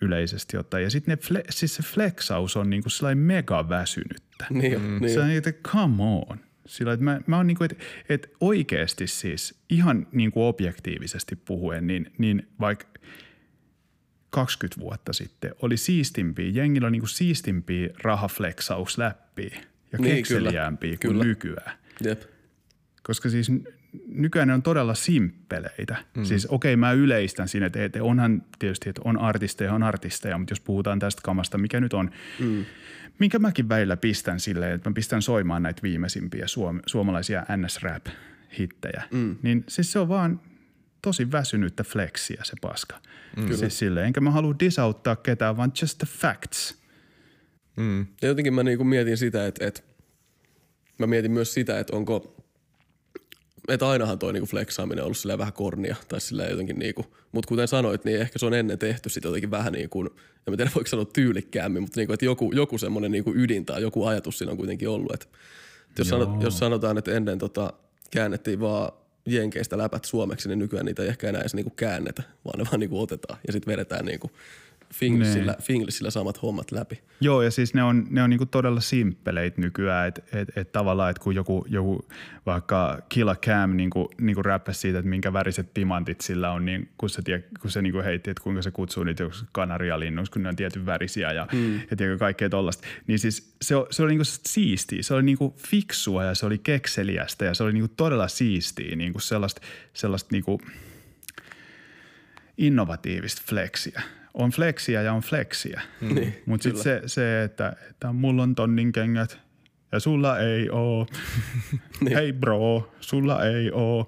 yleisesti 0.00 0.56
ottaen. 0.56 0.84
Ja 0.84 0.90
sitten 0.90 1.18
fle, 1.18 1.44
siis 1.50 1.74
se 1.76 1.82
flexaus 1.82 2.56
on 2.56 2.70
niinku 2.70 2.90
sellainen 2.90 3.24
mega 3.24 3.68
väsynyttä. 3.68 4.46
Niin, 4.50 4.82
mm. 4.82 4.98
niin. 5.00 5.14
Se 5.14 5.20
on 5.20 5.26
niin, 5.26 5.38
että 5.38 5.52
come 5.52 6.02
on. 6.02 6.45
Sillä 6.66 6.92
että 6.92 7.04
mä, 7.04 7.20
mä 7.26 7.36
oon 7.36 7.46
niinku, 7.46 7.64
että 7.64 7.76
et 8.08 8.32
oikeasti 8.40 9.06
siis 9.06 9.60
ihan 9.70 10.06
niinku 10.12 10.46
objektiivisesti 10.46 11.36
puhuen, 11.36 11.86
niin, 11.86 12.12
niin 12.18 12.48
vaikka 12.60 12.86
20 14.30 14.80
vuotta 14.80 15.12
sitten 15.12 15.54
oli 15.62 15.76
siistimpiä, 15.76 16.50
jengillä 16.50 16.86
on 16.86 16.92
niinku 16.92 17.06
siistimpiä 17.06 17.88
rahaflexausläppiä 18.02 19.60
ja 19.92 19.98
Niin, 19.98 20.16
kekseliäämpiä 20.16 20.96
kyllä, 20.96 20.98
kuin 21.00 21.12
kyllä. 21.12 21.24
nykyään. 21.24 21.78
Jep. 22.04 22.22
Koska 23.02 23.28
siis 23.28 23.52
nykyään 24.08 24.48
ne 24.48 24.54
on 24.54 24.62
todella 24.62 24.94
simppeleitä. 24.94 25.96
Mm. 26.16 26.24
Siis 26.24 26.46
okei, 26.46 26.74
okay, 26.74 26.80
mä 26.80 26.92
yleistän 26.92 27.48
siinä, 27.48 27.66
että, 27.66 27.84
että 27.84 28.02
onhan 28.02 28.42
tietysti, 28.58 28.88
että 28.88 29.02
on 29.04 29.18
artisteja, 29.18 29.72
on 29.72 29.82
artisteja, 29.82 30.38
mutta 30.38 30.52
jos 30.52 30.60
puhutaan 30.60 30.98
tästä 30.98 31.22
kamasta, 31.24 31.58
mikä 31.58 31.80
nyt 31.80 31.94
on, 31.94 32.10
mm. 32.38 32.64
Minkä 33.18 33.38
mäkin 33.38 33.68
välillä 33.68 33.96
pistän 33.96 34.40
silleen, 34.40 34.72
että 34.72 34.90
mä 34.90 34.94
pistän 34.94 35.22
soimaan 35.22 35.62
näitä 35.62 35.82
viimeisimpiä 35.82 36.46
suom- 36.46 36.80
suomalaisia 36.86 37.46
NS-rap-hittejä, 37.56 39.02
mm. 39.10 39.36
niin 39.42 39.64
siis 39.68 39.92
se 39.92 39.98
on 39.98 40.08
vaan 40.08 40.40
tosi 41.02 41.32
väsynyttä 41.32 41.84
flexiä 41.84 42.40
se 42.44 42.54
paska. 42.60 43.00
Mm. 43.36 43.56
Siis 43.56 43.78
silleen, 43.78 44.06
enkä 44.06 44.20
mä 44.20 44.30
halua 44.30 44.54
disauttaa 44.60 45.16
ketään, 45.16 45.56
vaan 45.56 45.72
just 45.82 45.98
the 45.98 46.06
facts. 46.06 46.82
Mm. 47.76 48.06
Ja 48.22 48.28
jotenkin 48.28 48.54
mä 48.54 48.62
niinku 48.62 48.84
mietin 48.84 49.16
sitä, 49.16 49.46
että, 49.46 49.66
että 49.66 49.80
mä 50.98 51.06
mietin 51.06 51.32
myös 51.32 51.54
sitä, 51.54 51.80
että 51.80 51.96
onko, 51.96 52.35
että 53.68 53.88
ainahan 53.88 54.18
toi 54.18 54.32
niinku 54.32 54.46
flexaaminen 54.46 55.02
on 55.02 55.04
ollut 55.04 55.16
silleen 55.16 55.38
vähän 55.38 55.52
kornia 55.52 55.96
tai 56.08 56.20
silleen 56.20 56.50
jotenkin 56.50 56.78
niinku, 56.78 57.06
mutta 57.32 57.48
kuten 57.48 57.68
sanoit, 57.68 58.04
niin 58.04 58.20
ehkä 58.20 58.38
se 58.38 58.46
on 58.46 58.54
ennen 58.54 58.78
tehty 58.78 59.08
sitten 59.08 59.28
jotenkin 59.28 59.50
vähän 59.50 59.72
niin 59.72 59.90
kuin, 59.90 60.06
en 60.46 60.52
mä 60.52 60.56
tiedä 60.56 60.70
voiko 60.74 60.88
sanoa 60.88 61.04
tyylikkäämmin, 61.04 61.82
mutta 61.82 62.00
niinku, 62.00 62.12
että 62.12 62.24
joku, 62.24 62.52
joku 62.52 62.78
semmoinen 62.78 63.10
niinku 63.10 63.32
ydin 63.34 63.66
tai 63.66 63.82
joku 63.82 64.04
ajatus 64.04 64.38
siinä 64.38 64.50
on 64.50 64.56
kuitenkin 64.56 64.88
ollut, 64.88 65.14
että 65.14 65.26
jos, 65.98 66.08
sanot, 66.08 66.42
jos 66.42 66.58
sanotaan, 66.58 66.98
että 66.98 67.12
ennen 67.12 67.38
tota, 67.38 67.72
käännettiin 68.10 68.60
vaan 68.60 68.92
jenkeistä 69.26 69.78
läpät 69.78 70.04
suomeksi, 70.04 70.48
niin 70.48 70.58
nykyään 70.58 70.86
niitä 70.86 71.02
ei 71.02 71.08
ehkä 71.08 71.28
enää 71.28 71.40
edes 71.40 71.54
niinku 71.54 71.72
käännetä, 71.76 72.22
vaan 72.44 72.58
ne 72.58 72.64
vaan 72.64 72.80
niinku 72.80 73.00
otetaan 73.00 73.38
ja 73.46 73.52
sitten 73.52 73.72
vedetään 73.72 74.04
niinku 74.04 74.30
finglissillä, 74.98 75.56
finglissillä 75.62 76.10
samat 76.10 76.42
hommat 76.42 76.72
läpi. 76.72 77.00
Joo, 77.20 77.42
ja 77.42 77.50
siis 77.50 77.74
ne 77.74 77.82
on, 77.82 78.06
ne 78.10 78.22
on 78.22 78.30
niinku 78.30 78.46
todella 78.46 78.80
simppeleitä 78.80 79.60
nykyään, 79.60 80.08
että 80.08 80.22
et, 80.32 80.48
et 80.56 80.72
tavallaan, 80.72 81.10
että 81.10 81.22
kun 81.22 81.34
joku, 81.34 81.66
joku 81.68 82.06
vaikka 82.46 83.02
Killa 83.08 83.36
Cam 83.36 83.76
niinku, 83.76 84.10
niinku 84.20 84.42
räppäsi 84.42 84.80
siitä, 84.80 84.98
että 84.98 85.08
minkä 85.08 85.32
väriset 85.32 85.74
timantit 85.74 86.20
sillä 86.20 86.52
on, 86.52 86.64
niin 86.64 86.88
kun 86.98 87.10
se, 87.10 87.22
tie, 87.22 87.44
kun 87.60 87.70
se 87.70 87.82
niinku 87.82 88.02
heitti, 88.02 88.30
että 88.30 88.42
kuinka 88.42 88.62
se 88.62 88.70
kutsuu 88.70 89.04
niitä 89.04 89.22
joku 89.22 89.36
kanarialinnuiksi, 89.52 90.32
kun 90.32 90.42
ne 90.42 90.48
on 90.48 90.56
tietyn 90.56 90.86
värisiä 90.86 91.32
ja, 91.32 91.48
mm. 91.52 91.74
ja 91.74 91.96
tiedätkö, 91.96 92.18
kaikkea 92.18 92.48
tollasta. 92.48 92.86
Niin 93.06 93.18
siis 93.18 93.54
se, 93.62 93.74
se 93.90 94.02
oli 94.02 94.10
niinku 94.10 94.24
siistiä, 94.24 95.02
se 95.02 95.14
oli 95.14 95.22
niinku 95.22 95.54
fiksua 95.58 96.24
ja 96.24 96.34
se 96.34 96.46
oli 96.46 96.58
kekseliästä 96.58 97.44
ja 97.44 97.54
se 97.54 97.64
oli 97.64 97.72
niinku 97.72 97.94
todella 97.96 98.28
siistiä, 98.28 98.96
niinku 98.96 99.18
sellaista, 99.18 99.60
sellaista 99.94 100.28
niinku 100.32 100.60
innovatiivista 102.58 103.42
flexiä. 103.48 104.02
On 104.36 104.50
flexiä 104.50 105.02
ja 105.02 105.12
on 105.12 105.20
flexiä. 105.20 105.80
Niin, 106.00 106.34
Mutta 106.46 106.62
sitten 106.62 106.82
se, 106.82 107.02
se 107.06 107.42
että, 107.42 107.76
että 107.90 108.12
mulla 108.12 108.42
on 108.42 108.54
tonnin 108.54 108.92
kengät 108.92 109.38
ja 109.92 110.00
sulla 110.00 110.38
ei 110.38 110.70
oo. 110.70 111.06
Hei 112.14 112.32
bro, 112.32 112.92
sulla 113.00 113.44
ei 113.44 113.70
oo. 113.70 114.06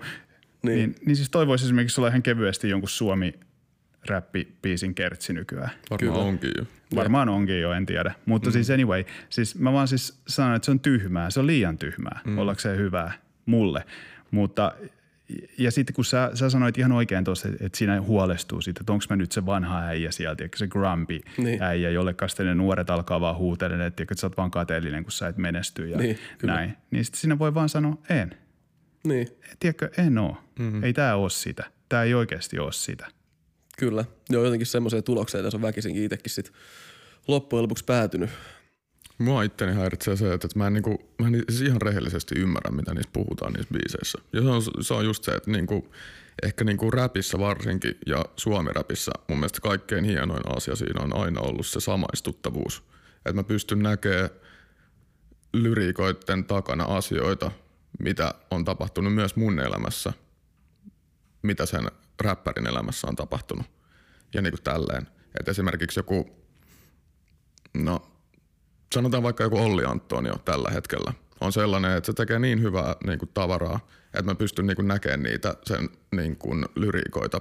Niin. 0.63 0.77
Niin, 0.77 0.95
niin 1.07 1.17
siis 1.17 1.31
toivoisi 1.31 1.65
esimerkiksi 1.65 2.01
olla 2.01 2.09
ihan 2.09 2.23
kevyesti 2.23 2.69
jonkun 2.69 2.89
suomi 2.89 3.35
räppipiisin 4.07 4.95
kertsi 4.95 5.33
nykyään. 5.33 5.71
Varmaan 5.91 6.15
Kyllä. 6.15 6.25
onkin 6.25 6.53
jo. 6.59 6.65
Varmaan 6.95 7.29
onkin 7.29 7.61
jo, 7.61 7.73
en 7.73 7.87
tiedä. 7.87 8.15
Mutta 8.27 8.49
mm. 8.49 8.53
siis 8.53 8.71
anyway, 8.71 9.05
siis 9.31 9.59
mä 9.59 9.73
vaan 9.73 9.89
siis 9.89 10.21
sanon, 10.29 10.57
että 10.57 10.67
se 10.67 10.71
on 10.71 10.81
tyhmää. 10.81 11.31
Se 11.31 11.41
on 11.41 11.47
liian 11.47 11.79
tyhmää, 11.79 12.21
mm. 12.25 12.39
ollakseen 12.39 12.79
hyvää 12.79 13.13
mulle. 13.47 13.85
Mutta 14.31 14.73
ja 15.59 15.71
sitten 15.71 15.95
kun 15.95 16.05
sä, 16.05 16.31
sä 16.35 16.51
sanoit 16.51 16.79
ihan 16.79 16.93
oikein 16.93 17.25
tuossa, 17.25 17.49
että, 17.49 17.67
että 17.67 17.79
siinä 17.79 18.01
huolestuu 18.03 18.61
siitä, 18.61 18.81
että 18.81 18.93
onko 18.93 19.05
mä 19.11 19.17
nyt 19.17 19.33
se 19.33 19.47
vanha 19.47 19.81
äijä 19.81 20.11
sieltä, 20.11 20.43
eikä 20.43 20.59
se 20.59 20.67
grumpy 20.67 21.21
Niin. 21.39 21.63
äijä, 21.63 21.91
jolle 21.91 22.15
sitten 22.27 22.47
ne 22.47 22.55
nuoret 22.55 22.91
alkaa 22.91 23.21
vaan 23.21 23.37
huutelemaan, 23.37 23.87
että, 23.87 24.03
että 24.03 24.15
sä 24.19 24.27
oot 24.27 24.37
vaan 24.37 24.51
kateellinen, 24.51 25.03
kun 25.03 25.13
sä 25.13 25.29
et 25.29 25.37
menesty 25.37 25.89
ja 25.89 25.99
Niin, 25.99 26.19
kyllä. 26.39 26.55
näin. 26.55 26.77
Niin 26.91 27.05
sitten 27.05 27.21
siinä 27.21 27.39
voi 27.39 27.55
vaan 27.55 27.69
sanoa, 27.69 27.97
en. 28.11 28.35
Niin, 29.05 29.29
Tiedätkö, 29.61 29.91
en 29.99 30.19
oo. 30.19 30.37
Mm-hmm. 30.59 30.85
Ei 30.85 30.93
tää 30.93 31.17
oo 31.17 31.29
sitä. 31.29 31.65
Tää 31.89 32.03
ei 32.03 32.15
oikeasti 32.15 32.59
oo 32.59 32.73
sitä. 32.73 33.07
kyllä. 33.79 34.05
Joo, 34.31 34.45
jotenkin 34.45 34.67
semmoiseen 34.67 35.03
tulokseen 35.05 35.45
tässä 35.45 35.57
on 35.59 35.63
väkisinkin 35.63 36.03
itsekin 36.05 36.31
sit 36.33 36.53
loppujen 37.29 37.63
lopuksi 37.63 37.85
päätynyt. 37.85 38.31
Mua 39.19 39.43
itteni 39.43 39.75
häiritsee 39.75 40.17
se, 40.17 40.33
että 40.33 40.49
mä 40.55 40.67
en, 40.67 40.73
niinku, 40.73 41.15
mä 41.19 41.27
en 41.27 41.45
siis 41.49 41.61
ihan 41.61 41.83
rehellisesti 41.83 42.35
ymmärrä, 42.39 42.71
mitä 42.71 42.95
niissä 42.95 43.11
puhutaan 43.13 43.53
niissä 43.53 43.75
biiseissä. 43.75 44.19
Ja 44.33 44.43
se 44.43 44.49
on, 44.49 44.63
se 44.81 44.95
on 44.95 45.05
just 45.05 45.25
se, 45.25 45.33
että 45.33 45.51
niinku, 45.51 45.93
ehkä 46.43 46.65
niinku 46.65 46.91
räpissä 46.91 47.39
varsinkin 47.39 47.99
ja 48.07 48.25
suomiräpissä 48.37 49.13
mun 49.29 49.39
mielestä 49.39 49.61
kaikkein 49.61 50.05
hienoin 50.05 50.57
asia 50.57 50.77
siinä 50.77 51.03
on 51.03 51.17
aina 51.17 51.41
ollut 51.41 51.67
se 51.67 51.81
samaistuttavuus. 51.81 52.83
Että 53.17 53.33
mä 53.33 53.43
pystyn 53.43 53.79
näkemään 53.79 54.31
lyriikoiden 55.53 56.45
takana 56.45 56.85
asioita, 56.85 57.51
mitä 57.99 58.35
on 58.51 58.65
tapahtunut 58.65 59.15
myös 59.15 59.37
mun 59.37 59.61
elämässä, 59.61 60.13
mitä 61.43 61.67
sen 61.67 61.91
räppärin 62.21 62.67
elämässä 62.67 63.07
on 63.07 63.17
tapahtunut. 63.17 63.67
Ja 64.35 64.43
niin 64.43 64.53
kuin 64.53 64.63
tälleen. 64.63 65.09
Että 65.39 65.51
esimerkiksi 65.51 65.99
joku, 65.99 66.31
no 67.75 68.18
sanotaan 68.95 69.23
vaikka 69.23 69.45
joku 69.45 69.59
Olli 69.59 69.85
Antonio 69.85 70.35
tällä 70.45 70.71
hetkellä, 70.71 71.13
on 71.41 71.53
sellainen, 71.53 71.97
että 71.97 72.07
se 72.07 72.13
tekee 72.13 72.39
niin 72.39 72.63
hyvää 72.63 72.97
niin 73.07 73.19
kuin 73.19 73.31
tavaraa, 73.35 73.81
että 74.05 74.23
mä 74.23 74.35
pystyn 74.35 74.67
niin 74.67 74.77
kuin 74.77 74.89
näkemään 74.89 75.23
niitä 75.23 75.55
sen 75.65 75.89
niin 76.15 76.37
kuin 76.37 76.65
lyriikoita 76.75 77.41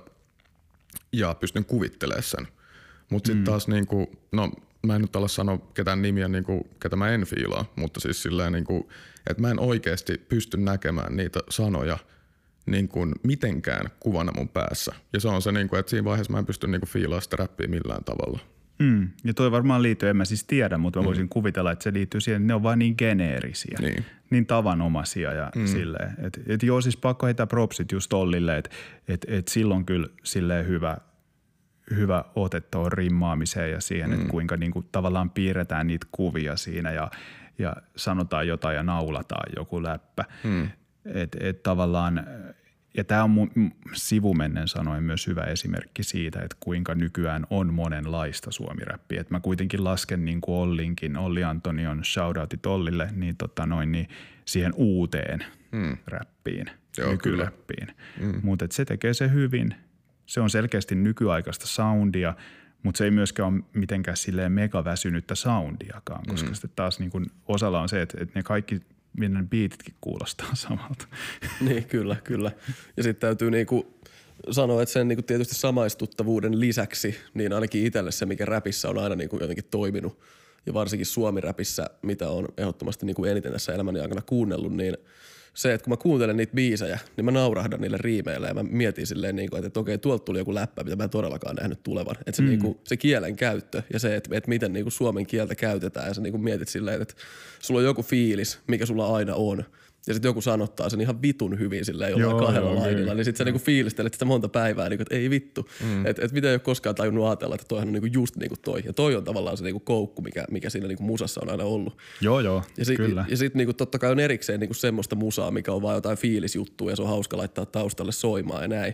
ja 1.11 1.33
pystyn 1.33 1.65
kuvittelemaan 1.65 2.23
sen. 2.23 2.47
Mutta 3.09 3.27
sitten 3.27 3.41
mm. 3.41 3.45
taas, 3.45 3.67
niin 3.67 3.87
kuin, 3.87 4.07
no 4.31 4.51
mä 4.87 4.95
en 4.95 5.01
nyt 5.01 5.15
ala 5.15 5.27
sanoa 5.27 5.57
ketään 5.73 6.01
nimiä, 6.01 6.27
niin 6.27 6.43
kuin, 6.43 6.63
ketä 6.79 6.95
mä 6.95 7.09
en 7.09 7.25
fiilaa, 7.25 7.65
mutta 7.75 7.99
siis 7.99 8.23
silleen, 8.23 8.53
niin 8.53 8.63
kuin, 8.63 8.87
että 9.29 9.41
mä 9.41 9.51
en 9.51 9.59
oikeasti 9.59 10.17
pysty 10.17 10.57
näkemään 10.57 11.17
niitä 11.17 11.39
sanoja 11.49 11.97
niin 12.65 12.87
kuin 12.87 13.13
mitenkään 13.23 13.89
kuvana 13.99 14.31
mun 14.35 14.49
päässä. 14.49 14.95
Ja 15.13 15.19
se 15.19 15.27
on 15.27 15.41
se, 15.41 15.51
niin 15.51 15.69
kuin, 15.69 15.79
että 15.79 15.89
siinä 15.89 16.05
vaiheessa 16.05 16.33
mä 16.33 16.39
en 16.39 16.45
pysty 16.45 16.67
niin 16.67 16.81
kuin 16.81 16.89
fiilaamaan 16.89 17.21
sitä 17.21 17.35
räppiä 17.35 17.67
millään 17.67 18.03
tavalla. 18.03 18.39
Mm. 18.79 19.09
Ja 19.23 19.33
toi 19.33 19.51
varmaan 19.51 19.83
liittyy, 19.83 20.09
en 20.09 20.17
mä 20.17 20.25
siis 20.25 20.43
tiedä, 20.43 20.77
mutta 20.77 20.99
mä 20.99 21.05
voisin 21.05 21.25
mm. 21.25 21.29
kuvitella, 21.29 21.71
että 21.71 21.83
se 21.83 21.93
liittyy 21.93 22.21
siihen, 22.21 22.41
että 22.41 22.47
ne 22.47 22.53
on 22.53 22.63
vain 22.63 22.79
niin 22.79 22.95
geneerisiä, 22.97 23.77
niin, 23.81 24.05
niin 24.29 24.45
tavanomaisia 24.45 25.33
ja 25.33 25.51
mm. 25.55 25.67
silleen. 25.67 26.13
Et, 26.17 26.39
et 26.47 26.63
joo, 26.63 26.81
siis 26.81 26.97
pakko 26.97 27.25
heittää 27.25 27.47
propsit 27.47 27.91
just 27.91 28.13
Ollille, 28.13 28.57
että 28.57 28.69
et, 29.07 29.25
et 29.29 29.47
silloin 29.47 29.85
kyllä 29.85 30.07
silleen 30.23 30.67
hyvä, 30.67 30.97
hyvä 31.95 32.23
ote 32.35 32.61
tuohon 32.61 32.91
rimmaamiseen 32.91 33.71
ja 33.71 33.81
siihen, 33.81 34.09
mm. 34.09 34.15
että 34.15 34.29
kuinka 34.29 34.57
niinku 34.57 34.83
tavallaan 34.91 35.29
piirretään 35.29 35.87
niitä 35.87 36.07
kuvia 36.11 36.57
siinä 36.57 36.91
ja, 36.91 37.11
ja 37.59 37.75
sanotaan 37.95 38.47
jotain 38.47 38.75
ja 38.75 38.83
naulataan 38.83 39.49
joku 39.55 39.83
läppä. 39.83 40.25
Mm. 40.43 40.69
Et, 41.05 41.37
et 41.39 41.63
tavallaan 41.63 42.27
ja 42.97 43.03
tämä 43.03 43.23
on 43.23 43.29
mun 43.29 43.51
sivumennen 43.93 44.67
sanoen 44.67 45.03
myös 45.03 45.27
hyvä 45.27 45.41
esimerkki 45.41 46.03
siitä, 46.03 46.39
että 46.39 46.57
kuinka 46.59 46.95
nykyään 46.95 47.47
on 47.49 47.73
monenlaista 47.73 48.51
suomiräppiä. 48.51 49.21
Et 49.21 49.29
mä 49.29 49.39
kuitenkin 49.39 49.83
lasken 49.83 50.25
niin 50.25 50.41
kuin 50.41 50.55
Ollinkin, 50.55 51.17
Olli 51.17 51.43
Antonion 51.43 52.05
shoutoutit 52.05 52.65
Ollille, 52.65 53.09
niin, 53.15 53.37
tota 53.37 53.65
noin, 53.65 53.91
niin 53.91 54.07
siihen 54.45 54.73
uuteen 54.75 55.45
hmm. 55.71 55.97
räppiin, 56.07 56.65
Joo, 56.97 57.11
nykyräppiin. 57.11 57.87
Hmm. 58.19 58.39
Mutta 58.43 58.65
se 58.71 58.85
tekee 58.85 59.13
se 59.13 59.31
hyvin. 59.31 59.75
Se 60.25 60.41
on 60.41 60.49
selkeästi 60.49 60.95
nykyaikaista 60.95 61.67
soundia, 61.67 62.33
mutta 62.83 62.97
se 62.97 63.03
ei 63.03 63.11
myöskään 63.11 63.53
ole 63.53 63.63
mitenkään 63.73 64.17
silleen 64.17 64.51
mega 64.51 64.83
väsynyttä 64.83 65.35
soundiakaan, 65.35 66.25
koska 66.27 66.49
mm. 66.49 66.53
sitten 66.53 66.71
taas 66.75 66.99
niin 66.99 67.09
kun 67.09 67.25
osalla 67.47 67.81
on 67.81 67.89
se, 67.89 68.01
että, 68.01 68.17
että 68.21 68.39
ne 68.39 68.43
kaikki– 68.43 68.81
minne 69.17 69.43
biititkin 69.49 69.95
kuulostaa 70.01 70.55
samalta. 70.67 71.07
niin, 71.61 71.85
kyllä, 71.85 72.15
kyllä. 72.23 72.51
Ja 72.97 73.03
sitten 73.03 73.27
täytyy 73.27 73.51
niinku 73.51 73.93
sanoa, 74.51 74.81
että 74.81 74.93
sen 74.93 75.07
niinku 75.07 75.21
tietysti 75.21 75.55
samaistuttavuuden 75.55 76.59
lisäksi, 76.59 77.15
niin 77.33 77.53
ainakin 77.53 77.85
itselle 77.85 78.11
se, 78.11 78.25
mikä 78.25 78.45
räpissä 78.45 78.89
on 78.89 78.97
aina 78.97 79.15
niinku 79.15 79.37
jotenkin 79.41 79.65
toiminut, 79.71 80.19
ja 80.65 80.73
varsinkin 80.73 81.05
suomi-räpissä, 81.05 81.89
mitä 82.01 82.29
on 82.29 82.47
ehdottomasti 82.57 83.05
niinku 83.05 83.25
eniten 83.25 83.51
tässä 83.51 83.73
elämäni 83.73 83.99
aikana 83.99 84.21
kuunnellut, 84.21 84.73
niin– 84.73 84.97
se, 85.57 85.73
että 85.73 85.83
kun 85.85 85.93
mä 85.93 85.97
kuuntelen 85.97 86.37
niitä 86.37 86.55
biisejä, 86.55 86.99
niin 87.17 87.25
mä 87.25 87.31
naurahdan 87.31 87.81
niille 87.81 87.97
riimeille 87.99 88.47
ja 88.47 88.53
mä 88.53 88.63
mietin 88.63 89.07
silleen, 89.07 89.35
niin 89.35 89.49
kuin, 89.49 89.57
että, 89.57 89.67
että 89.67 89.79
okei, 89.79 89.97
tuolta 89.97 90.23
tuli 90.23 90.37
joku 90.37 90.55
läppä, 90.55 90.83
mitä 90.83 90.95
mä 90.95 91.03
en 91.03 91.09
todellakaan 91.09 91.55
nähnyt 91.55 91.83
tulevan. 91.83 92.15
Että 92.19 92.31
se, 92.31 92.41
mm. 92.41 92.49
niin 92.49 92.59
kuin, 92.59 92.77
se 92.83 92.97
kielen 92.97 93.35
käyttö 93.35 93.83
ja 93.93 93.99
se, 93.99 94.15
että, 94.15 94.37
että 94.37 94.49
miten 94.49 94.73
niin 94.73 94.83
kuin 94.83 94.91
suomen 94.91 95.25
kieltä 95.25 95.55
käytetään 95.55 96.07
ja 96.07 96.13
sä 96.13 96.21
niin 96.21 96.31
kuin 96.31 96.43
mietit 96.43 96.67
silleen, 96.67 97.01
että 97.01 97.13
sulla 97.59 97.79
on 97.79 97.85
joku 97.85 98.03
fiilis, 98.03 98.59
mikä 98.67 98.85
sulla 98.85 99.15
aina 99.15 99.35
on– 99.35 99.63
ja 100.07 100.13
sitten 100.13 100.29
joku 100.29 100.41
sanottaa 100.41 100.89
sen 100.89 101.01
ihan 101.01 101.21
vitun 101.21 101.59
hyvin 101.59 101.85
silleen 101.85 102.11
jollain 102.11 102.31
joo, 102.31 102.39
kahdella 102.39 102.71
joo, 102.71 102.79
lainilla, 102.79 103.13
niin 103.13 103.25
sitten 103.25 103.37
sä 103.37 103.43
niinku 103.43 103.59
fiilistelet 103.59 104.13
sitä 104.13 104.25
monta 104.25 104.49
päivää, 104.49 104.89
niinku, 104.89 105.01
että 105.01 105.15
ei 105.15 105.29
vittu. 105.29 105.69
Mm. 105.83 106.05
Että 106.05 106.25
et 106.25 106.31
mitä 106.31 106.47
ei 106.47 106.53
ole 106.53 106.59
koskaan 106.59 106.95
tajunnut 106.95 107.25
ajatella, 107.25 107.55
että 107.55 107.67
toihan 107.67 107.87
on 107.87 107.93
niinku 107.93 108.09
just 108.13 108.35
niinku 108.35 108.55
toi. 108.61 108.81
Ja 108.85 108.93
toi 108.93 109.15
on 109.15 109.23
tavallaan 109.23 109.57
se 109.57 109.63
niinku 109.63 109.79
koukku, 109.79 110.21
mikä, 110.21 110.45
mikä 110.51 110.69
siinä 110.69 110.87
niinku 110.87 111.03
musassa 111.03 111.41
on 111.43 111.49
aina 111.49 111.63
ollut. 111.63 111.97
Joo, 112.21 112.39
joo, 112.39 112.63
ja 112.77 112.85
sit, 112.85 112.97
kyllä. 112.97 113.25
Ja 113.29 113.37
sitten 113.37 113.57
niinku 113.57 113.73
totta 113.73 113.99
kai 113.99 114.11
on 114.11 114.19
erikseen 114.19 114.59
niinku 114.59 114.73
semmoista 114.73 115.15
musaa, 115.15 115.51
mikä 115.51 115.71
on 115.71 115.81
vaan 115.81 115.95
jotain 115.95 116.17
fiilisjuttua 116.17 116.89
ja 116.89 116.95
se 116.95 117.01
on 117.01 117.07
hauska 117.07 117.37
laittaa 117.37 117.65
taustalle 117.65 118.11
soimaan 118.11 118.61
ja 118.61 118.67
näin. 118.67 118.93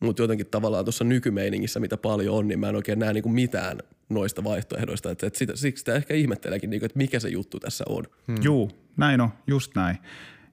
Mutta 0.00 0.22
jotenkin 0.22 0.46
tavallaan 0.46 0.84
tuossa 0.84 1.04
nykymeiningissä, 1.04 1.80
mitä 1.80 1.96
paljon 1.96 2.36
on, 2.36 2.48
niin 2.48 2.60
mä 2.60 2.68
en 2.68 2.76
oikein 2.76 2.98
näe 2.98 3.12
niinku 3.12 3.28
mitään 3.28 3.78
noista 4.08 4.44
vaihtoehdoista. 4.44 5.10
Et, 5.10 5.22
et 5.22 5.34
sitä, 5.34 5.56
siksi 5.56 5.80
sitä 5.80 5.94
ehkä 5.94 6.14
ihmetteleekin, 6.14 6.70
niinku, 6.70 6.86
että 6.86 6.98
mikä 6.98 7.20
se 7.20 7.28
juttu 7.28 7.60
tässä 7.60 7.84
on. 7.88 8.04
Hmm. 8.26 8.36
Juu, 8.42 8.70
näin 8.96 9.20
on, 9.20 9.30
just 9.46 9.74
näin. 9.74 9.98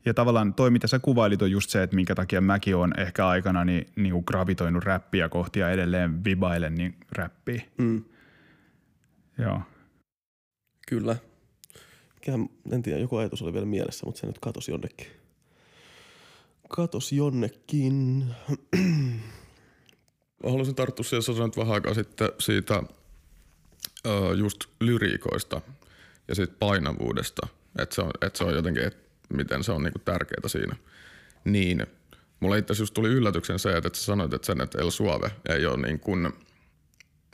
Ja 0.08 0.14
tavallaan 0.14 0.54
toi, 0.54 0.70
mitä 0.70 0.88
sä 0.88 1.00
kuvailit, 1.00 1.42
on 1.42 1.52
just 1.52 1.70
se, 1.70 1.84
että 1.84 1.96
minkä 1.96 2.16
takia 2.16 2.42
mäkin 2.42 2.76
on 2.76 3.00
ehkä 3.00 3.28
aikana 3.28 3.66
niin, 3.66 3.88
niin 3.96 4.12
kuin 4.12 4.24
gravitoinut 4.28 4.84
räppiä 4.84 5.30
kohti 5.30 5.60
ja 5.60 5.72
edelleen 5.72 6.24
vibailen 6.24 6.76
niin 6.76 6.96
räppiä. 7.12 7.62
Mm. 7.78 8.04
Joo. 9.38 9.62
Kyllä. 10.88 11.16
Mikähän, 12.14 12.50
en 12.72 12.84
tiedä, 12.84 13.00
joku 13.00 13.18
ajatus 13.18 13.42
oli 13.42 13.54
vielä 13.54 13.66
mielessä, 13.66 14.06
mutta 14.06 14.22
se 14.22 14.28
nyt 14.28 14.40
katosi 14.40 14.72
jonnekin. 14.72 15.08
Katos 16.70 17.12
jonnekin. 17.12 18.26
Mä 20.44 20.50
haluaisin 20.50 20.76
tarttua 20.76 21.04
siihen, 21.04 21.24
sanoit 21.24 21.58
vähän 21.58 21.74
aikaa 21.74 21.94
sitten 21.94 22.30
siitä 22.40 22.80
uh, 22.80 24.34
just 24.38 24.64
lyriikoista 24.80 25.62
ja 26.28 26.36
siitä 26.36 26.54
painavuudesta. 26.60 27.48
Että 27.80 27.96
se, 27.96 28.02
on, 28.02 28.12
että 28.22 28.38
se 28.38 28.44
on 28.44 28.54
jotenkin, 28.54 28.84
että 28.84 29.07
miten 29.34 29.64
se 29.64 29.72
on 29.72 29.84
niinku 29.84 30.00
tärkeää 30.00 30.48
siinä. 30.48 30.76
Niin 31.46 31.88
mulle 32.40 32.58
itse 32.58 32.74
asiassa 32.74 32.94
tuli 32.94 33.10
yllätyksen 33.10 33.60
se, 33.60 33.78
että 33.78 33.90
sä 33.94 34.06
sanoit, 34.06 34.34
että 34.34 34.46
sen, 34.46 34.62
että 34.62 34.82
El 34.82 34.90
Suave 34.90 35.32
ei 35.50 35.66
ole 35.66 35.88
niin 35.88 36.00
kuin, 36.00 36.26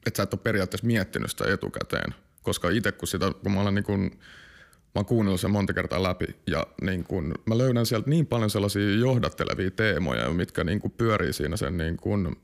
että 0.05 0.17
sä 0.17 0.23
et 0.23 0.33
ole 0.33 0.41
periaatteessa 0.43 0.87
miettinyt 0.87 1.31
sitä 1.31 1.53
etukäteen. 1.53 2.15
Koska 2.43 2.69
itse 2.69 2.91
kun 2.91 3.07
sitä, 3.07 3.31
kun 3.43 3.51
mä 3.51 3.61
olen 3.61 3.75
niin 3.75 3.85
kuin, 3.85 4.01
mä 4.01 4.95
oon 4.95 5.05
kuunnellut 5.05 5.41
sen 5.41 5.51
monta 5.51 5.73
kertaa 5.73 6.03
läpi 6.03 6.25
ja 6.47 6.67
niin 6.81 7.03
kun, 7.03 7.33
mä 7.45 7.57
löydän 7.57 7.85
sieltä 7.85 8.09
niin 8.09 8.27
paljon 8.27 8.49
sellaisia 8.49 8.95
johdattelevia 8.95 9.71
teemoja, 9.71 10.29
mitkä 10.29 10.63
niin 10.63 10.79
kuin 10.79 10.91
pyörii 10.91 11.33
siinä 11.33 11.57
sen 11.57 11.77
niin 11.77 11.97
kuin, 11.97 12.35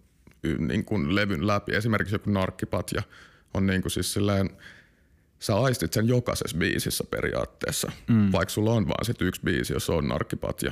niin 0.59 0.85
kuin 0.85 1.15
levyn 1.15 1.47
läpi. 1.47 1.75
Esimerkiksi 1.75 2.15
joku 2.15 2.29
narkkipatja 2.29 3.01
on 3.53 3.67
niin 3.67 3.81
kuin 3.81 3.91
siis 3.91 4.13
silleen, 4.13 4.49
sä 5.39 5.57
aistit 5.57 5.93
sen 5.93 6.07
jokaisessa 6.07 6.57
biisissä 6.57 7.03
periaatteessa, 7.03 7.91
mm. 8.07 8.31
vaikka 8.31 8.53
sulla 8.53 8.71
on 8.73 8.87
vaan 8.87 9.05
sit 9.05 9.21
yksi 9.21 9.41
biisi, 9.43 9.73
jos 9.73 9.89
on 9.89 10.07
narkkipatja 10.07 10.71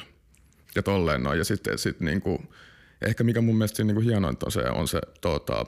ja 0.76 0.84
tolleen 0.84 1.24
noin. 1.24 1.38
Ja 1.38 1.46
sitten 1.46 1.78
sit 1.78 2.00
niinku, 2.00 2.44
ehkä 3.06 3.24
mikä 3.24 3.42
mun 3.42 3.58
mielestä 3.58 3.76
siinä 3.76 3.94
niinku 3.94 4.10
hienointa 4.10 4.46
on 4.46 4.52
se, 4.52 4.62
on 4.62 4.88
se 4.88 5.02
tota, 5.22 5.66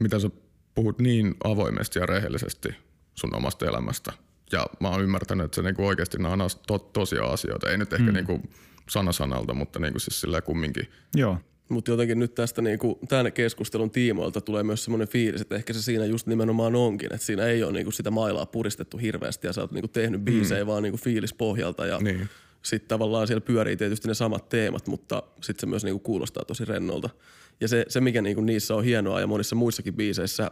mitä 0.00 0.18
sä 0.18 0.30
puhut 0.74 0.98
niin 0.98 1.34
avoimesti 1.44 1.98
ja 1.98 2.06
rehellisesti 2.06 2.68
sun 3.14 3.34
omasta 3.34 3.66
elämästä. 3.66 4.12
Ja 4.52 4.66
mä 4.80 4.88
oon 4.88 5.02
ymmärtänyt, 5.02 5.44
että 5.44 5.54
se 5.54 5.62
niinku 5.62 5.86
oikeasti 5.86 6.18
nämä 6.18 6.44
on 6.44 6.50
to, 6.66 6.78
tosia 6.78 7.24
asioita. 7.24 7.70
Ei 7.70 7.78
nyt 7.78 7.92
ehkä 7.92 8.06
mm. 8.06 8.14
niinku 8.14 8.40
sana 8.88 9.12
sanalta, 9.12 9.54
mutta 9.54 9.78
niinku 9.78 9.98
siis 9.98 10.20
silleen 10.20 10.42
kumminkin. 10.42 10.92
Joo. 11.14 11.38
Mutta 11.68 11.90
jotenkin 11.90 12.18
nyt 12.18 12.34
tästä 12.34 12.62
niinku, 12.62 12.98
tämän 13.08 13.32
keskustelun 13.32 13.90
tiimoilta 13.90 14.40
tulee 14.40 14.62
myös 14.62 14.84
semmoinen 14.84 15.08
fiilis, 15.08 15.40
että 15.40 15.54
ehkä 15.54 15.72
se 15.72 15.82
siinä 15.82 16.04
just 16.04 16.26
nimenomaan 16.26 16.76
onkin, 16.76 17.14
että 17.14 17.26
siinä 17.26 17.46
ei 17.46 17.62
ole 17.62 17.72
niinku 17.72 17.90
sitä 17.90 18.10
mailaa 18.10 18.46
puristettu 18.46 18.96
hirveästi 18.96 19.46
ja 19.46 19.52
sä 19.52 19.60
oot 19.60 19.72
niinku 19.72 19.88
tehnyt 19.88 20.20
biisejä 20.20 20.64
mm. 20.64 20.68
vaan 20.68 20.82
niinku 20.82 20.98
fiilispohjalta 20.98 21.86
ja 21.86 21.98
niin. 21.98 22.28
sitten 22.62 22.88
tavallaan 22.88 23.26
siellä 23.26 23.40
pyörii 23.40 23.76
tietysti 23.76 24.08
ne 24.08 24.14
samat 24.14 24.48
teemat, 24.48 24.86
mutta 24.86 25.22
sitten 25.42 25.60
se 25.60 25.66
myös 25.66 25.84
niinku 25.84 25.98
kuulostaa 25.98 26.44
tosi 26.44 26.64
rennolta. 26.64 27.10
Ja 27.60 27.68
se, 27.68 27.84
se 27.88 28.00
mikä 28.00 28.22
niinku 28.22 28.40
niissä 28.40 28.74
on 28.74 28.84
hienoa 28.84 29.20
ja 29.20 29.26
monissa 29.26 29.56
muissakin 29.56 29.94
biiseissä, 29.94 30.50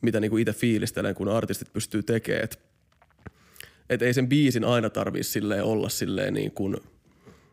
mitä 0.00 0.20
niinku 0.20 0.36
itse 0.36 0.52
fiilistelen, 0.52 1.14
kun 1.14 1.28
artistit 1.28 1.72
pystyy 1.72 2.02
tekemään, 2.02 2.44
että 2.44 2.56
et 3.90 4.02
ei 4.02 4.14
sen 4.14 4.28
biisin 4.28 4.64
aina 4.64 4.90
tarvii 4.90 5.22
silleen 5.22 5.64
olla 5.64 5.88
silleen 5.88 6.34
niin 6.34 6.50
kuin– 6.50 6.76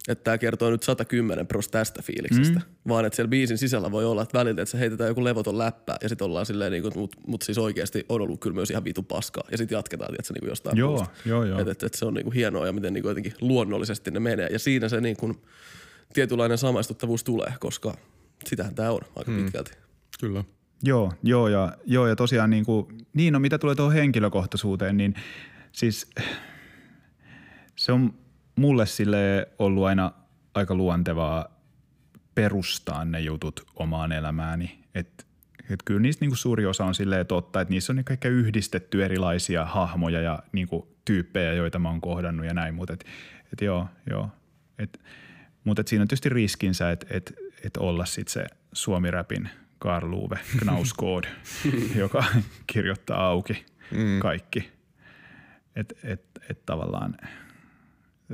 että 0.07 0.23
tämä 0.23 0.37
kertoo 0.37 0.71
nyt 0.71 0.83
110 0.83 1.47
pros 1.47 1.67
tästä 1.67 2.01
fiiliksestä, 2.01 2.59
mm. 2.59 2.65
vaan 2.87 3.05
että 3.05 3.15
siellä 3.15 3.29
biisin 3.29 3.57
sisällä 3.57 3.91
voi 3.91 4.05
olla, 4.05 4.21
että 4.21 4.37
välillä, 4.37 4.61
että 4.61 4.71
se 4.71 4.79
heitetään 4.79 5.07
joku 5.07 5.23
levoton 5.23 5.57
läppä 5.57 5.95
ja 6.01 6.09
sitten 6.09 6.25
ollaan 6.25 6.45
silleen, 6.45 6.71
niin 6.71 6.83
kuin, 6.83 6.93
mutta 6.95 7.17
mut 7.27 7.41
siis 7.41 7.57
oikeasti 7.57 8.05
on 8.09 8.21
ollut 8.21 8.39
kyllä 8.39 8.55
myös 8.55 8.71
ihan 8.71 8.83
vitu 8.83 9.03
paskaa 9.03 9.43
ja 9.51 9.57
sitten 9.57 9.75
jatketaan, 9.75 10.13
että 10.13 10.27
se 10.27 10.33
niin 10.33 10.39
kuin 10.39 10.49
jostain 10.49 10.77
Joo, 10.77 10.89
muusta. 10.89 11.09
joo, 11.25 11.43
joo. 11.43 11.59
Että 11.59 11.71
et, 11.71 11.83
et 11.83 11.93
se 11.93 12.05
on 12.05 12.13
niin 12.13 12.23
kuin 12.23 12.33
hienoa 12.33 12.65
ja 12.65 12.73
miten 12.73 12.93
niin 12.93 13.01
kuin 13.01 13.09
jotenkin 13.09 13.33
luonnollisesti 13.41 14.11
ne 14.11 14.19
menee 14.19 14.47
ja 14.51 14.59
siinä 14.59 14.89
se 14.89 15.01
niin 15.01 15.17
kuin 15.17 15.41
tietynlainen 16.13 16.57
samaistuttavuus 16.57 17.23
tulee, 17.23 17.53
koska 17.59 17.97
sitähän 18.45 18.75
tämä 18.75 18.91
on 18.91 19.01
aika 19.15 19.31
mm. 19.31 19.43
pitkälti. 19.43 19.71
Kyllä. 20.19 20.43
Joo, 20.83 21.13
joo 21.23 21.47
ja, 21.47 21.73
joo, 21.85 22.07
ja 22.07 22.15
tosiaan 22.15 22.49
niin, 22.49 22.65
kuin, 22.65 22.87
niin 23.13 23.33
no 23.33 23.39
mitä 23.39 23.57
tulee 23.57 23.75
tuohon 23.75 23.93
henkilökohtaisuuteen, 23.93 24.97
niin 24.97 25.15
siis 25.71 26.09
se 27.75 27.91
on– 27.91 28.13
mulle 28.57 28.85
sille 28.85 29.47
ollut 29.59 29.85
aina 29.85 30.11
aika 30.53 30.75
luontevaa 30.75 31.57
perustaa 32.35 33.05
ne 33.05 33.19
jutut 33.19 33.67
omaan 33.75 34.11
elämääni. 34.11 34.83
Että 34.95 35.23
et 35.69 35.79
kyllä 35.85 35.99
niistä 35.99 36.23
niinku 36.23 36.35
suuri 36.35 36.65
osa 36.65 36.85
on 36.85 36.95
silleen 36.95 37.27
totta, 37.27 37.61
että 37.61 37.73
niissä 37.73 37.93
on 37.93 37.95
niinku 37.95 38.13
ehkä 38.13 38.29
yhdistetty 38.29 39.05
erilaisia 39.05 39.65
hahmoja 39.65 40.21
ja 40.21 40.39
niinku 40.51 40.95
tyyppejä, 41.05 41.53
joita 41.53 41.79
mä 41.79 41.89
oon 41.89 42.01
kohdannut 42.01 42.45
ja 42.45 42.53
näin. 42.53 42.75
Mutta 42.75 42.93
et, 42.93 43.05
et 43.53 43.61
joo, 43.61 43.87
joo. 44.09 44.29
Et, 44.79 45.01
mutta 45.63 45.81
et 45.81 45.87
siinä 45.87 46.01
on 46.01 46.07
tietysti 46.07 46.29
riskinsä, 46.29 46.91
että 46.91 47.07
et, 47.09 47.33
et 47.63 47.77
olla 47.77 48.05
sitten 48.05 48.33
se 48.33 48.45
suomi-räpin 48.73 49.49
Karl 49.79 50.13
Uwe 50.13 50.39
Knauskod, 50.59 51.23
joka 51.95 52.23
kirjoittaa 52.67 53.27
auki 53.27 53.65
mm. 53.91 54.19
kaikki. 54.19 54.71
Että 55.75 55.95
et, 56.03 56.21
et 56.49 56.65
tavallaan– 56.65 57.17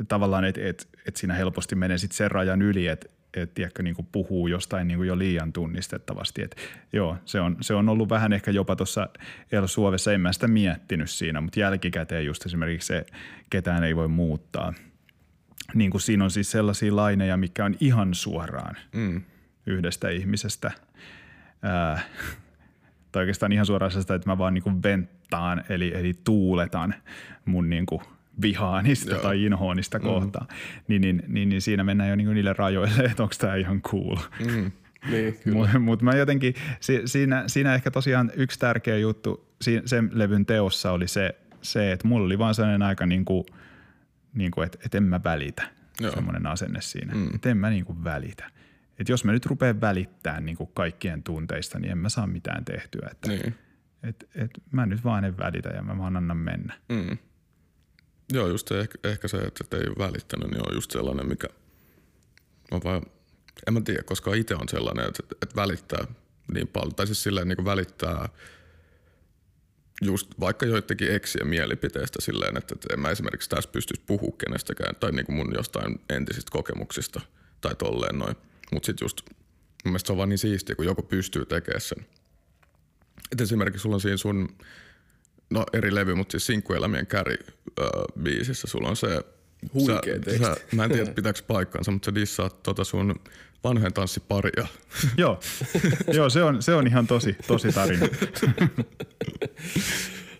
tavallaan, 0.07 0.45
että 0.45 0.61
et, 0.64 0.88
et 1.07 1.15
siinä 1.15 1.34
helposti 1.34 1.76
menee 1.76 1.98
sitten 1.98 2.18
sen 2.18 2.32
rajan 2.32 2.61
yli, 2.61 2.88
että 2.88 3.10
et, 3.34 3.53
tiedätkö, 3.53 3.84
niin 3.84 3.95
kuin 3.95 4.07
puhuu 4.11 4.48
jostain 4.48 4.88
niin 4.88 4.98
kuin 4.98 5.07
jo 5.07 5.18
liian 5.18 5.53
tunnistettavasti. 5.53 6.41
Et, 6.41 6.56
joo, 6.94 7.18
se 7.26 7.40
on, 7.40 7.57
se 7.61 7.74
on 7.74 7.90
ollut 7.90 8.10
vähän 8.10 8.34
ehkä 8.34 8.52
jopa 8.52 8.76
tuossa 8.76 9.10
El 9.52 9.68
Suovessa, 9.68 10.14
en 10.14 10.22
mä 10.22 10.34
sitä 10.34 10.48
miettinyt 10.48 11.10
siinä, 11.10 11.41
mutta 11.41 11.60
jälkikäteen 11.60 12.26
just 12.26 12.45
esimerkiksi 12.45 12.88
se, 12.88 13.06
ketään 13.49 13.84
ei 13.84 13.95
voi 13.95 14.07
muuttaa. 14.07 14.74
Niin 15.74 15.91
kuin 15.91 16.02
siinä 16.02 16.24
on 16.24 16.32
siis 16.32 16.52
sellaisia 16.52 16.95
laineja, 16.95 17.38
mikä 17.38 17.65
on 17.65 17.76
ihan 17.80 18.14
suoraan 18.14 18.76
mm. 18.94 19.22
yhdestä 19.65 20.10
ihmisestä. 20.10 20.72
Ää, 21.61 22.02
tai 23.11 23.22
oikeastaan 23.22 23.52
ihan 23.52 23.65
suoraan 23.65 23.91
sitä, 23.91 24.15
että 24.15 24.30
mä 24.30 24.38
vaan 24.38 24.53
niin 24.53 24.64
kuin 24.64 24.84
venttaan, 24.84 25.64
eli, 25.70 25.91
eli 25.95 26.14
tuuletan 26.24 26.95
mun 27.45 27.70
niin 27.70 27.86
kuin 27.86 28.02
vihaanista 28.41 29.11
Joo. 29.11 29.22
tai 29.22 29.43
inhoonista 29.43 29.99
mm. 29.99 30.03
kohtaan, 30.03 30.47
niin, 30.88 31.01
niin, 31.01 31.23
niin, 31.27 31.49
niin 31.49 31.61
siinä 31.61 31.84
mennään 31.84 32.10
jo 32.10 32.15
niin 32.15 32.34
niille 32.34 32.53
rajoille, 32.53 33.03
että 33.03 33.23
onko 33.23 33.35
tämä 33.39 33.55
ihan 33.55 33.81
cool. 33.81 34.18
Mm. 34.39 34.72
Niin, 35.11 35.39
Mutta 35.53 35.80
mut 35.80 36.01
mä 36.01 36.15
jotenkin, 36.15 36.53
si, 36.80 37.01
siinä, 37.05 37.43
siinä 37.47 37.76
ehkä 37.76 37.91
tosiaan 37.91 38.31
yksi 38.35 38.60
tärkeä 38.60 38.97
juttu 38.97 39.53
si, 39.61 39.81
sen 39.85 40.10
levyn 40.14 40.45
teossa 40.45 40.91
oli 40.91 41.07
se, 41.07 41.35
se 41.61 41.91
että 41.91 42.07
mulla 42.07 42.26
oli 42.26 42.39
vaan 42.39 42.55
sellainen 42.55 42.81
aika 42.81 43.05
niin 43.05 43.26
kuin, 43.26 43.45
niin 44.34 44.51
kuin 44.51 44.65
että, 44.65 44.77
että 44.85 44.97
en 44.97 45.03
mä 45.03 45.19
välitä. 45.23 45.64
Joo. 45.99 46.11
Semmoinen 46.11 46.47
asenne 46.47 46.81
siinä, 46.81 47.14
mm. 47.14 47.35
että 47.35 47.49
en 47.49 47.57
mä 47.57 47.69
niin 47.69 47.85
kuin 47.85 48.03
välitä. 48.03 48.49
Että 48.99 49.11
jos 49.11 49.26
mä 49.26 49.31
nyt 49.31 49.45
rupean 49.45 49.81
välittämään 49.81 50.45
niin 50.45 50.57
kuin 50.57 50.69
kaikkien 50.73 51.23
tunteista, 51.23 51.80
niin 51.80 51.91
en 51.91 51.97
mä 51.97 52.10
saa 52.10 52.27
mitään 52.27 52.65
tehtyä. 52.65 53.07
Että, 53.11 53.27
niin. 53.27 53.55
et, 54.03 54.30
et 54.35 54.51
mä 54.72 54.85
nyt 54.85 55.03
vaan 55.03 55.26
en 55.26 55.38
välitä 55.38 55.69
ja 55.69 55.81
mä 55.81 55.97
vaan 55.97 56.18
annan 56.18 56.38
mennä. 56.38 56.73
Mm. 56.89 57.18
Joo, 58.34 58.47
just 58.47 58.68
se, 58.68 58.80
ehkä, 58.80 58.97
ehkä 59.03 59.27
se, 59.27 59.38
että 59.38 59.77
ei 59.77 59.84
välittänyt, 59.97 60.51
niin 60.51 60.69
on 60.69 60.76
just 60.76 60.91
sellainen, 60.91 61.27
mikä 61.27 61.47
on 62.72 62.81
vaan, 62.84 63.01
en 63.68 63.73
mä 63.73 63.81
tiedä, 63.81 64.03
koska 64.03 64.34
itse 64.34 64.55
on 64.55 64.69
sellainen, 64.69 65.05
että, 65.07 65.23
että 65.41 65.55
välittää 65.55 66.07
niin 66.53 66.68
paljon, 66.68 66.95
tai 66.95 67.05
siis 67.05 67.23
silleen 67.23 67.47
niin 67.47 67.55
kuin 67.55 67.65
välittää 67.65 68.30
just 70.01 70.39
vaikka 70.39 70.65
joidenkin 70.65 71.11
eksien 71.15 71.47
mielipiteistä 71.47 72.22
silleen, 72.22 72.57
että, 72.57 72.76
että 72.76 72.93
en 72.93 72.99
mä 72.99 73.10
esimerkiksi 73.10 73.49
tässä 73.49 73.69
pystyisi 73.69 74.03
puhumaan 74.07 74.38
kenestäkään, 74.38 74.95
tai 74.95 75.11
niin 75.11 75.26
kuin 75.26 75.35
mun 75.35 75.53
jostain 75.55 76.01
entisistä 76.10 76.51
kokemuksista, 76.51 77.22
tai 77.61 77.76
tolleen 77.76 78.19
noin. 78.19 78.35
Mutta 78.72 78.85
sitten 78.85 79.05
just 79.05 79.22
mun 79.85 79.91
mielestä 79.91 80.07
se 80.07 80.14
on 80.14 80.18
vaan 80.18 80.30
niin 80.30 80.38
siistiä, 80.38 80.76
kun 80.76 80.85
joku 80.85 81.01
pystyy 81.01 81.45
tekemään 81.45 81.81
sen. 81.81 82.05
Et 83.31 83.41
esimerkiksi 83.41 83.81
sulla 83.81 83.95
on 83.95 84.01
siinä 84.01 84.18
sun 84.18 84.57
no 85.53 85.65
eri 85.73 85.95
levy, 85.95 86.15
mutta 86.15 86.31
siis 86.31 86.45
Sinkkuelämien 86.45 87.07
käri 87.07 87.35
äh, 87.81 87.88
biisissä 88.23 88.67
sulla 88.67 88.89
on 88.89 88.95
se 88.95 89.21
Huikea 89.73 90.15
sä, 90.38 90.38
sä, 90.38 90.55
mä 90.75 90.84
en 90.84 90.91
tiedä 90.91 91.11
pitääkö 91.15 91.39
paikkaansa, 91.47 91.91
mutta 91.91 92.05
sä 92.05 92.15
dissaat 92.15 92.63
tota 92.63 92.84
sun 92.84 93.19
vanhojen 93.63 93.93
tanssiparia. 93.93 94.67
Joo, 95.17 95.39
Joo 96.13 96.30
se, 96.30 96.43
on, 96.43 96.63
se 96.63 96.73
on 96.73 96.88
ihan 96.88 97.07
tosi, 97.07 97.35
tosi 97.47 97.71
tarina. 97.71 98.07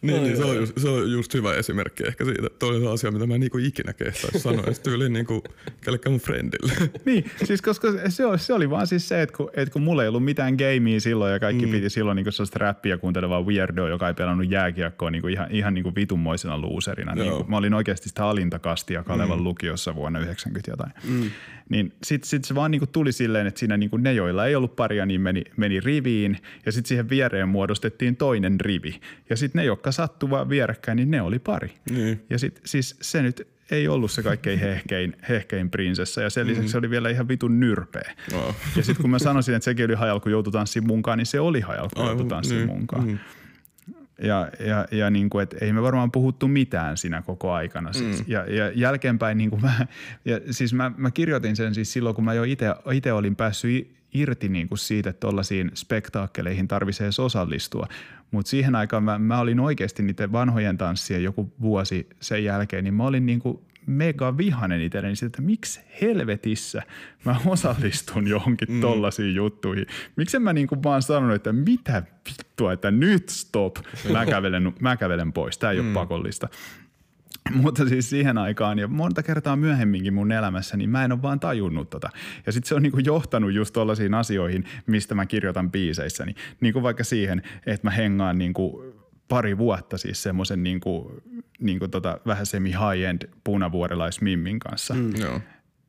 Niin, 0.04 0.24
niin 0.24 0.38
se, 0.38 0.44
on 0.46 0.56
just, 0.56 0.74
se 0.78 0.90
on 0.90 1.12
just 1.12 1.34
hyvä 1.34 1.54
esimerkki 1.54 2.04
ehkä 2.08 2.26
siitä. 2.26 2.50
Toinen 2.60 2.90
asia, 2.90 3.12
mitä 3.12 3.28
mä 3.28 3.34
en 3.34 3.40
niinku 3.40 3.58
ikinä 3.58 3.94
kehtaisi 3.94 4.40
sanoa, 4.40 4.64
että 4.68 4.84
tyyliin 4.84 5.14
niinku 5.14 5.44
kellekään 5.82 6.14
mun 6.14 6.20
friendille. 6.20 6.74
niin, 7.06 7.32
siis 7.44 7.62
koska 7.62 7.88
se, 8.10 8.26
oli, 8.26 8.40
se 8.40 8.54
oli 8.54 8.70
vaan 8.70 8.88
siis 8.88 9.08
se, 9.08 9.22
että 9.22 9.38
kun, 9.38 9.50
että 9.54 9.74
kun 9.74 9.82
mulla 9.82 10.04
ei 10.04 10.08
ollut 10.08 10.24
mitään 10.24 10.56
gamea 10.56 11.00
silloin 11.00 11.34
ja 11.34 11.40
kaikki 11.40 11.66
mm. 11.66 11.72
piti 11.72 11.90
silloin 11.90 12.16
niinku 12.16 12.32
sellaista 12.32 12.60
räppiä 12.60 12.98
kuuntelevaa 12.98 13.42
weirdoa, 13.42 13.90
joka 13.90 14.08
ei 14.08 14.14
pelannut 14.14 14.52
jääkiekkoa 14.52 15.12
niinku 15.12 15.28
ihan, 15.28 15.52
ihan 15.52 15.74
niinku 15.74 15.96
vitunmoisena 15.96 16.58
luuserina. 16.58 17.16
Niin, 17.16 17.34
mä 17.48 17.58
olin 17.58 17.74
oikeasti 17.74 18.10
sitä 18.10 18.26
alintakastia 18.26 19.04
Kalevan 19.04 19.38
mm. 19.38 19.44
lukiossa 19.44 19.96
vuonna 19.96 20.20
90 20.20 20.72
jotain. 20.72 20.92
Mm. 21.04 21.32
Niin 21.70 21.94
sitten 22.04 22.30
sit 22.30 22.46
se 22.46 22.56
vaan 22.56 22.72
niinku 22.72 22.88
tuli 22.88 23.12
silleen, 23.12 23.48
että 23.48 23.60
siinä 23.60 23.78
niinku 23.78 23.98
ne, 23.98 24.14
joilla 24.14 24.46
ei 24.46 24.56
ollut 24.56 24.76
paria, 24.76 25.06
niin 25.06 25.22
meni, 25.22 25.44
meni 25.58 25.80
riviin 25.80 26.38
ja 26.66 26.72
sitten 26.72 26.88
siihen 26.88 27.10
viereen 27.10 27.50
muodostettiin 27.50 28.16
toinen 28.16 28.60
rivi. 28.60 29.00
Ja 29.30 29.38
sitten 29.38 29.60
ne, 29.60 29.66
jotka 29.66 29.92
sattui 29.92 30.30
vaan 30.30 30.50
vierekkäin, 30.50 30.96
niin 30.96 31.12
ne 31.12 31.22
oli 31.22 31.40
pari. 31.40 31.74
Niin. 31.90 32.26
Ja 32.30 32.40
sitten 32.40 32.62
siis 32.66 32.98
se 33.02 33.22
nyt 33.22 33.48
ei 33.72 33.88
ollut 33.88 34.12
se 34.12 34.24
kaikkein 34.24 34.60
hehkein, 34.60 35.16
hehkein 35.30 35.70
prinsessa 35.70 36.22
ja 36.22 36.30
sen 36.30 36.48
lisäksi 36.48 36.62
mm-hmm. 36.62 36.72
se 36.72 36.78
oli 36.78 36.90
vielä 36.90 37.10
ihan 37.10 37.28
vitun 37.28 37.60
nyrpeä. 37.60 38.12
Oh. 38.34 38.56
Ja 38.76 38.84
sitten 38.84 39.02
kun 39.02 39.10
mä 39.10 39.20
sanoisin, 39.20 39.56
että 39.56 39.66
sekin 39.66 39.86
oli 39.86 39.94
hajal, 39.94 40.20
kun 40.20 40.32
joutui 40.32 40.54
tanssiin 40.54 40.88
munkaan, 40.88 41.18
niin 41.18 41.26
se 41.26 41.40
oli 41.40 41.62
hajal, 41.62 41.90
kun 41.96 42.06
joutui 42.06 42.28
tanssiin 42.28 42.58
niin. 42.58 42.68
munkaan. 42.68 43.04
Mm-hmm. 43.04 43.20
Ja, 44.22 44.50
ja, 44.60 44.88
ja 44.92 45.10
niin 45.10 45.30
kuin, 45.30 45.44
että 45.44 45.58
ei 45.62 45.74
me 45.74 45.82
varmaan 45.82 46.12
puhuttu 46.12 46.48
mitään 46.48 46.98
siinä 46.98 47.22
koko 47.22 47.52
aikana. 47.52 47.94
Siis. 47.94 48.20
Mm. 48.20 48.26
Ja, 48.28 48.46
ja 48.46 48.72
jälkeenpäin 48.76 49.38
niin 49.38 49.50
kuin 49.50 49.62
mä, 49.62 49.88
ja 50.26 50.40
siis 50.52 50.74
mä, 50.74 50.92
mä 50.98 51.12
kirjoitin 51.12 51.56
sen 51.56 51.74
siis 51.76 51.94
silloin, 51.94 52.16
kun 52.16 52.24
mä 52.26 52.34
jo 52.34 52.44
itse 52.44 53.14
olin 53.14 53.36
päässyt 53.36 54.04
irti 54.14 54.50
niin 54.50 54.68
kuin 54.68 54.78
siitä, 54.80 55.10
että 55.10 55.20
tuollaisiin 55.20 55.72
spektaakkeleihin 55.76 56.68
tarvitsee 56.68 57.10
osallistua. 57.20 57.88
Mutta 58.32 58.50
siihen 58.50 58.76
aikaan 58.76 59.04
mä, 59.04 59.20
mä 59.20 59.40
olin 59.40 59.60
oikeasti 59.60 60.04
niiden 60.04 60.32
vanhojen 60.32 60.78
tanssien 60.78 61.24
joku 61.24 61.54
vuosi 61.62 62.10
sen 62.20 62.44
jälkeen, 62.44 62.84
niin 62.84 62.94
mä 62.94 63.04
olin 63.04 63.26
niin 63.26 63.40
kuin 63.40 63.60
mega 63.86 64.38
vihanen 64.38 64.82
itselleni 64.82 65.16
siitä, 65.16 65.28
että 65.28 65.42
miksi 65.42 65.82
helvetissä 66.02 66.84
mä 67.26 67.36
osallistun 67.46 68.28
johonkin 68.28 68.72
mm. 68.72 68.82
tollasiin 68.82 69.36
juttuihin. 69.36 69.86
Miksi 70.16 70.40
mä 70.40 70.54
niin 70.54 70.68
kuin 70.68 70.84
vaan 70.84 71.02
sanonut, 71.02 71.36
että 71.36 71.54
mitä 71.54 72.04
vittua, 72.30 72.74
että 72.74 72.92
nyt 72.92 73.30
stop, 73.30 73.76
mä 74.12 74.26
kävelen, 74.26 74.74
mä 74.80 74.98
kävelen 74.98 75.34
pois, 75.34 75.58
tämä 75.58 75.72
ei 75.72 75.82
mm. 75.82 75.88
ole 75.88 75.94
pakollista. 75.94 76.50
Mutta 77.54 77.88
siis 77.88 78.10
siihen 78.10 78.38
aikaan 78.38 78.80
ja 78.80 78.88
monta 78.88 79.24
kertaa 79.24 79.56
myöhemminkin 79.56 80.14
mun 80.14 80.32
elämässä, 80.32 80.78
niin 80.78 80.90
mä 80.90 81.06
en 81.06 81.12
ole 81.12 81.22
vaan 81.22 81.40
tajunnut 81.40 81.90
tota. 81.90 82.10
Ja 82.46 82.52
sitten 82.52 82.70
se 82.70 82.76
on 82.76 82.82
niinku 82.82 83.00
johtanut 83.00 83.54
just 83.54 83.74
tollaisiin 83.74 84.14
asioihin, 84.14 84.66
mistä 84.88 85.16
mä 85.16 85.26
kirjoitan 85.26 85.72
biiseissäni. 85.72 86.36
Niin 86.62 86.74
kuin 86.74 86.84
vaikka 86.84 87.04
siihen, 87.04 87.42
että 87.66 87.88
mä 87.88 87.92
hengaan 87.92 88.38
niinku 88.38 88.94
pari 89.34 89.58
vuotta 89.58 89.98
siis 89.98 90.24
semmoisen 90.24 90.64
niinku, 90.64 91.22
niinku 91.60 91.88
tota, 91.88 92.20
vähän 92.26 92.46
semi 92.46 92.72
high-end 92.72 93.30
punavuorelaismimmin 93.44 94.60
kanssa. 94.60 94.94
Mm. 94.94 95.14
No. 95.20 95.42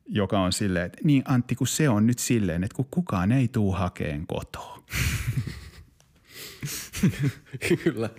Joka 0.07 0.39
on 0.39 0.53
silleen, 0.53 0.85
että 0.85 0.97
niin 1.03 1.23
Antti, 1.25 1.55
kun 1.55 1.67
se 1.67 1.89
on 1.89 2.07
nyt 2.07 2.19
silleen, 2.19 2.63
että 2.63 2.75
kun 2.75 2.87
kukaan 2.91 3.31
ei 3.31 3.47
tuu 3.47 3.71
hakeen 3.71 4.27
kotoa. 4.27 4.83
kyllä, 7.83 8.09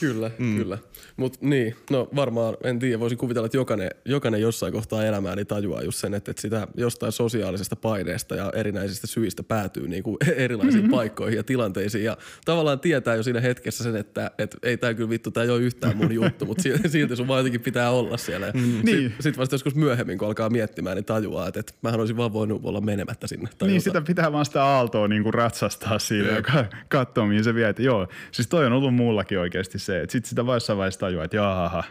kyllä, 0.00 0.30
mm. 0.38 0.56
kyllä. 0.56 0.78
Mutta 1.20 1.38
niin, 1.42 1.76
no 1.90 2.08
varmaan, 2.16 2.56
en 2.64 2.78
tiedä, 2.78 3.00
voisin 3.00 3.18
kuvitella, 3.18 3.46
että 3.46 3.56
jokainen, 3.56 3.90
jokainen 4.04 4.40
jossain 4.40 4.72
kohtaa 4.72 5.04
elämää 5.04 5.36
niin 5.36 5.46
tajuaa 5.46 5.82
just 5.82 5.98
sen, 5.98 6.14
että, 6.14 6.30
että 6.30 6.42
sitä 6.42 6.66
jostain 6.76 7.12
sosiaalisesta 7.12 7.76
paineesta 7.76 8.34
ja 8.34 8.52
erinäisistä 8.54 9.06
syistä 9.06 9.42
päätyy 9.42 9.88
niin 9.88 10.02
kuin 10.02 10.16
erilaisiin 10.36 10.84
mm-hmm. 10.84 10.90
paikkoihin 10.90 11.36
ja 11.36 11.44
tilanteisiin. 11.44 12.04
Ja 12.04 12.16
tavallaan 12.44 12.80
tietää 12.80 13.14
jo 13.14 13.22
siinä 13.22 13.40
hetkessä 13.40 13.84
sen, 13.84 13.96
että, 13.96 14.30
että 14.38 14.56
ei 14.62 14.76
tämä 14.76 14.94
kyllä 14.94 15.10
vittu, 15.10 15.30
tämä 15.30 15.44
ei 15.44 15.50
ole 15.50 15.60
yhtään 15.60 15.96
mun 15.96 16.12
juttu, 16.12 16.46
mutta 16.46 16.62
silti 16.88 17.16
sun 17.16 17.28
vaan 17.28 17.38
jotenkin 17.38 17.60
pitää 17.60 17.90
olla 17.90 18.16
siellä. 18.16 18.46
Ja 18.46 18.52
mm. 18.52 18.60
Sitten 18.60 18.84
niin. 18.84 19.14
sit 19.20 19.38
vasta 19.38 19.54
joskus 19.54 19.74
myöhemmin, 19.74 20.18
kun 20.18 20.28
alkaa 20.28 20.50
miettimään, 20.50 20.96
niin 20.96 21.04
tajuaa, 21.04 21.48
että, 21.48 21.60
että 21.60 21.72
mähän 21.82 22.00
olisin 22.00 22.16
vaan 22.16 22.32
voinut 22.32 22.60
olla 22.64 22.80
menemättä 22.80 23.26
sinne. 23.26 23.48
Tai 23.58 23.68
niin, 23.68 23.74
jotain. 23.74 23.80
sitä 23.80 24.00
pitää 24.00 24.32
vaan 24.32 24.44
sitä 24.44 24.64
aaltoa 24.64 25.08
niin 25.08 25.22
kuin 25.22 25.34
ratsastaa 25.34 25.98
siinä 25.98 26.28
ja, 26.28 26.42
ja 26.54 26.64
katsoa, 26.88 27.26
mihin 27.26 27.44
se 27.44 27.54
vie. 27.54 27.68
Että 27.68 27.82
joo, 27.82 28.08
siis 28.32 28.48
toi 28.48 28.66
on 28.66 28.72
ollut 28.72 28.94
mullakin 28.94 29.38
oikeasti 29.38 29.78
se, 29.78 30.00
että 30.00 30.12
sitten 30.12 30.28
sitä 30.28 30.46
vaiheessa 30.46 30.76
vaiheessa 30.76 31.09
tajua, 31.10 31.24
että 31.24 31.36
jaha, 31.36 31.84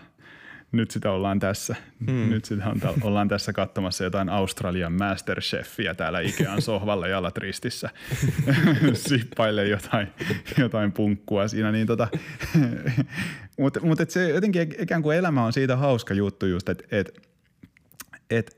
nyt 0.71 0.91
sitä 0.91 1.11
ollaan 1.11 1.39
tässä. 1.39 1.75
Hmm. 2.05 2.29
Nyt 2.29 2.45
sitä 2.45 2.69
on, 2.69 2.81
ollaan 3.01 3.27
tässä 3.27 3.53
katsomassa 3.53 4.03
jotain 4.03 4.29
Australian 4.29 4.93
Masterchefia 4.93 5.95
täällä 5.95 6.19
Ikean 6.19 6.61
sohvalla 6.61 7.07
jalat 7.07 7.37
ristissä. 7.37 7.89
Sippaille 8.93 9.67
jotain, 9.67 10.07
jotain 10.57 10.91
punkkua 10.91 11.47
siinä. 11.47 11.71
Niin 11.71 11.87
tota, 11.87 12.07
Mutta 13.59 13.79
mut 13.79 13.99
se 14.09 14.29
jotenkin 14.29 14.75
ikään 14.79 15.01
kuin 15.01 15.17
elämä 15.17 15.45
on 15.45 15.53
siitä 15.53 15.77
hauska 15.77 16.13
juttu 16.13 16.45
just, 16.45 16.69
että 16.69 16.83
et, 16.91 17.27
et 18.29 18.57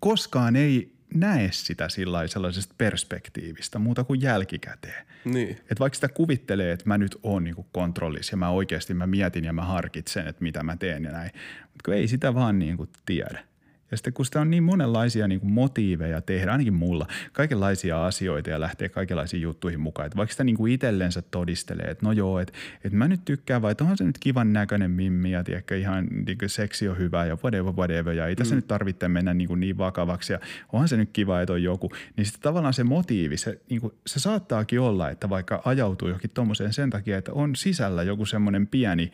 koskaan 0.00 0.56
ei 0.56 0.97
näe 1.14 1.48
sitä 1.52 1.88
sellaisesta 2.26 2.74
perspektiivistä 2.78 3.78
muuta 3.78 4.04
kuin 4.04 4.22
jälkikäteen. 4.22 5.06
Niin. 5.24 5.56
Et 5.70 5.80
vaikka 5.80 5.94
sitä 5.94 6.08
kuvittelee, 6.08 6.72
että 6.72 6.88
mä 6.88 6.98
nyt 6.98 7.16
oon 7.22 7.44
niinku 7.44 7.66
kontrollissa 7.72 8.32
ja 8.32 8.36
mä 8.36 8.50
oikeasti 8.50 8.94
mä 8.94 9.06
mietin 9.06 9.44
ja 9.44 9.52
mä 9.52 9.62
harkitsen, 9.62 10.28
että 10.28 10.42
mitä 10.42 10.62
mä 10.62 10.76
teen 10.76 11.04
ja 11.04 11.12
näin, 11.12 11.30
mutta 11.62 11.94
ei 11.94 12.08
sitä 12.08 12.34
vaan 12.34 12.58
niinku 12.58 12.88
tiedä. 13.06 13.44
Ja 13.90 13.96
sitten 13.96 14.12
kun 14.12 14.24
sitä 14.24 14.40
on 14.40 14.50
niin 14.50 14.62
monenlaisia 14.62 15.28
niin 15.28 15.40
kuin 15.40 15.52
motiiveja 15.52 16.20
tehdä, 16.20 16.52
ainakin 16.52 16.74
mulla, 16.74 17.06
kaikenlaisia 17.32 18.06
asioita 18.06 18.50
ja 18.50 18.60
lähtee 18.60 18.88
kaikenlaisiin 18.88 19.42
juttuihin 19.42 19.80
mukaan. 19.80 20.06
Että 20.06 20.16
vaikka 20.16 20.32
sitä 20.32 20.44
niin 20.44 20.56
kuin 20.56 20.72
itsellensä 20.72 21.22
todistelee, 21.22 21.86
että 21.86 22.06
no 22.06 22.12
joo, 22.12 22.40
että, 22.40 22.52
että 22.84 22.98
mä 22.98 23.08
nyt 23.08 23.24
tykkään, 23.24 23.62
vai 23.62 23.72
että 23.72 23.84
onhan 23.84 23.98
se 23.98 24.04
nyt 24.04 24.18
kivan 24.18 24.52
näköinen 24.52 24.90
mimmi 24.90 25.30
ja 25.30 25.44
tiedätkö, 25.44 25.78
ihan 25.78 26.06
niin 26.26 26.38
kuin 26.38 26.48
seksi 26.48 26.88
on 26.88 26.98
hyvä 26.98 27.26
ja 27.26 27.34
whatever, 27.34 27.72
whatever. 27.72 28.14
Ja 28.14 28.26
ei 28.26 28.36
tässä 28.36 28.54
mm. 28.54 28.56
nyt 28.56 28.68
tarvitse 28.68 29.08
mennä 29.08 29.34
niin, 29.34 29.48
kuin 29.48 29.60
niin 29.60 29.78
vakavaksi 29.78 30.32
ja 30.32 30.40
onhan 30.72 30.88
se 30.88 30.96
nyt 30.96 31.10
kiva, 31.12 31.40
että 31.40 31.52
on 31.52 31.62
joku. 31.62 31.92
Niin 32.16 32.24
sitten 32.24 32.42
tavallaan 32.42 32.74
se 32.74 32.84
motiivi, 32.84 33.36
se, 33.36 33.60
niin 33.70 33.80
kuin, 33.80 33.94
se 34.06 34.20
saattaakin 34.20 34.80
olla, 34.80 35.10
että 35.10 35.30
vaikka 35.30 35.62
ajautuu 35.64 36.08
johonkin 36.08 36.30
tuommoiseen 36.34 36.72
sen 36.72 36.90
takia, 36.90 37.18
että 37.18 37.32
on 37.32 37.56
sisällä 37.56 38.02
joku 38.02 38.26
semmoinen 38.26 38.66
pieni, 38.66 39.12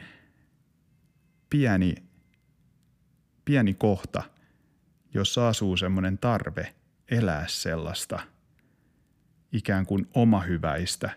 pieni– 1.50 1.94
pieni 3.44 3.74
kohta, 3.74 4.22
jossa 5.14 5.48
asuu 5.48 5.76
semmoinen 5.76 6.18
tarve 6.18 6.74
elää 7.10 7.44
sellaista 7.48 8.20
ikään 9.52 9.86
kuin 9.86 10.06
omahyväistä 10.14 11.10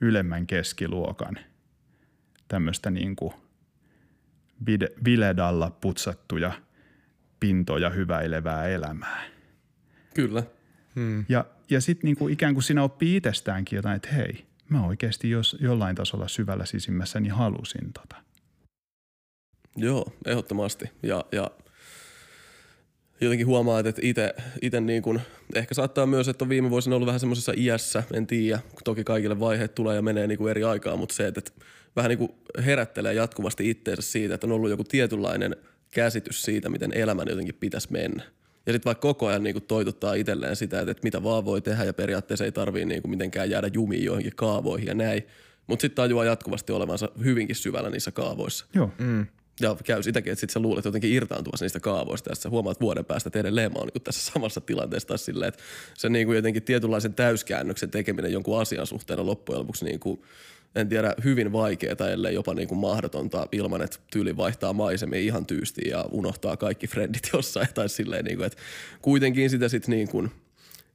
ylemmän 0.00 0.46
keskiluokan 0.46 1.38
tämmöistä 2.48 2.90
niin 2.90 3.16
kuin 3.16 3.34
viledalla 5.04 5.70
putsattuja 5.70 6.52
pintoja 7.40 7.90
hyväilevää 7.90 8.68
elämää. 8.68 9.24
Kyllä. 10.14 10.42
Hmm. 10.94 11.24
Ja, 11.28 11.44
ja 11.70 11.80
sitten 11.80 12.08
niinku 12.08 12.28
ikään 12.28 12.54
kuin 12.54 12.62
sinä 12.62 12.82
oppii 12.82 13.16
itsestäänkin 13.16 13.76
jotain, 13.76 13.96
että 13.96 14.12
hei, 14.12 14.46
mä 14.68 14.86
oikeasti 14.86 15.30
jos 15.30 15.56
jollain 15.60 15.96
tasolla 15.96 16.28
syvällä 16.28 16.64
sisimmässäni 16.66 17.28
halusin 17.28 17.92
tota. 17.92 18.16
Joo, 19.76 20.12
ehdottomasti. 20.26 20.90
Ja, 21.02 21.24
ja 21.32 21.50
jotenkin 23.20 23.46
huomaa, 23.46 23.80
että 23.80 24.00
itse, 24.02 24.34
itse 24.62 24.80
niin 24.80 25.02
kuin, 25.02 25.20
ehkä 25.54 25.74
saattaa 25.74 26.06
myös, 26.06 26.28
että 26.28 26.44
on 26.44 26.48
viime 26.48 26.70
vuosina 26.70 26.96
ollut 26.96 27.06
vähän 27.06 27.20
semmoisessa 27.20 27.52
iässä, 27.56 28.02
en 28.12 28.26
tiedä, 28.26 28.58
toki 28.84 29.04
kaikille 29.04 29.40
vaiheet 29.40 29.74
tulee 29.74 29.96
ja 29.96 30.02
menee 30.02 30.26
niin 30.26 30.38
kuin 30.38 30.50
eri 30.50 30.64
aikaa, 30.64 30.96
mutta 30.96 31.14
se, 31.14 31.26
että, 31.26 31.38
että 31.38 31.52
vähän 31.96 32.08
niin 32.08 32.18
kuin 32.18 32.32
herättelee 32.64 33.14
jatkuvasti 33.14 33.70
itteensä 33.70 34.02
siitä, 34.02 34.34
että 34.34 34.46
on 34.46 34.52
ollut 34.52 34.70
joku 34.70 34.84
tietynlainen 34.84 35.56
käsitys 35.90 36.42
siitä, 36.42 36.68
miten 36.68 36.92
elämän 36.92 37.28
jotenkin 37.28 37.54
pitäisi 37.54 37.92
mennä. 37.92 38.22
Ja 38.66 38.72
sitten 38.72 38.90
vaikka 38.90 39.08
koko 39.08 39.26
ajan 39.26 39.42
niin 39.42 39.54
kuin 39.54 39.64
toituttaa 39.64 40.14
itselleen 40.14 40.56
sitä, 40.56 40.80
että, 40.80 40.90
että 40.90 41.04
mitä 41.04 41.22
vaan 41.22 41.44
voi 41.44 41.60
tehdä 41.60 41.84
ja 41.84 41.92
periaatteessa 41.92 42.44
ei 42.44 42.52
tarvii 42.52 42.84
niin 42.84 43.02
kuin 43.02 43.10
mitenkään 43.10 43.50
jäädä 43.50 43.70
jumiin 43.72 44.04
joihinkin 44.04 44.36
kaavoihin 44.36 44.86
ja 44.86 44.94
näin. 44.94 45.22
Mutta 45.66 45.80
sitten 45.80 45.96
tajuaa 45.96 46.24
jatkuvasti 46.24 46.72
olevansa 46.72 47.08
hyvinkin 47.24 47.56
syvällä 47.56 47.90
niissä 47.90 48.12
kaavoissa. 48.12 48.66
Joo. 48.74 48.90
Mm. 48.98 49.26
Ja 49.60 49.76
käy 49.84 50.02
sitäkin, 50.02 50.32
että 50.32 50.40
sitten 50.40 50.52
sä 50.52 50.60
luulet 50.60 50.84
jotenkin 50.84 51.12
irtaantuvassa 51.12 51.64
niistä 51.64 51.80
kaavoista 51.80 52.30
ja 52.30 52.34
sä 52.34 52.50
huomaat 52.50 52.80
vuoden 52.80 53.04
päästä, 53.04 53.28
että 53.28 53.38
edelleen 53.38 53.72
oon 53.74 53.88
niin 53.94 54.02
tässä 54.02 54.20
samassa 54.32 54.60
tilanteessa 54.60 55.08
taas 55.08 55.24
silleen, 55.24 55.48
että 55.48 55.62
se 55.94 56.08
niin 56.08 56.26
kuin 56.26 56.36
jotenkin 56.36 56.62
tietynlaisen 56.62 57.14
täyskäännöksen 57.14 57.90
tekeminen 57.90 58.32
jonkun 58.32 58.60
asian 58.60 58.86
suhteen 58.86 59.20
on 59.20 59.26
loppujen 59.26 59.60
lopuksi 59.60 59.84
niin 59.84 60.00
kuin, 60.00 60.22
en 60.74 60.88
tiedä, 60.88 61.14
hyvin 61.24 61.52
vaikeaa, 61.52 62.10
ellei 62.12 62.34
jopa 62.34 62.54
niin 62.54 62.68
kuin 62.68 62.78
mahdotonta 62.78 63.46
ilman, 63.52 63.82
että 63.82 63.98
tyyli 64.12 64.36
vaihtaa 64.36 64.72
maisemia 64.72 65.20
ihan 65.20 65.46
tyystiin 65.46 65.90
ja 65.90 66.04
unohtaa 66.10 66.56
kaikki 66.56 66.86
frendit 66.86 67.30
jossain 67.32 67.68
tai 67.74 67.88
silleen, 67.88 68.24
niin 68.24 68.36
kuin, 68.36 68.46
että 68.46 68.58
kuitenkin 69.02 69.50
sitä 69.50 69.68
sitten 69.68 69.92
niin 69.92 70.08
kuin 70.08 70.30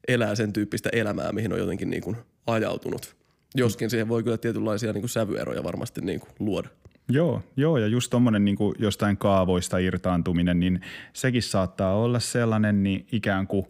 elää 0.07 0.35
sen 0.35 0.53
tyyppistä 0.53 0.89
elämää, 0.93 1.31
mihin 1.31 1.53
on 1.53 1.59
jotenkin 1.59 1.89
niin 1.89 2.03
kuin 2.03 2.17
ajautunut. 2.47 3.15
Joskin 3.55 3.89
siihen 3.89 4.09
voi 4.09 4.23
kyllä 4.23 4.37
tietynlaisia 4.37 4.93
niin 4.93 5.01
kuin 5.01 5.09
sävyeroja 5.09 5.63
varmasti 5.63 6.01
niin 6.01 6.19
kuin 6.19 6.29
luoda. 6.39 6.69
Joo, 7.09 7.43
joo, 7.57 7.77
ja 7.77 7.87
just 7.87 8.09
tuommoinen 8.09 8.45
niin 8.45 8.57
jostain 8.79 9.17
kaavoista 9.17 9.77
irtaantuminen, 9.77 10.59
niin 10.59 10.81
sekin 11.13 11.43
saattaa 11.43 11.95
olla 11.95 12.19
sellainen 12.19 12.83
niin 12.83 13.07
ikään 13.11 13.47
kuin 13.47 13.65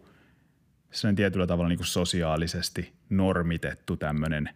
sellainen 0.90 1.16
tietyllä 1.16 1.46
tavalla 1.46 1.68
niin 1.68 1.78
kuin 1.78 1.86
sosiaalisesti 1.86 2.92
normitettu 3.10 3.96
tämmöinen 3.96 4.50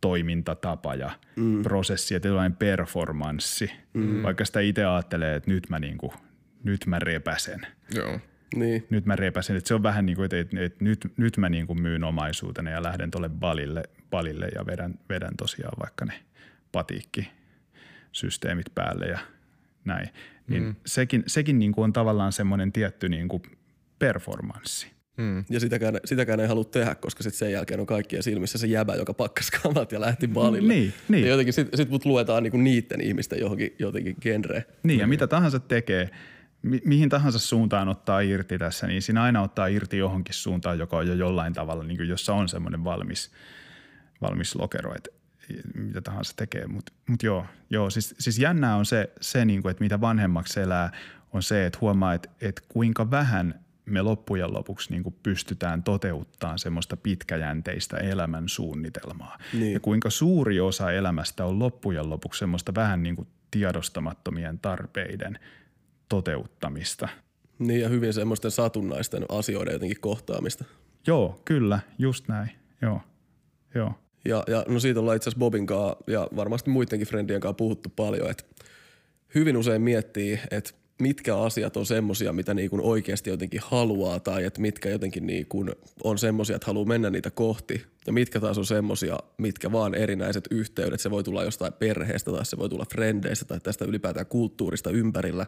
toimintatapa 0.00 0.94
ja 0.94 1.10
mm. 1.36 1.62
prosessi 1.62 2.14
ja 2.14 2.20
tietynlainen 2.20 2.56
performanssi. 2.56 3.72
Mm. 3.94 4.22
Vaikka 4.22 4.44
sitä 4.44 4.60
itse 4.60 4.84
ajattelee, 4.84 5.34
että 5.34 5.50
nyt 5.50 5.68
mä, 5.68 5.78
niin 5.78 5.98
kuin, 5.98 6.12
nyt 6.64 6.86
mä 6.86 6.98
repäsen. 6.98 7.66
Joo. 7.94 8.20
Niin. 8.54 8.86
Nyt 8.90 9.06
mä 9.06 9.16
repäsen. 9.16 9.56
Että 9.56 9.68
se 9.68 9.74
on 9.74 9.82
vähän 9.82 10.06
niin 10.06 10.16
kuin, 10.16 10.24
että, 10.24 10.38
että, 10.38 10.60
että 10.60 10.84
nyt, 10.84 11.12
nyt 11.16 11.36
mä 11.36 11.48
niin 11.48 11.66
kuin 11.66 11.82
myyn 11.82 12.04
omaisuuteni 12.04 12.70
ja 12.70 12.82
lähden 12.82 13.10
tuolle 13.10 13.28
balille, 13.28 13.82
balille 14.10 14.48
ja 14.54 14.66
vedän, 14.66 14.94
vedän 15.08 15.36
tosiaan 15.36 15.76
vaikka 15.80 16.04
ne 16.04 16.12
patiikki 16.72 17.39
systeemit 18.12 18.66
päälle 18.74 19.06
ja 19.06 19.18
näin. 19.84 20.08
Niin 20.48 20.62
mm. 20.62 20.74
sekin, 20.86 21.22
sekin 21.26 21.58
niin 21.58 21.72
kuin 21.72 21.84
on 21.84 21.92
tavallaan 21.92 22.32
semmoinen 22.32 22.72
tietty 22.72 23.08
niin 23.08 23.28
kuin 23.28 23.42
performanssi. 23.98 24.90
Mm. 25.16 25.44
Ja 25.50 25.60
sitäkään, 25.60 26.00
sitäkään 26.04 26.40
ei 26.40 26.46
halua 26.46 26.64
tehdä, 26.64 26.94
koska 26.94 27.22
sitten 27.22 27.38
sen 27.38 27.52
jälkeen 27.52 27.80
on 27.80 27.86
kaikkien 27.86 28.22
silmissä 28.22 28.58
se 28.58 28.66
jäbä, 28.66 28.94
joka 28.94 29.14
pakkas 29.14 29.50
kamat 29.62 29.92
ja 29.92 30.00
lähti 30.00 30.28
baalille. 30.28 30.74
Niin, 30.74 30.92
niin. 31.08 31.24
Ja 31.24 31.30
jotenkin 31.30 31.52
sitten 31.52 31.76
sit 31.76 31.90
mut 31.90 32.04
luetaan 32.04 32.42
niinku 32.42 32.58
niiden 32.58 33.00
ihmisten 33.00 33.40
johonkin 33.40 33.74
jotenkin 33.78 34.16
genreen. 34.20 34.64
Niin, 34.82 35.00
ja 35.00 35.06
mitä 35.06 35.26
tahansa 35.26 35.60
tekee, 35.60 36.10
mi- 36.62 36.82
mihin 36.84 37.08
tahansa 37.08 37.38
suuntaan 37.38 37.88
ottaa 37.88 38.20
irti 38.20 38.58
tässä, 38.58 38.86
niin 38.86 39.02
siinä 39.02 39.22
aina 39.22 39.42
ottaa 39.42 39.66
irti 39.66 39.98
johonkin 39.98 40.34
suuntaan, 40.34 40.78
joka 40.78 40.96
on 40.96 41.06
jo 41.06 41.14
jollain 41.14 41.52
tavalla, 41.52 41.84
niin 41.84 41.96
kuin 41.96 42.08
jossa 42.08 42.34
on 42.34 42.48
semmoinen 42.48 42.84
valmis, 42.84 43.30
valmis 44.20 44.54
lokero. 44.54 44.94
Et 44.94 45.08
mitä 45.74 46.00
tahansa 46.00 46.32
tekee. 46.36 46.66
Mutta 46.66 46.92
mut 47.08 47.22
joo, 47.22 47.46
joo 47.70 47.90
siis, 47.90 48.14
siis 48.18 48.38
jännää 48.38 48.76
on 48.76 48.86
se, 48.86 49.12
se 49.20 49.44
niin 49.44 49.62
kuin, 49.62 49.70
että 49.70 49.84
mitä 49.84 50.00
vanhemmaksi 50.00 50.60
elää, 50.60 50.92
on 51.32 51.42
se, 51.42 51.66
että 51.66 51.78
huomaa, 51.80 52.14
että, 52.14 52.28
että 52.40 52.62
kuinka 52.68 53.10
vähän 53.10 53.60
me 53.84 54.02
loppujen 54.02 54.54
lopuksi 54.54 54.90
niin 54.90 55.02
kuin 55.02 55.14
pystytään 55.22 55.82
toteuttamaan 55.82 56.58
semmoista 56.58 56.96
pitkäjänteistä 56.96 57.96
elämän 57.96 58.48
suunnitelmaa. 58.48 59.38
Niin. 59.52 59.72
Ja 59.72 59.80
kuinka 59.80 60.10
suuri 60.10 60.60
osa 60.60 60.92
elämästä 60.92 61.44
on 61.44 61.58
loppujen 61.58 62.10
lopuksi 62.10 62.38
semmoista 62.38 62.74
vähän 62.74 63.02
niin 63.02 63.16
kuin 63.16 63.28
tiedostamattomien 63.50 64.58
tarpeiden 64.58 65.38
toteuttamista. 66.08 67.08
Niin 67.58 67.80
ja 67.80 67.88
hyvin 67.88 68.12
semmoisten 68.12 68.50
satunnaisten 68.50 69.24
asioiden 69.28 69.72
jotenkin 69.72 70.00
kohtaamista. 70.00 70.64
Joo, 71.06 71.40
kyllä, 71.44 71.80
just 71.98 72.28
näin. 72.28 72.50
Joo, 72.82 73.00
joo. 73.74 73.94
Ja, 74.24 74.44
ja 74.46 74.64
no 74.68 74.80
siitä 74.80 75.00
ollaan 75.00 75.16
itse 75.16 75.30
asiassa 75.30 75.38
Bobin 75.38 75.66
kanssa 75.66 75.96
ja 76.06 76.28
varmasti 76.36 76.70
muidenkin 76.70 77.08
friendien 77.08 77.40
kanssa 77.40 77.54
puhuttu 77.54 77.92
paljon, 77.96 78.30
että 78.30 78.44
hyvin 79.34 79.56
usein 79.56 79.82
miettii, 79.82 80.40
että 80.50 80.70
mitkä 81.00 81.38
asiat 81.38 81.76
on 81.76 81.86
semmosia, 81.86 82.32
mitä 82.32 82.54
niin 82.54 82.70
kuin 82.70 82.82
oikeasti 82.82 83.30
jotenkin 83.30 83.60
haluaa 83.64 84.20
tai 84.20 84.44
että 84.44 84.60
mitkä 84.60 84.88
jotenkin 84.88 85.26
niin 85.26 85.46
kuin 85.46 85.72
on 86.04 86.18
semmosia, 86.18 86.56
että 86.56 86.66
haluaa 86.66 86.86
mennä 86.86 87.10
niitä 87.10 87.30
kohti. 87.30 87.84
Ja 88.06 88.12
mitkä 88.12 88.40
taas 88.40 88.58
on 88.58 88.66
semmosia, 88.66 89.18
mitkä 89.38 89.72
vaan 89.72 89.94
erinäiset 89.94 90.48
yhteydet, 90.50 91.00
se 91.00 91.10
voi 91.10 91.24
tulla 91.24 91.44
jostain 91.44 91.72
perheestä 91.72 92.32
tai 92.32 92.46
se 92.46 92.58
voi 92.58 92.68
tulla 92.68 92.86
frendeistä 92.92 93.44
tai 93.44 93.60
tästä 93.60 93.84
ylipäätään 93.84 94.26
kulttuurista 94.26 94.90
ympärillä, 94.90 95.46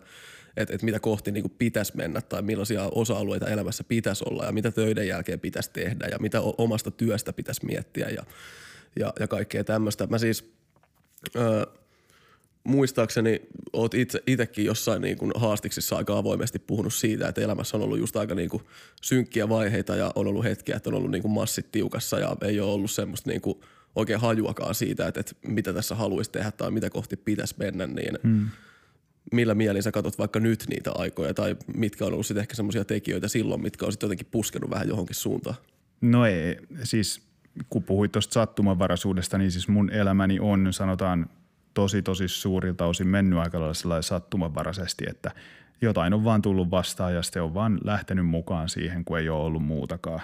että, 0.57 0.75
että 0.75 0.85
mitä 0.85 1.01
kohti 1.01 1.33
niin 1.33 1.43
kuin 1.43 1.55
pitäisi 1.59 1.97
mennä 1.97 2.21
tai 2.21 2.43
millaisia 2.43 2.89
osa-alueita 2.95 3.49
elämässä 3.49 3.85
pitäisi 3.85 4.25
olla 4.31 4.45
ja 4.45 4.53
mitä 4.53 4.71
töiden 4.71 5.09
jälkeen 5.09 5.41
pitäisi 5.41 5.71
tehdä 5.73 6.09
ja 6.11 6.19
mitä 6.19 6.41
omasta 6.41 6.91
työstä 6.91 7.33
pitäisi 7.33 7.67
miettiä 7.67 8.09
ja– 8.09 8.23
ja, 8.99 9.13
ja 9.21 9.29
kaikkea 9.29 9.65
tämmöistä. 9.65 10.07
Mä 10.07 10.19
siis 10.19 10.53
ö, 11.37 11.67
muistaakseni 12.65 13.41
oot 13.73 13.95
itse, 13.95 14.23
itsekin 14.27 14.65
jossain 14.65 15.03
niin 15.03 15.19
kuin 15.19 15.33
haastiksissa 15.35 15.97
aika 15.97 16.19
avoimesti 16.19 16.59
puhunut 16.59 16.95
siitä, 16.95 17.29
että 17.29 17.41
elämässä 17.41 17.77
on 17.77 17.83
ollut 17.83 17.99
just 17.99 18.17
aika 18.17 18.35
niin 18.35 18.49
kuin 18.49 18.63
synkkiä 19.03 19.49
vaiheita 19.49 19.97
ja 19.97 20.13
on 20.15 20.27
ollut 20.27 20.45
hetkiä, 20.45 20.77
että 20.77 20.91
on 20.91 20.95
ollut 20.95 21.11
niin 21.11 21.23
kuin 21.23 21.33
massit 21.33 21.73
tiukassa 21.73 22.19
ja 22.19 22.37
ei 22.43 22.61
ole 22.61 22.73
ollut 22.73 22.91
semmoista 22.91 23.31
niin 23.31 23.41
kuin 23.41 23.61
oikein 23.97 24.21
hajuakaan 24.21 24.75
siitä, 24.75 25.07
että, 25.07 25.21
että 25.21 25.33
mitä 25.47 25.73
tässä 25.73 25.95
haluaisi 25.95 26.31
tehdä 26.31 26.51
tai 26.51 26.71
mitä 26.71 26.91
kohti 26.91 27.17
pitäisi 27.17 27.55
mennä, 27.59 27.87
niin 27.87 28.19
hmm. 28.23 28.49
millä 29.33 29.55
mielin 29.55 29.83
sä 29.83 29.93
katsot 29.93 30.19
vaikka 30.19 30.41
nyt 30.41 30.65
niitä 30.69 30.93
aikoja 30.95 31.35
tai 31.35 31.57
mitkä 31.77 32.05
on 32.05 32.13
ollut 32.13 32.27
sitten 32.27 32.41
ehkä 32.41 32.55
semmoisia 32.55 32.85
tekijöitä 32.85 33.29
silloin, 33.29 33.63
mitkä 33.63 33.87
on 33.87 33.93
sitten 33.93 34.07
jotenkin 34.07 34.29
puskenut 34.31 34.71
vähän 34.71 34.89
johonkin 34.89 35.17
suuntaan? 35.17 35.57
No 36.01 36.27
ei, 36.27 36.57
siis 36.83 37.23
kun 37.71 37.83
puhuit 37.83 38.13
tuosta 38.13 38.33
sattumanvaraisuudesta, 38.33 39.39
niin 39.39 39.51
siis 39.51 39.69
mun 39.69 39.91
elämäni 39.91 40.41
on 40.41 40.73
sanotaan 40.73 41.31
tosi 41.75 42.03
tosi 42.03 42.29
suurilta 42.29 42.87
osin 42.87 43.09
mennyt 43.09 43.39
aika 43.39 43.61
lailla 43.61 44.03
sattumanvaraisesti, 44.03 45.05
että 45.09 45.31
jotain 45.81 46.15
on 46.15 46.25
vaan 46.25 46.43
tullut 46.43 46.71
vastaan 46.71 47.15
ja 47.15 47.23
sitten 47.23 47.43
on 47.43 47.55
vaan 47.55 47.79
lähtenyt 47.85 48.27
mukaan 48.27 48.69
siihen, 48.69 49.05
kun 49.05 49.19
ei 49.19 49.29
ole 49.29 49.45
ollut 49.45 49.65
muutakaan. 49.65 50.21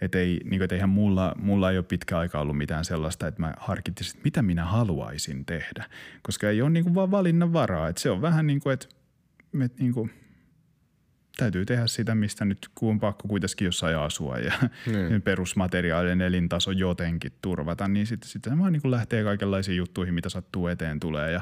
Et 0.00 0.14
ei, 0.14 0.40
niin 0.44 0.62
et 0.62 0.72
eihän 0.72 0.88
mulla, 0.88 1.34
mulla 1.38 1.70
ei 1.70 1.78
ole 1.78 1.84
pitkä 1.88 2.18
aika 2.18 2.40
ollut 2.40 2.56
mitään 2.56 2.84
sellaista, 2.84 3.26
että 3.26 3.40
mä 3.40 3.54
harkittisin, 3.58 4.10
että 4.16 4.24
mitä 4.24 4.42
minä 4.42 4.64
haluaisin 4.64 5.44
tehdä, 5.44 5.84
koska 6.22 6.48
ei 6.48 6.62
ole 6.62 6.70
niin 6.70 6.84
kuin 6.84 6.94
vaan 6.94 7.10
valinnan 7.10 7.52
varaa. 7.52 7.88
Et 7.88 7.98
se 7.98 8.10
on 8.10 8.22
vähän 8.22 8.46
niin 8.46 8.60
kuin, 8.60 8.72
että, 8.72 8.86
että 9.64 9.82
niin 9.82 9.94
kuin– 9.94 10.10
täytyy 11.40 11.66
tehdä 11.66 11.86
sitä, 11.86 12.14
mistä 12.14 12.44
nyt 12.44 12.68
kun 12.74 12.90
on 12.90 13.00
pakko 13.00 13.28
kuitenkin 13.28 13.64
jossain 13.64 13.98
asua 13.98 14.38
ja 14.38 14.52
niin. 14.86 15.22
perusmateriaalien 15.28 16.20
elintaso 16.20 16.70
jotenkin 16.70 17.32
turvata, 17.42 17.88
niin 17.88 18.06
sitten 18.06 18.30
sit 18.30 18.44
se 18.44 18.58
vaan 18.58 18.72
niin 18.72 18.90
lähtee 18.90 19.24
kaikenlaisiin 19.24 19.76
juttuihin, 19.76 20.14
mitä 20.14 20.28
sattuu 20.28 20.66
eteen 20.66 21.00
tulee 21.00 21.32
ja 21.32 21.40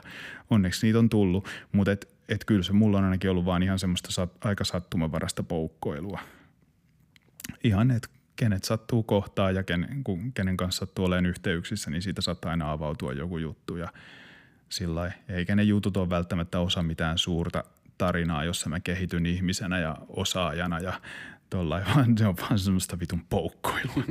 onneksi 0.51 0.87
niitä 0.87 0.99
on 0.99 1.09
tullut, 1.09 1.49
mutta 1.73 1.93
et, 1.93 2.09
et 2.29 2.45
kyllä 2.45 2.63
se 2.63 2.73
mulla 2.73 2.99
on 2.99 3.05
ainakin 3.05 3.31
ollut 3.31 3.45
vaan 3.45 3.63
ihan 3.63 3.79
semmoista 3.79 4.13
sat, 4.13 4.47
aika 4.47 4.65
sattumavarasta 4.65 5.43
poukkoilua. 5.43 6.21
Ihan, 7.65 7.91
että 7.91 8.09
kenet 8.37 8.65
sattuu 8.65 9.03
kohtaa 9.03 9.51
ja 9.51 9.63
ken, 9.63 10.01
kun, 10.05 10.33
kenen 10.33 10.57
kanssa 10.57 10.79
sattuu 10.79 11.05
olemaan 11.05 11.27
yhteyksissä, 11.27 11.91
niin 11.91 12.03
siitä 12.03 12.23
saattaa 12.23 12.51
aina 12.51 12.73
avautua 12.73 13.13
joku 13.13 13.39
juttu 13.39 13.77
ja 13.77 13.89
sillä 14.69 15.13
eikä 15.29 15.57
ne 15.57 15.63
jutut 15.63 15.97
ole 15.97 16.11
välttämättä 16.11 16.61
osa 16.61 16.83
mitään 16.83 17.19
suurta 17.19 17.65
tarinaa, 17.99 18.45
jossa 18.45 18.69
mä 18.69 18.81
kehityn 18.81 19.27
ihmisenä 19.27 19.79
ja 19.79 19.97
osaajana 20.09 20.79
ja 20.79 21.01
tollain, 21.51 21.85
vaan 21.95 22.19
se 22.19 22.27
on 22.27 22.37
vaan 22.37 22.59
semmoista 22.59 23.01
vitun 23.01 23.25
poukkoilua. 23.31 24.05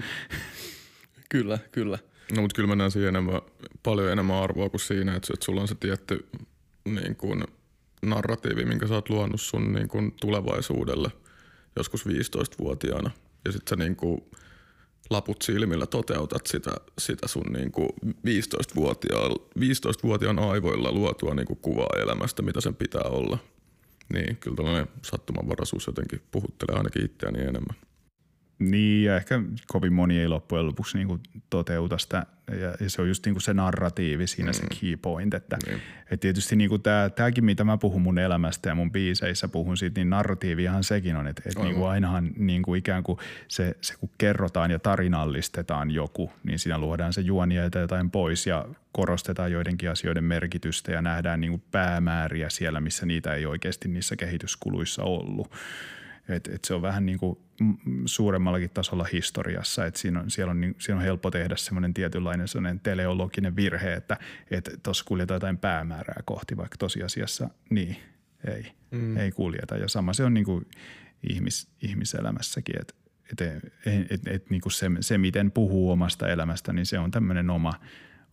kyllä, 1.29 1.59
kyllä. 1.71 1.97
No 2.35 2.41
mutta 2.41 2.55
kyllä 2.55 2.67
mä 2.67 2.75
näen 2.75 2.91
siihen 2.91 3.09
enemmän, 3.09 3.41
paljon 3.83 4.11
enemmän 4.11 4.43
arvoa 4.43 4.69
kuin 4.69 4.81
siinä, 4.81 5.15
että, 5.15 5.33
että 5.33 5.45
sulla 5.45 5.61
on 5.61 5.67
se 5.67 5.75
tietty 5.75 6.27
niin 6.85 7.15
kuin, 7.15 7.43
narratiivi, 8.01 8.65
minkä 8.65 8.87
sä 8.87 8.93
oot 8.93 9.09
luonut 9.09 9.41
sun 9.41 9.73
niin 9.73 9.87
kuin 9.87 10.13
tulevaisuudelle 10.21 11.09
joskus 11.75 12.05
15-vuotiaana. 12.05 13.11
Ja 13.45 13.51
sit 13.51 13.67
sä 13.67 13.75
niin 13.75 13.95
kuin 13.95 14.21
laput 15.09 15.41
silmillä 15.41 15.85
toteutat 15.85 16.47
sitä, 16.47 16.71
sitä 16.99 17.27
sun 17.27 17.45
niin 17.53 17.71
kuin 17.71 17.89
15-vuotiaan, 18.05 19.31
15-vuotiaan 19.59 20.39
aivoilla 20.39 20.91
luotua 20.91 21.33
niin 21.33 21.47
kuin 21.47 21.59
kuvaa 21.61 21.89
elämästä, 22.01 22.41
mitä 22.41 22.61
sen 22.61 22.75
pitää 22.75 23.03
olla. 23.05 23.37
Niin, 24.13 24.37
kyllä 24.37 24.55
tällainen 24.55 24.87
sattumanvaraisuus 25.01 25.87
jotenkin 25.87 26.21
puhuttelee 26.31 26.77
ainakin 26.77 27.05
itseäni 27.05 27.39
enemmän. 27.39 27.75
Niin, 28.59 29.05
ja 29.05 29.15
ehkä 29.15 29.41
kovin 29.67 29.93
moni 29.93 30.19
ei 30.19 30.27
loppujen 30.27 30.65
lopuksi 30.65 30.97
niin 30.97 31.07
kuin 31.07 31.21
toteuta 31.49 31.97
sitä, 31.97 32.25
ja, 32.51 32.75
ja 32.79 32.89
se 32.89 33.01
on 33.01 33.07
just 33.07 33.25
niin 33.25 33.33
kuin 33.33 33.41
se 33.41 33.53
narratiivi 33.53 34.27
siinä 34.27 34.51
mm. 34.51 34.53
se 34.53 34.63
key 34.81 34.97
point, 34.97 35.33
että 35.33 35.57
niin. 35.65 35.81
et 36.11 36.19
tietysti 36.19 36.55
niin 36.55 36.69
kuin 36.69 36.81
tämä, 36.81 37.09
tämäkin, 37.09 37.45
mitä 37.45 37.63
mä 37.63 37.77
puhun 37.77 38.01
mun 38.01 38.19
elämästä 38.19 38.69
ja 38.69 38.75
mun 38.75 38.91
biiseissä 38.91 39.47
puhun 39.47 39.77
siitä, 39.77 39.99
niin 39.99 40.09
narratiivihan 40.09 40.83
sekin 40.83 41.15
on, 41.15 41.27
että, 41.27 41.41
että 41.45 41.63
niin 41.63 41.75
kuin 41.75 41.87
ainahan 41.87 42.31
niin 42.37 42.61
kuin 42.61 42.79
ikään 42.79 43.03
kuin 43.03 43.19
se, 43.47 43.75
se, 43.81 43.93
kun 43.99 44.09
kerrotaan 44.17 44.71
ja 44.71 44.79
tarinallistetaan 44.79 45.91
joku, 45.91 46.31
niin 46.43 46.59
siinä 46.59 46.77
luodaan 46.77 47.13
se 47.13 47.21
juoni 47.21 47.55
ja 47.55 47.63
jotain 47.63 48.11
pois 48.11 48.47
ja 48.47 48.65
korostetaan 48.91 49.51
joidenkin 49.51 49.91
asioiden 49.91 50.23
merkitystä 50.23 50.91
ja 50.91 51.01
nähdään 51.01 51.41
niin 51.41 51.51
kuin 51.51 51.63
päämääriä 51.71 52.49
siellä, 52.49 52.81
missä 52.81 53.05
niitä 53.05 53.33
ei 53.33 53.45
oikeasti 53.45 53.87
niissä 53.87 54.15
kehityskuluissa 54.15 55.03
ollut. 55.03 55.51
Et, 56.29 56.47
et 56.47 56.65
se 56.65 56.73
on 56.73 56.81
vähän 56.81 57.05
niin 57.05 57.19
kuin 57.19 57.37
suuremmallakin 58.05 58.69
tasolla 58.69 59.05
historiassa, 59.13 59.85
että 59.85 59.99
siinä 59.99 60.19
on, 60.19 60.31
siellä 60.31 60.51
on, 60.51 60.61
niin, 60.61 60.75
siinä 60.79 60.97
on 60.97 61.03
helppo 61.03 61.31
tehdä 61.31 61.55
semmoinen 61.55 61.93
tietynlainen 61.93 62.47
semmoinen 62.47 62.79
teleologinen 62.79 63.55
virhe, 63.55 63.93
että 63.93 64.17
tuossa 64.83 65.05
kuljetaan 65.07 65.35
jotain 65.35 65.57
päämäärää 65.57 66.21
kohti, 66.25 66.57
vaikka 66.57 66.77
tosiasiassa 66.77 67.49
niin 67.69 67.95
ei, 68.47 68.71
mm. 68.91 69.17
ei 69.17 69.31
kuljeta. 69.31 69.77
Ja 69.77 69.87
sama 69.87 70.13
se 70.13 70.23
on 70.23 70.33
niin 70.33 70.45
kuin 70.45 70.67
ihmis, 71.29 71.69
ihmiselämässäkin, 71.81 72.75
että 72.81 72.93
et, 73.31 73.41
et, 73.41 74.11
et, 74.11 74.27
et, 74.27 74.49
niin 74.49 74.61
kuin 74.61 74.73
se, 74.73 74.91
se, 74.99 75.17
miten 75.17 75.51
puhuu 75.51 75.91
omasta 75.91 76.27
elämästä, 76.27 76.73
niin 76.73 76.85
se 76.85 76.99
on 76.99 77.11
tämmöinen 77.11 77.49
oma, 77.49 77.73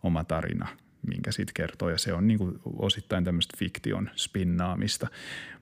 oma 0.02 0.24
tarina– 0.24 0.68
minkä 1.06 1.32
siitä 1.32 1.52
kertoo, 1.54 1.90
ja 1.90 1.98
se 1.98 2.12
on 2.12 2.26
niin 2.28 2.38
kuin 2.38 2.60
osittain 2.76 3.24
tämmöistä 3.24 3.56
fiktion 3.58 4.10
spinnaamista. 4.16 5.08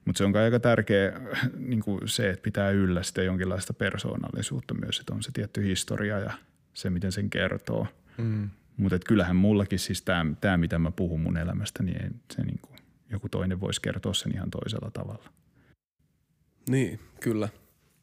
Mutta 0.04 0.18
se 0.18 0.24
on 0.24 0.36
aika 0.36 0.60
tärkeä 0.60 1.20
niin 1.56 1.80
kuin 1.80 2.08
se, 2.08 2.30
että 2.30 2.42
pitää 2.42 2.70
yllä 2.70 3.02
sitä 3.02 3.22
jonkinlaista 3.22 3.72
persoonallisuutta 3.72 4.74
myös, 4.74 5.00
että 5.00 5.14
on 5.14 5.22
se 5.22 5.32
tietty 5.32 5.64
historia 5.64 6.18
ja 6.18 6.32
se, 6.74 6.90
miten 6.90 7.12
sen 7.12 7.30
kertoo. 7.30 7.86
Mm. 8.18 8.50
Mutta 8.76 8.98
kyllähän 8.98 9.36
mullakin 9.36 9.78
siis 9.78 10.02
tämä, 10.02 10.56
mitä 10.56 10.78
mä 10.78 10.90
puhun 10.90 11.20
mun 11.20 11.36
elämästä, 11.36 11.82
niin 11.82 12.02
ei, 12.02 12.10
se 12.30 12.42
niin 12.42 12.58
kuin, 12.62 12.78
joku 13.10 13.28
toinen 13.28 13.60
voisi 13.60 13.80
kertoa 13.80 14.14
sen 14.14 14.34
ihan 14.34 14.50
toisella 14.50 14.90
tavalla. 14.90 15.32
Niin, 16.68 17.00
kyllä. 17.20 17.48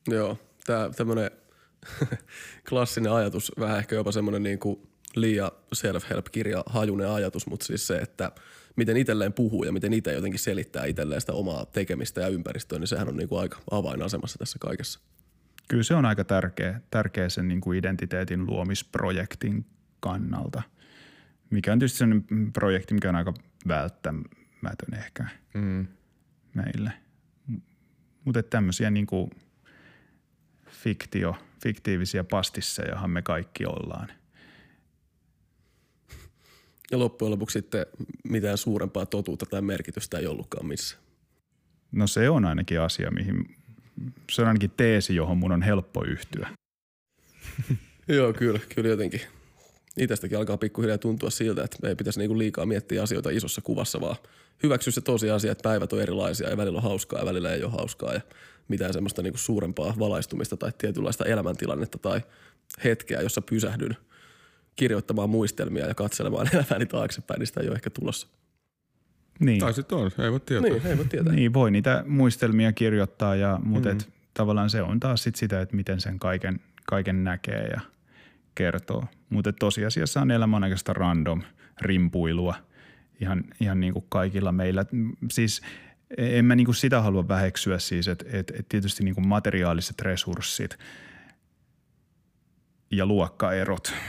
Joo, 0.08 0.38
tämä 0.66 0.90
tämmöinen 0.90 1.32
klassinen 2.70 3.12
ajatus, 3.12 3.52
vähän 3.60 3.78
ehkä 3.78 3.96
jopa 3.96 4.12
semmoinen 4.12 4.44
niin 4.44 4.60
kuin 4.60 4.90
liian 5.16 5.52
self-help-kirja 5.74 6.64
hajunen 6.66 7.10
ajatus, 7.10 7.48
mutta 7.48 7.66
siis 7.66 7.88
se, 7.88 7.98
että 7.98 8.32
miten 8.76 8.98
itselleen 8.98 9.34
puhuu 9.34 9.64
ja 9.64 9.72
miten 9.72 9.94
itse 9.94 10.14
jotenkin 10.14 10.40
selittää 10.40 10.86
itselleen 10.86 11.22
sitä 11.22 11.34
omaa 11.34 11.66
tekemistä 11.66 12.22
ja 12.22 12.28
ympäristöä, 12.28 12.80
niin 12.80 12.88
sehän 12.88 13.08
on 13.08 13.18
niin 13.18 13.30
kuin 13.30 13.42
aika 13.42 13.58
avainasemassa 13.72 14.40
tässä 14.40 14.60
kaikessa. 14.60 15.00
Kyllä 15.68 15.84
se 15.84 15.96
on 15.96 16.06
aika 16.06 16.24
tärkeä, 16.24 16.82
tärkeä 16.92 17.30
sen 17.30 17.48
niin 17.48 17.62
kuin 17.62 17.80
identiteetin 17.80 18.48
luomisprojektin 18.48 19.66
kannalta, 20.00 20.62
mikä 21.50 21.74
on 21.74 21.80
tietysti 21.80 21.98
sellainen 21.98 22.54
projekti, 22.54 22.94
mikä 22.94 23.10
on 23.10 23.16
aika 23.16 23.34
välttämätön 23.68 24.94
ehkä 24.98 25.26
mm. 25.54 25.88
meille. 26.54 26.92
Mutta 28.26 28.44
tämmöisiä 28.44 28.90
niin 28.90 29.08
kuin 29.08 29.30
fiktio, 30.70 31.36
fiktiivisiä 31.64 32.24
pastissejahan 32.24 33.10
me 33.10 33.22
kaikki 33.22 33.66
ollaan. 33.66 34.19
Ja 36.92 37.00
loppujen 37.00 37.32
lopuksi 37.32 37.54
sitten 37.54 37.86
mitään 38.30 38.58
suurempaa 38.58 39.06
totuutta 39.06 39.46
tai 39.46 39.62
merkitystä 39.62 40.18
ei 40.18 40.28
ollutkaan 40.28 40.66
missään. 40.66 41.04
No 41.92 42.08
se 42.08 42.30
on 42.30 42.46
ainakin 42.46 42.82
asia, 42.82 43.12
mihin 43.12 43.56
se 44.32 44.42
on 44.42 44.48
ainakin 44.48 44.72
teesi, 44.78 45.16
johon 45.16 45.38
mun 45.38 45.52
on 45.52 45.62
helppo 45.62 46.04
yhtyä. 46.06 46.50
Joo, 48.08 48.34
kyllä, 48.34 48.60
kyllä 48.76 48.90
jotenkin. 48.90 49.22
Itästäkin 49.98 50.38
alkaa 50.38 50.58
pikkuhiljaa 50.58 50.98
tuntua 50.98 51.30
siltä, 51.30 51.64
että 51.64 51.88
ei 51.88 51.96
pitäisi 51.96 52.20
niinku 52.20 52.38
liikaa 52.38 52.66
miettiä 52.66 53.04
asioita 53.04 53.30
isossa 53.30 53.62
kuvassa, 53.62 54.02
vaan 54.02 54.16
hyväksyä 54.64 54.92
se 54.92 55.02
tosiasia, 55.02 55.52
että 55.52 55.70
päivät 55.70 55.94
on 55.94 56.02
erilaisia 56.02 56.50
ja 56.50 56.58
välillä 56.58 56.78
on 56.78 56.84
hauskaa 56.84 57.20
ja 57.20 57.26
välillä 57.26 57.54
ei 57.54 57.64
ole 57.64 57.72
hauskaa 57.72 58.14
ja 58.14 58.22
mitään 58.68 58.94
semmoista 58.94 59.22
niinku 59.22 59.38
suurempaa 59.38 59.94
valaistumista 60.00 60.58
tai 60.58 60.72
tietynlaista 60.78 61.26
elämäntilannetta 61.26 61.98
tai 61.98 62.22
hetkeä, 62.84 63.22
jossa 63.22 63.42
pysähdyn– 63.42 63.98
kirjoittamaan 64.80 65.30
muistelmia 65.30 65.88
ja 65.88 65.96
katselemaan 65.96 66.48
elämääni 66.54 66.86
taaksepäin, 66.86 67.40
niin 67.40 67.48
sitä 67.48 67.62
ei 67.62 67.68
ole 67.68 67.76
ehkä 67.76 67.90
tulossa. 67.90 68.28
Niin. 69.40 69.60
Tai 69.60 69.74
sitten 69.74 69.98
on, 69.98 70.12
ei 70.24 70.32
voi 70.32 70.40
tietää. 70.40 70.70
Niin, 70.70 70.88
ei 70.88 70.98
voi 70.98 71.06
tietää. 71.06 71.34
Niin, 71.34 71.54
voi 71.54 71.72
niitä 71.72 72.04
muistelmia 72.08 72.72
kirjoittaa, 72.72 73.36
ja, 73.36 73.60
mutta 73.64 73.90
mm-hmm. 73.90 74.02
et, 74.02 74.14
tavallaan 74.34 74.70
se 74.70 74.82
on 74.82 75.00
taas 75.00 75.24
sit 75.24 75.36
sitä, 75.36 75.62
että 75.62 75.76
miten 75.76 76.02
sen 76.02 76.20
kaiken, 76.20 76.60
kaiken 76.86 77.24
näkee 77.24 77.68
ja 77.68 77.82
kertoo. 78.56 79.06
Mutta 79.30 79.54
tosiasiassa 79.54 80.22
on 80.22 80.32
elämä 80.32 80.58
on 80.58 80.64
random 80.88 81.42
rimpuilua 81.82 82.56
ihan, 83.22 83.44
ihan 83.62 83.80
niin 83.80 83.94
kuin 83.94 84.06
kaikilla 84.10 84.52
meillä. 84.52 84.86
Siis 85.32 85.62
en 86.18 86.46
mä 86.46 86.56
niin 86.56 86.66
kuin 86.66 86.76
sitä 86.76 87.02
halua 87.02 87.28
väheksyä 87.28 87.80
siis, 87.80 88.08
että 88.08 88.26
et, 88.32 88.52
et 88.60 88.70
tietysti 88.70 89.04
niin 89.04 89.16
kuin 89.16 89.28
materiaaliset 89.28 90.02
resurssit 90.02 90.78
ja 92.92 93.06
luokkaerot– 93.06 93.94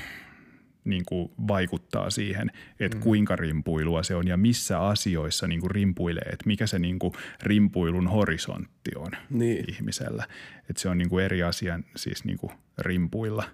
niin 0.85 1.05
kuin 1.05 1.32
vaikuttaa 1.48 2.11
siihen, 2.11 2.51
että 2.81 2.97
mm. 2.97 3.02
kuinka 3.02 3.36
rimpuilua 3.36 4.02
se 4.02 4.15
on 4.15 4.28
ja 4.28 4.36
missä 4.36 4.81
asioissa 4.81 5.47
niin 5.47 5.61
kuin 5.61 5.70
rimpuilee, 5.70 6.28
että 6.32 6.47
mikä 6.47 6.66
se 6.66 6.78
niin 6.78 6.98
kuin 6.98 7.12
rimpuilun 7.43 8.09
horisontti 8.09 8.90
on 8.97 9.11
niin. 9.31 9.65
ihmisellä. 9.69 10.27
Että 10.70 10.82
se 10.82 10.89
on 10.89 10.98
niin 10.98 11.09
kuin 11.09 11.24
eri 11.24 11.43
asia 11.43 11.81
siis 11.97 12.24
niin 12.24 12.39
kuin 12.39 12.52
rimpuilla 12.78 13.44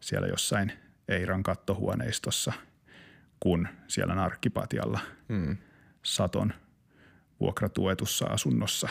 siellä 0.00 0.28
jossain 0.28 0.72
Eiran 1.08 1.42
kattohuoneistossa 1.42 2.52
kuin 3.40 3.68
siellä 3.88 4.14
Narkkipatjalla 4.14 5.00
mm. 5.28 5.56
Saton 6.02 6.52
vuokratuetussa 7.40 8.26
asunnossa. 8.26 8.88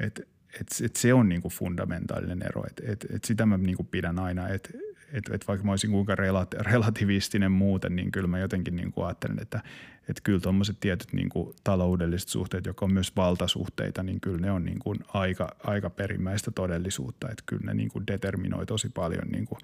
Et, 0.00 0.28
et, 0.60 0.66
et 0.84 0.96
se 0.96 1.14
on 1.14 1.28
niin 1.28 1.42
kuin 1.42 1.52
fundamentaalinen 1.52 2.42
ero. 2.42 2.64
Et, 2.66 2.80
et, 2.90 3.06
et 3.14 3.24
sitä 3.24 3.46
mä 3.46 3.58
niin 3.58 3.76
kuin 3.76 3.86
pidän 3.86 4.18
aina, 4.18 4.48
että 4.48 4.68
että 5.12 5.34
et 5.34 5.48
vaikka 5.48 5.64
mä 5.64 5.72
olisin 5.72 5.90
kuinka 5.90 6.14
relativistinen 6.60 7.52
muuten, 7.52 7.96
niin 7.96 8.10
kyllä 8.12 8.28
mä 8.28 8.38
jotenkin 8.38 8.76
niin 8.76 8.92
kuin 8.92 9.06
ajattelen, 9.06 9.38
että, 9.42 9.60
että 10.08 10.20
kyllä 10.24 10.40
tuommoiset 10.40 10.76
tietyt 10.80 11.12
niin 11.12 11.28
kuin 11.28 11.56
taloudelliset 11.64 12.28
suhteet, 12.28 12.66
jotka 12.66 12.84
on 12.84 12.92
myös 12.92 13.16
valtasuhteita, 13.16 14.02
niin 14.02 14.20
kyllä 14.20 14.38
ne 14.38 14.50
on 14.50 14.64
niin 14.64 14.78
kuin 14.78 14.98
aika, 15.08 15.56
aika 15.64 15.90
perimmäistä 15.90 16.50
todellisuutta, 16.50 17.28
että 17.30 17.42
kyllä 17.46 17.62
ne 17.64 17.74
niin 17.74 17.88
kuin 17.88 18.06
determinoi 18.06 18.66
tosi 18.66 18.88
paljon 18.88 19.28
niin 19.28 19.44
kuin 19.44 19.58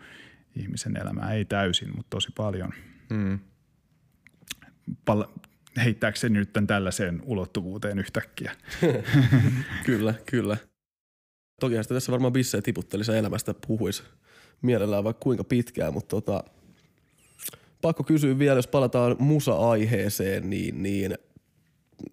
ihmisen 0.56 0.96
elämää, 0.96 1.32
ei 1.32 1.44
täysin, 1.44 1.96
mutta 1.96 2.10
tosi 2.10 2.28
paljon. 2.36 2.72
Mm. 3.10 3.38
Pal- 5.04 5.26
heittääkö 5.84 6.18
se 6.18 6.28
nyt 6.28 6.50
tällaiseen 6.66 7.22
ulottuvuuteen 7.24 7.98
yhtäkkiä? 7.98 8.52
kyllä, 9.86 10.14
kyllä. 10.30 10.56
Toki 11.60 11.82
sitä 11.82 11.94
tässä 11.94 12.12
varmaan 12.12 12.32
bissejä 12.32 12.62
tiputtelisi 12.62 13.16
elämästä 13.16 13.54
puhuisi 13.66 14.02
mielellään 14.62 15.04
vaikka 15.04 15.22
kuinka 15.22 15.44
pitkään, 15.44 15.92
mutta 15.94 16.08
tota, 16.08 16.44
pakko 17.82 18.04
kysyä 18.04 18.38
vielä, 18.38 18.58
jos 18.58 18.66
palataan 18.66 19.16
musa-aiheeseen, 19.18 20.50
niin, 20.50 20.82
niin 20.82 21.14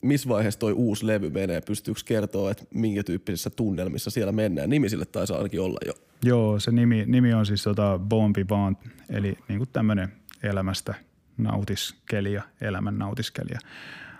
missä 0.01 0.29
vaiheessa 0.29 0.59
toi 0.59 0.73
uusi 0.73 1.07
levy 1.07 1.29
menee? 1.29 1.61
Pystyykö 1.61 2.01
kertoa, 2.05 2.51
että 2.51 2.63
minkä 2.73 3.03
tyyppisissä 3.03 3.49
tunnelmissa 3.49 4.09
siellä 4.09 4.31
mennään? 4.31 4.69
Nimi 4.69 4.89
sille 4.89 5.05
taisi 5.05 5.33
ainakin 5.33 5.61
olla 5.61 5.79
jo. 5.85 5.93
Joo, 6.23 6.59
se 6.59 6.71
nimi, 6.71 7.03
nimi 7.07 7.33
on 7.33 7.45
siis 7.45 7.63
tota 7.63 7.99
Bon 7.99 8.33
Vivant, 8.35 8.79
eli 9.09 9.37
niin 9.47 9.67
tämmöinen 9.73 10.13
elämästä 10.43 10.93
nautiskelija, 11.37 12.41
elämän 12.61 12.97
nautiskelija. 12.97 13.59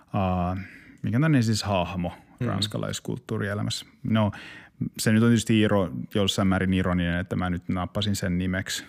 Uh, 0.04 0.60
mikä 1.02 1.18
on 1.18 1.44
siis 1.44 1.64
hahmo 1.64 2.12
mm. 2.40 2.48
ranskalaiskulttuurielämässä. 2.48 3.86
No 4.04 4.32
se 4.98 5.12
nyt 5.12 5.24
on 5.24 5.30
tietysti 5.30 5.60
iro, 5.60 5.92
jossain 6.16 6.48
määrin 6.48 6.74
ironinen, 6.74 7.20
että 7.20 7.36
mä 7.36 7.50
nyt 7.50 7.70
nappasin 7.70 8.16
sen 8.16 8.38
nimeksi. 8.38 8.84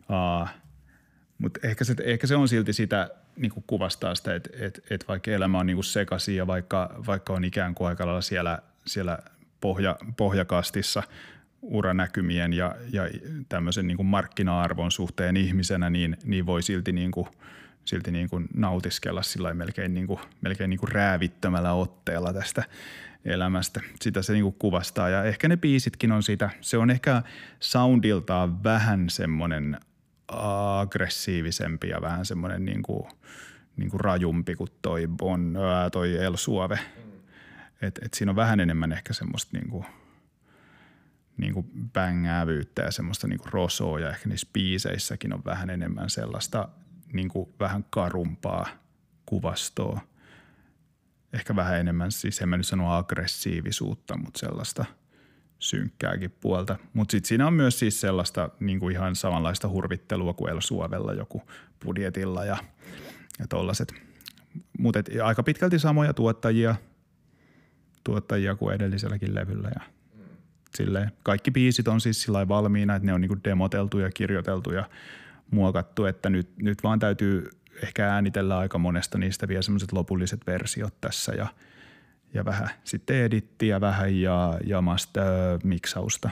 Uh, 0.00 0.48
mutta 1.38 1.60
ehkä 1.62 1.84
se, 1.84 1.94
ehkä 2.04 2.26
se 2.26 2.36
on 2.36 2.48
silti 2.48 2.72
sitä 2.72 3.10
niin 3.36 3.50
kuin 3.50 3.64
kuvastaa 3.66 4.14
sitä, 4.14 4.34
että, 4.34 4.50
että, 4.58 4.80
että 4.90 5.06
vaikka 5.08 5.30
elämä 5.30 5.58
on 5.58 5.66
niin 5.66 5.76
kuin 5.76 5.84
sekaisin 5.84 6.36
ja 6.36 6.46
vaikka, 6.46 6.94
vaikka 7.06 7.32
on 7.32 7.44
ikään 7.44 7.74
kuin 7.74 7.88
aika 7.88 8.06
lailla 8.06 8.20
siellä, 8.20 8.58
siellä 8.86 9.18
pohja, 9.60 9.96
pohjakastissa 10.16 11.02
uranäkymien 11.62 12.52
ja, 12.52 12.76
ja 12.92 13.02
tämmöisen 13.48 13.86
niin 13.86 13.96
kuin 13.96 14.06
markkina-arvon 14.06 14.90
suhteen 14.90 15.36
ihmisenä, 15.36 15.90
niin, 15.90 16.16
niin 16.24 16.46
voi 16.46 16.62
silti 16.62 16.92
niin 16.92 17.10
kuin 17.10 17.28
silti 17.84 18.10
niin 18.10 18.30
kuin 18.30 18.46
nautiskella 18.54 19.22
sillä 19.22 19.54
melkein, 19.54 19.94
niin 19.94 20.06
kuin, 20.06 20.20
melkein 20.40 20.70
niin 20.70 20.80
kuin 20.80 20.92
räävittömällä 20.92 21.72
otteella 21.72 22.32
tästä 22.32 22.64
elämästä. 23.26 23.80
Sitä 24.00 24.22
se 24.22 24.32
niin 24.32 24.42
kuin 24.42 24.56
kuvastaa 24.58 25.08
ja 25.08 25.24
ehkä 25.24 25.48
ne 25.48 25.56
biisitkin 25.56 26.12
on 26.12 26.22
sitä. 26.22 26.50
Se 26.60 26.78
on 26.78 26.90
ehkä 26.90 27.22
soundiltaan 27.60 28.64
vähän 28.64 29.10
semmoinen 29.10 29.80
aggressiivisempi 30.28 31.88
ja 31.88 32.00
vähän 32.00 32.26
semmoinen 32.26 32.64
niin 32.64 32.82
kuin, 32.82 33.10
niin 33.76 33.90
kuin 33.90 34.00
rajumpi 34.00 34.54
kuin 34.54 34.70
toi, 34.82 35.06
bon, 35.06 35.56
ää, 35.56 35.90
toi 35.90 36.16
El 36.16 36.36
Suave. 36.36 36.78
Et, 37.82 37.98
et 38.02 38.14
siinä 38.14 38.32
on 38.32 38.36
vähän 38.36 38.60
enemmän 38.60 38.92
ehkä 38.92 39.12
semmoista 39.12 39.56
niin 39.58 39.70
kuin, 39.70 39.84
niin 41.36 41.54
kuin 41.54 41.66
bängäävyyttä 41.92 42.82
ja 42.82 42.90
semmoista 42.90 43.28
niin 43.28 43.38
kuin 43.38 43.52
rosoa 43.52 44.00
ja 44.00 44.10
ehkä 44.10 44.28
niissä 44.28 44.48
biiseissäkin 44.52 45.34
on 45.34 45.44
vähän 45.44 45.70
enemmän 45.70 46.10
sellaista 46.10 46.68
niin 47.12 47.28
kuin 47.28 47.48
vähän 47.60 47.84
karumpaa 47.90 48.66
kuvastoa. 49.26 50.00
Ehkä 51.36 51.56
vähän 51.56 51.80
enemmän, 51.80 52.12
siis 52.12 52.40
en 52.40 52.48
mä 52.48 52.56
nyt 52.56 52.66
sano 52.66 52.92
aggressiivisuutta, 52.92 54.16
mutta 54.16 54.38
sellaista 54.38 54.84
synkkääkin 55.58 56.30
puolta. 56.40 56.76
Mutta 56.92 57.12
sitten 57.12 57.28
siinä 57.28 57.46
on 57.46 57.52
myös 57.52 57.78
siis 57.78 58.00
sellaista 58.00 58.50
niin 58.60 58.80
kuin 58.80 58.92
ihan 58.92 59.16
samanlaista 59.16 59.68
hurvittelua 59.68 60.32
kuin 60.32 60.52
El 60.52 60.60
Suovella 60.60 61.12
joku 61.12 61.42
budjetilla 61.84 62.44
ja, 62.44 62.56
ja 63.38 63.46
tollaset. 63.48 63.94
Mutta 64.78 65.02
aika 65.24 65.42
pitkälti 65.42 65.78
samoja 65.78 66.14
tuottajia, 66.14 66.74
tuottajia 68.04 68.54
kuin 68.54 68.74
edelliselläkin 68.74 69.34
levyllä 69.34 69.70
ja 69.74 69.80
silleen. 70.76 71.12
Kaikki 71.22 71.50
biisit 71.50 71.88
on 71.88 72.00
siis 72.00 72.22
sillä 72.22 72.48
valmiina, 72.48 72.96
että 72.96 73.06
ne 73.06 73.12
on 73.12 73.20
niinku 73.20 73.36
demoteltu 73.44 73.98
ja 73.98 74.10
kirjoiteltu 74.10 74.72
ja 74.72 74.90
muokattu, 75.50 76.04
että 76.04 76.30
nyt, 76.30 76.48
nyt 76.56 76.82
vaan 76.82 76.98
täytyy 76.98 77.50
ehkä 77.82 78.12
äänitellä 78.12 78.58
aika 78.58 78.78
monesta 78.78 79.18
niistä 79.18 79.48
vielä 79.48 79.62
semmoiset 79.62 79.92
lopulliset 79.92 80.40
versiot 80.46 81.00
tässä 81.00 81.32
ja, 81.34 81.46
ja 82.34 82.44
vähän 82.44 82.70
sitten 82.84 83.16
edittiä 83.16 83.80
vähän 83.80 84.20
ja, 84.20 84.58
ja 84.64 84.80
master 84.80 85.58
miksausta. 85.64 86.30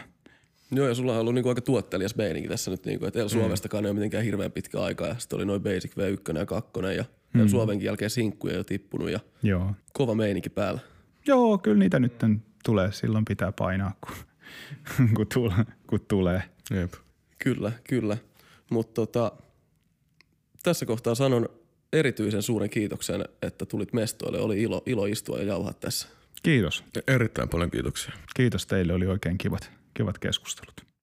Joo, 0.70 0.88
ja 0.88 0.94
sulla 0.94 1.12
on 1.12 1.20
ollut 1.20 1.34
niinku 1.34 1.48
aika 1.48 1.60
tuottelias 1.60 2.16
meininki 2.16 2.48
tässä 2.48 2.70
nyt, 2.70 2.86
niinku, 2.86 3.06
että 3.06 3.20
El 3.20 3.28
Suomestakaan 3.28 3.82
mm. 3.82 3.86
ei 3.86 3.90
ole 3.90 3.94
mitenkään 3.94 4.24
hirveän 4.24 4.52
pitkä 4.52 4.80
aika 4.80 5.06
ja 5.06 5.14
sitten 5.18 5.36
oli 5.36 5.46
noin 5.46 5.62
Basic 5.62 5.92
V1 5.92 6.38
ja 6.38 6.46
2 6.46 6.70
ja 6.96 7.04
mm. 7.34 7.40
El 7.40 7.48
Suomenkin 7.48 7.86
jälkeen 7.86 8.10
sinkkuja 8.10 8.56
jo 8.56 8.64
tippunut 8.64 9.10
ja 9.10 9.20
Joo. 9.42 9.74
kova 9.92 10.14
meininki 10.14 10.50
päällä. 10.50 10.80
Joo, 11.26 11.58
kyllä 11.58 11.78
niitä 11.78 11.98
nyt 11.98 12.12
tulee, 12.64 12.92
silloin 12.92 13.24
pitää 13.24 13.52
painaa, 13.52 13.94
kun, 14.00 14.16
kun, 15.16 15.26
tule, 15.34 15.54
kun 15.86 16.00
tulee. 16.08 16.42
Jep. 16.70 16.92
Kyllä, 17.38 17.72
kyllä. 17.88 18.16
Mutta 18.70 18.94
tota, 18.94 19.32
tässä 20.64 20.86
kohtaa 20.86 21.14
sanon 21.14 21.48
erityisen 21.92 22.42
suuren 22.42 22.70
kiitoksen, 22.70 23.24
että 23.42 23.66
tulit 23.66 23.92
mestoille. 23.92 24.40
Oli 24.40 24.62
ilo, 24.62 24.82
ilo 24.86 25.06
istua 25.06 25.38
ja 25.38 25.44
jauhaa 25.44 25.72
tässä. 25.72 26.08
Kiitos. 26.42 26.84
Erittäin 27.08 27.48
paljon 27.48 27.70
kiitoksia. 27.70 28.12
Kiitos 28.36 28.66
teille, 28.66 28.92
oli 28.92 29.06
oikein 29.06 29.38
kivat, 29.38 29.70
kivat 29.94 30.18
keskustelut. 30.18 30.93